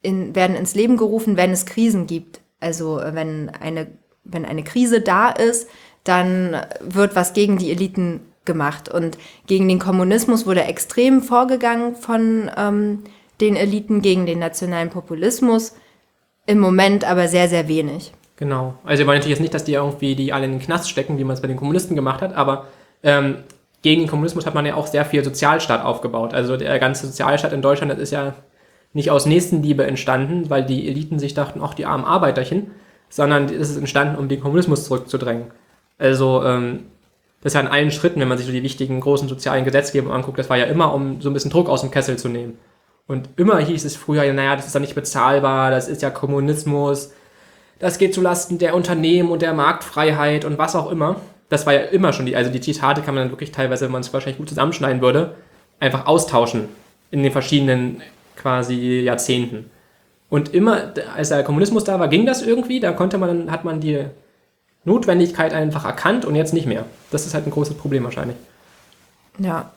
in, 0.00 0.34
werden 0.34 0.56
ins 0.56 0.74
Leben 0.74 0.96
gerufen, 0.96 1.36
wenn 1.36 1.50
es 1.50 1.66
Krisen 1.66 2.06
gibt. 2.06 2.40
Also 2.60 3.00
äh, 3.00 3.14
wenn 3.14 3.50
eine, 3.50 3.88
wenn 4.24 4.44
eine 4.44 4.64
Krise 4.64 5.00
da 5.00 5.28
ist, 5.30 5.68
dann 6.04 6.56
wird 6.80 7.14
was 7.16 7.34
gegen 7.34 7.58
die 7.58 7.70
Eliten 7.70 8.20
gemacht. 8.46 8.88
Und 8.88 9.18
gegen 9.46 9.68
den 9.68 9.78
Kommunismus 9.78 10.46
wurde 10.46 10.64
extrem 10.64 11.20
vorgegangen 11.20 11.94
von 11.96 12.50
ähm, 12.56 13.04
den 13.40 13.56
Eliten, 13.56 14.02
gegen 14.02 14.26
den 14.26 14.38
nationalen 14.38 14.90
Populismus. 14.90 15.74
Im 16.46 16.58
Moment 16.58 17.08
aber 17.08 17.28
sehr, 17.28 17.48
sehr 17.48 17.68
wenig. 17.68 18.12
Genau. 18.36 18.74
Also 18.84 19.00
wir 19.00 19.06
wollen 19.06 19.18
natürlich 19.18 19.36
jetzt 19.36 19.42
nicht, 19.42 19.54
dass 19.54 19.64
die 19.64 19.74
irgendwie 19.74 20.14
die 20.14 20.32
alle 20.32 20.46
in 20.46 20.52
den 20.52 20.60
Knast 20.60 20.88
stecken, 20.88 21.18
wie 21.18 21.24
man 21.24 21.34
es 21.34 21.42
bei 21.42 21.48
den 21.48 21.56
Kommunisten 21.56 21.96
gemacht 21.96 22.22
hat, 22.22 22.34
aber 22.34 22.66
ähm, 23.02 23.38
gegen 23.82 24.02
den 24.02 24.08
Kommunismus 24.08 24.46
hat 24.46 24.54
man 24.54 24.66
ja 24.66 24.74
auch 24.74 24.86
sehr 24.86 25.04
viel 25.04 25.24
Sozialstaat 25.24 25.84
aufgebaut. 25.84 26.34
Also 26.34 26.56
der 26.56 26.78
ganze 26.78 27.06
Sozialstaat 27.06 27.52
in 27.52 27.62
Deutschland, 27.62 27.92
das 27.92 27.98
ist 27.98 28.12
ja 28.12 28.34
nicht 28.92 29.10
aus 29.10 29.26
Nächstenliebe 29.26 29.84
entstanden, 29.86 30.50
weil 30.50 30.64
die 30.64 30.88
Eliten 30.88 31.18
sich 31.18 31.34
dachten, 31.34 31.60
ach, 31.62 31.74
die 31.74 31.86
armen 31.86 32.04
Arbeiterchen, 32.04 32.70
sondern 33.08 33.44
es 33.44 33.70
ist 33.70 33.76
entstanden, 33.76 34.16
um 34.16 34.28
den 34.28 34.40
Kommunismus 34.40 34.84
zurückzudrängen. 34.84 35.50
Also 35.98 36.42
ähm, 36.44 36.84
das 37.42 37.50
ist 37.50 37.54
ja 37.54 37.60
in 37.60 37.68
allen 37.68 37.90
Schritten, 37.90 38.20
wenn 38.20 38.28
man 38.28 38.38
sich 38.38 38.46
so 38.46 38.52
die 38.52 38.62
wichtigen 38.62 39.00
großen 39.00 39.28
sozialen 39.28 39.64
Gesetzgebungen 39.64 40.14
anguckt, 40.14 40.38
das 40.38 40.50
war 40.50 40.56
ja 40.56 40.64
immer, 40.64 40.92
um 40.92 41.20
so 41.20 41.30
ein 41.30 41.34
bisschen 41.34 41.50
Druck 41.50 41.68
aus 41.68 41.82
dem 41.82 41.90
Kessel 41.90 42.16
zu 42.16 42.28
nehmen. 42.28 42.58
Und 43.08 43.30
immer 43.36 43.58
hieß 43.58 43.84
es 43.84 43.96
früher, 43.96 44.22
ja, 44.22 44.32
naja, 44.32 44.54
das 44.54 44.66
ist 44.66 44.74
ja 44.74 44.80
nicht 44.80 44.94
bezahlbar, 44.94 45.70
das 45.70 45.88
ist 45.88 46.02
ja 46.02 46.10
Kommunismus, 46.10 47.10
das 47.78 47.98
geht 47.98 48.14
zulasten 48.14 48.58
der 48.58 48.74
Unternehmen 48.74 49.30
und 49.30 49.42
der 49.42 49.54
Marktfreiheit 49.54 50.44
und 50.44 50.58
was 50.58 50.76
auch 50.76 50.90
immer. 50.90 51.16
Das 51.48 51.64
war 51.64 51.72
ja 51.72 51.80
immer 51.80 52.12
schon 52.12 52.26
die, 52.26 52.36
also 52.36 52.50
die 52.50 52.60
Zitate 52.60 53.00
kann 53.00 53.14
man 53.14 53.24
dann 53.24 53.32
wirklich 53.32 53.50
teilweise, 53.50 53.86
wenn 53.86 53.92
man 53.92 54.02
es 54.02 54.12
wahrscheinlich 54.12 54.36
gut 54.36 54.50
zusammenschneiden 54.50 55.00
würde, 55.00 55.34
einfach 55.80 56.06
austauschen 56.06 56.68
in 57.10 57.22
den 57.22 57.32
verschiedenen 57.32 58.02
quasi 58.36 59.00
Jahrzehnten. 59.00 59.70
Und 60.28 60.52
immer, 60.52 60.92
als 61.16 61.30
der 61.30 61.42
Kommunismus 61.42 61.84
da 61.84 61.98
war, 61.98 62.08
ging 62.08 62.26
das 62.26 62.42
irgendwie, 62.42 62.80
da 62.80 62.92
konnte 62.92 63.16
man, 63.16 63.50
hat 63.50 63.64
man 63.64 63.80
die 63.80 64.04
Notwendigkeit 64.84 65.54
einfach 65.54 65.86
erkannt 65.86 66.26
und 66.26 66.34
jetzt 66.34 66.52
nicht 66.52 66.66
mehr. 66.66 66.84
Das 67.10 67.24
ist 67.24 67.32
halt 67.32 67.46
ein 67.46 67.50
großes 67.50 67.78
Problem 67.78 68.04
wahrscheinlich. 68.04 68.36
Ja. 69.38 69.70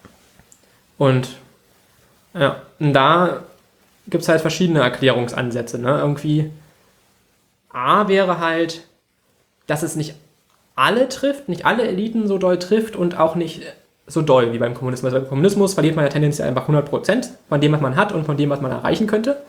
Und 0.97 1.29
ja, 2.33 2.61
und 2.79 2.93
da 2.93 3.43
gibt 4.07 4.23
es 4.23 4.29
halt 4.29 4.41
verschiedene 4.41 4.81
Erklärungsansätze. 4.81 5.79
Ne? 5.79 5.97
Irgendwie 5.99 6.51
A 7.69 8.07
wäre 8.07 8.39
halt, 8.39 8.83
dass 9.67 9.83
es 9.83 9.95
nicht 9.95 10.15
alle 10.75 11.09
trifft, 11.09 11.49
nicht 11.49 11.65
alle 11.65 11.87
Eliten 11.87 12.27
so 12.27 12.37
doll 12.37 12.59
trifft 12.59 12.95
und 12.95 13.17
auch 13.17 13.35
nicht 13.35 13.61
so 14.07 14.21
doll 14.21 14.53
wie 14.53 14.57
beim 14.57 14.73
Kommunismus. 14.73 15.13
Beim 15.13 15.27
Kommunismus 15.27 15.73
verliert 15.73 15.95
man 15.95 16.05
ja 16.05 16.09
tendenziell 16.09 16.47
einfach 16.47 16.67
100% 16.67 17.29
von 17.49 17.61
dem, 17.61 17.71
was 17.71 17.81
man 17.81 17.95
hat 17.95 18.11
und 18.11 18.25
von 18.25 18.37
dem, 18.37 18.49
was 18.49 18.61
man 18.61 18.71
erreichen 18.71 19.07
könnte. 19.07 19.41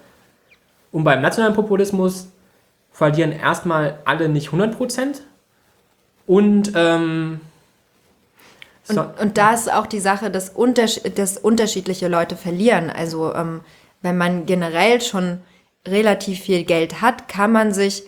Und 0.93 1.05
beim 1.05 1.23
nationalen 1.23 1.55
Populismus 1.55 2.29
verlieren 2.93 3.33
erstmal 3.33 3.99
alle 4.05 4.29
nicht 4.29 4.51
100%. 4.51 5.23
Und, 6.27 6.73
ähm, 6.77 7.41
so- 8.85 9.07
und 9.21 9.39
da 9.39 9.55
ist 9.55 9.73
auch 9.73 9.87
die 9.87 10.01
Sache, 10.01 10.31
dass, 10.31 10.49
untersch 10.51 11.01
dass 11.15 11.39
unterschiedliche 11.39 12.09
Leute 12.09 12.37
verlieren. 12.37 12.91
Also 12.91 13.33
ähm, 13.35 13.61
wenn 14.03 14.17
man 14.17 14.47
generell 14.47 15.01
schon 15.01 15.41
relativ 15.87 16.41
viel 16.41 16.65
Geld 16.65 17.01
hat, 17.01 17.29
kann 17.29 17.53
man 17.53 17.73
sich, 17.73 18.05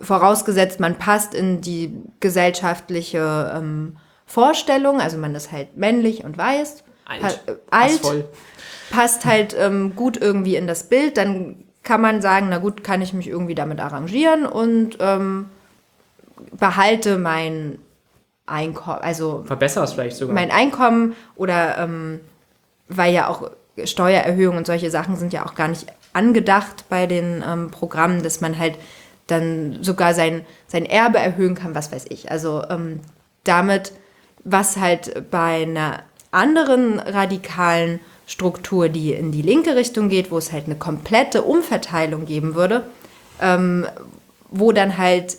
vorausgesetzt 0.00 0.80
man 0.80 0.96
passt 0.96 1.34
in 1.34 1.60
die 1.60 1.94
gesellschaftliche 2.20 3.52
ähm, 3.56 3.96
Vorstellung, 4.26 5.00
also 5.00 5.18
man 5.18 5.34
ist 5.34 5.52
halt 5.52 5.76
männlich 5.76 6.24
und 6.24 6.38
weiß, 6.38 6.84
Alt. 7.04 7.20
pa- 7.20 7.52
äh, 7.52 7.56
alt 7.70 8.00
passt 8.90 9.24
halt 9.24 9.54
ähm, 9.58 9.94
gut 9.96 10.16
irgendwie 10.16 10.56
in 10.56 10.66
das 10.66 10.88
Bild, 10.88 11.16
dann 11.16 11.64
kann 11.82 12.00
man 12.00 12.22
sagen, 12.22 12.46
na 12.50 12.58
gut, 12.58 12.84
kann 12.84 13.02
ich 13.02 13.12
mich 13.12 13.26
irgendwie 13.28 13.54
damit 13.54 13.80
arrangieren 13.80 14.46
und 14.46 14.96
ähm, 15.00 15.46
behalte 16.58 17.18
mein 17.18 17.78
Einkommen, 18.52 19.00
also 19.00 19.42
verbessere 19.46 19.84
es 19.84 19.92
vielleicht 19.92 20.16
sogar. 20.16 20.34
mein 20.34 20.50
Einkommen 20.50 21.14
oder 21.36 21.78
ähm, 21.78 22.20
weil 22.88 23.12
ja 23.12 23.28
auch 23.28 23.50
Steuererhöhungen 23.82 24.58
und 24.58 24.66
solche 24.66 24.90
Sachen 24.90 25.16
sind 25.16 25.32
ja 25.32 25.46
auch 25.46 25.54
gar 25.54 25.68
nicht 25.68 25.86
angedacht 26.12 26.84
bei 26.88 27.06
den 27.06 27.42
ähm, 27.46 27.70
Programmen, 27.70 28.22
dass 28.22 28.40
man 28.40 28.58
halt 28.58 28.74
dann 29.26 29.78
sogar 29.82 30.14
sein, 30.14 30.44
sein 30.66 30.84
Erbe 30.84 31.18
erhöhen 31.18 31.54
kann, 31.54 31.74
was 31.74 31.90
weiß 31.90 32.06
ich. 32.10 32.30
Also 32.30 32.62
ähm, 32.68 33.00
damit, 33.44 33.92
was 34.44 34.76
halt 34.76 35.30
bei 35.30 35.62
einer 35.62 36.00
anderen 36.30 36.98
radikalen 36.98 38.00
Struktur, 38.26 38.88
die 38.88 39.12
in 39.12 39.32
die 39.32 39.42
linke 39.42 39.76
Richtung 39.76 40.08
geht, 40.08 40.30
wo 40.30 40.38
es 40.38 40.52
halt 40.52 40.66
eine 40.66 40.76
komplette 40.76 41.42
Umverteilung 41.42 42.26
geben 42.26 42.54
würde, 42.54 42.84
ähm, 43.40 43.86
wo 44.50 44.72
dann 44.72 44.98
halt 44.98 45.36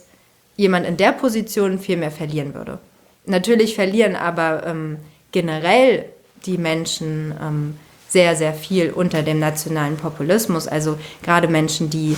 jemand 0.56 0.86
in 0.86 0.98
der 0.98 1.12
Position 1.12 1.80
viel 1.80 1.98
mehr 1.98 2.12
verlieren 2.12 2.54
würde. 2.54 2.80
Natürlich 3.26 3.76
verlieren 3.76 4.16
aber 4.16 4.66
ähm, 4.66 4.98
generell 5.32 6.06
die 6.46 6.58
Menschen 6.58 7.34
ähm, 7.42 7.78
sehr, 8.08 8.36
sehr 8.36 8.54
viel 8.54 8.92
unter 8.92 9.24
dem 9.24 9.40
nationalen 9.40 9.98
Populismus. 9.98 10.68
Also 10.68 10.98
gerade 11.24 11.48
Menschen, 11.48 11.90
die 11.90 12.16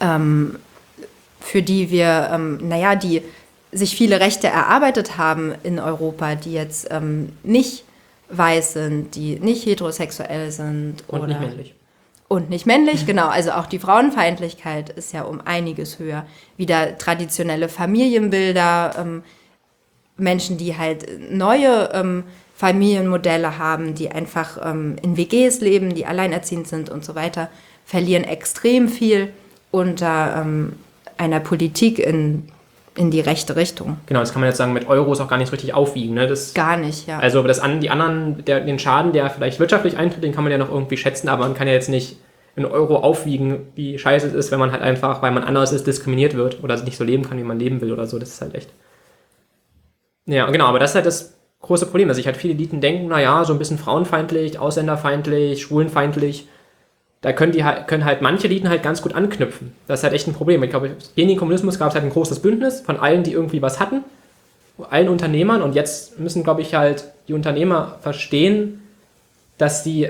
ähm, 0.00 0.58
für 1.40 1.62
die 1.62 1.90
wir, 1.90 2.30
ähm, 2.32 2.58
naja, 2.68 2.96
die 2.96 3.22
sich 3.72 3.96
viele 3.96 4.20
Rechte 4.20 4.48
erarbeitet 4.48 5.16
haben 5.16 5.54
in 5.62 5.78
Europa, 5.78 6.34
die 6.34 6.52
jetzt 6.52 6.88
ähm, 6.90 7.32
nicht 7.42 7.84
weiß 8.28 8.72
sind, 8.72 9.14
die 9.14 9.38
nicht 9.38 9.64
heterosexuell 9.66 10.50
sind 10.50 11.04
und 11.06 11.20
oder 11.20 11.28
nicht 11.28 11.40
männlich. 11.40 11.74
und 12.26 12.50
nicht 12.50 12.66
männlich, 12.66 13.06
genau. 13.06 13.28
Also 13.28 13.52
auch 13.52 13.66
die 13.66 13.78
Frauenfeindlichkeit 13.78 14.90
ist 14.90 15.12
ja 15.12 15.22
um 15.22 15.40
einiges 15.40 15.98
höher. 15.98 16.26
Wieder 16.56 16.98
traditionelle 16.98 17.68
Familienbilder, 17.68 18.96
ähm, 18.98 19.22
Menschen, 20.16 20.56
die 20.56 20.76
halt 20.76 21.06
neue 21.30 21.90
ähm, 21.92 22.24
Familienmodelle 22.54 23.58
haben, 23.58 23.94
die 23.94 24.10
einfach 24.10 24.58
ähm, 24.64 24.96
in 25.02 25.16
WGs 25.16 25.60
leben, 25.60 25.94
die 25.94 26.06
alleinerziehend 26.06 26.66
sind 26.66 26.88
und 26.88 27.04
so 27.04 27.14
weiter, 27.14 27.48
verlieren 27.84 28.24
extrem 28.24 28.88
viel 28.88 29.28
unter 29.70 30.42
ähm, 30.42 30.72
einer 31.18 31.40
Politik 31.40 31.98
in, 31.98 32.48
in 32.94 33.10
die 33.10 33.20
rechte 33.20 33.56
Richtung. 33.56 33.98
Genau, 34.06 34.20
das 34.20 34.32
kann 34.32 34.40
man 34.40 34.48
jetzt 34.48 34.56
sagen, 34.56 34.72
mit 34.72 34.88
Euros 34.88 35.20
auch 35.20 35.28
gar 35.28 35.36
nicht 35.36 35.52
richtig 35.52 35.74
aufwiegen. 35.74 36.14
Ne? 36.14 36.26
Das, 36.26 36.54
Gar 36.54 36.78
nicht, 36.78 37.06
ja. 37.06 37.18
also 37.18 37.42
das 37.42 37.60
an, 37.60 37.80
die 37.80 37.90
anderen, 37.90 38.44
der, 38.44 38.60
den 38.60 38.78
Schaden, 38.78 39.12
der 39.12 39.28
vielleicht 39.28 39.60
wirtschaftlich 39.60 39.98
eintritt, 39.98 40.24
den 40.24 40.32
kann 40.32 40.44
man 40.44 40.50
ja 40.50 40.58
noch 40.58 40.70
irgendwie 40.70 40.96
schätzen, 40.96 41.28
aber 41.28 41.44
man 41.44 41.54
kann 41.54 41.68
ja 41.68 41.74
jetzt 41.74 41.90
nicht 41.90 42.16
in 42.56 42.64
Euro 42.64 42.96
aufwiegen, 42.96 43.66
wie 43.74 43.98
scheiße 43.98 44.28
es 44.28 44.32
ist, 44.32 44.50
wenn 44.50 44.58
man 44.58 44.72
halt 44.72 44.80
einfach, 44.80 45.20
weil 45.20 45.30
man 45.30 45.44
anders 45.44 45.72
ist, 45.72 45.86
diskriminiert 45.86 46.34
wird 46.34 46.64
oder 46.64 46.82
nicht 46.82 46.96
so 46.96 47.04
leben 47.04 47.28
kann, 47.28 47.36
wie 47.36 47.42
man 47.42 47.58
leben 47.58 47.82
will 47.82 47.92
oder 47.92 48.06
so. 48.06 48.18
Das 48.18 48.30
ist 48.30 48.40
halt 48.40 48.54
echt. 48.54 48.70
Ja, 50.26 50.50
genau, 50.50 50.66
aber 50.66 50.78
das 50.78 50.90
ist 50.90 50.94
halt 50.96 51.06
das 51.06 51.34
große 51.60 51.86
Problem, 51.86 52.08
dass 52.08 52.16
sich 52.16 52.26
halt 52.26 52.36
viele 52.36 52.54
Eliten 52.54 52.80
denken, 52.80 53.08
naja, 53.08 53.44
so 53.44 53.52
ein 53.52 53.58
bisschen 53.58 53.78
frauenfeindlich, 53.78 54.58
ausländerfeindlich, 54.58 55.62
schwulenfeindlich, 55.62 56.48
da 57.22 57.32
können, 57.32 57.52
die 57.52 57.64
halt, 57.64 57.88
können 57.88 58.04
halt 58.04 58.22
manche 58.22 58.46
Eliten 58.46 58.68
halt 58.68 58.82
ganz 58.82 59.02
gut 59.02 59.14
anknüpfen. 59.14 59.72
Das 59.88 60.00
ist 60.00 60.04
halt 60.04 60.12
echt 60.12 60.28
ein 60.28 60.34
Problem. 60.34 60.62
Ich 60.62 60.70
glaube, 60.70 60.96
gegen 61.16 61.28
den 61.28 61.38
Kommunismus 61.38 61.78
gab 61.78 61.88
es 61.88 61.94
halt 61.94 62.04
ein 62.04 62.10
großes 62.10 62.40
Bündnis 62.40 62.80
von 62.80 62.98
allen, 62.98 63.22
die 63.22 63.32
irgendwie 63.32 63.62
was 63.62 63.80
hatten, 63.80 64.04
allen 64.90 65.08
Unternehmern. 65.08 65.62
Und 65.62 65.74
jetzt 65.74 66.20
müssen, 66.20 66.44
glaube 66.44 66.60
ich, 66.60 66.74
halt 66.74 67.04
die 67.26 67.32
Unternehmer 67.32 67.98
verstehen, 68.02 68.82
dass 69.58 69.82
die 69.82 70.08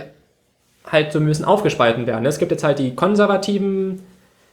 halt 0.84 1.12
so 1.12 1.20
müssen 1.20 1.44
aufgespalten 1.44 2.06
werden. 2.06 2.26
Es 2.26 2.38
gibt 2.38 2.50
jetzt 2.50 2.64
halt 2.64 2.78
die 2.78 2.94
konservativen 2.94 4.02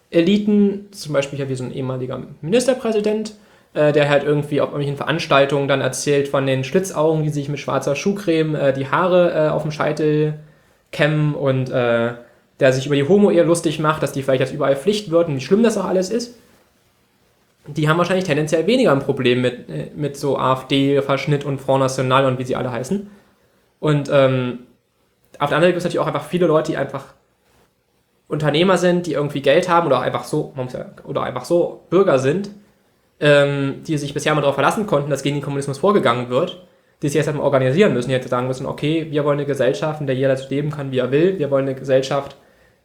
Eliten, 0.09 0.87
zum 0.91 1.13
Beispiel 1.13 1.37
hier 1.37 1.49
wie 1.49 1.55
so 1.55 1.63
ein 1.63 1.73
ehemaliger 1.73 2.21
Ministerpräsident, 2.41 3.33
der 3.73 4.09
halt 4.09 4.23
irgendwie 4.23 4.61
auf 4.61 4.69
irgendwelchen 4.69 4.97
Veranstaltungen 4.97 5.67
dann 5.67 5.81
erzählt 5.81 6.27
von 6.27 6.45
den 6.45 6.63
Schlitzaugen, 6.63 7.23
die 7.23 7.29
sich 7.29 7.49
mit 7.49 7.59
schwarzer 7.59 7.95
Schuhcreme 7.95 8.55
äh, 8.55 8.73
die 8.73 8.87
Haare 8.87 9.33
äh, 9.33 9.49
auf 9.49 9.63
dem 9.63 9.71
Scheitel 9.71 10.35
kämmen 10.91 11.33
und 11.33 11.69
äh, 11.71 12.13
der 12.59 12.73
sich 12.73 12.85
über 12.85 12.95
die 12.95 13.07
Homo-Ehe 13.07 13.43
lustig 13.43 13.79
macht, 13.79 14.03
dass 14.03 14.11
die 14.11 14.21
vielleicht 14.21 14.41
jetzt 14.41 14.53
überall 14.53 14.75
Pflicht 14.75 15.09
wird 15.09 15.27
und 15.27 15.35
wie 15.35 15.41
schlimm 15.41 15.63
das 15.63 15.77
auch 15.77 15.85
alles 15.85 16.11
ist. 16.11 16.37
Die 17.65 17.87
haben 17.87 17.97
wahrscheinlich 17.97 18.25
tendenziell 18.25 18.67
weniger 18.67 18.91
ein 18.91 18.99
Problem 18.99 19.41
mit, 19.41 19.69
äh, 19.69 19.89
mit 19.95 20.17
so 20.17 20.37
AfD-Verschnitt 20.37 21.43
und 21.43 21.59
Front 21.59 21.81
National 21.81 22.25
und 22.25 22.37
wie 22.37 22.43
sie 22.43 22.55
alle 22.55 22.71
heißen. 22.71 23.09
Und 23.79 24.09
ähm, 24.13 24.59
auf 25.39 25.49
der 25.49 25.57
anderen 25.57 25.61
Seite 25.61 25.67
gibt 25.73 25.77
es 25.79 25.83
natürlich 25.83 25.99
auch 25.99 26.07
einfach 26.07 26.25
viele 26.25 26.45
Leute, 26.45 26.71
die 26.71 26.77
einfach 26.77 27.05
Unternehmer 28.27 28.77
sind, 28.77 29.07
die 29.07 29.13
irgendwie 29.13 29.41
Geld 29.41 29.67
haben 29.67 29.87
oder 29.87 30.01
einfach 30.01 30.25
so, 30.25 30.53
oder 31.03 31.23
einfach 31.23 31.45
so 31.45 31.81
Bürger 31.89 32.19
sind, 32.19 32.51
ähm, 33.19 33.81
die 33.85 33.97
sich 33.97 34.13
bisher 34.13 34.33
mal 34.35 34.41
darauf 34.41 34.55
verlassen 34.55 34.87
konnten, 34.87 35.09
dass 35.09 35.23
gegen 35.23 35.37
den 35.37 35.43
Kommunismus 35.43 35.77
vorgegangen 35.77 36.29
wird, 36.29 36.65
die 37.01 37.09
sich 37.09 37.15
jetzt 37.15 37.27
einmal 37.27 37.45
organisieren 37.45 37.93
müssen, 37.93 38.09
die 38.09 38.15
jetzt 38.15 38.29
sagen 38.29 38.47
müssen, 38.47 38.65
okay, 38.65 39.07
wir 39.09 39.23
wollen 39.25 39.39
eine 39.39 39.47
Gesellschaft, 39.47 40.01
in 40.01 40.07
der 40.07 40.15
jeder 40.15 40.35
so 40.37 40.47
leben 40.49 40.71
kann, 40.71 40.91
wie 40.91 40.99
er 40.99 41.11
will, 41.11 41.39
wir 41.39 41.51
wollen 41.51 41.65
eine 41.65 41.75
Gesellschaft, 41.75 42.37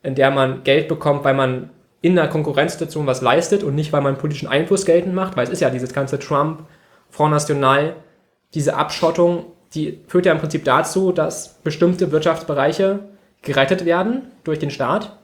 in 0.03 0.15
der 0.15 0.31
man 0.31 0.65
Geld 0.65 0.89
bekommt, 0.89 1.25
weil 1.25 1.35
man 1.35 1.71
in 2.01 2.19
einer 2.19 2.29
Konkurrenzsituation 2.29 3.07
was 3.07 3.23
leistet 3.23 3.65
und 3.65 3.75
nicht, 3.75 3.93
weil 3.93 4.01
man 4.01 4.19
politischen 4.19 4.49
Einfluss 4.49 4.85
geltend 4.85 5.15
macht, 5.15 5.37
weil 5.37 5.45
es 5.45 5.51
ist 5.51 5.61
ja 5.61 5.71
dieses 5.71 5.93
ganze 5.93 6.19
Trump, 6.19 6.65
Front 7.11 7.33
National, 7.33 7.97
diese 8.55 8.77
Abschottung, 8.77 9.47
die 9.75 10.01
führt 10.07 10.27
ja 10.27 10.33
im 10.33 10.39
Prinzip 10.39 10.65
dazu, 10.65 11.13
dass 11.13 11.61
bestimmte 11.63 12.13
Wirtschaftsbereiche 12.13 13.01
gerettet 13.43 13.85
werden 13.85 14.31
durch 14.45 14.59
den 14.59 14.71
Staat 14.71 15.17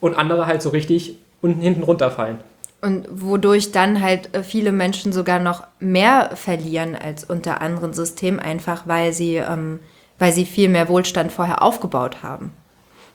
und 0.00 0.14
andere 0.14 0.46
halt 0.46 0.62
so 0.62 0.70
richtig 0.70 1.18
unten 1.42 1.60
hinten 1.60 1.82
runterfallen. 1.82 2.38
Und 2.86 3.08
wodurch 3.10 3.72
dann 3.72 4.00
halt 4.00 4.32
äh, 4.32 4.44
viele 4.44 4.70
Menschen 4.70 5.12
sogar 5.12 5.40
noch 5.40 5.64
mehr 5.80 6.30
verlieren 6.36 6.94
als 6.94 7.24
unter 7.24 7.60
anderen 7.60 7.92
Systemen, 7.92 8.38
einfach 8.38 8.86
weil 8.86 9.12
sie, 9.12 9.38
ähm, 9.38 9.80
weil 10.20 10.32
sie 10.32 10.46
viel 10.46 10.68
mehr 10.68 10.88
Wohlstand 10.88 11.32
vorher 11.32 11.62
aufgebaut 11.62 12.22
haben. 12.22 12.52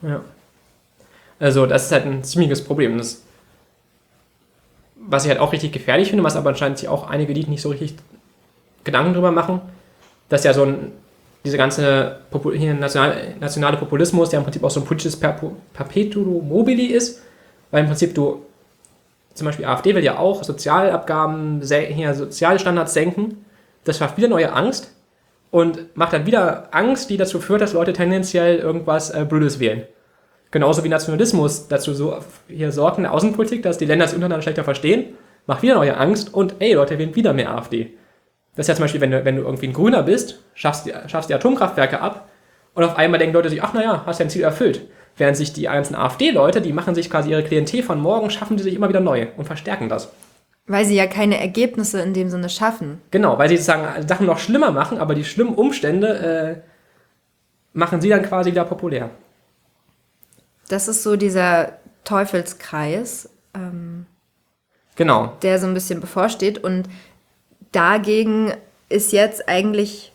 Ja. 0.02 0.20
Also 1.40 1.68
das 1.68 1.86
ist 1.86 1.92
halt 1.94 2.06
ein 2.06 2.22
ziemliches 2.22 2.66
Problem. 2.66 2.98
Das, 2.98 3.22
was 4.98 5.24
ich 5.24 5.30
halt 5.30 5.40
auch 5.40 5.54
richtig 5.54 5.72
gefährlich 5.72 6.10
finde, 6.10 6.26
was 6.26 6.36
aber 6.36 6.50
anscheinend 6.50 6.78
sich 6.78 6.90
auch 6.90 7.10
einige 7.10 7.32
Lied 7.32 7.48
nicht 7.48 7.62
so 7.62 7.70
richtig 7.70 7.96
Gedanken 8.84 9.14
drüber 9.14 9.32
machen, 9.32 9.62
dass 10.28 10.44
ja 10.44 10.54
so 10.54 10.66
ein, 10.66 10.92
diese 11.46 11.56
ganze 11.56 12.18
Popul 12.30 12.58
hier 12.58 12.74
national, 12.74 13.36
nationale 13.40 13.78
Populismus, 13.78 14.32
der 14.32 14.40
im 14.40 14.44
Prinzip 14.44 14.66
auch 14.66 14.70
so 14.70 14.82
ein 14.82 14.86
politisches 14.86 15.18
Perpetuum 15.18 16.46
mobili 16.46 16.88
ist, 16.88 17.22
weil 17.72 17.84
im 17.84 17.88
Prinzip 17.88 18.14
du 18.14 18.42
zum 19.34 19.46
Beispiel 19.46 19.66
AfD 19.66 19.96
will 19.96 20.04
ja 20.04 20.18
auch 20.18 20.44
Sozialabgaben, 20.44 21.62
hier 21.62 22.14
Sozialstandards 22.14 22.94
senken. 22.94 23.46
Das 23.84 23.98
schafft 23.98 24.18
wieder 24.18 24.28
neue 24.28 24.54
Angst 24.54 24.92
und 25.50 25.96
macht 25.96 26.14
dann 26.14 26.26
wieder 26.26 26.70
Angst, 26.72 27.10
die 27.10 27.18
dazu 27.18 27.40
führt, 27.40 27.62
dass 27.62 27.74
Leute 27.74 27.94
tendenziell 27.94 28.58
irgendwas 28.58 29.10
äh, 29.10 29.26
Blödes 29.28 29.60
wählen. 29.60 29.84
Genauso 30.52 30.84
wie 30.84 30.90
Nationalismus 30.90 31.68
dazu 31.68 31.94
so 31.94 32.18
hier 32.48 32.72
sorgt 32.72 32.98
in 32.98 33.04
der 33.04 33.14
Außenpolitik, 33.14 33.64
dass 33.64 33.78
die 33.78 33.86
Länder 33.86 34.08
sich 34.08 34.16
untereinander 34.16 34.44
schlechter 34.44 34.66
verstehen, 34.66 35.16
macht 35.48 35.62
wieder 35.62 35.76
neue 35.76 35.98
Angst 35.98 36.34
und 36.34 36.56
ey, 36.60 36.74
Leute 36.74 37.00
wählen 37.00 37.16
wieder 37.16 37.34
mehr 37.34 37.56
AfD. 37.56 37.98
Das 38.56 38.66
ist 38.66 38.68
ja 38.68 38.76
zum 38.76 38.84
Beispiel, 38.84 39.02
wenn 39.02 39.12
du, 39.12 39.24
wenn 39.24 39.38
du 39.38 39.44
irgendwie 39.44 39.68
ein 39.68 39.74
Grüner 39.74 40.04
bist, 40.04 40.44
schaffst 40.54 40.86
die, 40.86 40.94
schaffst 41.08 41.30
die 41.30 41.34
Atomkraftwerke 41.34 42.02
ab 42.02 42.30
und 42.74 42.84
auf 42.84 42.98
einmal 42.98 43.18
denken 43.18 43.34
Leute 43.34 43.50
sich, 43.50 43.64
ach 43.64 43.74
naja, 43.74 44.04
hast 44.06 44.20
ja 44.20 44.26
ein 44.26 44.30
Ziel 44.30 44.44
erfüllt. 44.44 44.82
Während 45.22 45.38
sich 45.38 45.54
die 45.54 45.62
ganzen 45.66 45.94
AfD-Leute, 45.94 46.62
die 46.62 46.74
machen 46.74 46.96
sich 46.96 47.08
quasi 47.08 47.30
ihre 47.30 47.44
Klientel 47.44 47.84
von 47.84 48.02
morgen, 48.02 48.32
schaffen 48.32 48.58
die 48.58 48.64
sich 48.64 48.74
immer 48.74 48.90
wieder 48.90 49.02
neu 49.02 49.28
und 49.38 49.46
verstärken 49.46 49.88
das. 49.88 50.10
Weil 50.66 50.84
sie 50.84 50.96
ja 50.96 51.06
keine 51.06 51.40
Ergebnisse 51.40 52.02
in 52.02 52.16
dem 52.16 52.32
Sinne 52.32 52.50
schaffen. 52.50 53.00
Genau, 53.12 53.38
weil 53.38 53.48
sie 53.48 53.58
sozusagen 53.58 54.08
Sachen 54.08 54.26
noch 54.26 54.40
schlimmer 54.40 54.72
machen, 54.72 54.98
aber 54.98 55.14
die 55.14 55.24
schlimmen 55.24 55.54
Umstände 55.54 56.64
äh, 56.64 56.68
machen 57.74 58.02
sie 58.02 58.10
dann 58.10 58.24
quasi 58.24 58.50
wieder 58.50 58.66
populär. 58.66 59.12
Das 60.70 60.88
ist 60.88 61.04
so 61.04 61.16
dieser 61.16 61.74
Teufelskreis, 62.04 63.30
ähm, 63.54 64.08
genau. 64.96 65.34
der 65.44 65.60
so 65.60 65.68
ein 65.68 65.76
bisschen 65.76 66.02
bevorsteht. 66.02 66.64
Und 66.64 66.90
dagegen 67.72 68.54
ist 68.90 69.12
jetzt 69.12 69.48
eigentlich 69.48 70.14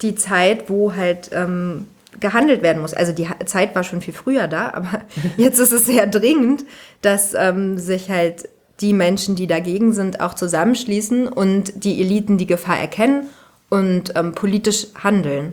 die 0.00 0.14
Zeit, 0.14 0.70
wo 0.70 0.94
halt 0.94 1.28
ähm, 1.30 1.88
gehandelt 2.18 2.62
werden 2.62 2.82
muss. 2.82 2.94
Also 2.94 3.12
die 3.12 3.28
Zeit 3.46 3.74
war 3.74 3.84
schon 3.84 4.00
viel 4.00 4.14
früher 4.14 4.48
da, 4.48 4.70
aber 4.74 5.02
jetzt 5.36 5.58
ist 5.58 5.72
es 5.72 5.86
sehr 5.86 6.06
dringend, 6.06 6.64
dass 7.02 7.34
ähm, 7.34 7.78
sich 7.78 8.10
halt 8.10 8.48
die 8.80 8.92
Menschen, 8.92 9.36
die 9.36 9.46
dagegen 9.46 9.92
sind, 9.92 10.20
auch 10.20 10.34
zusammenschließen 10.34 11.28
und 11.28 11.84
die 11.84 12.00
Eliten 12.00 12.38
die 12.38 12.46
Gefahr 12.46 12.78
erkennen 12.78 13.28
und 13.68 14.14
ähm, 14.16 14.32
politisch 14.32 14.88
handeln. 15.02 15.52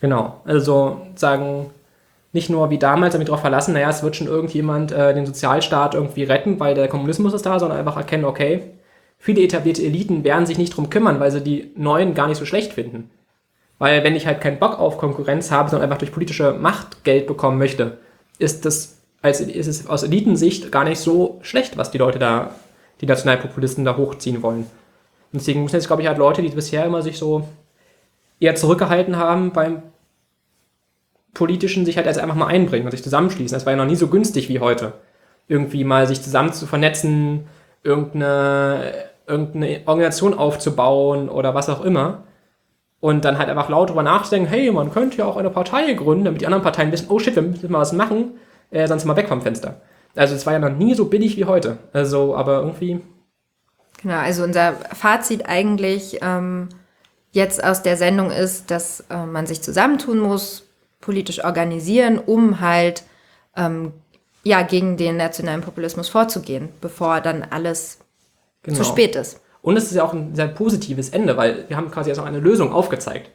Genau, 0.00 0.40
also 0.44 1.02
sagen 1.14 1.70
nicht 2.32 2.48
nur 2.48 2.70
wie 2.70 2.78
damals 2.78 3.12
damit 3.12 3.28
darauf 3.28 3.42
verlassen, 3.42 3.74
naja, 3.74 3.90
es 3.90 4.02
wird 4.02 4.16
schon 4.16 4.26
irgendjemand 4.26 4.90
äh, 4.90 5.14
den 5.14 5.26
Sozialstaat 5.26 5.94
irgendwie 5.94 6.24
retten, 6.24 6.58
weil 6.58 6.74
der 6.74 6.88
Kommunismus 6.88 7.34
ist 7.34 7.44
da, 7.44 7.58
sondern 7.58 7.78
einfach 7.78 7.96
erkennen, 7.96 8.24
okay, 8.24 8.62
viele 9.18 9.42
etablierte 9.42 9.82
Eliten 9.82 10.24
werden 10.24 10.46
sich 10.46 10.56
nicht 10.56 10.74
drum 10.74 10.88
kümmern, 10.88 11.20
weil 11.20 11.30
sie 11.30 11.42
die 11.42 11.70
Neuen 11.76 12.14
gar 12.14 12.28
nicht 12.28 12.38
so 12.38 12.46
schlecht 12.46 12.72
finden. 12.72 13.10
Weil 13.82 14.04
wenn 14.04 14.14
ich 14.14 14.28
halt 14.28 14.40
keinen 14.40 14.60
Bock 14.60 14.78
auf 14.78 14.96
Konkurrenz 14.96 15.50
habe, 15.50 15.68
sondern 15.68 15.90
einfach 15.90 15.98
durch 15.98 16.12
politische 16.12 16.52
Macht 16.52 17.02
Geld 17.02 17.26
bekommen 17.26 17.58
möchte, 17.58 17.98
ist 18.38 18.64
das 18.64 18.98
als 19.22 19.40
ist 19.40 19.66
es 19.66 19.88
aus 19.88 20.04
Elitensicht 20.04 20.70
gar 20.70 20.84
nicht 20.84 21.00
so 21.00 21.40
schlecht, 21.42 21.76
was 21.76 21.90
die 21.90 21.98
Leute 21.98 22.20
da, 22.20 22.54
die 23.00 23.06
Nationalpopulisten 23.06 23.84
da 23.84 23.96
hochziehen 23.96 24.40
wollen. 24.40 24.60
Und 25.32 25.40
deswegen 25.40 25.64
müssen 25.64 25.74
jetzt, 25.74 25.88
glaube 25.88 26.00
ich, 26.00 26.06
halt 26.06 26.18
Leute, 26.18 26.42
die 26.42 26.50
bisher 26.50 26.86
immer 26.86 27.02
sich 27.02 27.18
so 27.18 27.48
eher 28.38 28.54
zurückgehalten 28.54 29.16
haben 29.16 29.50
beim 29.50 29.82
Politischen, 31.34 31.84
sich 31.84 31.96
halt 31.96 32.06
jetzt 32.06 32.20
einfach 32.20 32.36
mal 32.36 32.46
einbringen 32.46 32.84
und 32.84 32.92
sich 32.92 33.02
zusammenschließen. 33.02 33.56
Das 33.56 33.66
war 33.66 33.72
ja 33.72 33.78
noch 33.78 33.90
nie 33.90 33.96
so 33.96 34.06
günstig 34.06 34.48
wie 34.48 34.60
heute. 34.60 34.92
Irgendwie 35.48 35.82
mal 35.82 36.06
sich 36.06 36.22
zusammen 36.22 36.52
zu 36.52 36.68
vernetzen, 36.68 37.48
irgendeine, 37.82 38.92
irgendeine 39.26 39.80
Organisation 39.86 40.34
aufzubauen 40.34 41.28
oder 41.28 41.56
was 41.56 41.68
auch 41.68 41.84
immer 41.84 42.22
und 43.02 43.24
dann 43.24 43.36
halt 43.36 43.48
einfach 43.48 43.68
laut 43.68 43.90
drüber 43.90 44.04
nachdenken, 44.04 44.46
hey, 44.48 44.70
man 44.70 44.92
könnte 44.92 45.18
ja 45.18 45.24
auch 45.24 45.36
eine 45.36 45.50
Partei 45.50 45.92
gründen, 45.94 46.24
damit 46.24 46.40
die 46.40 46.46
anderen 46.46 46.62
Parteien 46.62 46.92
wissen, 46.92 47.06
oh 47.08 47.18
shit, 47.18 47.34
wir 47.34 47.42
müssen 47.42 47.70
mal 47.70 47.80
was 47.80 47.92
machen, 47.92 48.38
äh, 48.70 48.86
sonst 48.86 49.04
mal 49.04 49.16
weg 49.16 49.26
vom 49.26 49.42
Fenster. 49.42 49.80
Also 50.14 50.36
es 50.36 50.46
war 50.46 50.52
ja 50.52 50.60
noch 50.60 50.70
nie 50.70 50.94
so 50.94 51.06
billig 51.06 51.36
wie 51.36 51.44
heute. 51.44 51.78
Also, 51.92 52.36
aber 52.36 52.60
irgendwie. 52.60 53.00
Genau, 54.02 54.18
also 54.18 54.44
unser 54.44 54.74
Fazit 54.94 55.46
eigentlich 55.46 56.20
ähm, 56.22 56.68
jetzt 57.32 57.64
aus 57.64 57.82
der 57.82 57.96
Sendung 57.96 58.30
ist, 58.30 58.70
dass 58.70 59.00
äh, 59.10 59.26
man 59.26 59.46
sich 59.46 59.62
zusammentun 59.62 60.20
muss, 60.20 60.68
politisch 61.00 61.44
organisieren, 61.44 62.20
um 62.20 62.60
halt 62.60 63.02
ähm, 63.56 63.94
ja 64.44 64.62
gegen 64.62 64.96
den 64.96 65.16
nationalen 65.16 65.62
Populismus 65.62 66.08
vorzugehen, 66.08 66.68
bevor 66.80 67.20
dann 67.20 67.42
alles 67.50 67.98
genau. 68.62 68.78
zu 68.78 68.84
spät 68.84 69.16
ist. 69.16 69.40
Und 69.62 69.76
es 69.76 69.84
ist 69.84 69.94
ja 69.94 70.04
auch 70.04 70.12
ein 70.12 70.34
sehr 70.34 70.48
positives 70.48 71.10
Ende, 71.10 71.36
weil 71.36 71.64
wir 71.68 71.76
haben 71.76 71.90
quasi 71.90 72.10
jetzt 72.10 72.18
auch 72.18 72.26
eine 72.26 72.40
Lösung 72.40 72.72
aufgezeigt. 72.72 73.30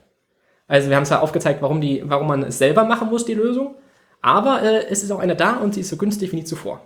Also 0.67 0.89
wir 0.89 0.97
haben 0.97 1.05
zwar 1.05 1.21
aufgezeigt, 1.21 1.61
warum, 1.61 1.79
die, 1.79 2.03
warum 2.05 2.27
man 2.27 2.43
es 2.43 2.57
selber 2.57 2.83
machen 2.83 3.09
muss, 3.09 3.25
die 3.25 3.33
Lösung, 3.33 3.75
aber 4.21 4.61
äh, 4.61 4.85
es 4.89 5.03
ist 5.03 5.11
auch 5.11 5.19
eine 5.19 5.35
da 5.35 5.55
und 5.55 5.73
sie 5.73 5.81
ist 5.81 5.89
so 5.89 5.95
günstig 5.95 6.33
wie 6.33 6.37
nie 6.37 6.43
zuvor. 6.43 6.81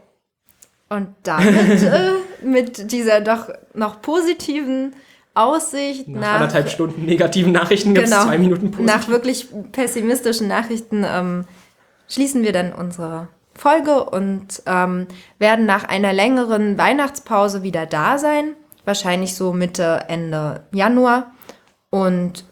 Und 0.89 1.07
damit, 1.23 1.81
äh, 1.83 2.11
mit 2.43 2.91
dieser 2.91 3.21
doch 3.21 3.49
noch 3.73 4.01
positiven 4.03 4.93
Aussicht 5.33 6.07
nach, 6.07 6.21
nach 6.21 6.33
anderthalb 6.35 6.69
Stunden 6.69 7.05
negativen 7.05 7.51
Nachrichten 7.51 7.95
gibt 7.95 8.05
es 8.05 8.11
genau, 8.11 8.25
zwei 8.25 8.37
Minuten 8.37 8.69
positiv. 8.69 8.93
Nach 8.93 9.07
wirklich 9.07 9.47
pessimistischen 9.71 10.47
Nachrichten 10.47 11.05
ähm, 11.07 11.45
schließen 12.09 12.43
wir 12.43 12.51
dann 12.51 12.73
unsere 12.73 13.29
Folge 13.55 14.03
und 14.03 14.61
ähm, 14.65 15.07
werden 15.39 15.65
nach 15.65 15.85
einer 15.85 16.13
längeren 16.13 16.77
Weihnachtspause 16.77 17.63
wieder 17.63 17.85
da 17.85 18.17
sein 18.17 18.55
wahrscheinlich 18.85 19.35
so 19.35 19.53
Mitte, 19.53 20.05
Ende 20.07 20.63
Januar 20.71 21.31
und 21.89 22.45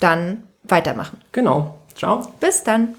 dann 0.00 0.44
weitermachen. 0.64 1.20
Genau. 1.32 1.78
Ciao. 1.94 2.32
Bis 2.40 2.62
dann. 2.62 2.94